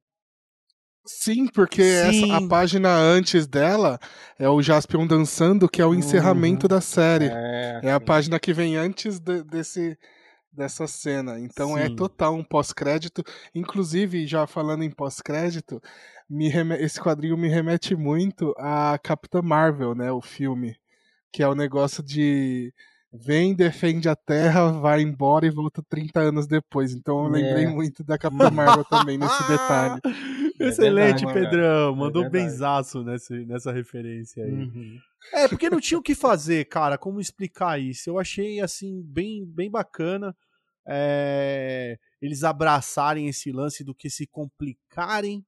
Sim, 1.07 1.47
porque 1.47 1.83
Sim. 1.83 2.25
Essa, 2.33 2.37
a 2.37 2.49
página 2.49 2.95
antes 2.95 3.47
dela 3.47 3.99
é 4.39 4.49
o 4.49 4.61
Jaspion 4.61 5.07
dançando, 5.07 5.69
que 5.69 5.81
é 5.81 5.87
o 5.87 5.95
encerramento 5.95 6.67
uhum. 6.67 6.69
da 6.69 6.81
série. 6.81 7.27
É, 7.27 7.81
é 7.85 7.93
a 7.93 8.01
página 8.01 8.39
que 8.41 8.53
vem 8.53 8.77
antes 8.77 9.19
de, 9.19 9.43
desse, 9.45 9.97
dessa 10.53 10.87
cena. 10.87 11.39
Então 11.39 11.77
é 11.79 11.87
Sim. 11.87 11.93
é 11.93 11.97
total 11.97 12.35
um 12.35 12.43
pós-crédito. 12.43 13.23
Inclusive, 13.55 14.27
já 14.27 14.47
falando 14.47 14.83
em 14.83 14.91
pós-crédito, 14.91 15.81
esse 16.81 17.01
quadrinho 17.01 17.37
me 17.37 17.49
remete 17.49 17.95
muito 17.95 18.53
a 18.59 18.99
Capitã 19.03 19.41
Marvel, 19.43 19.95
né? 19.95 20.11
O 20.11 20.21
filme. 20.21 20.77
Que 21.33 21.43
é 21.43 21.49
o 21.49 21.55
negócio 21.55 22.03
de 22.03 22.73
vem, 23.13 23.55
defende 23.55 24.09
a 24.09 24.17
Terra, 24.17 24.71
vai 24.73 25.03
embora 25.03 25.47
e 25.47 25.51
volta 25.51 25.83
30 25.89 26.21
anos 26.21 26.47
depois. 26.47 26.93
Então 26.93 27.25
eu 27.25 27.31
lembrei 27.31 27.65
é. 27.65 27.69
muito 27.69 28.05
da 28.05 28.19
Capitã 28.19 28.51
Marvel 28.51 28.85
também 28.85 29.19
nesse 29.19 29.43
detalhe. 29.49 30.01
É 30.61 30.69
Excelente, 30.69 31.25
verdade, 31.25 31.51
Pedrão. 31.51 31.93
É 31.93 31.97
Mandou 31.97 32.25
é 32.25 32.31
benzaço 32.31 33.03
nessa, 33.03 33.35
nessa 33.47 33.73
referência 33.73 34.45
aí. 34.45 34.53
Uhum. 34.53 34.99
É, 35.33 35.49
porque 35.49 35.71
não 35.71 35.81
tinha 35.81 35.99
o 35.99 36.03
que 36.03 36.15
fazer, 36.15 36.67
cara, 36.67 36.97
como 36.97 37.21
explicar 37.21 37.81
isso. 37.81 38.09
Eu 38.09 38.19
achei, 38.19 38.61
assim, 38.61 39.03
bem, 39.03 39.45
bem 39.45 39.71
bacana 39.71 40.35
é, 40.87 41.99
eles 42.23 42.45
abraçarem 42.45 43.27
esse 43.27 43.51
lance 43.51 43.83
do 43.83 43.95
que 43.95 44.09
se 44.09 44.27
complicarem 44.27 45.45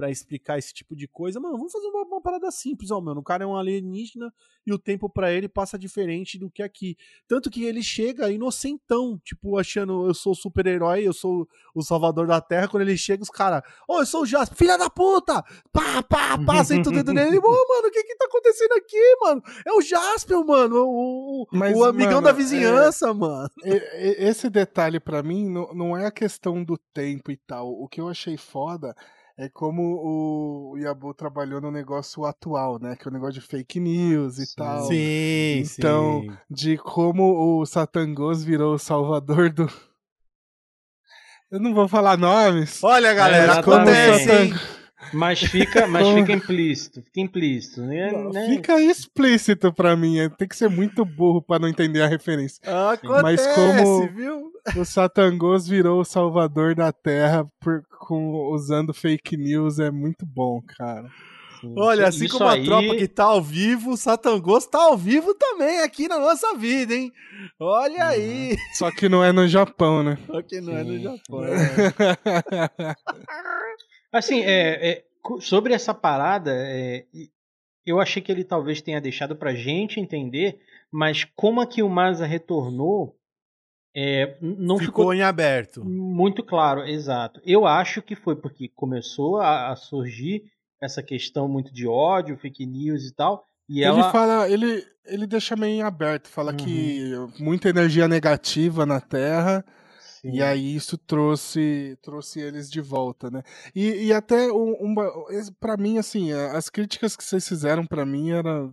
para 0.00 0.10
explicar 0.10 0.58
esse 0.58 0.72
tipo 0.72 0.96
de 0.96 1.06
coisa. 1.06 1.38
Mano, 1.38 1.58
vamos 1.58 1.72
fazer 1.72 1.86
uma, 1.88 2.02
uma 2.04 2.22
parada 2.22 2.50
simples, 2.50 2.90
ó, 2.90 2.98
mano. 3.02 3.20
O 3.20 3.22
cara 3.22 3.44
é 3.44 3.46
um 3.46 3.54
alienígena 3.54 4.32
e 4.66 4.72
o 4.72 4.78
tempo 4.78 5.10
para 5.10 5.30
ele 5.30 5.46
passa 5.46 5.78
diferente 5.78 6.38
do 6.38 6.50
que 6.50 6.62
aqui. 6.62 6.96
Tanto 7.28 7.50
que 7.50 7.64
ele 7.64 7.82
chega 7.82 8.30
inocentão, 8.30 9.20
tipo, 9.22 9.58
achando 9.58 10.06
eu 10.06 10.14
sou 10.14 10.34
super-herói, 10.34 11.06
eu 11.06 11.12
sou 11.12 11.46
o 11.74 11.82
salvador 11.82 12.26
da 12.26 12.40
Terra. 12.40 12.66
Quando 12.66 12.82
ele 12.82 12.96
chega, 12.96 13.22
os 13.22 13.28
caras, 13.28 13.62
ô, 13.86 13.96
oh, 13.96 14.00
eu 14.00 14.06
sou 14.06 14.22
o 14.22 14.26
Jasper, 14.26 14.56
filha 14.56 14.78
da 14.78 14.88
puta! 14.88 15.44
Pá, 15.70 16.02
pá, 16.02 16.38
passa 16.46 16.74
em 16.74 16.82
tudo 16.82 16.94
dentro 16.94 17.12
dele. 17.12 17.36
Ô, 17.36 17.42
oh, 17.44 17.68
mano, 17.68 17.88
o 17.88 17.90
que 17.90 18.02
que 18.02 18.16
tá 18.16 18.24
acontecendo 18.24 18.72
aqui, 18.72 19.16
mano? 19.20 19.42
É 19.66 19.72
o 19.72 19.82
Jasper, 19.82 20.42
mano, 20.46 20.82
o, 20.82 21.46
Mas, 21.52 21.76
o 21.76 21.84
amigão 21.84 22.22
mano, 22.22 22.26
da 22.26 22.32
vizinhança, 22.32 23.10
é... 23.10 23.12
mano. 23.12 23.50
Esse 23.62 24.48
detalhe 24.48 24.98
para 24.98 25.22
mim 25.22 25.46
não 25.50 25.94
é 25.94 26.06
a 26.06 26.10
questão 26.10 26.64
do 26.64 26.78
tempo 26.78 27.30
e 27.30 27.36
tal. 27.36 27.70
O 27.70 27.86
que 27.86 28.00
eu 28.00 28.08
achei 28.08 28.38
foda 28.38 28.96
é 29.40 29.48
como 29.48 29.82
o 29.82 30.76
Yabu 30.76 31.14
trabalhou 31.14 31.62
no 31.62 31.70
negócio 31.70 32.26
atual, 32.26 32.78
né? 32.78 32.94
Que 32.94 33.08
é 33.08 33.10
o 33.10 33.12
negócio 33.12 33.40
de 33.40 33.40
fake 33.40 33.80
news 33.80 34.36
e 34.36 34.44
sim, 34.44 34.52
tal. 34.54 34.82
Sim, 34.82 35.64
então, 35.78 36.20
sim. 36.20 36.36
de 36.50 36.76
como 36.76 37.58
o 37.58 37.64
Satangos 37.64 38.44
virou 38.44 38.74
o 38.74 38.78
salvador 38.78 39.50
do. 39.50 39.66
Eu 41.50 41.58
não 41.58 41.72
vou 41.72 41.88
falar 41.88 42.18
nomes. 42.18 42.84
Olha, 42.84 43.14
galera, 43.14 43.54
é, 43.54 43.58
acontece. 43.58 44.79
Mas 45.12 45.40
fica, 45.40 45.86
mas 45.86 46.06
fica 46.08 46.32
implícito, 46.32 47.02
fica 47.02 47.20
implícito. 47.20 47.80
Né? 47.80 48.12
Não, 48.12 48.32
fica 48.46 48.80
explícito 48.80 49.72
para 49.72 49.96
mim. 49.96 50.18
É, 50.18 50.28
tem 50.28 50.46
que 50.46 50.56
ser 50.56 50.68
muito 50.68 51.04
burro 51.04 51.42
para 51.42 51.58
não 51.58 51.68
entender 51.68 52.02
a 52.02 52.06
referência. 52.06 52.60
Acontece, 52.64 53.22
mas 53.22 53.46
como 53.54 54.08
viu? 54.08 54.52
o 54.76 54.84
Satangos 54.84 55.66
virou 55.66 56.00
o 56.00 56.04
salvador 56.04 56.74
da 56.74 56.92
Terra 56.92 57.46
por, 57.60 57.82
com, 57.98 58.52
usando 58.52 58.94
fake 58.94 59.36
news 59.36 59.78
é 59.78 59.90
muito 59.90 60.24
bom, 60.26 60.62
cara. 60.62 61.08
Sim. 61.60 61.74
Olha, 61.76 62.08
assim 62.08 62.24
Isso 62.24 62.38
como 62.38 62.48
a 62.48 62.54
aí... 62.54 62.64
tropa 62.64 62.96
que 62.96 63.06
tá 63.06 63.24
ao 63.24 63.42
vivo, 63.42 63.90
o 63.92 63.96
Satangos 63.96 64.66
tá 64.66 64.78
ao 64.78 64.96
vivo 64.96 65.34
também 65.34 65.80
aqui 65.80 66.08
na 66.08 66.18
nossa 66.18 66.54
vida, 66.56 66.94
hein? 66.94 67.12
Olha 67.58 68.04
uhum. 68.04 68.10
aí. 68.10 68.56
Só 68.72 68.90
que 68.90 69.08
não 69.08 69.22
é 69.22 69.30
no 69.30 69.46
Japão, 69.46 70.02
né? 70.02 70.18
Só 70.26 70.40
que 70.40 70.60
não 70.60 70.72
Sim. 70.72 70.78
é 70.78 70.84
no 70.84 70.98
Japão. 71.00 71.44
É. 71.44 72.96
assim, 74.12 74.42
é, 74.42 74.90
é, 74.90 75.04
sobre 75.40 75.74
essa 75.74 75.94
parada, 75.94 76.52
é, 76.54 77.04
eu 77.84 78.00
achei 78.00 78.22
que 78.22 78.30
ele 78.30 78.44
talvez 78.44 78.80
tenha 78.80 79.00
deixado 79.00 79.36
pra 79.36 79.54
gente 79.54 80.00
entender, 80.00 80.60
mas 80.90 81.24
como 81.36 81.60
aqui 81.60 81.82
o 81.82 81.88
Masa 81.88 82.26
retornou, 82.26 83.16
é, 83.94 84.36
não 84.40 84.78
ficou, 84.78 85.04
ficou, 85.04 85.14
em 85.14 85.22
aberto. 85.22 85.84
Muito 85.84 86.44
claro, 86.44 86.86
exato. 86.86 87.40
Eu 87.44 87.66
acho 87.66 88.00
que 88.00 88.14
foi 88.14 88.36
porque 88.36 88.68
começou 88.68 89.38
a, 89.38 89.72
a 89.72 89.76
surgir 89.76 90.44
essa 90.80 91.02
questão 91.02 91.48
muito 91.48 91.72
de 91.72 91.86
ódio, 91.86 92.38
fake 92.38 92.64
news 92.64 93.04
e 93.04 93.14
tal. 93.14 93.44
E 93.68 93.80
ele 93.80 93.86
ela... 93.86 94.10
fala, 94.10 94.48
ele, 94.48 94.84
ele 95.04 95.26
deixa 95.26 95.56
meio 95.56 95.74
em 95.74 95.82
aberto, 95.82 96.28
fala 96.28 96.52
uhum. 96.52 96.56
que 96.56 97.12
muita 97.38 97.68
energia 97.68 98.08
negativa 98.08 98.86
na 98.86 99.00
Terra. 99.00 99.64
Sim. 100.20 100.32
E 100.34 100.42
aí 100.42 100.76
isso 100.76 100.98
trouxe 100.98 101.96
trouxe 102.02 102.40
eles 102.40 102.70
de 102.70 102.80
volta, 102.80 103.30
né? 103.30 103.42
E, 103.74 104.06
e 104.06 104.12
até 104.12 104.52
um, 104.52 104.76
um 104.80 104.94
para 105.58 105.78
mim 105.78 105.96
assim, 105.96 106.30
as 106.32 106.68
críticas 106.68 107.16
que 107.16 107.24
vocês 107.24 107.48
fizeram 107.48 107.86
para 107.86 108.04
mim 108.04 108.30
era 108.30 108.70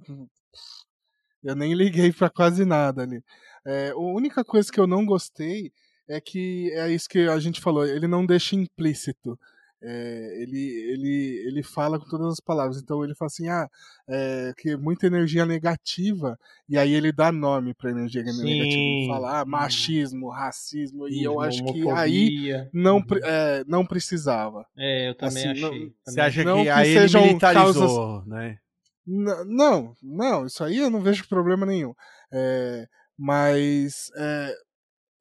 eu 1.42 1.56
nem 1.56 1.74
liguei 1.74 2.12
para 2.12 2.30
quase 2.30 2.66
nada 2.66 3.04
ali. 3.04 3.24
É, 3.66 3.92
a 3.92 3.98
única 3.98 4.44
coisa 4.44 4.70
que 4.72 4.80
eu 4.80 4.88
não 4.88 5.06
gostei 5.06 5.72
é 6.10 6.20
que 6.20 6.70
é 6.74 6.92
isso 6.92 7.08
que 7.08 7.20
a 7.30 7.40
gente 7.40 7.62
falou, 7.62 7.86
ele 7.86 8.08
não 8.08 8.26
deixa 8.26 8.56
implícito. 8.56 9.40
É, 9.82 10.42
ele, 10.42 10.60
ele, 10.92 11.44
ele 11.48 11.64
fala 11.64 12.00
com 12.00 12.06
todas 12.08 12.34
as 12.34 12.40
palavras. 12.40 12.82
Então 12.82 13.04
ele 13.04 13.14
fala 13.16 13.28
assim: 13.28 13.48
ah, 13.48 13.70
é, 14.10 14.54
que 14.58 14.76
muita 14.76 15.08
energia 15.08 15.46
negativa, 15.46 16.38
e 16.68 16.78
aí 16.78 16.94
ele 16.94 17.12
dá 17.12 17.32
nome 17.32 17.74
para 17.74 17.92
energia 17.92 18.24
Sim. 18.24 18.44
negativa. 18.44 18.82
Ele 18.82 19.08
fala 19.08 19.42
ah, 19.42 19.46
machismo, 19.46 20.30
racismo, 20.30 21.08
e 21.08 21.24
eu 21.24 21.40
acho 21.40 21.64
que 21.66 21.90
aí 21.90 22.68
não, 22.74 22.98
uhum. 22.98 23.06
é, 23.24 23.64
não 23.68 23.86
precisava. 23.86 24.66
É, 24.78 25.10
eu 25.10 25.16
também 25.16 25.44
assim, 25.44 25.52
achei. 25.52 25.62
Não, 25.62 25.70
também. 25.70 25.96
Você 26.06 26.22
acha 26.22 26.44
não 26.44 26.58
que, 26.58 26.64
que 26.64 26.70
aí 26.70 26.98
ele 26.98 27.20
militarizou, 27.20 28.24
causas... 28.24 28.28
né? 28.28 28.58
Não, 29.06 29.96
não, 30.04 30.46
isso 30.46 30.64
aí 30.64 30.78
eu 30.78 30.90
não 30.90 31.02
vejo 31.02 31.28
problema 31.30 31.66
nenhum. 31.66 31.94
É, 32.32 32.86
mas 33.18 34.12
é, 34.18 34.54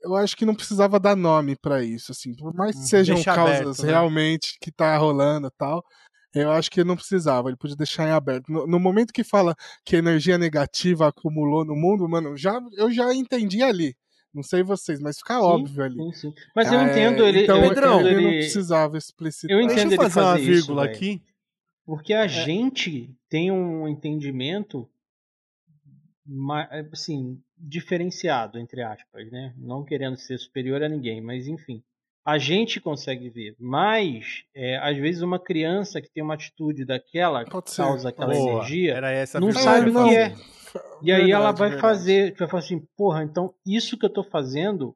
eu 0.07 0.15
acho 0.17 0.37
que 0.37 0.47
não 0.47 0.55
precisava 0.55 1.01
dar 1.01 1.17
nome 1.17 1.57
para 1.57 1.83
isso, 1.83 2.13
assim, 2.13 2.35
por 2.35 2.55
mais 2.55 2.77
que 2.77 2.83
uhum. 2.83 2.87
sejam 2.87 3.15
Deixa 3.17 3.35
causas 3.35 3.61
aberto, 3.61 3.83
né? 3.83 3.89
realmente 3.89 4.57
que 4.61 4.71
tá 4.71 4.97
rolando 4.97 5.51
tal, 5.59 5.85
eu 6.33 6.51
acho 6.51 6.71
que 6.71 6.85
não 6.85 6.97
precisava, 6.97 7.49
ele 7.49 7.57
podia 7.57 7.77
deixar 7.77 8.07
em 8.07 8.13
aberto. 8.13 8.51
No, 8.51 8.67
no, 8.67 8.79
momento 8.79 9.13
que 9.13 9.25
fala 9.25 9.55
que 9.85 9.97
energia 9.97 10.39
negativa 10.39 11.09
acumulou 11.09 11.65
no 11.65 11.75
mundo, 11.75 12.09
mano, 12.09 12.37
já, 12.37 12.61
eu 12.77 12.91
já 12.93 13.13
entendi 13.15 13.63
ali. 13.63 13.97
Não 14.33 14.43
sei 14.43 14.63
vocês, 14.63 15.01
mas 15.01 15.17
fica 15.17 15.35
sim, 15.35 15.41
óbvio 15.41 15.83
ali. 15.83 15.97
Sim, 15.97 16.13
sim. 16.13 16.35
Mas 16.55 16.71
eu 16.71 16.79
é, 16.79 16.91
entendo 16.91 17.25
ele. 17.25 17.45
Então, 17.45 17.63
eu 17.63 17.69
Pedrão, 17.71 18.07
ele... 18.07 18.21
não 18.21 18.31
precisava 18.33 18.99
explicitar. 18.99 19.57
Eu 19.57 19.63
entendo 19.63 19.89
Deixa 19.89 19.95
eu 19.95 20.11
fazer, 20.11 20.21
uma 20.21 20.37
vírgula 20.37 20.85
isso, 20.85 20.95
aqui. 20.95 21.23
Porque 21.87 22.13
a 22.13 22.25
é. 22.25 22.29
gente 22.29 23.17
tem 23.31 23.51
um 23.51 23.89
entendimento 23.89 24.87
assim, 26.93 27.41
diferenciado, 27.57 28.59
entre 28.59 28.83
aspas, 28.83 29.31
né? 29.31 29.55
Não 29.57 29.85
querendo 29.85 30.17
ser 30.17 30.39
superior 30.39 30.83
a 30.83 30.89
ninguém, 30.89 31.21
mas 31.21 31.47
enfim. 31.47 31.83
A 32.25 32.39
gente 32.39 32.81
consegue 32.81 33.31
ver, 33.31 33.55
mas 33.59 34.43
é, 34.53 34.79
às 34.79 34.97
vezes 34.97 35.23
uma 35.23 35.39
criança 35.39 36.01
que 36.01 36.11
tem 36.11 36.25
uma 36.25 36.35
atitude 36.35 36.85
daquela, 36.85 37.45
que 37.45 37.51
causa 37.77 38.09
aquela 38.09 38.35
Boa, 38.35 38.65
energia, 38.65 39.01
não 39.41 39.53
sabe 39.53 39.91
o 39.91 40.05
que 40.05 40.17
é. 40.17 40.35
E 41.03 41.13
aí 41.13 41.19
verdade, 41.19 41.33
ela 41.33 41.53
vai 41.53 41.71
verdade. 41.71 41.81
fazer, 41.81 42.35
vai 42.37 42.49
falar 42.49 42.63
assim, 42.63 42.81
porra, 42.97 43.23
então 43.23 43.55
isso 43.65 43.97
que 43.97 44.05
eu 44.05 44.13
tô 44.13 44.25
fazendo 44.25 44.95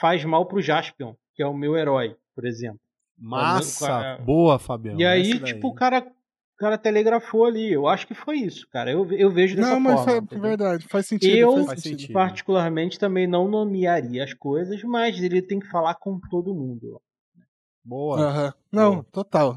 faz 0.00 0.24
mal 0.24 0.44
pro 0.46 0.60
Jaspion, 0.60 1.14
que 1.36 1.42
é 1.42 1.46
o 1.46 1.54
meu 1.54 1.76
herói, 1.76 2.16
por 2.34 2.44
exemplo. 2.44 2.80
Massa! 3.16 4.18
Boa, 4.24 4.58
Fabiano. 4.58 5.00
E 5.00 5.04
aí, 5.04 5.38
tipo, 5.40 5.68
o 5.68 5.74
cara 5.74 6.04
cara 6.60 6.76
telegrafou 6.76 7.46
ali. 7.46 7.72
Eu 7.72 7.88
acho 7.88 8.06
que 8.06 8.14
foi 8.14 8.36
isso, 8.36 8.68
cara. 8.68 8.92
Eu, 8.92 9.10
eu 9.12 9.30
vejo 9.30 9.56
dessa 9.56 9.80
não, 9.80 9.82
forma. 9.82 10.12
Não, 10.12 10.26
mas 10.28 10.32
é 10.32 10.38
verdade, 10.38 10.86
faz 10.86 11.06
sentido. 11.06 11.34
Eu, 11.34 11.64
faz 11.64 11.82
sentido. 11.82 12.12
particularmente, 12.12 12.98
também 12.98 13.26
não 13.26 13.48
nomearia 13.48 14.22
as 14.22 14.34
coisas, 14.34 14.82
mas 14.84 15.20
ele 15.20 15.40
tem 15.40 15.58
que 15.58 15.70
falar 15.70 15.94
com 15.94 16.20
todo 16.30 16.54
mundo. 16.54 17.00
Boa. 17.82 18.54
Não, 18.70 18.92
Boa. 18.92 19.06
total. 19.10 19.56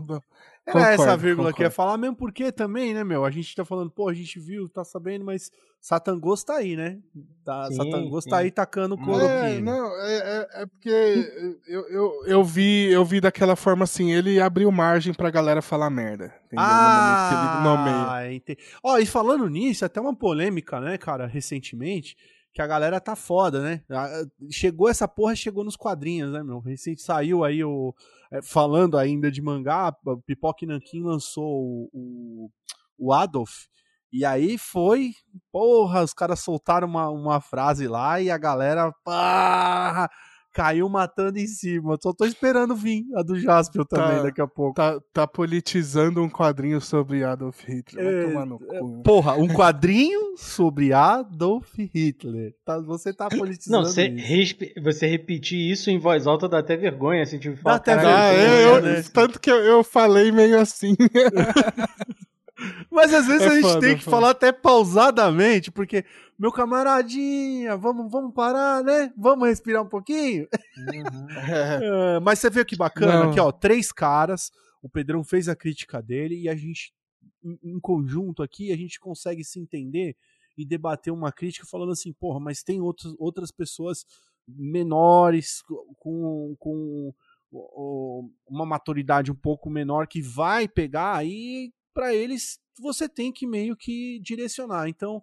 Era 0.65 0.79
concordo, 0.79 1.03
essa 1.03 1.17
vírgula 1.17 1.49
concordo. 1.49 1.55
que 1.57 1.63
ia 1.63 1.71
falar, 1.71 1.97
mesmo 1.97 2.15
porque 2.15 2.51
também, 2.51 2.93
né, 2.93 3.03
meu? 3.03 3.25
A 3.25 3.31
gente 3.31 3.53
tá 3.53 3.65
falando, 3.65 3.91
pô, 3.91 4.07
a 4.07 4.13
gente 4.13 4.39
viu, 4.39 4.69
tá 4.69 4.83
sabendo, 4.83 5.25
mas 5.25 5.51
Satangos 5.81 6.41
tá 6.45 6.55
aí, 6.55 6.77
né? 6.77 6.99
Tá, 7.43 7.67
sim, 7.67 7.75
Satangos 7.75 8.23
sim. 8.23 8.29
tá 8.29 8.37
aí 8.37 8.49
tacando 8.49 8.97
couro 8.97 9.25
é, 9.25 9.59
Não, 9.59 9.85
é, 10.01 10.15
é, 10.15 10.61
é 10.61 10.65
porque 10.65 11.59
eu, 11.67 11.81
eu, 11.89 12.11
eu, 12.25 12.43
vi, 12.45 12.89
eu 12.89 13.03
vi 13.03 13.19
daquela 13.19 13.57
forma 13.57 13.83
assim, 13.83 14.13
ele 14.13 14.39
abriu 14.39 14.71
margem 14.71 15.13
pra 15.13 15.29
galera 15.29 15.61
falar 15.61 15.89
merda. 15.89 16.33
Entendeu? 16.45 16.65
Ah, 16.65 18.23
entendi. 18.31 18.59
Ó, 18.81 18.97
e 18.97 19.05
falando 19.05 19.49
nisso, 19.49 19.83
até 19.83 19.99
uma 19.99 20.15
polêmica, 20.15 20.79
né, 20.79 20.97
cara, 20.97 21.27
recentemente, 21.27 22.15
que 22.53 22.61
a 22.61 22.67
galera 22.67 23.01
tá 23.01 23.15
foda, 23.15 23.61
né? 23.61 23.81
Chegou 24.51 24.87
essa 24.87 25.07
porra, 25.07 25.35
chegou 25.35 25.63
nos 25.63 25.75
quadrinhos, 25.75 26.31
né, 26.31 26.43
meu? 26.43 26.59
Recente 26.59 27.01
saiu 27.01 27.43
aí 27.43 27.63
o 27.63 27.93
é, 28.31 28.41
falando 28.41 28.97
ainda 28.97 29.31
de 29.31 29.41
mangá, 29.41 29.95
Pipoque 30.25 30.65
Nankin 30.65 31.03
lançou 31.03 31.43
o, 31.43 31.89
o, 31.93 32.49
o, 32.97 33.13
Adolf. 33.13 33.67
E 34.11 34.23
aí 34.23 34.57
foi, 34.57 35.13
porra, 35.51 36.03
os 36.03 36.13
caras 36.13 36.39
soltaram 36.39 36.87
uma, 36.87 37.09
uma 37.09 37.41
frase 37.41 37.87
lá 37.87 38.21
e 38.21 38.29
a 38.29 38.37
galera 38.37 38.91
pá, 39.03 40.09
caiu 40.53 40.87
matando 40.87 41.39
em 41.39 41.47
cima. 41.47 41.97
Só 42.01 42.13
tô 42.13 42.25
esperando 42.25 42.75
vir 42.75 43.03
a 43.15 43.23
do 43.23 43.37
Jaspion 43.37 43.83
também 43.83 44.17
tá, 44.17 44.23
daqui 44.23 44.41
a 44.41 44.47
pouco. 44.47 44.75
Tá, 44.75 44.99
tá, 45.11 45.27
politizando 45.27 46.21
um 46.21 46.29
quadrinho 46.29 46.79
sobre 46.79 47.23
Adolf 47.23 47.63
Hitler. 47.67 48.05
Vai 48.05 48.13
é, 48.13 48.27
tomar 48.27 48.45
no 48.45 48.55
é, 48.55 48.79
cu. 48.79 48.87
Né? 48.97 49.01
Porra, 49.03 49.35
um 49.35 49.47
quadrinho 49.53 50.37
sobre 50.37 50.93
Adolf 50.93 51.73
Hitler. 51.77 52.53
Tá, 52.63 52.79
você 52.79 53.11
tá 53.11 53.27
politizando. 53.27 53.83
Não, 53.83 53.89
você, 53.89 54.13
você 54.81 55.07
repetir 55.07 55.59
isso 55.59 55.89
em 55.89 55.97
voz 55.97 56.27
alta 56.27 56.47
dá 56.47 56.59
até 56.59 56.77
vergonha, 56.77 57.23
assim, 57.23 57.39
tipo, 57.39 57.61
dá 57.63 57.75
até 57.75 57.95
vergonha. 57.95 58.15
Ah, 58.15 58.33
eu, 58.33 58.81
né? 58.81 59.03
Tanto 59.11 59.39
que 59.39 59.49
eu, 59.49 59.57
eu 59.57 59.83
falei 59.83 60.31
meio 60.31 60.59
assim. 60.59 60.95
Mas 62.91 63.13
às 63.13 63.27
vezes 63.27 63.41
é 63.41 63.47
a 63.47 63.55
gente 63.55 63.63
foda, 63.63 63.79
tem 63.79 63.97
que 63.97 64.03
foda. 64.03 64.17
falar 64.17 64.29
até 64.31 64.51
pausadamente, 64.51 65.71
porque, 65.71 66.05
meu 66.37 66.51
camaradinha, 66.51 67.75
vamos, 67.77 68.11
vamos 68.11 68.33
parar, 68.33 68.83
né? 68.83 69.11
Vamos 69.17 69.47
respirar 69.47 69.81
um 69.81 69.89
pouquinho. 69.89 70.47
Uhum. 70.77 71.27
é, 72.15 72.19
mas 72.19 72.39
você 72.39 72.49
vê 72.49 72.63
que 72.65 72.75
bacana, 72.75 73.23
Não. 73.23 73.29
aqui, 73.29 73.39
ó, 73.39 73.51
três 73.51 73.91
caras, 73.91 74.51
o 74.81 74.89
Pedrão 74.89 75.23
fez 75.23 75.47
a 75.49 75.55
crítica 75.55 76.01
dele 76.01 76.41
e 76.41 76.49
a 76.49 76.55
gente, 76.55 76.93
em, 77.43 77.57
em 77.63 77.79
conjunto 77.79 78.43
aqui, 78.43 78.71
a 78.71 78.77
gente 78.77 78.99
consegue 78.99 79.43
se 79.43 79.59
entender 79.59 80.15
e 80.57 80.65
debater 80.65 81.11
uma 81.11 81.31
crítica 81.31 81.65
falando 81.65 81.91
assim, 81.91 82.13
porra, 82.13 82.39
mas 82.39 82.63
tem 82.63 82.79
outros, 82.79 83.15
outras 83.17 83.51
pessoas 83.51 84.05
menores, 84.47 85.63
com, 85.99 86.55
com 86.59 87.13
uma 88.47 88.65
maturidade 88.65 89.31
um 89.31 89.35
pouco 89.35 89.69
menor 89.69 90.07
que 90.07 90.21
vai 90.21 90.67
pegar, 90.67 91.15
aí 91.15 91.71
para 91.93 92.13
eles 92.13 92.59
você 92.79 93.07
tem 93.07 93.31
que 93.31 93.45
meio 93.45 93.75
que 93.75 94.19
direcionar. 94.19 94.87
Então, 94.87 95.21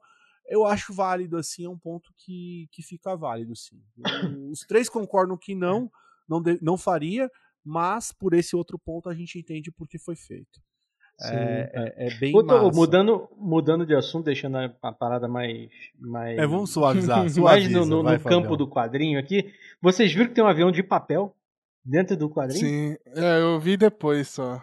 eu 0.49 0.65
acho 0.65 0.93
válido, 0.93 1.37
assim, 1.37 1.65
é 1.65 1.69
um 1.69 1.79
ponto 1.79 2.13
que, 2.17 2.69
que 2.73 2.83
fica 2.83 3.17
válido, 3.17 3.55
sim. 3.57 3.81
Os 4.51 4.61
três 4.61 4.89
concordam 4.89 5.37
que 5.37 5.55
não, 5.55 5.91
não, 6.29 6.41
de, 6.41 6.59
não 6.63 6.77
faria, 6.77 7.31
mas 7.65 8.13
por 8.13 8.35
esse 8.35 8.57
outro 8.57 8.79
ponto 8.79 9.09
a 9.09 9.15
gente 9.15 9.39
entende 9.39 9.71
por 9.71 9.89
que 9.89 9.99
foi 9.99 10.17
feito. 10.17 10.61
É, 11.23 11.71
é, 11.75 12.07
é, 12.07 12.15
bem 12.19 12.35
Outro, 12.35 12.75
mudando, 12.75 13.29
mudando 13.37 13.85
de 13.85 13.95
assunto, 13.95 14.25
deixando 14.25 14.57
a, 14.57 14.91
parada 14.91 15.29
mais, 15.29 15.69
mais. 15.99 16.39
É, 16.39 16.47
vamos 16.47 16.71
suavizar. 16.71 17.29
suaviza, 17.29 17.41
mais 17.43 17.71
no, 17.71 17.85
no, 17.85 18.03
no 18.03 18.21
campo 18.21 18.57
do 18.57 18.67
quadrinho 18.67 19.19
aqui. 19.19 19.53
Vocês 19.83 20.11
viram 20.11 20.29
que 20.29 20.35
tem 20.35 20.43
um 20.43 20.49
avião 20.49 20.73
de 20.73 20.83
papel 20.83 21.37
dentro 21.85 22.17
do 22.17 22.31
quadrinho? 22.31 22.61
Sim, 22.61 22.97
é, 23.15 23.39
eu 23.39 23.61
vi 23.61 23.77
depois 23.77 24.29
só. 24.29 24.63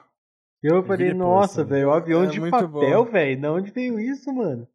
Eu, 0.64 0.84
falei, 0.84 1.14
nossa, 1.14 1.64
velho, 1.64 1.90
o 1.90 1.92
avião 1.92 2.24
é 2.24 2.28
de 2.28 2.50
papel, 2.50 3.06
velho. 3.06 3.40
De 3.40 3.48
onde 3.48 3.72
veio 3.72 4.00
isso, 4.00 4.34
mano? 4.34 4.68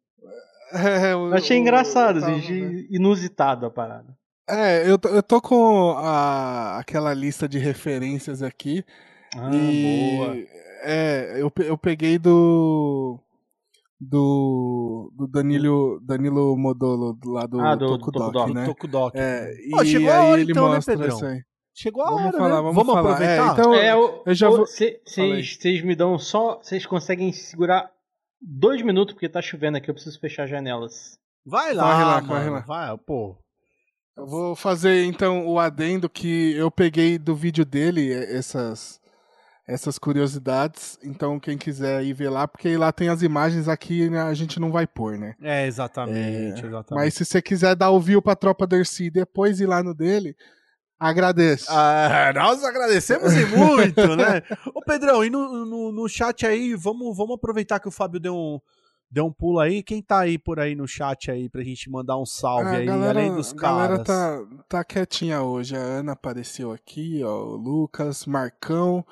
É, 0.73 1.13
eu, 1.13 1.33
Achei 1.33 1.57
engraçado, 1.57 2.19
tava, 2.19 2.35
assim, 2.35 2.87
inusitado 2.89 3.65
a 3.65 3.69
parada. 3.69 4.17
É, 4.49 4.89
eu, 4.89 4.97
eu 5.11 5.23
tô 5.23 5.39
com 5.39 5.91
a, 5.97 6.79
aquela 6.79 7.13
lista 7.13 7.47
de 7.47 7.59
referências 7.59 8.41
aqui. 8.41 8.83
Ah, 9.35 9.51
e, 9.53 10.17
boa. 10.17 10.35
É, 10.83 11.37
eu, 11.39 11.51
eu 11.63 11.77
peguei 11.77 12.17
do. 12.17 13.19
Do, 14.05 15.13
do 15.15 15.27
Danilo, 15.27 15.97
Danilo 16.01 16.57
Modolo, 16.57 17.17
lá 17.25 17.45
do, 17.45 17.61
ah, 17.61 17.73
do 17.73 17.97
Tokudok, 17.97 18.53
né? 18.53 18.65
Tokudok. 18.65 19.17
É, 19.17 19.53
e 19.65 19.85
chegou 19.85 20.11
a 20.11 20.23
hora, 20.25 20.41
ele 20.41 20.51
então, 20.51 20.67
né, 20.67 20.75
né, 20.75 20.81
Pedrão? 20.85 21.19
Chegou 21.73 22.03
a 22.03 22.07
vamos 22.07 22.21
hora, 22.21 22.37
falar, 22.37 22.49
né? 22.49 22.55
Vamos, 22.55 22.75
vamos 22.75 22.93
falar. 22.93 23.13
aproveitar? 23.13 23.47
É, 23.47 23.51
então, 23.51 23.73
é, 23.73 23.93
eu, 23.93 24.23
eu 24.25 24.33
já 24.33 24.49
vou... 24.49 24.65
Vocês 24.65 25.81
me 25.81 25.95
dão 25.95 26.17
só... 26.19 26.59
Vocês 26.61 26.85
conseguem 26.85 27.31
segurar 27.31 27.89
dois 28.41 28.81
minutos, 28.81 29.13
porque 29.13 29.29
tá 29.29 29.41
chovendo 29.41 29.77
aqui, 29.77 29.89
eu 29.89 29.93
preciso 29.93 30.19
fechar 30.19 30.47
janelas. 30.47 31.17
Vai 31.45 31.73
lá, 31.73 31.83
corre 31.83 32.03
lá, 32.03 32.21
mano, 32.21 32.27
corre 32.27 32.49
lá. 32.49 32.59
Vai, 32.61 32.97
pô. 33.05 33.37
Eu 34.15 34.27
vou 34.27 34.55
fazer 34.55 35.05
então 35.05 35.47
o 35.47 35.59
adendo 35.59 36.07
que 36.07 36.55
eu 36.55 36.69
peguei 36.69 37.17
do 37.17 37.35
vídeo 37.35 37.65
dele 37.65 38.13
essas 38.13 39.01
essas 39.67 39.97
curiosidades. 39.97 40.99
Então 41.03 41.39
quem 41.39 41.57
quiser 41.57 42.03
ir 42.03 42.13
ver 42.13 42.29
lá, 42.29 42.47
porque 42.47 42.77
lá 42.77 42.91
tem 42.91 43.09
as 43.09 43.23
imagens 43.23 43.67
aqui 43.67 44.09
né, 44.09 44.21
a 44.21 44.33
gente 44.33 44.59
não 44.59 44.71
vai 44.71 44.85
pôr, 44.85 45.17
né? 45.17 45.33
É, 45.41 45.65
exatamente, 45.65 46.63
é, 46.63 46.67
exatamente. 46.67 46.91
Mas 46.91 47.13
se 47.15 47.25
você 47.25 47.41
quiser 47.41 47.75
dar 47.75 47.89
o 47.89 47.99
view 47.99 48.21
pra 48.21 48.35
tropa 48.35 48.67
Dercy 48.67 49.05
e 49.05 49.11
depois 49.11 49.59
ir 49.59 49.65
lá 49.65 49.81
no 49.81 49.95
dele, 49.95 50.35
Agradeço. 51.03 51.65
Ah, 51.69 52.31
nós 52.33 52.63
agradecemos 52.63 53.33
e 53.33 53.43
muito, 53.53 54.15
né? 54.15 54.41
Ô, 54.73 54.81
Pedrão, 54.81 55.21
e 55.21 55.29
no, 55.29 55.65
no, 55.65 55.91
no, 55.91 56.07
chat 56.07 56.45
aí, 56.45 56.73
vamos, 56.75 57.17
vamos 57.17 57.35
aproveitar 57.35 57.77
que 57.81 57.89
o 57.89 57.91
Fábio 57.91 58.21
deu 58.21 58.33
um, 58.33 58.57
deu 59.11 59.25
um 59.25 59.33
pulo 59.33 59.59
aí. 59.59 59.83
Quem 59.83 60.01
tá 60.01 60.19
aí 60.19 60.37
por 60.37 60.61
aí 60.61 60.75
no 60.75 60.87
chat 60.87 61.29
aí 61.29 61.49
pra 61.49 61.61
gente 61.61 61.89
mandar 61.89 62.17
um 62.17 62.25
salve 62.25 62.69
ah, 62.69 62.77
aí, 62.77 62.85
galera, 62.85 63.19
além 63.19 63.35
dos 63.35 63.51
caras? 63.51 63.99
A 63.99 64.03
galera 64.03 64.03
tá, 64.05 64.65
tá 64.69 64.83
quietinha 64.85 65.41
hoje. 65.41 65.75
A 65.75 65.79
Ana 65.79 66.13
apareceu 66.13 66.71
aqui, 66.71 67.21
ó, 67.21 67.47
o 67.47 67.57
Lucas, 67.57 68.25
Marcão. 68.25 69.05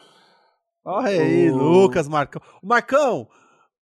Olha 0.85 1.09
aí, 1.09 1.51
o... 1.51 1.57
Lucas, 1.57 2.07
Marcão. 2.07 2.41
Marcão, 2.63 3.27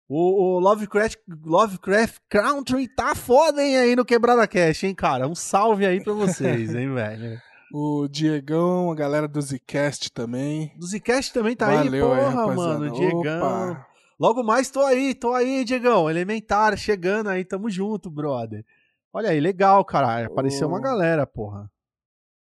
o, 0.09 0.55
o, 0.55 0.59
Lovecraft, 0.59 1.19
Lovecraft 1.45 2.15
Country 2.27 2.87
tá 2.87 3.13
foda, 3.13 3.63
hein, 3.63 3.77
aí 3.77 3.95
no 3.95 4.03
Quebrada 4.03 4.47
Cash, 4.47 4.85
hein, 4.85 4.95
cara? 4.95 5.27
Um 5.27 5.35
salve 5.35 5.85
aí 5.85 6.03
pra 6.03 6.13
vocês, 6.13 6.73
hein, 6.73 6.89
velho. 6.95 7.50
O 7.73 8.07
Diegão, 8.07 8.91
a 8.91 8.95
galera 8.95 9.27
do 9.27 9.41
Zcast 9.41 10.11
também. 10.11 10.73
Do 10.77 10.85
Zcast 10.85 11.34
também 11.34 11.56
tá 11.56 11.68
Valeu 11.68 12.11
aí, 12.11 12.19
porra, 12.19 12.49
aí, 12.49 12.56
mano. 12.56 12.91
Diegão. 12.91 13.19
Opa. 13.19 13.88
Logo 14.19 14.43
mais 14.43 14.69
tô 14.69 14.81
aí, 14.81 15.15
tô 15.15 15.34
aí, 15.34 15.64
Diegão. 15.64 16.10
Elementar, 16.10 16.77
chegando 16.77 17.30
aí, 17.30 17.43
tamo 17.43 17.69
junto, 17.69 18.10
brother. 18.10 18.65
Olha 19.14 19.30
aí, 19.30 19.39
legal, 19.39 19.84
caralho. 19.84 20.27
Apareceu 20.27 20.68
oh. 20.68 20.72
uma 20.72 20.80
galera, 20.80 21.26
porra. 21.26 21.72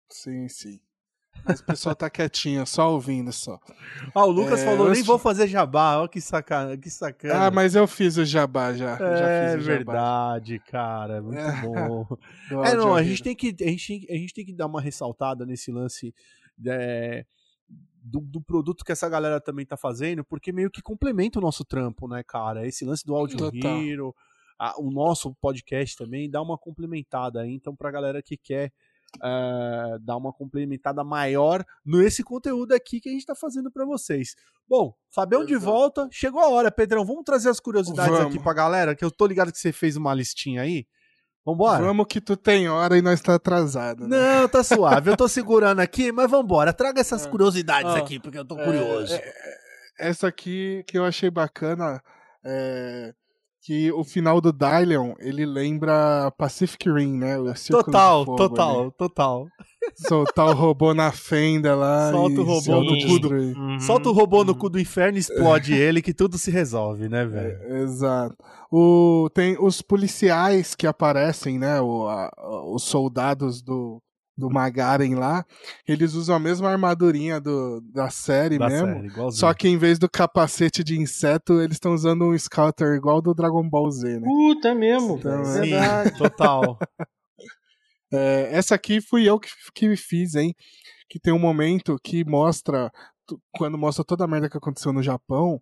Sim, 0.09 0.47
sim. 0.47 0.79
Mas 1.43 1.59
o 1.59 1.65
pessoal 1.65 1.95
tá 1.95 2.09
quietinho, 2.09 2.65
só 2.65 2.91
ouvindo 2.91 3.31
só. 3.31 3.59
Ah, 4.13 4.25
o 4.25 4.31
Lucas 4.31 4.61
é, 4.61 4.65
falou, 4.65 4.89
nem 4.89 5.03
vou 5.03 5.19
fazer 5.19 5.47
jabá, 5.47 6.01
ó 6.01 6.07
que 6.07 6.19
sacana, 6.19 6.75
que 6.77 6.89
sacana. 6.89 7.45
Ah, 7.45 7.51
mas 7.51 7.75
eu 7.75 7.87
fiz 7.87 8.17
o 8.17 8.25
jabá 8.25 8.73
já. 8.73 8.95
É 8.95 8.97
já 8.97 9.55
fiz 9.57 9.63
o 9.63 9.67
verdade, 9.67 10.53
jabá. 10.53 10.65
cara, 10.71 11.21
muito 11.21 11.37
é. 11.37 11.61
bom. 11.61 12.07
é, 12.65 12.75
não, 12.75 12.95
a 12.95 13.03
gente, 13.03 13.21
tem 13.21 13.35
que, 13.35 13.55
a, 13.61 13.67
gente, 13.67 14.07
a 14.09 14.15
gente 14.15 14.33
tem 14.33 14.45
que 14.45 14.53
dar 14.53 14.65
uma 14.65 14.81
ressaltada 14.81 15.45
nesse 15.45 15.71
lance 15.71 16.13
é, 16.65 17.25
do, 18.01 18.21
do, 18.21 18.41
produto 18.41 18.83
que 18.83 18.91
essa 18.91 19.09
galera 19.09 19.41
também 19.41 19.65
tá 19.65 19.75
fazendo, 19.75 20.23
porque 20.23 20.51
meio 20.51 20.71
que 20.71 20.81
complementa 20.81 21.39
o 21.39 21.41
nosso 21.41 21.65
trampo, 21.65 22.07
né, 22.07 22.23
cara? 22.23 22.67
Esse 22.67 22.85
lance 22.85 23.03
do 23.05 23.13
Total. 23.27 23.83
Hero, 23.83 24.15
a, 24.59 24.79
o 24.79 24.91
nosso 24.91 25.35
podcast 25.35 25.97
também 25.97 26.29
dá 26.29 26.41
uma 26.41 26.57
complementada 26.57 27.41
aí, 27.41 27.53
então 27.53 27.75
pra 27.75 27.91
galera 27.91 28.21
que 28.21 28.37
quer 28.37 28.71
uh, 29.17 29.99
dar 29.99 30.17
uma 30.17 30.33
complementada 30.33 31.03
maior 31.03 31.63
nesse 31.85 32.23
conteúdo 32.23 32.73
aqui 32.73 32.99
que 32.99 33.09
a 33.09 33.11
gente 33.11 33.21
está 33.21 33.35
fazendo 33.35 33.71
para 33.71 33.85
vocês. 33.85 34.35
Bom, 34.67 34.93
Fabião 35.13 35.41
Exato. 35.41 35.53
de 35.53 35.65
volta, 35.65 36.07
chegou 36.11 36.41
a 36.41 36.49
hora, 36.49 36.71
Pedrão. 36.71 37.05
Vamos 37.05 37.23
trazer 37.23 37.49
as 37.49 37.59
curiosidades 37.59 38.11
vamos. 38.11 38.33
aqui 38.33 38.43
pra 38.43 38.53
galera, 38.53 38.95
que 38.95 39.05
eu 39.05 39.11
tô 39.11 39.25
ligado 39.25 39.51
que 39.51 39.59
você 39.59 39.71
fez 39.71 39.95
uma 39.95 40.13
listinha 40.13 40.61
aí. 40.61 40.85
Vambora? 41.45 41.83
Vamos 41.83 42.07
que 42.07 42.19
tu 42.19 42.35
tem 42.35 42.67
hora 42.67 42.97
e 42.97 43.03
nós 43.03 43.21
tá 43.21 43.35
atrasado. 43.35 44.07
Né? 44.07 44.17
Não, 44.17 44.49
tá 44.49 44.63
suave. 44.63 45.11
eu 45.11 45.15
tô 45.15 45.27
segurando 45.27 45.79
aqui, 45.79 46.11
mas 46.11 46.29
vambora. 46.29 46.73
Traga 46.73 46.99
essas 46.99 47.25
é. 47.25 47.29
curiosidades 47.29 47.91
ah, 47.91 47.99
aqui, 47.99 48.19
porque 48.19 48.39
eu 48.39 48.45
tô 48.45 48.55
curioso. 48.55 49.13
É, 49.13 49.17
é, 49.17 50.09
essa 50.09 50.27
aqui 50.27 50.83
que 50.87 50.97
eu 50.97 51.05
achei 51.05 51.29
bacana 51.29 52.01
é 52.43 53.13
que 53.65 53.91
o 53.91 54.03
final 54.03 54.39
do 54.39 54.53
Dylion, 54.53 55.15
ele 55.17 55.43
lembra 55.43 56.31
Pacific 56.37 56.87
Rim, 56.87 57.17
né? 57.17 57.35
O 57.39 57.51
total, 57.71 58.23
total, 58.23 58.81
ali. 58.81 58.91
total. 58.91 59.47
Soltar 60.07 60.49
o 60.49 60.53
robô 60.53 60.93
na 60.93 61.11
fenda 61.11 61.73
lá. 61.73 62.11
Solta 62.11 62.41
o 62.41 62.43
robô 62.43 62.83
no 62.83 63.07
cu 63.07 63.19
do... 63.19 63.29
Uhum, 63.29 63.79
Solta 63.79 64.09
o 64.09 64.11
robô 64.11 64.39
uhum. 64.39 64.43
no 64.43 64.55
cu 64.55 64.69
do 64.69 64.79
inferno 64.79 65.17
e 65.17 65.21
explode 65.21 65.73
ele, 65.73 66.03
que 66.03 66.13
tudo 66.13 66.37
se 66.37 66.51
resolve, 66.51 67.09
né, 67.09 67.25
velho? 67.25 67.57
É, 67.63 67.81
exato. 67.81 68.35
O, 68.71 69.31
tem 69.33 69.57
os 69.59 69.81
policiais 69.81 70.75
que 70.75 70.85
aparecem, 70.85 71.57
né? 71.57 71.81
O, 71.81 72.07
a, 72.07 72.31
os 72.71 72.83
soldados 72.83 73.63
do, 73.63 73.99
do 74.37 74.49
Magaren 74.49 75.15
lá, 75.15 75.45
eles 75.87 76.13
usam 76.13 76.35
a 76.35 76.39
mesma 76.39 76.69
armadurinha 76.69 77.39
do, 77.39 77.81
da 77.81 78.09
série 78.09 78.57
da 78.57 78.67
mesmo. 78.67 79.11
Série, 79.11 79.31
só 79.31 79.53
que 79.53 79.67
em 79.67 79.77
vez 79.77 79.97
do 79.97 80.09
capacete 80.09 80.83
de 80.83 80.99
inseto, 80.99 81.61
eles 81.61 81.75
estão 81.75 81.93
usando 81.93 82.25
um 82.25 82.37
scouter 82.37 82.95
igual 82.95 83.21
do 83.21 83.33
Dragon 83.33 83.67
Ball 83.67 83.89
Z, 83.89 84.19
né? 84.19 84.27
Puta, 84.27 84.69
é 84.69 84.75
mesmo. 84.75 85.17
Então, 85.17 85.41
é 85.41 85.45
Sim, 85.45 85.73
é... 85.73 86.09
total. 86.11 86.77
é, 88.11 88.49
essa 88.51 88.75
aqui 88.75 88.99
fui 88.99 89.27
eu 89.27 89.39
que, 89.39 89.49
que 89.73 89.95
fiz, 89.95 90.35
hein? 90.35 90.53
Que 91.07 91.19
tem 91.19 91.33
um 91.33 91.39
momento 91.39 91.97
que 92.03 92.25
mostra, 92.25 92.91
quando 93.53 93.77
mostra 93.77 94.03
toda 94.03 94.25
a 94.25 94.27
merda 94.27 94.49
que 94.49 94.57
aconteceu 94.57 94.91
no 94.91 95.01
Japão, 95.01 95.61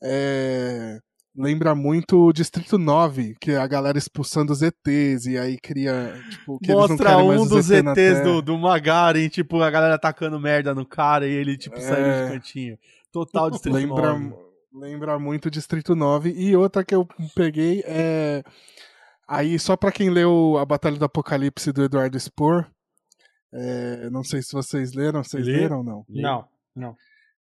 é, 0.00 1.00
lembra 1.36 1.74
muito 1.74 2.26
o 2.26 2.32
Distrito 2.32 2.78
9, 2.78 3.36
que 3.40 3.52
é 3.52 3.58
a 3.58 3.66
galera 3.66 3.98
expulsando 3.98 4.52
os 4.52 4.62
ETs 4.62 5.26
e 5.26 5.36
aí 5.36 5.58
cria, 5.58 6.14
tipo, 6.30 6.58
que 6.58 6.72
Mostra 6.72 7.18
um 7.18 7.46
dos 7.46 7.70
ET 7.70 7.86
ETs 7.86 8.22
do, 8.22 8.40
do 8.40 8.58
Magaren, 8.58 9.28
tipo, 9.28 9.60
a 9.60 9.70
galera 9.70 9.98
tacando 9.98 10.40
merda 10.40 10.74
no 10.74 10.86
cara 10.86 11.26
e 11.26 11.32
ele, 11.32 11.56
tipo, 11.56 11.76
é... 11.76 11.80
saindo 11.80 12.24
de 12.24 12.32
cantinho. 12.32 12.78
Total 13.12 13.50
Distrito 13.50 13.74
lembra, 13.74 14.18
9. 14.18 14.34
Lembra 14.72 15.18
muito 15.18 15.50
Distrito 15.50 15.94
9. 15.94 16.30
E 16.30 16.56
outra 16.56 16.84
que 16.84 16.94
eu 16.94 17.06
peguei 17.34 17.82
é... 17.86 18.42
Aí, 19.28 19.58
só 19.58 19.76
pra 19.76 19.90
quem 19.90 20.08
leu 20.08 20.56
A 20.56 20.64
Batalha 20.64 20.96
do 20.96 21.04
Apocalipse 21.04 21.72
do 21.72 21.82
Eduardo 21.84 22.18
Spor, 22.18 22.66
é... 23.52 24.08
não 24.10 24.24
sei 24.24 24.42
se 24.42 24.52
vocês 24.52 24.94
leram, 24.94 25.22
vocês 25.22 25.46
Lê? 25.46 25.60
leram 25.60 25.78
ou 25.78 25.84
não? 25.84 26.04
Não, 26.08 26.44
não 26.74 26.96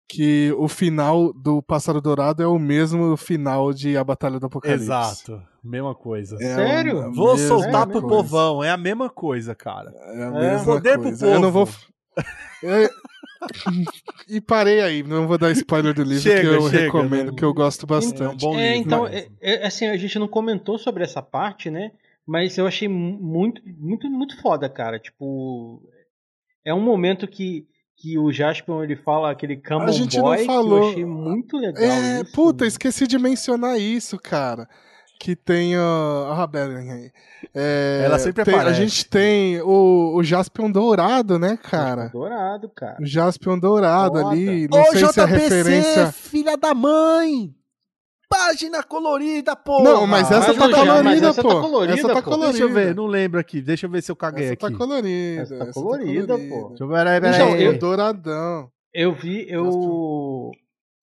que 0.07 0.53
o 0.57 0.67
final 0.67 1.33
do 1.33 1.61
Pássaro 1.61 2.01
Dourado 2.01 2.43
é 2.43 2.47
o 2.47 2.59
mesmo 2.59 3.17
final 3.17 3.73
de 3.73 3.97
A 3.97 4.03
Batalha 4.03 4.39
do 4.39 4.45
Apocalipse. 4.45 4.85
Exato, 4.85 5.41
mesma 5.63 5.95
coisa. 5.95 6.37
É 6.39 6.55
Sério? 6.55 7.11
Vou 7.11 7.37
soltar 7.37 7.87
pro 7.87 8.01
coisa. 8.01 8.15
povão, 8.15 8.63
é 8.63 8.69
a 8.69 8.77
mesma 8.77 9.09
coisa, 9.09 9.55
cara. 9.55 9.91
É 9.95 10.23
a 10.23 10.31
mesma 10.31 10.61
é. 10.61 10.63
Poder 10.63 10.99
coisa. 10.99 11.17
pro 11.17 11.19
povo. 11.19 11.33
Eu 11.33 11.39
não 11.39 11.51
vou. 11.51 11.67
e 14.29 14.39
parei 14.39 14.81
aí, 14.81 15.03
não 15.03 15.27
vou 15.27 15.37
dar 15.37 15.51
spoiler 15.51 15.93
do 15.93 16.03
livro 16.03 16.21
chega, 16.21 16.41
que 16.41 16.47
eu 16.47 16.69
chega, 16.69 16.83
recomendo, 16.83 17.31
né? 17.31 17.37
que 17.37 17.43
eu 17.43 17.53
gosto 17.53 17.87
bastante. 17.87 18.45
É, 18.45 18.47
um 18.47 18.59
é 18.59 18.75
então, 18.75 19.07
é, 19.07 19.27
é, 19.41 19.65
assim, 19.65 19.87
a 19.87 19.97
gente 19.97 20.19
não 20.19 20.27
comentou 20.27 20.77
sobre 20.77 21.03
essa 21.03 21.21
parte, 21.21 21.69
né? 21.69 21.91
Mas 22.25 22.57
eu 22.57 22.65
achei 22.65 22.87
muito, 22.87 23.61
muito, 23.65 24.09
muito 24.09 24.41
foda, 24.41 24.69
cara. 24.69 24.97
Tipo, 24.97 25.81
é 26.65 26.73
um 26.73 26.81
momento 26.81 27.27
que 27.27 27.67
que 27.97 28.17
o 28.17 28.31
Jasper 28.31 28.75
ele 28.83 28.95
fala 28.97 29.31
aquele 29.31 29.61
A 29.69 29.91
gente 29.91 30.19
Boy, 30.19 30.39
não 30.39 30.45
falou. 30.45 30.79
que 30.79 30.85
eu 30.85 30.89
achei 30.91 31.05
muito 31.05 31.57
legal. 31.57 31.81
É, 31.83 32.21
isso. 32.21 32.31
puta, 32.33 32.65
esqueci 32.65 33.07
de 33.07 33.17
mencionar 33.17 33.79
isso, 33.79 34.17
cara. 34.19 34.67
que 35.19 35.37
tem 35.37 35.73
a, 35.77 36.35
a 36.43 36.45
Bellingham. 36.47 37.09
É, 37.55 38.01
Ela 38.03 38.19
sempre 38.19 38.43
tem- 38.43 38.53
A 38.55 38.57
aparece. 38.57 38.81
gente 38.81 39.05
tem 39.09 39.61
o, 39.61 40.15
o 40.17 40.21
Jaspion 40.23 40.69
Dourado, 40.69 41.39
né, 41.39 41.57
cara? 41.63 42.09
Dourado, 42.09 42.67
cara. 42.67 42.97
O 43.01 43.05
Jaspion 43.05 43.57
Dourado 43.57 44.19
Foda. 44.19 44.31
ali. 44.31 44.67
Não 44.69 44.81
Ô, 44.81 44.85
sei 44.91 45.05
se 45.07 45.19
é 45.21 45.25
referência. 45.25 46.11
filha 46.11 46.57
da 46.57 46.73
mãe! 46.73 47.55
Página 48.35 48.81
colorida, 48.83 49.55
porra! 49.55 49.83
Não, 49.83 50.07
mas 50.07 50.29
essa 50.31 50.53
tá 50.53 50.67
Ja- 50.67 50.75
colorida, 50.75 51.27
essa 51.29 51.43
tá 51.43 51.49
pô. 51.49 51.61
colorida, 51.61 51.93
essa 51.99 52.07
tá 52.07 52.13
pô. 52.15 52.31
colorida. 52.31 52.51
Deixa 52.51 52.63
eu 52.63 52.73
ver, 52.73 52.95
não 52.95 53.05
lembro 53.05 53.39
aqui. 53.39 53.61
Deixa 53.61 53.85
eu 53.85 53.89
ver 53.91 54.01
se 54.01 54.11
eu 54.11 54.15
caguei 54.15 54.45
Essa 54.45 54.53
aqui. 54.53 54.71
tá 54.71 54.77
colorida. 54.77 55.41
Essa 55.41 55.57
tá 55.57 55.63
essa 55.65 55.73
colorida, 55.73 56.37
pô. 56.37 56.67
Deixa 56.69 56.83
eu 56.83 56.87
ver, 56.87 56.93
peraí, 56.95 57.21
peraí. 57.21 57.35
Então, 57.41 57.55
eu- 57.57 57.77
Douradão. 57.79 58.69
Eu 58.93 59.13
vi, 59.13 59.45
eu. 59.49 60.51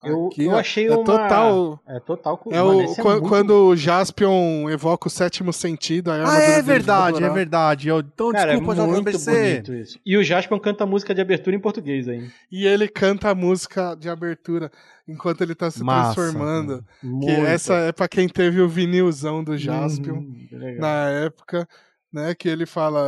Eu, 0.02 0.28
Aqui, 0.28 0.44
eu 0.47 0.56
achei 0.56 0.86
é 0.86 0.97
uma. 0.97 1.05
total- 1.05 1.78
É 1.86 2.01
total. 2.01 2.40
É 2.51 2.59
mano, 2.62 2.78
o, 2.78 2.82
esse 2.82 3.01
é 3.01 3.05
muito- 3.05 3.28
quando 3.28 3.51
o 3.68 3.77
Jaspion 3.77 4.70
evoca 4.70 5.09
o 5.09 5.10
sétimo 5.10 5.52
sentido. 5.52 6.10
Ah, 6.10 6.39
é 6.40 6.62
verdade, 6.62 7.22
é 7.22 7.28
verdade. 7.28 7.89
Eu- 7.89 7.98
Então, 8.01 8.32
Cara, 8.32 8.52
desculpa, 8.56 8.81
é 8.82 8.86
muito 8.86 9.10
JBC. 9.10 9.31
bonito 9.31 9.74
isso. 9.74 9.98
E 10.06 10.16
o 10.16 10.24
Jaspion 10.24 10.59
canta 10.59 10.85
a 10.85 10.86
música 10.86 11.14
de 11.14 11.20
abertura 11.20 11.55
em 11.55 11.60
português 11.60 12.09
aí. 12.09 12.31
E 12.51 12.66
ele 12.66 12.89
canta 12.89 13.28
a 13.28 13.35
música 13.35 13.94
de 13.94 14.09
abertura 14.09 14.70
enquanto 15.06 15.43
ele 15.43 15.55
tá 15.55 15.70
se 15.70 15.85
Massa, 15.85 16.14
transformando. 16.14 16.82
Que 17.01 17.06
Muito. 17.06 17.31
essa 17.47 17.74
é 17.74 17.93
pra 17.93 18.09
quem 18.09 18.27
teve 18.27 18.62
o 18.62 18.68
vinilzão 18.68 19.44
do 19.44 19.59
Jaspion 19.59 20.14
Hum, 20.14 20.47
que 20.48 20.56
legal. 20.56 20.81
na 20.81 21.10
época, 21.10 21.68
né? 22.12 22.35
Que 22.35 22.49
ele 22.49 22.66
fala, 22.66 23.01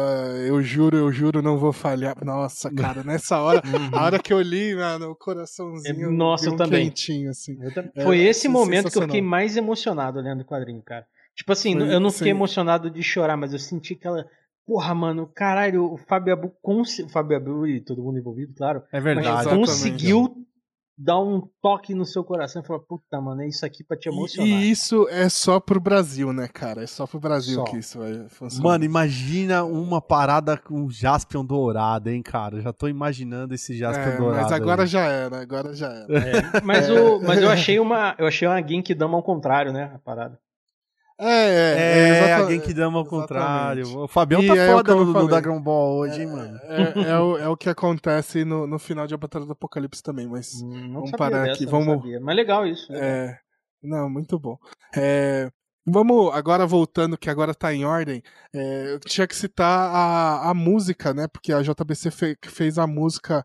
eu 0.47 0.62
juro, 0.62 0.97
eu 0.97 1.11
juro, 1.12 1.43
não 1.43 1.59
vou 1.59 1.73
falhar. 1.73 2.16
Nossa, 2.24 2.70
cara, 2.73 3.03
nessa 3.03 3.41
hora, 3.41 3.62
Uhum. 3.66 3.91
a 3.99 4.05
hora 4.05 4.19
que 4.19 4.33
eu 4.33 4.41
li 4.41 4.74
na- 4.74 4.99
no 4.99 5.15
coraçãozinho, 5.15 6.09
É, 6.09 6.12
nossa, 6.12 6.47
eu 6.47 6.53
um 6.53 6.57
também. 6.57 6.87
quentinho, 6.89 7.31
assim. 7.31 7.57
Eu 7.62 7.73
tam- 7.73 7.91
É, 7.95 8.03
Foi 8.03 8.19
esse 8.20 8.43
sim, 8.43 8.49
momento 8.49 8.91
que 8.91 8.99
eu 8.99 9.03
fiquei 9.03 9.23
mais 9.23 9.57
emocionado 9.57 10.20
lendo 10.20 10.43
o 10.43 10.45
quadrinho, 10.45 10.83
cara. 10.83 11.07
Tipo 11.35 11.53
assim, 11.53 11.79
Foi- 11.79 11.95
eu 11.95 12.01
não 12.01 12.11
fiquei 12.11 12.27
sim. 12.33 12.37
emocionado 12.37 12.91
de 12.91 13.03
chorar, 13.03 13.37
mas 13.37 13.53
eu 13.53 13.59
senti 13.59 13.95
aquela. 13.95 14.24
Porra, 14.66 14.95
mano, 14.95 15.27
caralho, 15.27 15.93
o 15.93 15.97
Fábio 15.97 16.33
Abu, 16.35 16.53
consi- 16.62 17.03
o 17.03 17.09
Fábio 17.09 17.37
Abu 17.37 17.66
e 17.66 17.81
todo 17.81 18.03
mundo 18.03 18.19
envolvido, 18.19 18.55
claro, 18.55 18.81
É 18.93 18.97
mas 19.01 19.05
verdade. 19.05 19.29
Exatamente. 19.41 19.66
conseguiu 19.66 20.37
dar 21.05 21.19
um 21.20 21.43
toque 21.61 21.95
no 21.95 22.05
seu 22.05 22.23
coração 22.23 22.62
e 22.62 22.66
falar, 22.66 22.81
puta, 22.81 23.20
mano, 23.20 23.43
é 23.43 23.49
isso 23.49 23.66
aqui 23.66 23.83
pra 23.83 23.97
te 23.97 24.09
emocionar. 24.09 24.49
E 24.49 24.70
isso 24.70 25.09
é 25.09 25.29
só 25.29 25.59
pro 25.59 25.81
Brasil, 25.81 26.33
né, 26.33 26.47
cara? 26.47 26.83
É 26.83 26.87
só 26.87 27.07
pro 27.07 27.19
Brasil 27.19 27.57
Só. 27.57 27.65
que 27.65 27.79
isso 27.79 27.99
vai 27.99 28.29
funcionar. 28.29 28.69
Mano, 28.69 28.85
imagina 28.85 29.65
uma 29.65 30.01
parada 30.01 30.57
com 30.57 30.89
Jaspion 30.89 31.45
dourado, 31.45 32.09
hein, 32.09 32.23
cara? 32.23 32.61
Já 32.61 32.73
tô 32.73 32.87
imaginando 32.89 33.55
esse 33.55 33.77
Jaspion 33.77 34.03
É, 34.12 34.16
dourado. 34.16 34.43
mas 34.43 34.53
agora 34.53 34.83
aí. 34.83 34.89
já 34.89 35.01
era, 35.01 35.41
agora 35.41 35.74
já 35.74 35.89
era. 35.89 36.19
É, 36.19 36.61
mas, 36.62 36.89
o, 36.89 37.20
mas 37.20 37.41
eu 37.43 37.51
achei 37.51 37.81
uma. 37.81 38.15
Eu 38.19 38.27
achei 38.27 38.47
uma 38.47 38.61
Genkidama 38.62 39.16
ao 39.16 39.23
contrário, 39.23 39.73
né? 39.73 39.91
A 39.95 39.99
parada. 39.99 40.39
É, 41.23 41.49
é, 41.49 41.78
É, 41.78 42.19
exata- 42.24 42.43
alguém 42.43 42.61
que 42.61 42.74
dama 42.74 42.99
ao 42.99 43.07
contrário. 43.07 43.99
O 43.99 44.09
Fabião 44.09 44.43
E 44.43 44.47
tá 44.49 44.57
é 44.57 44.73
foda 44.73 44.94
no, 44.94 45.05
no 45.05 45.12
falei. 45.12 45.28
Dragon 45.28 45.61
Ball 45.61 45.97
hoje, 45.99 46.20
hein, 46.23 46.27
mano. 46.28 46.59
É, 46.65 47.11
é 47.11 47.19
o, 47.19 47.39
é 47.39 47.49
o 47.49 47.57
que 47.57 47.69
acontece 47.69 48.44
no, 48.44 48.66
no 48.66 48.78
final 48.78 49.07
de 49.07 49.15
A 49.15 49.19
Batalha 49.19 49.44
do 49.47 49.53
Apocalipse 49.53 50.03
também, 50.03 50.27
mas. 50.27 50.61
Hum, 50.62 50.93
Vamos 50.93 51.11
sabia 51.11 51.19
parar 51.19 51.51
aqui, 51.51 51.65
vamos-. 51.66 52.03
Mas 52.20 52.36
legal 52.36 52.66
isso. 52.66 52.93
É, 52.93 53.39
não, 53.82 54.09
muito 54.11 54.39
bom. 54.39 54.57
É, 54.97 55.49
vamos 55.86 56.32
agora 56.35 56.66
voltando, 56.66 57.16
que 57.19 57.31
agora 57.31 57.55
tá 57.55 57.73
em 57.73 57.85
ordem. 57.85 58.23
é, 58.55 58.93
eu 58.94 59.01
tinha 59.01 59.27
que 59.27 59.36
citar 59.36 59.90
a, 59.94 60.51
a 60.51 60.55
música, 60.55 61.12
né? 61.15 61.27
Porque 61.32 61.53
a 61.53 61.62
JBC 61.62 62.11
fe- 62.11 62.36
fez 62.44 62.78
a 62.78 62.86
música 62.86 63.44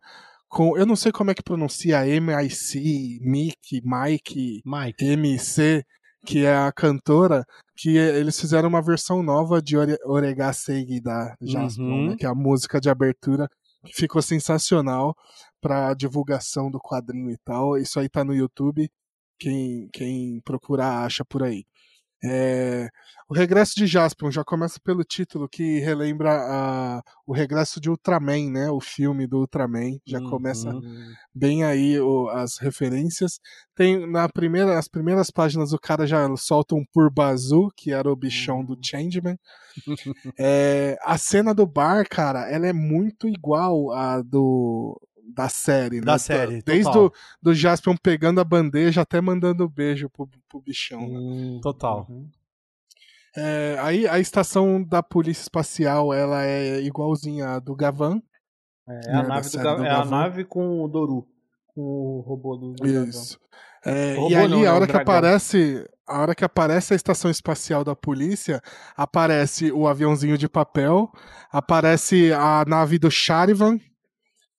com. 0.50 0.78
Eu 0.78 0.86
não 0.86 0.96
sei 0.96 1.12
como 1.12 1.30
é 1.32 1.34
que 1.34 1.44
pronuncia 1.44 2.06
MIC, 2.06 3.20
Mick, 3.22 3.82
Mike, 3.84 4.62
Mike. 4.66 5.06
MC, 5.06 5.84
que 6.26 6.46
é 6.46 6.56
a 6.56 6.72
cantora, 6.72 7.44
que 7.78 7.96
eles 7.96 8.40
fizeram 8.40 8.68
uma 8.70 8.82
versão 8.82 9.22
nova 9.22 9.62
de 9.62 9.78
Ore- 9.78 9.98
Seigi 10.54 11.00
da 11.00 11.36
Jaspion, 11.42 11.86
Uhum. 11.86 12.10
né, 12.10 12.16
que 12.18 12.26
é 12.26 12.30
a 12.30 12.34
música 12.36 12.82
de 12.82 12.90
abertura, 12.90 13.48
que 13.86 13.94
ficou 13.94 14.22
sensacional 14.22 15.16
pra 15.62 15.94
divulgação 15.94 16.72
do 16.72 16.80
quadrinho 16.80 17.30
e 17.32 17.38
tal. 17.46 17.78
Isso 17.78 18.00
aí 18.00 18.10
tá 18.10 18.24
no 18.24 18.34
YouTube, 18.34 18.90
quem, 19.40 19.88
quem 19.94 20.42
procurar 20.44 21.06
acha 21.06 21.24
por 21.24 21.44
aí. 21.44 21.64
É, 22.24 22.88
o 23.30 23.34
regresso 23.34 23.76
de 23.76 23.86
Jaspion 23.86 24.32
já 24.32 24.44
começa 24.44 24.80
pelo 24.84 25.04
título 25.04 25.48
que 25.48 25.80
relembra 25.80 26.32
a- 26.32 27.02
o 27.26 27.34
regresso 27.34 27.80
de 27.80 27.90
Ultraman, 27.90 28.50
né? 28.50 28.72
O 28.72 28.80
filme 28.82 29.28
do 29.28 29.38
Ultraman 29.40 29.98
já 30.06 30.20
Uhum. 30.20 30.30
começa 30.30 30.72
bem 31.34 31.64
aí 31.64 32.00
o- 32.00 32.28
as 32.30 32.58
referências. 32.58 33.40
Tem 33.76 34.10
na 34.10 34.28
primeira, 34.28 34.80
as 34.80 34.88
primeiras 34.88 35.30
páginas 35.30 35.74
o 35.74 35.78
cara 35.80 36.08
já 36.08 36.28
solta 36.38 36.74
um 36.74 36.84
Purbazu, 36.92 37.70
que 37.76 37.92
era 37.92 38.12
o 38.12 38.16
bichão 38.16 38.64
do 38.66 38.78
Changeman. 38.82 39.38
É, 40.40 40.98
a 41.04 41.18
cena 41.18 41.54
do 41.54 41.66
bar, 41.68 42.08
cara, 42.10 42.50
ela 42.50 42.66
é 42.66 42.74
muito 42.74 43.28
igual 43.28 43.92
à 43.92 44.22
do 44.24 45.00
da 45.28 45.50
série, 45.50 45.98
né? 46.00 46.06
Da 46.06 46.18
série, 46.18 46.62
Desde 46.64 46.84
total. 46.86 47.06
o 47.08 47.12
do 47.42 47.54
Jaspion 47.54 47.96
pegando 48.02 48.40
a 48.40 48.44
bandeja 48.44 49.02
até 49.02 49.20
mandando 49.22 49.68
beijo 49.70 50.10
pro, 50.10 50.28
pro 50.48 50.62
bichão. 50.62 51.02
né? 51.02 51.20
hum, 51.20 51.60
Total. 51.62 52.06
uhum. 52.10 52.30
É, 53.36 53.78
aí 53.82 54.08
a 54.08 54.20
estação 54.20 54.84
da 54.84 55.04
polícia 55.04 55.42
espacial, 55.44 56.12
ela 56.14 56.44
é 56.44 56.82
igualzinha 56.82 57.50
à 57.56 57.60
do 57.60 57.76
Gavan. 57.76 58.22
É, 58.88 58.94
Né, 59.12 59.14
a 59.14 59.22
da 59.22 59.28
nave 59.28 59.50
do 59.50 59.58
Ga- 59.60 59.76
do 59.76 59.86
é 59.86 59.90
a 59.92 60.06
nave 60.06 60.44
com 60.46 60.84
o 60.84 60.88
Doru. 60.88 61.28
Com 61.68 61.82
o 61.82 62.22
robô 62.22 62.56
do 62.58 62.74
do 62.74 62.84
Gavan. 62.84 63.06
Isso. 63.10 63.38
É, 63.86 64.16
Robô 64.16 64.30
e 64.32 64.36
ali, 64.36 64.52
não, 64.54 64.62
né, 64.62 64.68
a 64.68 64.74
hora 64.74 64.88
que 64.88 64.94
dragão. 64.94 65.14
aparece. 65.16 65.86
A 66.08 66.22
hora 66.22 66.34
que 66.34 66.44
aparece 66.46 66.94
a 66.94 66.96
estação 66.96 67.30
espacial 67.30 67.84
da 67.84 67.94
polícia, 67.96 68.62
aparece 68.96 69.72
o 69.74 69.88
aviãozinho 69.90 70.38
de 70.38 70.48
papel, 70.48 71.12
aparece 71.52 72.32
a 72.34 72.64
nave 72.66 72.98
do 72.98 73.12
Charivan, 73.12 73.78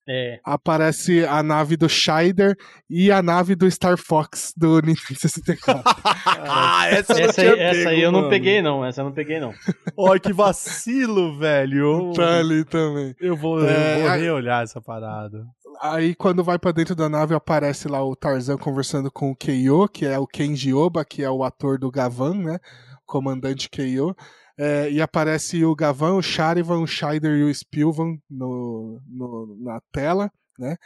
É. 0.08 0.40
aparece 0.42 1.24
a 1.26 1.42
nave 1.42 1.76
do 1.76 1.88
Scheider 1.88 2.56
e 2.88 3.12
a 3.12 3.20
nave 3.22 3.54
do 3.54 3.70
Star 3.70 3.98
Fox 3.98 4.54
do 4.56 4.80
Nintendo 4.80 5.18
64. 5.20 5.82
Ah, 6.50 6.86
essa, 6.88 7.12
eu 7.12 7.18
não 7.18 7.24
Essa, 7.28 7.40
aí, 7.42 7.52
tinha 7.52 7.62
essa 7.64 7.74
pego, 7.78 7.88
aí 7.90 8.00
eu 8.02 8.12
não 8.12 8.28
peguei, 8.30 8.62
não. 8.62 8.84
Essa 8.84 9.00
eu 9.00 9.04
não 9.06 9.12
peguei, 9.12 9.38
não. 9.38 9.52
Olha 9.96 10.18
que 10.20 10.32
vacilo, 10.32 11.36
velho. 11.38 12.12
tá 12.14 12.38
ali 12.38 12.64
também. 12.64 13.14
Eu 13.20 13.36
vou, 13.36 13.62
É, 13.68 13.96
eu 13.96 14.00
vou 14.02 14.08
a- 14.10 14.14
reolhar 14.16 14.62
essa 14.62 14.80
parada. 14.80 15.44
Aí 15.82 16.14
quando 16.14 16.42
vai 16.42 16.58
pra 16.58 16.72
dentro 16.72 16.94
da 16.94 17.08
nave 17.08 17.34
aparece 17.34 17.86
lá 17.86 18.02
o 18.04 18.16
Tarzan 18.16 18.56
conversando 18.56 19.10
com 19.10 19.30
o 19.30 19.36
Keio, 19.36 19.86
que 19.88 20.06
é 20.06 20.18
o 20.18 20.26
Kenji 20.26 20.72
Oba, 20.72 21.04
que 21.04 21.22
é 21.22 21.30
o 21.30 21.44
ator 21.44 21.78
do 21.78 21.90
Gavan, 21.90 22.34
né? 22.34 22.58
Comandante 23.06 23.68
Keio. 23.70 24.14
É, 24.58 24.90
e 24.90 25.00
aparece 25.00 25.64
o 25.64 25.74
Gavan, 25.74 26.14
o 26.14 26.22
Charivan, 26.22 26.80
o 26.80 26.86
Scheider 26.86 27.36
e 27.38 27.44
o 27.44 27.54
Spilvan 27.54 28.18
no, 28.28 29.00
no- 29.06 29.56
na 29.60 29.80
tela, 29.92 30.30
né? 30.58 30.76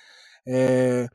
É, 0.46 1.08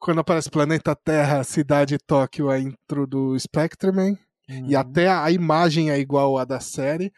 quando 0.00 0.20
aparece 0.20 0.50
Planeta 0.50 0.94
Terra, 0.94 1.42
Cidade 1.44 1.96
Tóquio, 1.98 2.50
a 2.50 2.58
intro 2.58 3.06
do 3.06 3.38
Spectreman. 3.38 4.18
E 4.48 4.74
Uhum. 4.74 4.80
até 4.80 5.08
a 5.08 5.30
imagem 5.30 5.90
é 5.90 5.98
igual 5.98 6.38
à 6.38 6.44
da 6.44 6.60
série. 6.60 7.12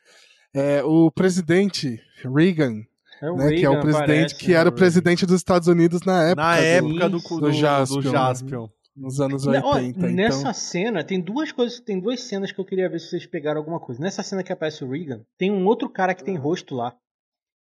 É, 0.54 0.82
o 0.82 1.10
presidente 1.12 2.00
Reagan, 2.24 2.82
É 3.22 3.30
o 3.30 3.36
né, 3.36 3.50
que 3.52 3.64
é 3.64 3.68
o 3.68 3.72
Reagan 3.72 3.80
presidente, 3.82 4.10
aparece, 4.12 4.34
que 4.36 4.48
né, 4.48 4.54
era 4.54 4.60
o 4.68 4.72
Reagan. 4.72 4.76
presidente 4.76 5.26
dos 5.26 5.36
Estados 5.36 5.68
Unidos 5.68 6.00
na 6.02 6.22
época, 6.24 6.42
Na 6.42 6.56
do- 6.56 6.62
época 6.62 7.08
do, 7.08 7.18
do, 7.18 7.28
do 7.28 7.40
do 7.40 7.52
Jaspion. 7.52 8.02
Jaspion. 8.02 8.68
Nos 8.96 9.20
anos 9.20 9.44
Não, 9.46 9.52
80. 9.52 9.66
ó, 9.66 9.78
então, 9.78 10.10
Nessa 10.10 10.52
cena, 10.52 11.04
tem 11.04 11.20
duas 11.20 11.52
coisas, 11.52 11.80
tem 11.80 12.00
duas 12.00 12.20
cenas 12.20 12.52
que 12.52 12.60
eu 12.60 12.64
queria 12.64 12.88
ver 12.88 12.98
se 12.98 13.08
vocês 13.08 13.26
pegaram 13.26 13.58
alguma 13.58 13.80
coisa. 13.80 14.00
Nessa 14.00 14.22
cena 14.22 14.42
que 14.42 14.52
aparece 14.52 14.84
o 14.84 14.90
Reagan, 14.90 15.24
tem 15.38 15.50
um 15.50 15.66
outro 15.66 15.88
cara 15.88 16.14
que 16.14 16.24
tem 16.24 16.36
rosto 16.36 16.74
lá. 16.74 16.96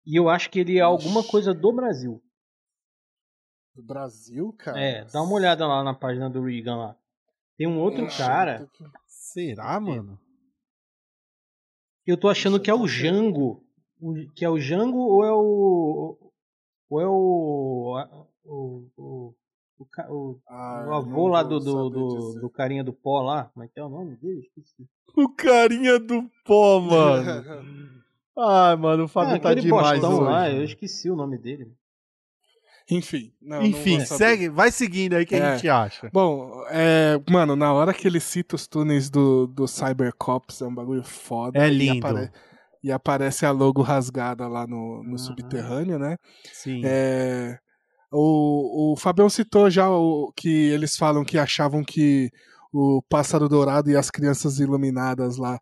E 0.06 0.16
eu 0.16 0.30
acho 0.30 0.50
que 0.50 0.60
ele 0.60 0.78
é 0.78 0.82
alguma 0.82 1.24
coisa 1.24 1.54
do 1.54 1.72
Brasil. 1.72 2.22
do 3.76 3.84
Brasil, 3.84 4.52
cara. 4.54 4.80
É, 4.80 5.06
dá 5.06 5.22
uma 5.22 5.34
olhada 5.34 5.66
lá 5.68 5.84
na 5.84 5.94
página 5.94 6.30
do 6.30 6.44
Reagan 6.44 6.76
lá. 6.76 6.98
Tem 7.58 7.68
um 7.68 7.80
outro 7.80 8.08
cara, 8.18 8.64
aqui. 8.64 8.84
Será, 9.06 9.80
mano? 9.80 10.20
eu 12.06 12.18
tô 12.18 12.28
achando 12.28 12.60
que 12.60 12.70
é 12.70 12.74
o 12.74 12.88
Jango. 12.88 13.64
Que 14.36 14.44
é 14.44 14.50
o 14.50 14.60
Jango 14.60 14.98
ou 14.98 15.24
é 15.24 15.32
o. 15.32 16.32
Ou 16.90 17.02
é 17.02 17.08
o. 17.08 18.28
O, 18.44 18.90
o, 18.98 19.36
o, 19.82 19.86
ca- 19.92 20.08
o- 20.12 20.40
Ah, 20.48 20.82
o 20.84 20.86
não 20.90 20.94
avô 20.94 21.28
lá 21.28 21.44
do, 21.44 21.60
do, 21.60 21.90
do, 21.90 22.40
do 22.42 22.50
carinha 22.50 22.84
do 22.84 22.94
pó 22.94 23.22
lá. 23.22 23.46
Como 23.54 23.64
é 23.64 23.68
que 23.68 23.80
é 23.80 23.84
o 23.84 23.90
nome 23.90 24.16
dele? 24.18 24.40
Esqueci. 24.40 24.88
O 25.18 25.28
carinha 25.30 26.00
do 26.00 26.30
pó, 26.46 26.80
mano. 26.80 27.24
Ai, 28.38 28.76
mano, 28.78 29.04
o 29.04 29.08
Fábio 29.08 29.36
Ah, 29.36 29.40
tá 29.40 29.54
demais 29.54 30.04
hoje. 30.04 30.22
lá, 30.22 30.50
eu 30.50 30.64
esqueci 30.64 31.10
o 31.10 31.16
nome 31.16 31.38
dele. 31.38 31.72
Enfim. 32.90 33.32
não, 33.42 33.60
não 33.60 33.66
Enfim, 33.66 34.00
saber. 34.06 34.18
segue, 34.18 34.50
vai 34.50 34.72
seguindo 34.72 35.16
aí 35.16 35.26
que 35.26 35.36
É. 35.36 35.42
a 35.44 35.56
gente 35.56 35.70
acha. 35.70 36.10
Bom, 36.12 36.50
é, 36.70 37.22
mano, 37.30 37.56
na 37.56 37.72
hora 37.74 37.94
que 37.94 38.08
ele 38.08 38.20
cita 38.20 38.56
os 38.56 38.68
túneis 38.68 39.10
do, 39.10 39.48
do 39.48 39.68
Cybercops, 39.68 40.62
é 40.62 40.66
um 40.66 40.74
bagulho 40.76 41.04
foda. 41.04 41.58
É 41.58 41.68
e 41.70 41.72
lindo. 41.78 42.06
apare- 42.08 42.32
E 42.84 42.92
aparece 42.92 43.46
a 43.46 43.52
logo 43.52 43.82
rasgada 43.82 44.48
lá 44.48 44.66
no, 44.68 45.04
no 45.04 45.12
Uhum. 45.12 45.18
subterrâneo, 45.18 46.00
né? 46.00 46.18
Sim. 46.52 46.82
É, 46.84 47.60
o, 48.12 48.94
o 48.94 48.96
Fabião 48.98 49.30
citou 49.30 49.70
já 49.70 49.90
o, 49.90 50.32
que 50.36 50.50
eles 50.50 50.96
falam 50.98 51.24
que 51.24 51.38
achavam 51.38 51.84
que 51.84 52.30
o 52.74 53.02
Pássaro 53.10 53.50
Dourado 53.50 53.90
e 53.90 53.98
as 53.98 54.10
Crianças 54.10 54.60
Iluminadas 54.60 55.38
lá 55.38 55.60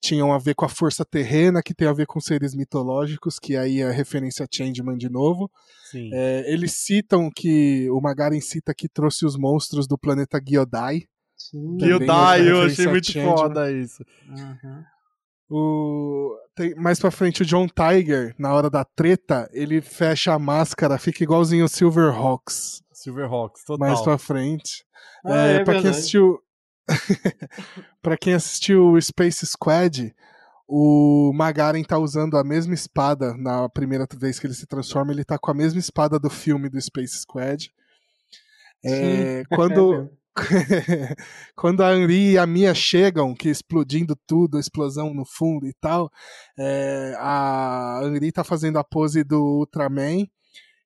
tinham 0.00 0.32
a 0.32 0.38
ver 0.38 0.54
com 0.54 0.64
a 0.64 0.68
força 0.68 1.04
terrena, 1.04 1.62
que 1.62 1.74
tem 1.74 1.88
a 1.88 1.92
ver 1.92 2.06
com 2.06 2.20
seres 2.20 2.54
mitológicos, 2.54 3.38
que 3.38 3.56
aí 3.56 3.80
é 3.80 3.90
referência 3.90 4.44
a 4.44 4.48
Changeman 4.50 4.96
de 4.96 5.08
novo. 5.08 5.50
É, 6.12 6.52
eles 6.52 6.72
citam 6.72 7.30
que 7.34 7.88
o 7.90 8.00
Magaren 8.00 8.40
cita 8.40 8.74
que 8.74 8.88
trouxe 8.88 9.26
os 9.26 9.36
monstros 9.36 9.86
do 9.86 9.98
planeta 9.98 10.40
Giodai. 10.46 11.04
Giodai, 11.78 12.46
é 12.46 12.50
eu 12.50 12.62
achei 12.62 12.86
muito 12.86 13.12
foda 13.12 13.72
isso. 13.72 14.04
Uhum. 14.28 14.84
O... 15.50 16.36
Tem, 16.54 16.74
mais 16.76 17.00
pra 17.00 17.10
frente, 17.10 17.42
o 17.42 17.46
John 17.46 17.66
Tiger, 17.66 18.34
na 18.38 18.54
hora 18.54 18.70
da 18.70 18.84
treta, 18.84 19.50
ele 19.52 19.80
fecha 19.80 20.32
a 20.32 20.38
máscara, 20.38 20.96
fica 20.96 21.24
igualzinho 21.24 21.64
o 21.64 21.68
Silverhawks. 21.68 22.82
Silverhawks, 22.92 23.64
total. 23.64 23.88
Mais 23.88 24.00
pra 24.00 24.16
frente. 24.16 24.84
Ah, 25.24 25.46
é, 25.48 25.56
é 25.56 25.64
pra 25.64 25.80
quem 25.80 25.90
assistiu. 25.90 26.38
pra 28.00 28.16
quem 28.16 28.34
assistiu 28.34 28.92
o 28.92 29.00
Space 29.00 29.44
Squad, 29.46 30.14
o 30.68 31.32
Magaren 31.34 31.82
tá 31.82 31.98
usando 31.98 32.36
a 32.36 32.44
mesma 32.44 32.74
espada 32.74 33.34
na 33.36 33.68
primeira 33.68 34.06
vez 34.16 34.38
que 34.38 34.46
ele 34.46 34.54
se 34.54 34.66
transforma, 34.66 35.12
ele 35.12 35.24
tá 35.24 35.36
com 35.36 35.50
a 35.50 35.54
mesma 35.54 35.80
espada 35.80 36.18
do 36.18 36.30
filme 36.30 36.68
do 36.68 36.80
Space 36.80 37.20
Squad. 37.20 37.72
É, 38.84 39.42
quando, 39.50 40.10
quando 41.56 41.82
a 41.82 41.94
Henri 41.94 42.32
e 42.32 42.38
a 42.38 42.46
Mia 42.46 42.74
chegam, 42.74 43.34
que 43.34 43.48
explodindo 43.48 44.16
tudo, 44.26 44.58
explosão 44.58 45.12
no 45.12 45.24
fundo 45.24 45.66
e 45.66 45.72
tal, 45.80 46.10
é, 46.58 47.14
a 47.18 48.00
Henri 48.04 48.32
tá 48.32 48.44
fazendo 48.44 48.78
a 48.78 48.84
pose 48.84 49.24
do 49.24 49.40
Ultraman 49.40 50.26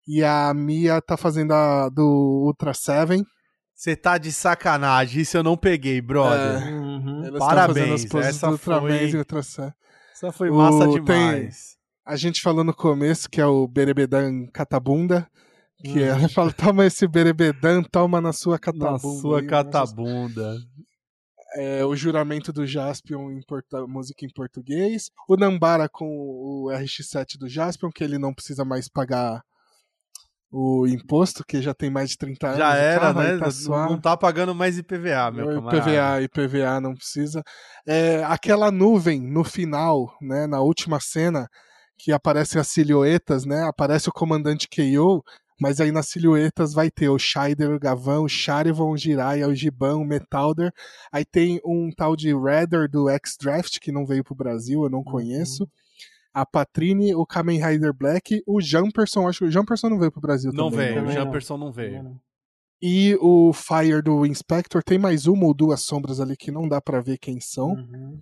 e 0.06 0.22
a 0.22 0.52
Mia 0.54 1.00
tá 1.00 1.16
fazendo 1.16 1.52
a 1.52 1.88
do 1.88 2.44
Ultra 2.46 2.74
Seven. 2.74 3.24
Você 3.74 3.96
tá 3.96 4.18
de 4.18 4.32
sacanagem, 4.32 5.22
isso 5.22 5.36
eu 5.36 5.42
não 5.42 5.56
peguei, 5.56 6.00
brother. 6.00 6.68
É, 6.68 6.70
uhum. 6.70 7.38
Parabéns, 7.38 8.04
essa 8.14 8.56
foi... 8.56 9.16
Ultra 9.16 9.42
Seven. 9.42 9.74
Essa 10.12 10.30
foi 10.30 10.50
massa 10.50 10.88
o, 10.88 10.92
demais. 10.92 11.74
Tem, 11.74 11.74
a 12.06 12.16
gente 12.16 12.40
falou 12.40 12.62
no 12.62 12.72
começo 12.72 13.28
que 13.28 13.40
é 13.40 13.46
o 13.46 13.66
Berebedan 13.66 14.46
Catabunda, 14.52 15.28
que 15.84 16.00
hum. 16.00 16.06
ela 16.06 16.28
fala, 16.30 16.50
toma 16.50 16.86
esse 16.86 17.06
berebedan, 17.06 17.82
toma 17.82 18.20
na 18.20 18.32
sua 18.32 18.58
catabunda. 18.58 18.92
Na 18.92 18.98
sua 18.98 19.40
aí, 19.40 19.46
catabunda. 19.46 20.56
É, 21.56 21.84
o 21.84 21.94
juramento 21.94 22.52
do 22.52 22.66
Jaspion 22.66 23.30
em 23.30 23.40
música 23.86 24.24
em 24.24 24.32
português. 24.32 25.10
O 25.28 25.36
Nambara 25.36 25.88
com 25.88 26.06
o 26.06 26.70
RX7 26.72 27.38
do 27.38 27.48
Jaspion, 27.48 27.90
que 27.94 28.02
ele 28.02 28.18
não 28.18 28.32
precisa 28.32 28.64
mais 28.64 28.88
pagar 28.88 29.42
o 30.50 30.86
imposto, 30.86 31.44
que 31.46 31.60
já 31.60 31.74
tem 31.74 31.90
mais 31.90 32.10
de 32.10 32.16
30 32.16 32.46
anos. 32.46 32.58
Já 32.58 32.76
era, 32.76 33.00
carro, 33.00 33.20
né? 33.20 33.38
Tá 33.38 33.88
não 33.88 34.00
tá 34.00 34.16
pagando 34.16 34.54
mais 34.54 34.78
IPVA, 34.78 35.30
meu 35.32 35.46
camarada. 35.46 35.90
IPVA, 35.90 36.22
IPVA 36.22 36.80
não 36.80 36.94
precisa. 36.94 37.42
É, 37.86 38.24
aquela 38.24 38.70
nuvem 38.70 39.20
no 39.20 39.44
final, 39.44 40.16
né, 40.22 40.46
na 40.46 40.60
última 40.60 40.98
cena, 40.98 41.46
que 41.98 42.10
aparecem 42.10 42.60
as 42.60 42.68
silhuetas, 42.68 43.44
né? 43.44 43.64
Aparece 43.64 44.08
o 44.08 44.12
comandante 44.12 44.68
KO 44.68 45.22
mas 45.60 45.80
aí 45.80 45.92
nas 45.92 46.08
silhuetas 46.08 46.72
vai 46.72 46.90
ter 46.90 47.08
o 47.08 47.18
Scheider, 47.18 47.70
o 47.70 47.78
Gavão, 47.78 48.24
o 48.24 48.28
Charivan, 48.28 48.86
o 48.86 48.96
Jiraiya, 48.96 49.48
o 49.48 49.54
Giban, 49.54 49.96
o 49.96 50.04
Metalder. 50.04 50.72
Aí 51.12 51.24
tem 51.24 51.60
um 51.64 51.90
tal 51.90 52.16
de 52.16 52.34
Redder 52.34 52.88
do 52.88 53.08
X-Draft, 53.08 53.78
que 53.78 53.92
não 53.92 54.04
veio 54.04 54.24
pro 54.24 54.34
Brasil, 54.34 54.82
eu 54.82 54.90
não 54.90 54.98
uhum. 54.98 55.04
conheço. 55.04 55.68
A 56.32 56.44
Patrine, 56.44 57.14
o 57.14 57.24
Kamen 57.24 57.64
Rider 57.64 57.94
Black, 57.94 58.42
o 58.46 58.60
Jumperson, 58.60 59.28
acho 59.28 59.40
que 59.40 59.44
o 59.44 59.50
Jumperson 59.50 59.88
não 59.88 59.98
veio 59.98 60.10
pro 60.10 60.20
Brasil 60.20 60.50
não 60.52 60.70
também. 60.70 60.88
Veio, 60.88 61.02
né? 61.02 61.08
o 61.08 61.12
Jumperson 61.12 61.56
não 61.56 61.70
veio. 61.70 62.20
E 62.82 63.16
o 63.20 63.52
Fire 63.52 64.02
do 64.02 64.26
Inspector, 64.26 64.82
tem 64.82 64.98
mais 64.98 65.26
uma 65.26 65.46
ou 65.46 65.54
duas 65.54 65.82
sombras 65.82 66.20
ali 66.20 66.36
que 66.36 66.50
não 66.50 66.68
dá 66.68 66.80
para 66.80 67.00
ver 67.00 67.18
quem 67.18 67.40
são. 67.40 67.68
Uhum. 67.68 68.20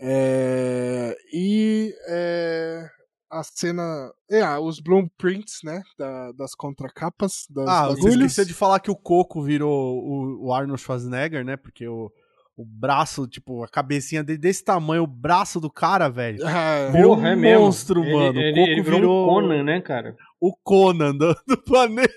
É... 0.00 1.14
E 1.32 1.94
é 2.06 2.88
a 3.30 3.42
cena. 3.42 4.12
É, 4.30 4.42
ah, 4.42 4.60
os 4.60 4.80
blueprints, 4.80 5.60
né? 5.62 5.82
Da, 5.98 6.32
das 6.32 6.54
contracapas. 6.54 7.46
Das 7.50 7.68
ah, 7.68 7.88
você 7.88 8.08
esqueceu 8.10 8.44
de 8.44 8.54
falar 8.54 8.80
que 8.80 8.90
o 8.90 8.96
Coco 8.96 9.42
virou 9.42 9.98
o, 9.98 10.46
o 10.46 10.52
Arnold 10.52 10.80
Schwarzenegger, 10.80 11.44
né? 11.44 11.56
Porque 11.56 11.86
o, 11.86 12.10
o 12.56 12.64
braço, 12.64 13.26
tipo, 13.26 13.62
a 13.62 13.68
cabecinha 13.68 14.24
dele 14.24 14.38
desse 14.38 14.64
tamanho, 14.64 15.04
o 15.04 15.06
braço 15.06 15.60
do 15.60 15.70
cara, 15.70 16.08
velho. 16.08 16.44
Ah, 16.44 16.90
virou 16.92 17.16
um 17.16 17.26
é 17.26 17.36
monstro, 17.36 18.00
mesmo. 18.00 18.18
mano. 18.18 18.40
Ele, 18.40 18.50
o 18.50 18.54
Coco 18.54 18.70
ele 18.70 18.82
virou, 18.82 18.98
virou 18.98 19.24
o 19.24 19.28
Conan, 19.28 19.62
né, 19.62 19.80
cara? 19.80 20.16
O 20.40 20.56
Conan 20.56 21.14
do, 21.14 21.36
do 21.46 21.56
planeta. 21.56 22.12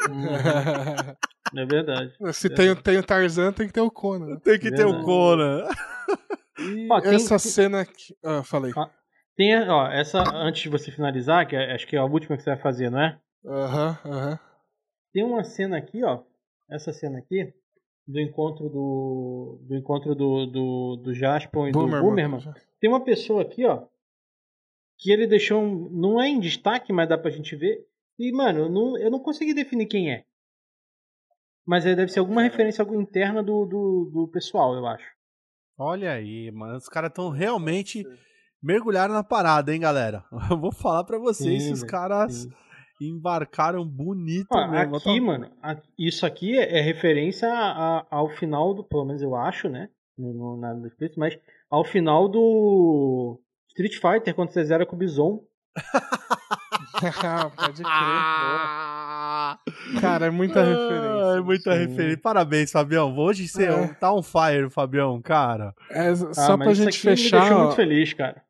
é 1.56 1.66
verdade. 1.66 2.12
Se 2.34 2.48
é 2.48 2.50
tem, 2.50 2.74
tem 2.76 2.98
o 2.98 3.02
Tarzan, 3.02 3.52
tem 3.52 3.66
que 3.66 3.72
ter 3.72 3.80
o 3.80 3.90
Conan. 3.90 4.36
Tem 4.38 4.58
que 4.58 4.68
é 4.68 4.72
ter 4.72 4.86
o 4.86 5.02
Conan. 5.02 5.68
E 6.58 6.88
Ó, 6.90 6.98
essa 6.98 7.38
tem... 7.38 7.50
cena 7.50 7.80
aqui. 7.80 8.16
Ah, 8.22 8.42
falei. 8.42 8.72
Ah, 8.76 8.90
tem, 9.36 9.68
ó, 9.68 9.90
essa, 9.90 10.22
antes 10.34 10.62
de 10.62 10.68
você 10.68 10.90
finalizar, 10.90 11.46
que 11.46 11.56
é, 11.56 11.74
acho 11.74 11.86
que 11.86 11.96
é 11.96 11.98
a 11.98 12.04
última 12.04 12.36
que 12.36 12.42
você 12.42 12.50
vai 12.50 12.58
fazer, 12.58 12.90
não 12.90 13.00
é? 13.00 13.18
Aham, 13.44 13.98
uhum, 14.04 14.12
aham. 14.12 14.30
Uhum. 14.30 14.38
Tem 15.12 15.22
uma 15.24 15.44
cena 15.44 15.76
aqui, 15.76 16.02
ó. 16.02 16.22
Essa 16.68 16.92
cena 16.92 17.18
aqui, 17.18 17.54
do 18.06 18.20
encontro 18.20 18.68
do. 18.68 19.60
Do 19.62 19.76
encontro 19.76 20.14
do, 20.14 20.46
do, 20.46 20.96
do 20.96 21.14
Jasper 21.14 21.68
e 21.68 21.72
do 21.72 21.78
Boomerman. 21.78 22.40
Tem 22.80 22.90
uma 22.90 23.04
pessoa 23.04 23.42
aqui, 23.42 23.64
ó. 23.64 23.86
Que 24.98 25.12
ele 25.12 25.26
deixou. 25.26 25.62
Um, 25.62 25.88
não 25.90 26.20
é 26.20 26.28
em 26.28 26.40
destaque, 26.40 26.92
mas 26.92 27.08
dá 27.08 27.16
pra 27.16 27.30
gente 27.30 27.54
ver. 27.54 27.86
E, 28.18 28.32
mano, 28.32 28.60
eu 28.60 28.68
não, 28.68 28.98
eu 28.98 29.10
não 29.10 29.20
consegui 29.20 29.54
definir 29.54 29.86
quem 29.86 30.12
é. 30.12 30.24
Mas 31.66 31.84
deve 31.84 32.08
ser 32.08 32.18
alguma 32.18 32.42
referência 32.42 32.82
interna 32.82 33.42
do, 33.42 33.64
do, 33.64 34.10
do 34.12 34.28
pessoal, 34.28 34.74
eu 34.74 34.86
acho. 34.86 35.08
Olha 35.78 36.12
aí, 36.12 36.50
mano. 36.50 36.76
Os 36.76 36.88
caras 36.88 37.08
estão 37.08 37.30
realmente 37.30 38.04
mergulharam 38.64 39.12
na 39.12 39.22
parada, 39.22 39.72
hein, 39.72 39.80
galera? 39.80 40.24
Eu 40.50 40.58
vou 40.58 40.72
falar 40.72 41.04
para 41.04 41.18
vocês 41.18 41.64
sim, 41.64 41.72
os 41.72 41.82
caras 41.82 42.32
sim. 42.34 42.50
embarcaram 43.00 43.86
bonito 43.86 44.48
ah, 44.52 44.66
mesmo. 44.66 44.96
Aqui, 44.96 45.20
tô... 45.20 45.24
mano, 45.24 45.50
isso 45.98 46.24
aqui 46.24 46.58
é, 46.58 46.78
é 46.78 46.80
referência 46.80 47.46
a, 47.52 48.06
ao 48.10 48.30
final 48.30 48.72
do, 48.72 48.82
pelo 48.82 49.04
menos 49.04 49.20
eu 49.20 49.36
acho, 49.36 49.68
né? 49.68 49.90
No, 50.16 50.32
no, 50.32 50.56
na 50.56 50.72
Netflix, 50.72 51.16
mas 51.16 51.38
ao 51.70 51.84
final 51.84 52.28
do 52.28 53.38
Street 53.68 53.94
Fighter, 53.94 54.34
quando 54.34 54.50
você 54.50 54.64
zera 54.64 54.86
com 54.86 54.96
o 54.96 54.98
Bison. 54.98 55.42
Pode 57.56 57.82
crer. 57.82 57.90
Cara, 60.00 60.26
é 60.26 60.30
muita 60.30 60.62
referência. 60.62 61.36
É 61.36 61.40
muita 61.40 61.72
sim. 61.72 61.78
referência. 61.78 62.20
Parabéns, 62.22 62.70
Fabião. 62.70 63.18
Hoje 63.18 63.48
você 63.48 63.64
é. 63.64 63.88
tá 63.94 64.14
on 64.14 64.22
fire, 64.22 64.70
Fabião, 64.70 65.20
cara. 65.20 65.74
É, 65.90 66.14
só 66.14 66.52
ah, 66.52 66.58
pra 66.58 66.72
gente 66.72 66.98
fechar. 66.98 67.36
Me 67.36 67.42
deixou 67.42 67.58
muito 67.64 67.76
feliz, 67.76 68.12
cara. 68.14 68.44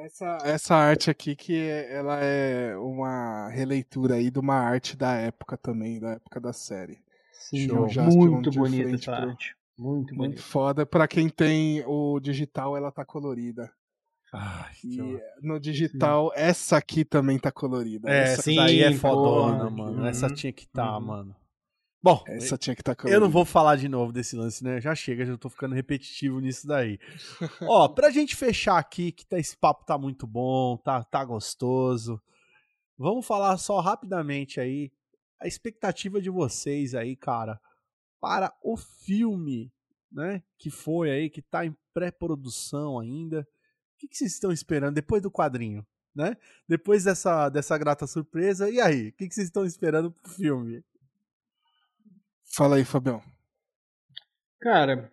Essa, 0.00 0.38
essa 0.44 0.74
arte 0.74 1.10
aqui 1.10 1.36
que 1.36 1.54
ela 1.88 2.18
é 2.22 2.74
uma 2.76 3.48
releitura 3.48 4.14
aí 4.14 4.30
de 4.30 4.38
uma 4.38 4.54
arte 4.54 4.96
da 4.96 5.14
época 5.14 5.58
também, 5.58 6.00
da 6.00 6.12
época 6.12 6.40
da 6.40 6.52
série. 6.52 6.98
Sim, 7.32 7.68
muito 7.68 8.50
bonita 8.50 8.94
essa 8.94 9.16
pro... 9.16 9.30
arte. 9.30 9.56
Muito, 9.76 10.14
muito 10.14 10.42
foda. 10.42 10.86
Pra 10.86 11.06
quem 11.06 11.28
tem 11.28 11.82
o 11.86 12.18
digital, 12.20 12.76
ela 12.76 12.90
tá 12.90 13.04
colorida. 13.04 13.70
Ai, 14.32 14.72
e 14.84 15.20
no 15.42 15.58
digital, 15.58 16.30
sim. 16.34 16.40
essa 16.40 16.76
aqui 16.76 17.04
também 17.04 17.38
tá 17.38 17.50
colorida. 17.50 18.08
É, 18.08 18.22
essa 18.22 18.42
sim, 18.42 18.56
daí 18.56 18.82
é 18.82 18.92
fodona, 18.92 19.68
mano. 19.68 19.98
Uhum, 20.02 20.06
essa 20.06 20.28
tinha 20.28 20.52
que 20.52 20.64
estar, 20.64 20.86
tá, 20.86 20.98
uhum. 20.98 21.04
mano. 21.04 21.36
Bom, 22.02 22.24
essa 22.28 22.56
tinha 22.56 22.74
que 22.74 22.80
estar 22.80 22.94
tá 22.94 23.08
Eu 23.08 23.20
não 23.20 23.28
vou 23.28 23.44
falar 23.44 23.76
de 23.76 23.86
novo 23.88 24.10
desse 24.10 24.34
lance, 24.34 24.64
né? 24.64 24.80
Já 24.80 24.94
chega, 24.94 25.26
já 25.26 25.36
tô 25.36 25.50
ficando 25.50 25.74
repetitivo 25.74 26.40
nisso 26.40 26.66
daí. 26.66 26.98
Ó, 27.62 27.88
pra 27.92 28.10
gente 28.10 28.34
fechar 28.34 28.78
aqui, 28.78 29.12
que 29.12 29.26
tá, 29.26 29.38
esse 29.38 29.54
papo 29.56 29.84
tá 29.84 29.98
muito 29.98 30.26
bom, 30.26 30.78
tá, 30.78 31.04
tá 31.04 31.22
gostoso. 31.22 32.20
Vamos 32.96 33.26
falar 33.26 33.58
só 33.58 33.80
rapidamente 33.80 34.60
aí 34.60 34.90
a 35.38 35.46
expectativa 35.46 36.20
de 36.20 36.30
vocês 36.30 36.94
aí, 36.94 37.16
cara, 37.16 37.60
para 38.18 38.54
o 38.62 38.76
filme, 38.78 39.70
né? 40.10 40.42
Que 40.58 40.70
foi 40.70 41.10
aí, 41.10 41.30
que 41.30 41.42
tá 41.42 41.66
em 41.66 41.76
pré-produção 41.92 42.98
ainda. 42.98 43.40
O 43.40 43.98
que, 43.98 44.08
que 44.08 44.16
vocês 44.16 44.32
estão 44.32 44.50
esperando 44.50 44.94
depois 44.94 45.22
do 45.22 45.30
quadrinho, 45.30 45.86
né? 46.14 46.34
Depois 46.66 47.04
dessa, 47.04 47.50
dessa 47.50 47.76
grata 47.76 48.06
surpresa, 48.06 48.70
e 48.70 48.80
aí? 48.80 49.08
O 49.08 49.12
que, 49.12 49.28
que 49.28 49.34
vocês 49.34 49.48
estão 49.48 49.66
esperando 49.66 50.10
pro 50.10 50.32
filme? 50.32 50.82
Fala 52.60 52.76
aí, 52.76 52.84
Fabião. 52.84 53.22
Cara, 54.60 55.10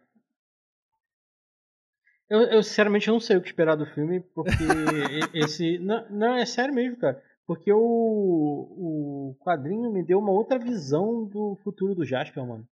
eu, 2.29 2.41
eu 2.41 2.61
sinceramente 2.61 3.07
não 3.07 3.21
sei 3.21 3.37
o 3.37 3.41
que 3.41 3.47
esperar 3.47 3.77
do 3.77 3.85
filme, 3.85 4.19
porque 4.19 4.51
esse. 5.33 5.77
Não, 5.77 6.09
não, 6.09 6.35
é 6.35 6.45
sério 6.45 6.75
mesmo, 6.75 6.97
cara. 6.97 7.23
Porque 7.45 7.71
o, 7.71 7.79
o 7.79 9.37
quadrinho 9.39 9.89
me 9.93 10.03
deu 10.03 10.19
uma 10.19 10.33
outra 10.33 10.59
visão 10.59 11.23
do 11.23 11.55
futuro 11.63 11.95
do 11.95 12.03
Jasper, 12.03 12.45
mano. 12.45 12.67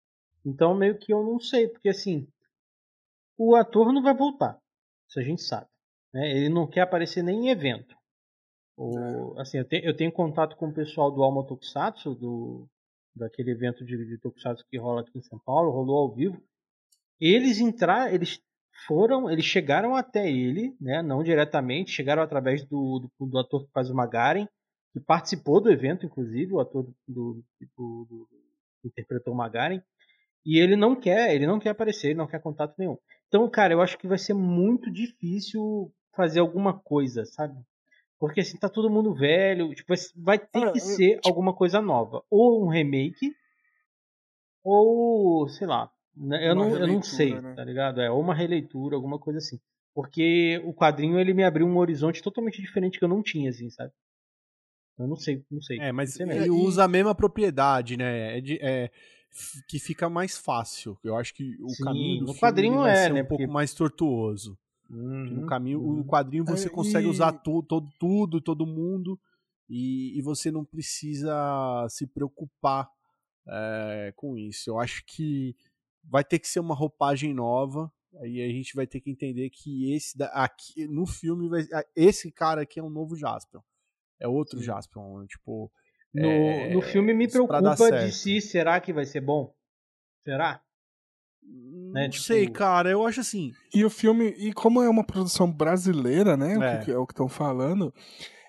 Então 0.45 0.73
meio 0.73 0.97
que 0.97 1.11
eu 1.11 1.21
não 1.21 1.37
sei, 1.37 1.67
porque 1.67 1.89
assim. 1.89 2.25
O 3.37 3.57
ator 3.57 3.91
não 3.91 4.01
vai 4.01 4.15
voltar. 4.15 4.57
Isso 5.05 5.19
a 5.19 5.21
gente 5.21 5.41
sabe. 5.41 5.67
Né? 6.13 6.31
Ele 6.31 6.47
não 6.47 6.65
quer 6.65 6.83
aparecer 6.83 7.21
nem 7.21 7.47
em 7.47 7.49
evento. 7.49 7.93
O, 8.77 9.37
assim, 9.37 9.57
eu, 9.57 9.65
te, 9.65 9.81
eu 9.83 9.93
tenho 9.93 10.13
contato 10.13 10.55
com 10.55 10.69
o 10.69 10.73
pessoal 10.73 11.11
do 11.11 11.21
Alma 11.21 11.45
Tokusatsu, 11.45 12.15
do, 12.15 12.69
daquele 13.15 13.51
evento 13.51 13.85
de, 13.85 14.05
de 14.05 14.17
Tokusatsu 14.17 14.65
que 14.69 14.77
rola 14.77 15.01
aqui 15.01 15.17
em 15.17 15.21
São 15.21 15.39
Paulo, 15.39 15.71
rolou 15.71 15.97
ao 15.99 16.15
vivo. 16.15 16.41
Eles 17.19 17.59
entraram, 17.59 18.13
eles 18.13 18.41
foram, 18.87 19.29
eles 19.29 19.45
chegaram 19.45 19.95
até 19.95 20.29
ele, 20.29 20.75
né, 20.79 21.01
não 21.01 21.23
diretamente, 21.23 21.91
chegaram 21.91 22.23
através 22.23 22.63
do, 22.65 23.09
do, 23.19 23.25
do 23.25 23.39
ator 23.39 23.65
que 23.65 23.71
faz 23.71 23.89
o 23.89 23.95
Magaren, 23.95 24.47
que 24.93 24.99
participou 24.99 25.61
do 25.61 25.71
evento, 25.71 26.05
inclusive, 26.05 26.53
o 26.53 26.59
ator 26.59 26.83
do, 27.07 27.43
do, 27.67 28.27
que 28.81 28.87
interpretou 28.87 29.33
o 29.33 29.37
Magaren, 29.37 29.81
e 30.45 30.57
ele 30.57 30.75
não 30.75 30.95
quer, 30.95 31.35
ele 31.35 31.45
não 31.45 31.59
quer 31.59 31.69
aparecer, 31.69 32.07
ele 32.07 32.17
não 32.17 32.27
quer 32.27 32.41
contato 32.41 32.75
nenhum. 32.77 32.97
Então, 33.27 33.47
cara, 33.49 33.73
eu 33.73 33.81
acho 33.81 33.97
que 33.97 34.07
vai 34.07 34.17
ser 34.17 34.33
muito 34.33 34.91
difícil 34.91 35.93
fazer 36.15 36.39
alguma 36.39 36.77
coisa, 36.77 37.23
sabe? 37.25 37.55
Porque 38.21 38.41
assim, 38.41 38.55
tá 38.55 38.69
todo 38.69 38.87
mundo 38.87 39.15
velho, 39.15 39.73
tipo, 39.73 39.95
vai 40.15 40.37
ter 40.37 40.71
que 40.71 40.79
ser 40.79 41.15
tipo 41.15 41.27
alguma 41.27 41.55
coisa 41.55 41.81
nova. 41.81 42.23
Ou 42.29 42.63
um 42.63 42.69
remake, 42.69 43.35
ou, 44.63 45.49
sei 45.49 45.65
lá, 45.65 45.91
né, 46.15 46.47
eu, 46.47 46.53
não, 46.53 46.69
eu 46.69 46.85
não 46.85 47.01
sei, 47.01 47.41
né? 47.41 47.55
tá 47.55 47.63
ligado? 47.63 47.99
É, 47.99 48.11
ou 48.11 48.21
uma 48.21 48.35
releitura, 48.35 48.95
alguma 48.95 49.17
coisa 49.17 49.39
assim. 49.39 49.59
Porque 49.91 50.61
o 50.63 50.71
quadrinho, 50.71 51.19
ele 51.19 51.33
me 51.33 51.43
abriu 51.43 51.65
um 51.65 51.77
horizonte 51.79 52.21
totalmente 52.21 52.61
diferente 52.61 52.99
que 52.99 53.03
eu 53.03 53.09
não 53.09 53.23
tinha, 53.23 53.49
assim, 53.49 53.71
sabe? 53.71 53.91
Eu 54.99 55.07
não 55.07 55.15
sei, 55.15 55.43
não 55.49 55.59
sei. 55.59 55.79
É, 55.79 55.91
mas 55.91 56.19
ele 56.19 56.51
usa 56.51 56.83
a 56.83 56.87
mesma 56.87 57.15
propriedade, 57.15 57.97
né? 57.97 58.37
É, 58.37 58.41
de, 58.41 58.59
é, 58.61 58.91
que 59.67 59.79
fica 59.79 60.07
mais 60.07 60.37
fácil. 60.37 60.95
Eu 61.03 61.15
acho 61.15 61.33
que 61.33 61.57
o 61.59 61.69
Sim, 61.69 61.83
caminho 61.85 62.19
do 62.19 62.25
no 62.27 62.35
quadrinho 62.35 62.85
é, 62.85 63.09
né? 63.09 63.23
um 63.23 63.25
pouco 63.25 63.51
mais 63.51 63.73
tortuoso. 63.73 64.55
Uhum, 64.91 65.41
no 65.41 65.45
caminho, 65.45 65.79
uhum. 65.79 66.01
o 66.01 66.05
quadrinho 66.05 66.43
você 66.43 66.67
é, 66.67 66.69
consegue 66.69 67.07
e... 67.07 67.09
usar 67.09 67.31
tu, 67.31 67.63
todo, 67.63 67.89
tudo, 67.97 68.41
todo 68.41 68.67
mundo, 68.67 69.17
e, 69.69 70.17
e, 70.17 70.21
você 70.21 70.51
não 70.51 70.65
precisa 70.65 71.87
se 71.89 72.05
preocupar 72.05 72.89
é, 73.47 74.13
com 74.17 74.37
isso. 74.37 74.69
Eu 74.69 74.79
acho 74.79 75.01
que 75.05 75.55
vai 76.03 76.25
ter 76.25 76.39
que 76.39 76.47
ser 76.47 76.59
uma 76.59 76.75
roupagem 76.75 77.33
nova. 77.33 77.89
Aí 78.19 78.41
a 78.41 78.49
gente 78.49 78.75
vai 78.75 78.85
ter 78.85 78.99
que 78.99 79.09
entender 79.09 79.49
que 79.49 79.93
esse 79.93 80.21
aqui 80.33 80.85
no 80.87 81.05
filme 81.05 81.47
vai, 81.47 81.65
esse 81.95 82.29
cara 82.29 82.63
aqui 82.63 82.77
é 82.77 82.83
um 82.83 82.89
novo 82.89 83.15
Jasper. 83.15 83.61
É 84.19 84.27
outro 84.27 84.59
Sim. 84.59 84.65
Jasper, 84.65 85.01
tipo 85.27 85.71
no, 86.13 86.27
é, 86.27 86.73
no 86.73 86.81
filme 86.81 87.13
me 87.13 87.29
preocupa 87.29 87.91
de 87.91 88.11
si, 88.11 88.41
será 88.41 88.81
que 88.81 88.91
vai 88.91 89.05
ser 89.05 89.21
bom? 89.21 89.55
Será? 90.25 90.61
Não 91.43 91.93
né? 91.93 92.09
tipo... 92.09 92.23
sei, 92.23 92.47
cara, 92.47 92.89
eu 92.89 93.05
acho 93.05 93.19
assim. 93.19 93.53
E 93.73 93.83
o 93.83 93.89
filme, 93.89 94.33
e 94.37 94.53
como 94.53 94.81
é 94.81 94.89
uma 94.89 95.03
produção 95.03 95.51
brasileira, 95.51 96.37
né? 96.37 96.53
É. 96.53 96.79
O 96.79 96.85
que, 96.85 96.91
é 96.91 96.97
o 96.97 97.05
que 97.05 97.13
estão 97.13 97.27
falando, 97.27 97.93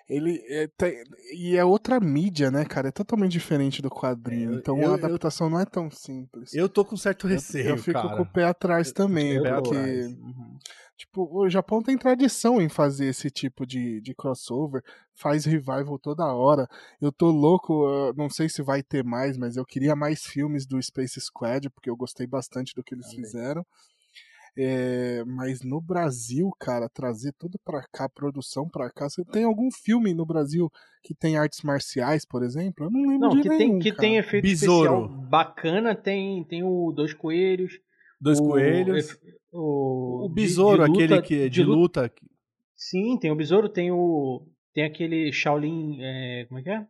ele 0.09 0.41
é, 0.49 0.69
tem, 0.77 1.03
e 1.35 1.57
é 1.57 1.65
outra 1.65 1.99
mídia, 1.99 2.51
né, 2.51 2.65
cara? 2.65 2.89
É 2.89 2.93
totalmente 2.93 3.33
diferente 3.33 3.83
do 3.83 3.91
quadrinho. 3.91 4.55
Então 4.55 4.81
eu, 4.81 4.93
a 4.93 4.95
adaptação 4.95 5.47
eu, 5.49 5.51
não 5.51 5.61
é 5.61 5.65
tão 5.65 5.91
simples. 5.91 6.55
Eu 6.55 6.69
tô 6.69 6.85
com 6.85 6.97
certo 6.97 7.27
receio. 7.27 7.71
Eu, 7.71 7.77
eu 7.77 7.83
fico 7.83 8.01
cara. 8.01 8.17
com 8.17 8.23
o 8.23 8.27
pé 8.27 8.45
atrás 8.45 8.93
também, 8.93 9.43
porque. 9.43 9.77
Uhum. 9.77 10.59
Tipo, 11.03 11.29
o 11.37 11.49
Japão 11.51 11.83
tem 11.83 11.99
tradição 11.99 12.61
em 12.61 12.69
fazer 12.69 13.07
esse 13.07 13.29
tipo 13.29 13.67
de, 13.67 14.01
de 14.01 14.15
crossover, 14.15 14.85
faz 15.13 15.45
revival 15.45 15.99
toda 15.99 16.33
hora. 16.33 16.69
Eu 17.01 17.11
tô 17.11 17.29
louco, 17.29 17.85
não 18.17 18.31
sei 18.31 18.49
se 18.49 18.63
vai 18.63 18.85
ter 18.85 19.03
mais, 19.03 19.37
mas 19.37 19.57
eu 19.57 19.65
queria 19.65 19.97
mais 19.97 20.23
filmes 20.23 20.65
do 20.65 20.81
Space 20.81 21.21
Squad, 21.21 21.69
porque 21.71 21.91
eu 21.91 21.97
gostei 21.97 22.25
bastante 22.25 22.73
do 22.73 22.85
que 22.85 22.95
eles 22.95 23.07
Amém. 23.07 23.17
fizeram. 23.17 23.67
É, 24.57 25.25
mas 25.25 25.63
no 25.63 25.81
Brasil, 25.81 26.49
cara, 26.61 26.89
trazer 26.89 27.35
tudo 27.37 27.59
pra 27.65 27.85
cá, 27.93 28.09
produção 28.09 28.69
pra 28.69 28.89
cá. 28.89 29.11
Você 29.11 29.25
tem 29.25 29.43
algum 29.43 29.73
filme 29.73 30.15
no 30.15 30.25
Brasil 30.25 30.71
que 31.03 31.17
tem 31.17 31.37
artes 31.37 31.63
marciais, 31.63 32.25
por 32.25 32.45
exemplo? 32.45 32.87
Eu 32.87 32.91
não 32.93 33.01
lembro 33.01 33.29
não, 33.29 33.37
de 33.37 33.43
que 33.43 33.49
nenhum, 33.49 33.59
tem 33.59 33.79
Que 33.81 33.93
tem 33.93 34.19
efeito 34.19 34.45
Besouro. 34.45 35.07
especial 35.07 35.09
bacana, 35.09 35.97
tem, 35.97 36.45
tem 36.45 36.63
o 36.63 36.93
Dois 36.93 37.13
Coelhos. 37.13 37.81
Dois 38.23 38.39
o, 38.39 38.45
Coelhos. 38.45 39.19
O, 39.53 40.27
o 40.27 40.29
Besouro, 40.29 40.85
de, 40.85 40.93
de 40.93 41.03
luta, 41.03 41.05
aquele 41.05 41.23
que 41.23 41.35
é 41.35 41.49
de, 41.49 41.51
de 41.51 41.65
luta. 41.65 42.03
luta. 42.03 42.15
Sim, 42.77 43.19
tem 43.19 43.33
o 43.33 43.37
Besouro, 43.37 43.69
tem 43.69 43.91
o. 43.91 44.47
Tem 44.73 44.85
aquele 44.85 45.33
Shaolin. 45.33 45.99
É, 46.01 46.47
como 46.49 46.61
é 46.61 46.63
que 46.63 46.71
é? 46.71 46.87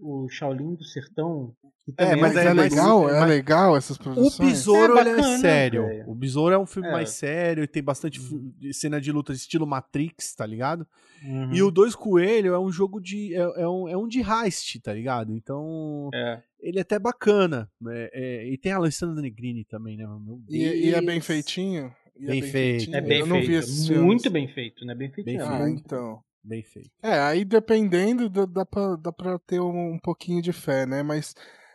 O 0.00 0.28
Shaolin 0.28 0.74
do 0.74 0.84
Sertão. 0.84 1.54
É, 1.96 2.14
mas 2.14 2.36
é, 2.36 2.46
é 2.46 2.52
legal, 2.52 3.08
é, 3.08 3.24
legal 3.24 3.76
essas 3.76 3.96
produções. 3.96 4.38
O 4.38 4.42
Besouro 4.42 4.98
é, 4.98 5.04
bacana, 5.04 5.34
é 5.34 5.38
sério. 5.38 6.04
O 6.06 6.14
Besouro 6.14 6.54
é 6.54 6.58
um 6.58 6.66
filme 6.66 6.88
é. 6.88 6.92
mais 6.92 7.10
sério, 7.10 7.66
tem 7.66 7.82
bastante 7.82 8.20
uhum. 8.20 8.52
cena 8.72 9.00
de 9.00 9.10
luta 9.10 9.32
estilo 9.32 9.66
Matrix, 9.66 10.34
tá 10.34 10.44
ligado? 10.44 10.86
Uhum. 11.24 11.52
E 11.52 11.62
o 11.62 11.70
Dois 11.70 11.94
Coelho 11.94 12.52
é 12.52 12.58
um 12.58 12.70
jogo 12.70 13.00
de. 13.00 13.34
É, 13.34 13.62
é, 13.62 13.68
um, 13.68 13.88
é 13.88 13.96
um 13.96 14.06
de 14.06 14.20
heist, 14.20 14.80
tá 14.80 14.92
ligado? 14.92 15.32
Então. 15.32 16.10
É. 16.12 16.42
Ele 16.60 16.78
é 16.78 16.82
até 16.82 16.98
bacana. 16.98 17.70
Né? 17.80 18.08
É, 18.12 18.48
e 18.48 18.58
tem 18.58 18.72
a 18.72 18.76
Alessandra 18.76 19.22
Negrini 19.22 19.64
também, 19.64 19.96
né? 19.96 20.04
E, 20.48 20.88
e, 20.88 20.94
é 20.94 21.00
bem 21.00 21.20
feitinho? 21.20 21.92
E 22.16 22.26
bem, 22.26 22.40
bem 22.40 22.50
feito. 22.50 22.84
Feitinho? 22.84 22.96
É 22.96 23.00
bem 23.00 23.20
Eu 23.20 23.26
feito. 23.26 23.40
Não 23.40 23.46
vi 23.46 23.54
esse 23.54 23.94
Muito 23.94 24.30
bem 24.30 24.48
feito, 24.48 24.84
né? 24.84 24.94
Bem 24.94 25.10
feito. 25.10 25.26
Bem 25.26 25.38
feito. 25.38 25.50
Ah, 25.50 25.70
então. 25.70 26.20
Bem 26.42 26.62
feito. 26.62 26.90
É, 27.02 27.18
aí 27.20 27.44
dependendo, 27.44 28.28
dá 28.28 28.64
pra, 28.64 28.96
dá 28.96 29.12
pra 29.12 29.38
ter 29.38 29.60
um, 29.60 29.94
um 29.94 29.98
pouquinho 29.98 30.40
de 30.40 30.52
fé, 30.52 30.86
né? 30.86 31.02
Mas 31.02 31.34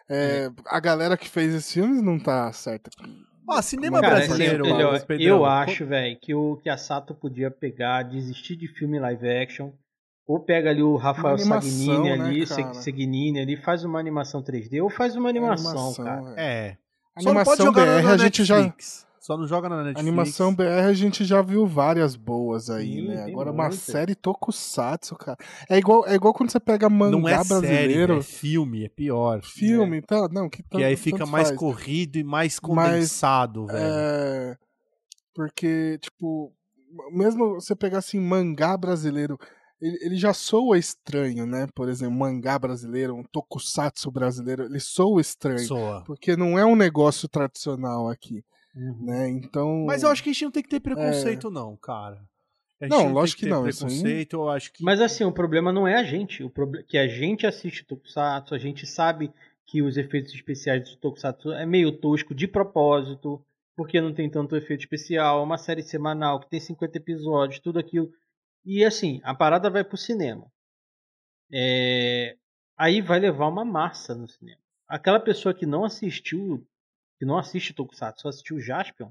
é, 0.09 0.49
a 0.65 0.79
galera 0.79 1.17
que 1.17 1.29
fez 1.29 1.53
esses 1.53 1.73
filmes 1.73 2.01
não 2.01 2.19
tá 2.19 2.51
certa. 2.51 2.89
Ó, 3.47 3.61
cinema 3.61 3.99
Cara, 3.99 4.15
brasileiro. 4.15 4.65
Assim, 4.65 4.81
eu, 5.09 5.19
eu, 5.19 5.27
eu 5.37 5.45
acho, 5.45 5.85
velho, 5.85 6.17
que 6.19 6.33
o 6.33 6.57
que 6.57 6.69
a 6.69 6.77
Sato 6.77 7.13
podia 7.13 7.51
pegar, 7.51 8.03
desistir 8.03 8.55
de 8.55 8.67
filme 8.67 8.99
live 8.99 9.29
action, 9.29 9.71
ou 10.25 10.39
pega 10.39 10.69
ali 10.69 10.81
o 10.81 10.95
Rafael 10.95 11.37
Sagnini 11.37 12.03
né, 12.03 12.13
ali, 12.13 12.47
Sagnini 12.47 13.39
ali, 13.41 13.57
faz 13.57 13.83
uma 13.83 13.99
animação 13.99 14.41
3D, 14.41 14.81
ou 14.81 14.89
faz 14.89 15.15
uma 15.15 15.29
animação, 15.29 15.71
animação 15.71 16.05
cara. 16.05 16.33
É. 16.37 16.67
é. 16.67 16.77
Animação 17.15 17.71
BR 17.71 18.07
a 18.11 18.17
gente 18.17 18.43
já 18.43 18.73
só 19.23 19.37
não 19.37 19.47
joga 19.47 19.69
na 19.69 19.77
Netflix. 19.77 20.01
Animação 20.01 20.53
BR 20.53 20.85
a 20.85 20.91
gente 20.91 21.23
já 21.23 21.41
viu 21.41 21.65
várias 21.65 22.13
boas 22.13 22.69
aí, 22.69 22.95
Sim, 22.95 23.07
né? 23.07 23.23
Agora 23.23 23.53
uma 23.53 23.71
série 23.71 24.15
Tokusatsu, 24.15 25.15
cara. 25.15 25.37
É 25.69 25.77
igual, 25.77 26.05
é 26.05 26.13
igual 26.13 26.33
quando 26.33 26.51
você 26.51 26.59
pega 26.59 26.89
mangá 26.89 27.17
não 27.17 27.29
é 27.29 27.35
brasileiro. 27.35 28.15
Série, 28.15 28.19
é 28.19 28.21
filme, 28.21 28.83
é 28.83 28.89
pior. 28.89 29.41
Filme, 29.41 29.99
é. 29.99 30.01
tá? 30.01 30.27
Não, 30.29 30.49
que 30.49 30.61
tanto, 30.61 30.83
aí 30.83 30.97
fica 30.97 31.25
mais 31.25 31.47
faz. 31.47 31.57
corrido 31.57 32.17
e 32.17 32.23
mais 32.23 32.59
condensado, 32.59 33.63
Mas, 33.63 33.71
velho. 33.71 33.93
É. 33.93 34.57
Porque, 35.33 35.97
tipo, 36.01 36.51
mesmo 37.13 37.53
você 37.53 37.73
pegar 37.73 37.99
assim, 37.99 38.19
mangá 38.19 38.75
brasileiro, 38.75 39.37
ele, 39.79 39.99
ele, 40.01 40.15
já 40.17 40.33
soa 40.33 40.77
estranho, 40.77 41.45
né? 41.45 41.65
Por 41.73 41.87
exemplo, 41.87 42.13
mangá 42.13 42.59
brasileiro, 42.59 43.15
um 43.15 43.23
tokusatsu 43.23 44.11
brasileiro, 44.11 44.65
ele 44.65 44.81
soa 44.81 45.21
estranho. 45.21 45.59
Soa. 45.59 46.03
Porque 46.05 46.35
não 46.35 46.59
é 46.59 46.65
um 46.65 46.75
negócio 46.75 47.29
tradicional 47.29 48.09
aqui. 48.09 48.43
Uhum. 48.75 49.05
Né? 49.05 49.29
Então. 49.29 49.85
Mas 49.85 50.03
eu 50.03 50.09
acho 50.09 50.23
que 50.23 50.29
a 50.29 50.33
gente 50.33 50.45
não 50.45 50.51
tem 50.51 50.63
que 50.63 50.69
ter 50.69 50.79
preconceito, 50.79 51.47
é... 51.47 51.51
não, 51.51 51.77
cara. 51.77 52.21
Não, 52.81 53.13
lógico 53.13 53.39
que, 53.39 53.45
que 53.45 53.51
não. 53.51 53.63
Preconceito, 53.63 54.33
eu 54.33 54.49
acho 54.49 54.73
que... 54.73 54.83
Mas 54.83 54.99
assim, 54.99 55.23
o 55.23 55.31
problema 55.31 55.71
não 55.71 55.87
é 55.87 55.95
a 55.95 56.03
gente. 56.03 56.43
O 56.43 56.49
problema 56.49 56.85
que 56.87 56.97
a 56.97 57.07
gente 57.07 57.47
assiste 57.47 57.85
Tokusatsu, 57.85 58.53
a 58.53 58.57
gente 58.57 58.85
sabe 58.85 59.31
que 59.65 59.81
os 59.81 59.97
efeitos 59.97 60.33
especiais 60.33 60.89
do 60.89 60.97
Tokusatsu 60.97 61.51
é 61.51 61.65
meio 61.65 61.91
tosco 61.91 62.35
de 62.35 62.47
propósito, 62.47 63.43
porque 63.75 64.01
não 64.01 64.13
tem 64.13 64.29
tanto 64.29 64.55
efeito 64.55 64.81
especial, 64.81 65.39
é 65.39 65.43
uma 65.43 65.57
série 65.57 65.81
semanal 65.81 66.39
que 66.39 66.49
tem 66.49 66.59
50 66.59 66.97
episódios, 66.97 67.59
tudo 67.59 67.79
aquilo. 67.79 68.11
E 68.65 68.83
assim, 68.83 69.21
a 69.23 69.33
parada 69.33 69.69
vai 69.69 69.83
pro 69.83 69.97
cinema. 69.97 70.51
É... 71.51 72.35
Aí 72.77 73.01
vai 73.01 73.19
levar 73.19 73.47
uma 73.47 73.63
massa 73.63 74.15
no 74.15 74.27
cinema. 74.27 74.61
Aquela 74.87 75.19
pessoa 75.19 75.53
que 75.53 75.65
não 75.65 75.85
assistiu 75.85 76.67
que 77.23 77.25
não 77.25 77.37
assiste 77.37 77.73
Tokusatsu, 77.73 78.21
só 78.21 78.27
assistiu 78.27 78.59
Jaspion, 78.59 79.09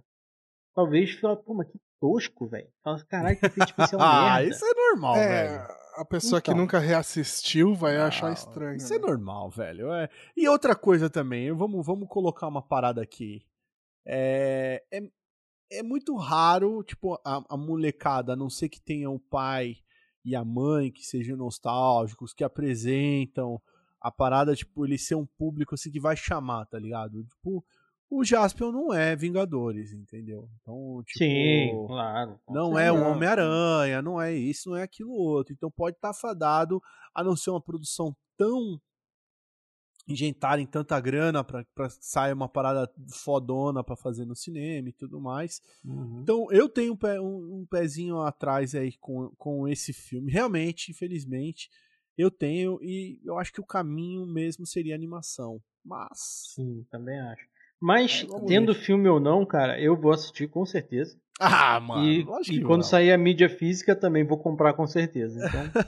talvez 0.75 1.13
fala, 1.19 1.35
pô, 1.35 1.55
mas 1.55 1.67
que 1.67 1.81
tosco, 1.99 2.47
velho. 2.47 2.69
Fala, 2.85 3.03
caralho, 3.07 3.39
que 3.39 3.47
efeito 3.47 3.71
especial 3.71 4.01
ah, 4.03 4.35
merda. 4.35 4.51
isso 4.51 4.65
é 4.67 4.75
normal, 4.75 5.17
é, 5.17 5.49
velho. 5.49 5.63
A 5.97 6.05
pessoa 6.05 6.39
então, 6.39 6.55
que 6.55 6.61
nunca 6.61 6.79
reassistiu 6.79 7.75
vai 7.75 7.97
não, 7.97 8.05
achar 8.05 8.31
estranho. 8.31 8.77
Isso 8.77 8.93
é 8.93 8.99
né? 8.99 9.03
é 9.03 9.07
normal, 9.07 9.51
velho. 9.51 9.93
É... 9.95 10.11
E 10.37 10.47
outra 10.47 10.77
coisa 10.77 11.09
também, 11.09 11.51
vamos, 11.53 11.85
vamos 11.87 12.07
colocar 12.07 12.49
uma 12.49 12.61
parada 12.61 13.01
aqui. 13.01 13.47
É, 14.05 14.83
é, 14.93 15.01
é 15.71 15.83
muito 15.83 16.15
raro, 16.15 16.83
tipo, 16.83 17.15
a, 17.25 17.43
a 17.49 17.57
molecada, 17.57 18.35
a 18.35 18.37
não 18.37 18.51
ser 18.51 18.69
que 18.69 18.81
tenha 18.81 19.09
o 19.09 19.19
pai 19.19 19.77
e 20.23 20.37
a 20.37 20.45
mãe 20.45 20.93
que 20.93 21.03
sejam 21.03 21.37
nostálgicos, 21.37 22.35
que 22.35 22.45
apresentam 22.45 23.59
a 23.99 24.11
parada, 24.11 24.55
tipo, 24.55 24.85
ele 24.85 24.99
ser 24.99 25.15
um 25.15 25.27
público 25.27 25.75
assim 25.75 25.91
que 25.91 26.01
vai 26.01 26.15
chamar, 26.15 26.67
tá 26.67 26.79
ligado? 26.79 27.25
Tipo, 27.25 27.65
o 28.13 28.23
Jaspion 28.23 28.71
não 28.71 28.93
é 28.93 29.17
Vingadores, 29.17 29.93
entendeu? 29.93 30.47
Então, 30.61 31.03
tipo, 31.07 31.19
Sim, 31.19 31.87
claro. 31.87 32.39
Não 32.47 32.79
é 32.79 32.93
o 32.93 33.11
Homem-Aranha, 33.11 34.03
não 34.03 34.21
é 34.21 34.35
isso, 34.35 34.69
não 34.69 34.77
é 34.77 34.83
aquilo 34.83 35.13
outro. 35.13 35.55
Então 35.55 35.71
pode 35.71 35.97
estar 35.97 36.13
tá 36.13 36.15
fadado 36.15 36.81
a 37.15 37.25
não 37.25 37.35
ser 37.35 37.51
uma 37.51 37.61
produção 37.61 38.15
tão 38.37 38.79
injetarem 40.07 40.67
tanta 40.67 41.01
grana 41.01 41.43
para 41.43 41.89
sair 42.01 42.35
uma 42.35 42.49
parada 42.49 42.93
fodona 43.09 43.83
para 43.83 43.97
fazer 43.97 44.27
no 44.27 44.37
cinema 44.37 44.91
e 44.91 44.93
tudo 44.93 45.19
mais. 45.19 45.63
Uhum. 45.83 46.21
Então 46.21 46.53
eu 46.53 46.69
tenho 46.69 46.93
um, 46.93 46.97
pé, 46.97 47.19
um, 47.19 47.61
um, 47.61 47.67
pezinho 47.67 48.21
atrás 48.21 48.75
aí 48.75 48.93
com, 48.99 49.33
com 49.39 49.67
esse 49.67 49.93
filme. 49.93 50.31
Realmente, 50.31 50.91
infelizmente, 50.91 51.71
eu 52.19 52.31
tenho 52.31 52.79
e 52.83 53.21
eu 53.25 53.39
acho 53.39 53.53
que 53.53 53.61
o 53.61 53.67
caminho 53.67 54.27
mesmo 54.27 54.67
seria 54.67 54.95
animação. 54.95 55.63
Mas. 55.83 56.53
Sim, 56.55 56.85
também 56.91 57.19
acho. 57.19 57.47
Mas, 57.83 58.25
é, 58.33 58.47
tendo 58.47 58.73
ver. 58.73 58.79
filme 58.79 59.09
ou 59.09 59.19
não, 59.19 59.45
cara, 59.45 59.81
eu 59.81 60.01
vou 60.01 60.13
assistir 60.13 60.47
com 60.47 60.65
certeza. 60.65 61.21
Ah, 61.41 61.81
mano. 61.81 62.05
E, 62.05 62.25
e 62.53 62.63
quando 62.63 62.85
sair 62.85 63.11
a 63.11 63.19
mídia 63.19 63.49
física 63.49 63.97
também 63.97 64.25
vou 64.25 64.39
comprar 64.39 64.73
com 64.75 64.87
certeza. 64.87 65.45
Então... 65.45 65.83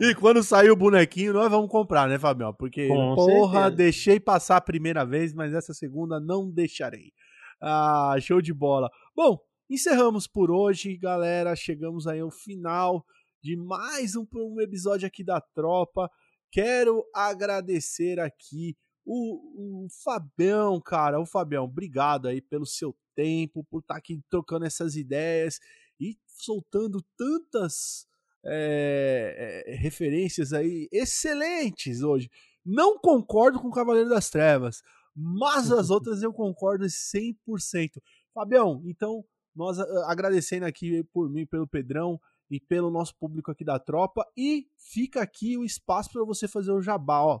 e 0.00 0.14
quando 0.14 0.42
sair 0.42 0.70
o 0.70 0.76
bonequinho, 0.76 1.34
nós 1.34 1.50
vamos 1.50 1.70
comprar, 1.70 2.08
né, 2.08 2.18
Fabião? 2.18 2.54
Porque, 2.54 2.88
com 2.88 3.14
porra, 3.14 3.64
certeza. 3.64 3.76
deixei 3.76 4.18
passar 4.18 4.56
a 4.56 4.62
primeira 4.62 5.04
vez, 5.04 5.34
mas 5.34 5.52
essa 5.52 5.74
segunda 5.74 6.18
não 6.18 6.50
deixarei. 6.50 7.12
Ah, 7.60 8.16
show 8.18 8.40
de 8.40 8.54
bola. 8.54 8.88
Bom, 9.14 9.38
encerramos 9.68 10.26
por 10.26 10.50
hoje, 10.50 10.96
galera. 10.96 11.54
Chegamos 11.54 12.06
aí 12.06 12.20
ao 12.20 12.30
final 12.30 13.04
de 13.42 13.58
mais 13.58 14.16
um, 14.16 14.26
um 14.34 14.58
episódio 14.62 15.06
aqui 15.06 15.22
da 15.22 15.38
Tropa. 15.38 16.10
Quero 16.50 17.04
agradecer 17.14 18.18
aqui 18.18 18.74
o, 19.04 19.84
o 19.84 19.88
Fabião, 20.02 20.80
cara. 20.80 21.20
O 21.20 21.26
Fabião, 21.26 21.64
obrigado 21.64 22.28
aí 22.28 22.40
pelo 22.40 22.66
seu 22.66 22.96
tempo, 23.14 23.64
por 23.64 23.80
estar 23.80 23.94
tá 23.94 23.98
aqui 23.98 24.20
trocando 24.28 24.64
essas 24.64 24.96
ideias 24.96 25.60
e 26.00 26.18
soltando 26.26 27.04
tantas 27.16 28.06
é, 28.44 29.64
é, 29.66 29.74
referências 29.74 30.52
aí 30.52 30.88
excelentes 30.92 32.02
hoje. 32.02 32.30
Não 32.64 32.98
concordo 32.98 33.60
com 33.60 33.68
o 33.68 33.72
Cavaleiro 33.72 34.08
das 34.08 34.30
Trevas, 34.30 34.82
mas 35.14 35.70
as 35.70 35.90
outras 35.90 36.22
eu 36.22 36.32
concordo 36.32 36.84
100%. 36.84 38.00
Fabião, 38.32 38.82
então, 38.84 39.24
nós 39.54 39.78
agradecendo 39.78 40.66
aqui 40.66 41.04
por 41.04 41.30
mim, 41.30 41.46
pelo 41.46 41.68
Pedrão 41.68 42.20
e 42.50 42.58
pelo 42.58 42.90
nosso 42.90 43.14
público 43.16 43.50
aqui 43.50 43.64
da 43.64 43.78
tropa, 43.78 44.26
e 44.36 44.66
fica 44.76 45.22
aqui 45.22 45.56
o 45.56 45.64
espaço 45.64 46.10
para 46.10 46.24
você 46.24 46.48
fazer 46.48 46.72
o 46.72 46.82
jabá, 46.82 47.22
ó. 47.22 47.40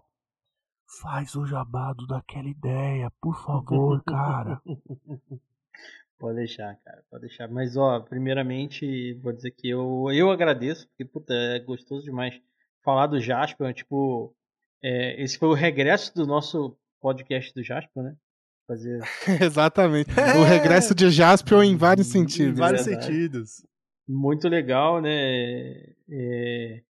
Faz 0.86 1.34
o 1.34 1.46
jabado 1.46 2.06
daquela 2.06 2.48
ideia, 2.48 3.10
por 3.20 3.36
favor, 3.42 4.02
cara. 4.04 4.60
Pode 6.18 6.36
deixar, 6.36 6.76
cara, 6.84 7.02
pode 7.10 7.26
deixar. 7.26 7.48
Mas, 7.48 7.76
ó, 7.76 8.00
primeiramente, 8.00 9.12
vou 9.14 9.32
dizer 9.32 9.50
que 9.50 9.68
eu, 9.68 10.06
eu 10.12 10.30
agradeço, 10.30 10.86
porque, 10.88 11.04
puta, 11.04 11.34
é 11.34 11.58
gostoso 11.58 12.04
demais 12.04 12.40
falar 12.82 13.08
do 13.08 13.20
Jasper. 13.20 13.74
Tipo, 13.74 14.34
é, 14.82 15.22
esse 15.22 15.36
foi 15.36 15.48
o 15.48 15.54
regresso 15.54 16.14
do 16.14 16.26
nosso 16.26 16.78
podcast 17.00 17.52
do 17.52 17.62
Jasper, 17.62 18.02
né? 18.02 18.16
Fazer... 18.66 19.00
Exatamente. 19.42 20.08
É. 20.18 20.38
O 20.38 20.44
regresso 20.44 20.94
de 20.94 21.10
Jasper 21.10 21.60
em 21.62 21.76
vários 21.76 22.06
sentidos. 22.06 22.56
Em 22.56 22.60
vários 22.60 22.82
sentidos. 22.82 23.66
Muito 24.08 24.48
legal, 24.48 25.02
né? 25.02 25.10
É... 26.08 26.82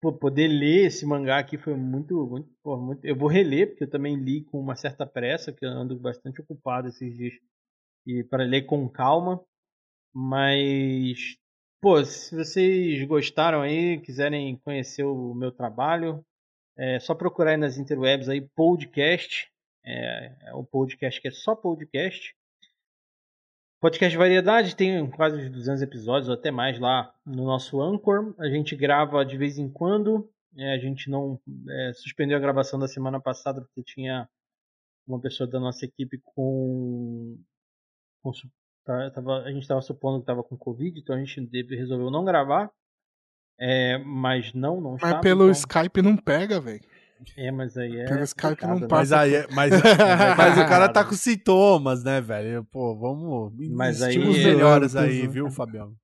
Pô, 0.00 0.12
poder 0.12 0.48
ler 0.48 0.86
esse 0.86 1.04
mangá 1.04 1.38
aqui 1.38 1.58
foi 1.58 1.74
muito, 1.74 2.26
muito, 2.26 2.48
pô, 2.62 2.76
muito. 2.78 3.04
Eu 3.04 3.14
vou 3.14 3.28
reler, 3.28 3.68
porque 3.68 3.84
eu 3.84 3.90
também 3.90 4.16
li 4.16 4.42
com 4.44 4.58
uma 4.58 4.74
certa 4.74 5.06
pressa, 5.06 5.52
que 5.52 5.64
eu 5.64 5.68
ando 5.68 5.98
bastante 5.98 6.40
ocupado 6.40 6.88
esses 6.88 7.14
dias 7.14 7.34
e 8.06 8.24
para 8.24 8.44
ler 8.44 8.62
com 8.62 8.88
calma. 8.88 9.44
Mas, 10.12 11.36
pô, 11.82 12.02
se 12.04 12.34
vocês 12.34 13.06
gostaram 13.06 13.62
aí, 13.62 14.00
quiserem 14.00 14.56
conhecer 14.64 15.04
o 15.04 15.34
meu 15.34 15.52
trabalho, 15.52 16.24
é 16.76 16.98
só 16.98 17.14
procurar 17.14 17.52
aí 17.52 17.56
nas 17.58 17.76
interwebs 17.76 18.28
aí 18.28 18.40
podcast. 18.40 19.50
É, 19.84 20.36
é 20.48 20.54
um 20.54 20.64
podcast 20.64 21.20
que 21.20 21.28
é 21.28 21.30
só 21.30 21.54
podcast. 21.54 22.34
Podcast 23.80 24.10
de 24.10 24.18
variedade 24.18 24.76
tem 24.76 25.08
quase 25.10 25.48
200 25.48 25.80
episódios 25.80 26.28
ou 26.28 26.34
até 26.34 26.50
mais 26.50 26.78
lá 26.78 27.14
no 27.24 27.44
nosso 27.44 27.80
Anchor. 27.80 28.34
A 28.38 28.48
gente 28.48 28.76
grava 28.76 29.24
de 29.24 29.38
vez 29.38 29.56
em 29.56 29.70
quando. 29.70 30.30
É, 30.56 30.74
a 30.74 30.78
gente 30.78 31.08
não 31.08 31.40
é, 31.68 31.92
suspendeu 31.94 32.36
a 32.36 32.40
gravação 32.40 32.78
da 32.78 32.86
semana 32.86 33.18
passada 33.18 33.62
porque 33.62 33.82
tinha 33.82 34.28
uma 35.06 35.20
pessoa 35.20 35.48
da 35.48 35.58
nossa 35.58 35.84
equipe 35.84 36.20
com 36.22 37.38
Tá, 38.84 39.10
tava, 39.10 39.42
a 39.42 39.52
gente 39.52 39.62
estava 39.62 39.80
supondo 39.80 40.18
que 40.18 40.24
estava 40.24 40.42
com 40.42 40.56
Covid, 40.56 40.98
então 40.98 41.16
a 41.16 41.18
gente 41.18 41.40
resolveu 41.74 42.10
não 42.10 42.24
gravar. 42.24 42.70
É, 43.58 43.98
mas 43.98 44.54
não, 44.54 44.80
não 44.80 44.96
Mas 45.00 45.20
pelo 45.20 45.44
então... 45.44 45.52
Skype 45.52 46.02
não 46.02 46.16
pega, 46.16 46.60
velho. 46.60 46.80
É, 47.36 47.50
mas 47.50 47.76
aí 47.76 48.00
é. 48.00 48.04
Pelo 48.06 48.22
Skype 48.22 48.66
não 48.66 48.78
né? 48.80 48.86
passa. 48.88 48.96
Mas, 48.96 49.12
aí, 49.12 49.34
é, 49.34 49.46
mas, 49.52 49.70
mas 50.36 50.58
o 50.58 50.68
cara 50.68 50.88
tá 50.88 51.04
com 51.04 51.14
sintomas, 51.14 52.02
né, 52.02 52.20
velho? 52.20 52.64
Pô, 52.64 52.96
vamos. 52.96 53.52
Mas 53.70 54.02
aí. 54.02 54.18
melhores 54.18 54.96
aí, 54.96 55.26
viu, 55.26 55.50
Fabião? 55.50 55.94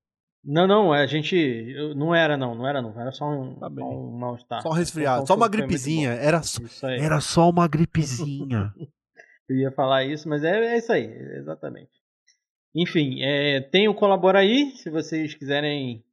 Não, 0.45 0.67
não, 0.67 0.93
a 0.93 1.07
gente. 1.07 1.75
Não 1.97 2.15
era, 2.15 2.37
não, 2.37 2.55
não 2.55 2.69
era, 2.69 2.81
não. 2.81 2.99
Era 3.01 3.11
só 3.11 3.29
um, 3.29 3.57
tá 3.57 3.67
um 3.69 4.17
mal-estar. 4.17 4.63
Só 4.63 4.69
um 4.69 4.73
resfriado, 4.73 5.27
só 5.27 5.35
uma 5.35 5.49
gripezinha. 5.49 6.11
Era, 6.11 6.43
só, 6.43 6.89
era 6.89 7.21
só 7.21 7.51
uma 7.51 7.67
gripezinha. 7.67 8.73
Eu 9.49 9.57
ia 9.57 9.71
falar 9.71 10.05
isso, 10.05 10.29
mas 10.29 10.43
é, 10.43 10.75
é 10.75 10.79
isso 10.79 10.93
aí, 10.93 11.07
exatamente. 11.39 11.91
Enfim, 12.75 13.23
é, 13.23 13.61
tem 13.61 13.89
o 13.89 13.95
Colabora 13.95 14.41
aí, 14.41 14.73
se 14.73 14.91
vocês 14.91 15.35
quiserem 15.35 16.05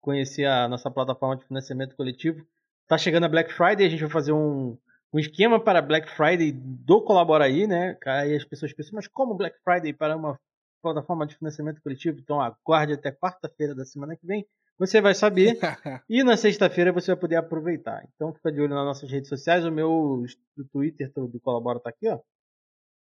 conhecer 0.00 0.44
a 0.44 0.68
nossa 0.68 0.90
plataforma 0.90 1.36
de 1.36 1.46
financiamento 1.46 1.94
coletivo. 1.94 2.44
Tá 2.90 2.98
chegando 2.98 3.22
a 3.22 3.28
Black 3.28 3.52
Friday, 3.52 3.86
a 3.86 3.88
gente 3.88 4.00
vai 4.00 4.10
fazer 4.10 4.32
um, 4.32 4.76
um 5.12 5.18
esquema 5.20 5.62
para 5.62 5.80
Black 5.80 6.10
Friday 6.10 6.50
do 6.50 7.00
Colabora 7.00 7.44
aí, 7.44 7.64
né? 7.64 7.96
Aí 8.04 8.34
as 8.34 8.42
pessoas 8.42 8.72
pensam, 8.72 8.96
mas 8.96 9.06
como 9.06 9.36
Black 9.36 9.56
Friday 9.62 9.92
para 9.92 10.16
uma 10.16 10.36
plataforma 10.82 11.24
de 11.24 11.36
financiamento 11.36 11.80
coletivo? 11.80 12.18
Então 12.18 12.40
aguarde 12.40 12.94
até 12.94 13.12
quarta-feira 13.12 13.76
da 13.76 13.84
semana 13.84 14.16
que 14.16 14.26
vem, 14.26 14.44
você 14.76 15.00
vai 15.00 15.14
saber. 15.14 15.56
e 16.10 16.24
na 16.24 16.36
sexta-feira 16.36 16.92
você 16.92 17.12
vai 17.12 17.20
poder 17.20 17.36
aproveitar. 17.36 18.04
Então 18.12 18.34
fica 18.34 18.50
de 18.50 18.60
olho 18.60 18.74
nas 18.74 18.84
nossas 18.84 19.08
redes 19.08 19.28
sociais, 19.28 19.64
o 19.64 19.70
meu 19.70 20.24
o 20.58 20.64
Twitter 20.72 21.12
do 21.14 21.38
Colabora 21.38 21.78
tá 21.78 21.90
aqui, 21.90 22.08
ó. 22.08 22.18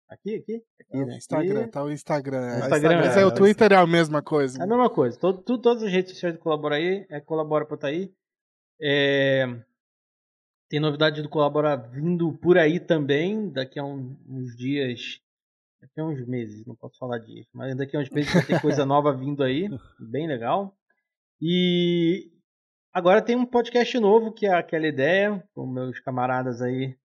Aqui, 0.09 0.37
aqui? 0.37 0.63
aqui 0.81 0.97
é, 0.97 1.05
né? 1.05 1.17
Instagram, 1.17 1.69
tá 1.69 1.83
o 1.83 1.91
Instagram. 1.91 2.47
É. 2.47 2.59
Instagram, 2.61 2.99
Mas 3.01 3.17
é, 3.17 3.27
o 3.27 3.35
Twitter 3.35 3.73
é 3.73 3.77
a 3.77 3.87
mesma 3.89 4.23
coisa. 4.23 4.61
É 4.61 4.63
a 4.63 4.67
mesma 4.67 4.89
coisa. 4.89 5.19
Todo, 5.19 5.43
tudo, 5.43 5.61
todas 5.61 5.83
as 5.83 5.91
redes 5.91 6.13
sociais 6.13 6.37
do 6.37 6.41
Colabora 6.41 6.77
aí, 6.77 7.05
é 7.11 7.21
Colabora 7.21 7.67
pra 7.67 7.77
tá 7.77 7.89
aí. 7.89 8.15
É... 8.81 9.61
Tem 10.73 10.81
novidade 10.81 11.21
do 11.21 11.29
Colabora 11.29 11.77
vindo 11.77 12.33
por 12.33 12.57
aí 12.57 12.81
também, 12.81 13.51
daqui 13.51 13.79
a 13.79 13.85
um, 13.85 14.17
uns 14.27 14.57
dias, 14.57 15.21
daqui 15.79 16.01
a 16.01 16.05
uns 16.07 16.27
meses, 16.27 16.65
não 16.65 16.75
posso 16.75 16.97
falar 16.97 17.19
disso, 17.19 17.51
mas 17.53 17.77
daqui 17.77 17.95
a 17.95 18.01
uns 18.01 18.09
meses 18.09 18.33
vai 18.33 18.43
ter 18.43 18.59
coisa 18.59 18.87
nova 18.87 19.15
vindo 19.15 19.43
aí, 19.45 19.69
bem 20.01 20.27
legal. 20.27 20.75
E 21.39 22.33
agora 22.91 23.21
tem 23.21 23.37
um 23.37 23.45
podcast 23.45 24.01
novo, 24.01 24.33
que 24.33 24.47
é 24.47 24.55
aquela 24.55 24.87
ideia, 24.87 25.47
com 25.53 25.67
meus 25.67 26.01
camaradas 26.01 26.63
aí, 26.63 26.97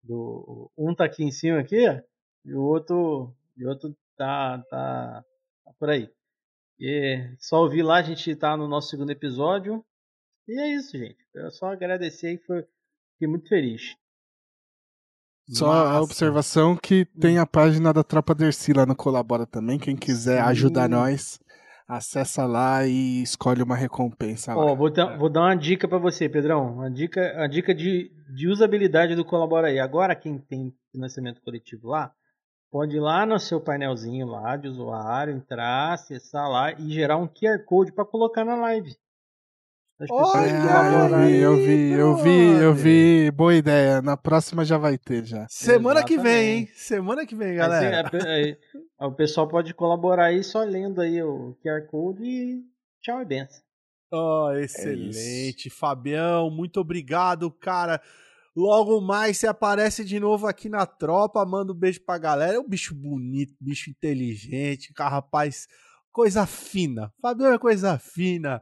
do 0.00 0.70
um 0.78 0.94
tá 0.94 1.04
aqui 1.04 1.24
em 1.24 1.32
cima 1.32 1.58
aqui, 1.58 1.84
e 2.44 2.54
o 2.54 2.62
outro, 2.62 3.34
e 3.56 3.64
o 3.66 3.68
outro 3.68 3.96
tá, 4.16 4.64
tá, 4.70 5.24
tá 5.64 5.72
por 5.76 5.90
aí. 5.90 6.08
E 6.78 7.34
só 7.40 7.62
ouvir 7.62 7.82
lá, 7.82 7.96
a 7.96 8.02
gente 8.02 8.36
tá 8.36 8.56
no 8.56 8.68
nosso 8.68 8.90
segundo 8.90 9.10
episódio. 9.10 9.84
E 10.46 10.56
é 10.56 10.68
isso, 10.76 10.96
gente. 10.96 11.18
Eu 11.34 11.50
só 11.50 11.66
agradecer 11.72 12.40
foi, 12.46 12.64
fiquei 13.22 13.28
muito 13.28 13.48
feliz. 13.48 13.96
Só 15.48 15.66
Massa. 15.66 15.90
a 15.90 16.00
observação 16.00 16.76
que 16.76 17.04
tem 17.04 17.38
a 17.38 17.46
página 17.46 17.92
da 17.92 18.02
Tropa 18.02 18.34
Dercy 18.34 18.72
lá 18.72 18.86
no 18.86 18.96
Colabora 18.96 19.46
também. 19.46 19.78
Quem 19.78 19.96
quiser 19.96 20.42
Sim. 20.42 20.50
ajudar 20.50 20.88
nós, 20.88 21.40
acessa 21.86 22.46
lá 22.46 22.86
e 22.86 23.22
escolhe 23.22 23.62
uma 23.62 23.76
recompensa 23.76 24.54
lá. 24.54 24.64
Oh, 24.64 24.76
vou, 24.76 24.90
dar, 24.90 25.18
vou 25.18 25.28
dar 25.28 25.42
uma 25.42 25.54
dica 25.54 25.86
para 25.86 25.98
você, 25.98 26.28
Pedrão. 26.28 26.74
Uma 26.74 26.90
dica, 26.90 27.20
uma 27.36 27.48
dica 27.48 27.74
de, 27.74 28.10
de 28.34 28.48
usabilidade 28.48 29.14
do 29.14 29.24
Colabora 29.24 29.68
aí. 29.68 29.78
Agora 29.78 30.16
quem 30.16 30.38
tem 30.38 30.72
financiamento 30.90 31.42
coletivo 31.42 31.88
lá, 31.88 32.12
pode 32.70 32.96
ir 32.96 33.00
lá 33.00 33.26
no 33.26 33.38
seu 33.38 33.60
painelzinho 33.60 34.26
lá 34.26 34.56
de 34.56 34.68
usuário, 34.68 35.34
entrar, 35.34 35.92
acessar 35.92 36.48
lá 36.48 36.72
e 36.72 36.90
gerar 36.90 37.18
um 37.18 37.26
QR 37.28 37.62
Code 37.66 37.92
para 37.92 38.04
colocar 38.04 38.44
na 38.44 38.56
live. 38.56 38.96
Olha, 40.10 41.28
eu 41.28 41.28
vi, 41.28 41.38
eu 41.38 41.56
vi, 41.56 41.90
eu 41.92 42.16
vi, 42.16 42.62
eu 42.62 42.74
vi, 42.74 43.30
boa 43.30 43.54
ideia. 43.54 44.02
Na 44.02 44.16
próxima 44.16 44.64
já 44.64 44.76
vai 44.76 44.98
ter 44.98 45.24
já. 45.24 45.46
Semana 45.48 46.00
Exatamente. 46.00 46.06
que 46.06 46.18
vem, 46.18 46.58
hein? 46.58 46.68
Semana 46.74 47.26
que 47.26 47.36
vem, 47.36 47.54
galera. 47.56 48.08
Assim, 48.08 48.28
é, 48.28 48.58
é, 49.00 49.06
o 49.06 49.12
pessoal 49.12 49.46
pode 49.46 49.72
colaborar 49.74 50.26
aí 50.26 50.42
só 50.42 50.64
lendo 50.64 51.00
aí 51.00 51.22
o 51.22 51.56
QR 51.62 51.86
Code 51.88 52.24
e 52.24 52.62
tchau 53.00 53.20
e 53.20 53.24
benção. 53.24 53.62
Oh, 54.10 54.50
excelente, 54.52 55.68
é 55.68 55.70
Fabião, 55.70 56.50
muito 56.50 56.80
obrigado, 56.80 57.50
cara. 57.50 58.00
Logo 58.54 59.00
mais 59.00 59.38
você 59.38 59.46
aparece 59.46 60.04
de 60.04 60.20
novo 60.20 60.46
aqui 60.46 60.68
na 60.68 60.84
tropa, 60.84 61.44
manda 61.46 61.72
um 61.72 61.76
beijo 61.76 62.04
pra 62.04 62.18
galera. 62.18 62.56
É 62.56 62.60
um 62.60 62.68
bicho 62.68 62.94
bonito, 62.94 63.54
bicho 63.58 63.88
inteligente, 63.88 64.92
cara, 64.92 65.10
rapaz, 65.10 65.66
coisa 66.12 66.44
fina. 66.44 67.10
Fabiano 67.22 67.54
é 67.54 67.58
coisa 67.58 67.98
fina. 67.98 68.60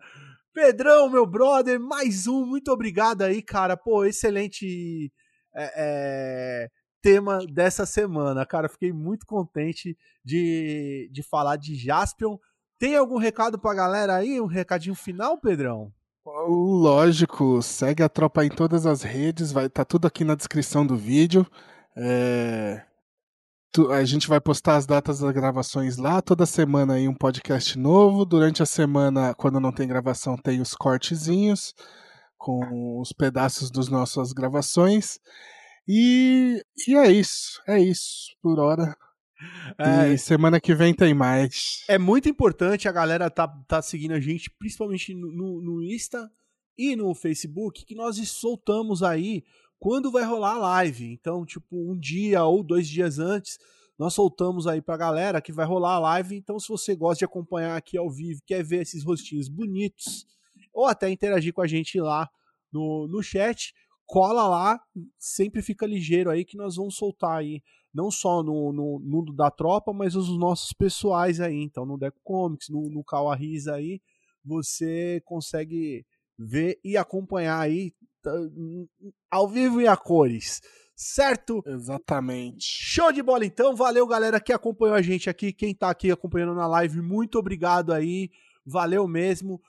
Pedrão, 0.53 1.09
meu 1.09 1.25
brother, 1.25 1.79
mais 1.79 2.27
um, 2.27 2.45
muito 2.45 2.73
obrigado 2.73 3.23
aí, 3.23 3.41
cara. 3.41 3.77
Pô, 3.77 4.05
excelente 4.05 5.13
é, 5.55 5.73
é, 5.77 6.69
tema 7.01 7.47
dessa 7.47 7.87
semana, 7.87 8.45
cara. 8.45 8.69
Fiquei 8.69 8.93
muito 8.93 9.25
contente 9.25 9.97
de, 10.25 11.09
de 11.13 11.23
falar 11.23 11.57
de 11.57 11.77
Jaspion. 11.77 12.37
Tem 12.79 12.97
algum 12.97 13.17
recado 13.17 13.59
pra 13.59 13.75
galera 13.75 14.17
aí? 14.17 14.41
Um 14.41 14.47
recadinho 14.47 14.95
final, 14.95 15.39
Pedrão? 15.39 15.93
Lógico, 16.25 17.63
segue 17.63 18.03
a 18.03 18.09
tropa 18.09 18.45
em 18.45 18.49
todas 18.49 18.87
as 18.87 19.03
redes, 19.03 19.53
vai 19.53 19.69
tá 19.69 19.85
tudo 19.85 20.07
aqui 20.07 20.25
na 20.25 20.35
descrição 20.35 20.87
do 20.87 20.97
vídeo. 20.97 21.47
É, 21.97 22.83
a 23.91 24.05
gente 24.05 24.27
vai 24.27 24.41
postar 24.41 24.77
as 24.77 24.87
datas 24.87 25.21
das 25.21 25.33
gravações 25.33 25.97
lá, 25.97 26.21
toda 26.21 26.45
semana 26.45 26.95
aí 26.95 27.07
um 27.07 27.15
podcast 27.15 27.79
novo. 27.79 28.25
Durante 28.25 28.63
a 28.63 28.67
semana, 28.67 29.33
quando 29.35 29.61
não 29.61 29.73
tem 29.73 29.87
gravação, 29.87 30.37
tem 30.37 30.61
os 30.61 30.75
cortezinhos 30.75 31.75
com 32.37 33.01
os 33.01 33.13
pedaços 33.13 33.71
das 33.71 33.89
nossas 33.89 34.33
gravações. 34.33 35.21
E, 35.87 36.61
e 36.89 36.97
é 36.97 37.11
isso, 37.13 37.63
é 37.69 37.81
isso 37.81 38.35
por 38.43 38.59
hora. 38.59 38.97
É, 39.79 40.13
e 40.13 40.19
semana 40.19 40.61
que 40.61 40.75
vem 40.75 40.93
tem 40.93 41.15
mais. 41.15 41.83
É 41.89 41.97
muito 41.97 42.29
importante 42.29 42.87
a 42.87 42.93
galera 42.93 43.31
tá, 43.31 43.49
tá 43.67 43.81
seguindo 43.81 44.13
a 44.13 44.21
gente, 44.21 44.51
principalmente 44.51 45.15
no, 45.15 45.63
no 45.63 45.83
Insta 45.83 46.31
e 46.77 46.95
no 46.95 47.15
Facebook, 47.15 47.87
que 47.87 47.95
nós 47.95 48.17
soltamos 48.29 49.03
aí 49.03 49.43
quando 49.81 50.11
vai 50.11 50.23
rolar 50.23 50.53
a 50.53 50.59
live. 50.59 51.11
Então, 51.11 51.45
tipo, 51.45 51.91
um 51.91 51.99
dia 51.99 52.45
ou 52.45 52.63
dois 52.63 52.87
dias 52.87 53.19
antes, 53.19 53.59
nós 53.99 54.15
soltamos 54.15 54.67
aí 54.67 54.81
pra 54.81 54.97
galera 54.97 55.41
que 55.41 55.53
vai 55.53 55.67
rolar 55.67 55.95
a 55.95 55.99
live. 55.99 56.37
Então, 56.37 56.61
se 56.61 56.69
você 56.69 56.95
gosta 56.95 57.21
de 57.21 57.25
acompanhar 57.25 57.77
aqui 57.77 57.97
ao 57.97 58.11
vivo, 58.11 58.43
quer 58.47 58.63
ver 58.63 58.83
esses 58.83 59.03
rostinhos 59.03 59.49
bonitos, 59.49 60.27
ou 60.73 60.87
até 60.87 61.11
interagir 61.11 61.53
com 61.53 61.63
a 61.63 61.67
gente 61.67 61.99
lá 61.99 62.29
no, 62.71 63.09
no 63.09 63.23
chat, 63.23 63.75
cola 64.07 64.47
lá, 64.47 64.81
sempre 65.19 65.63
fica 65.63 65.87
ligeiro 65.87 66.31
aí 66.31 66.45
que 66.45 66.57
nós 66.57 66.77
vamos 66.77 66.97
soltar 66.97 67.39
aí 67.39 67.63
não 67.93 68.11
só 68.11 68.43
no, 68.43 68.73
no 68.73 69.01
mundo 69.01 69.33
da 69.33 69.51
tropa, 69.51 69.93
mas 69.93 70.15
os 70.15 70.29
nossos 70.39 70.73
pessoais 70.73 71.41
aí. 71.41 71.57
Então, 71.57 71.85
no 71.85 71.99
Deco 71.99 72.21
Comics, 72.23 72.69
no, 72.69 72.89
no 72.89 73.05
aí, 73.73 74.01
você 74.45 75.21
consegue 75.25 76.07
ver 76.39 76.79
e 76.85 76.97
acompanhar 76.97 77.59
aí 77.59 77.93
ao 79.31 79.49
vivo 79.49 79.81
e 79.81 79.89
a 79.89 79.97
cores. 79.97 80.61
Certo? 80.95 81.63
Exatamente. 81.67 82.65
Show 82.65 83.11
de 83.11 83.23
bola 83.23 83.47
então. 83.47 83.75
Valeu, 83.75 84.07
galera 84.07 84.39
que 84.39 84.53
acompanhou 84.53 84.95
a 84.95 85.01
gente 85.01 85.31
aqui. 85.31 85.51
Quem 85.51 85.75
tá 85.75 85.89
aqui 85.89 86.11
acompanhando 86.11 86.55
na 86.55 86.67
live, 86.67 87.01
muito 87.01 87.39
obrigado 87.39 87.93
aí. 87.93 88.31
Valeu 88.67 89.09
mesmo. 89.09 89.61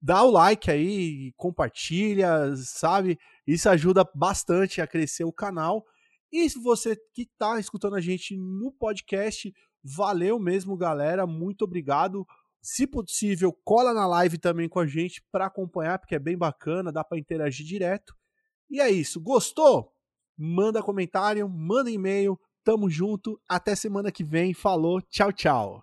Dá 0.00 0.22
o 0.22 0.30
like 0.30 0.70
aí, 0.70 1.32
compartilha, 1.36 2.54
sabe? 2.56 3.18
Isso 3.46 3.68
ajuda 3.68 4.08
bastante 4.14 4.80
a 4.80 4.86
crescer 4.86 5.24
o 5.24 5.32
canal. 5.32 5.84
E 6.30 6.48
se 6.48 6.58
você 6.58 6.96
que 7.12 7.22
está 7.22 7.58
escutando 7.60 7.94
a 7.94 8.00
gente 8.00 8.36
no 8.36 8.72
podcast, 8.72 9.52
valeu 9.82 10.38
mesmo, 10.38 10.76
galera. 10.76 11.26
Muito 11.26 11.62
obrigado. 11.62 12.26
Se 12.62 12.86
possível, 12.86 13.52
cola 13.64 13.92
na 13.92 14.06
live 14.06 14.38
também 14.38 14.68
com 14.68 14.78
a 14.78 14.86
gente 14.86 15.20
para 15.32 15.46
acompanhar, 15.46 15.98
porque 15.98 16.14
é 16.14 16.18
bem 16.18 16.38
bacana, 16.38 16.92
dá 16.92 17.02
para 17.02 17.18
interagir 17.18 17.66
direto. 17.66 18.14
E 18.70 18.80
é 18.80 18.88
isso. 18.88 19.20
Gostou? 19.20 19.92
Manda 20.38 20.82
comentário, 20.82 21.48
manda 21.48 21.90
e-mail. 21.90 22.38
Tamo 22.64 22.88
junto. 22.88 23.40
Até 23.48 23.74
semana 23.74 24.12
que 24.12 24.22
vem. 24.22 24.54
Falou. 24.54 25.02
Tchau, 25.02 25.32
tchau. 25.32 25.82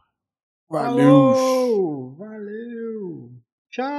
Valeu. 0.70 2.16
Valeu. 2.18 3.32
Tchau. 3.70 3.90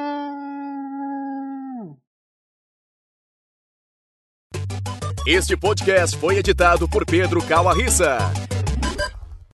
Este 5.26 5.54
podcast 5.56 6.16
foi 6.16 6.38
editado 6.38 6.88
por 6.88 7.04
Pedro 7.04 7.46
Calarissa. 7.46 8.18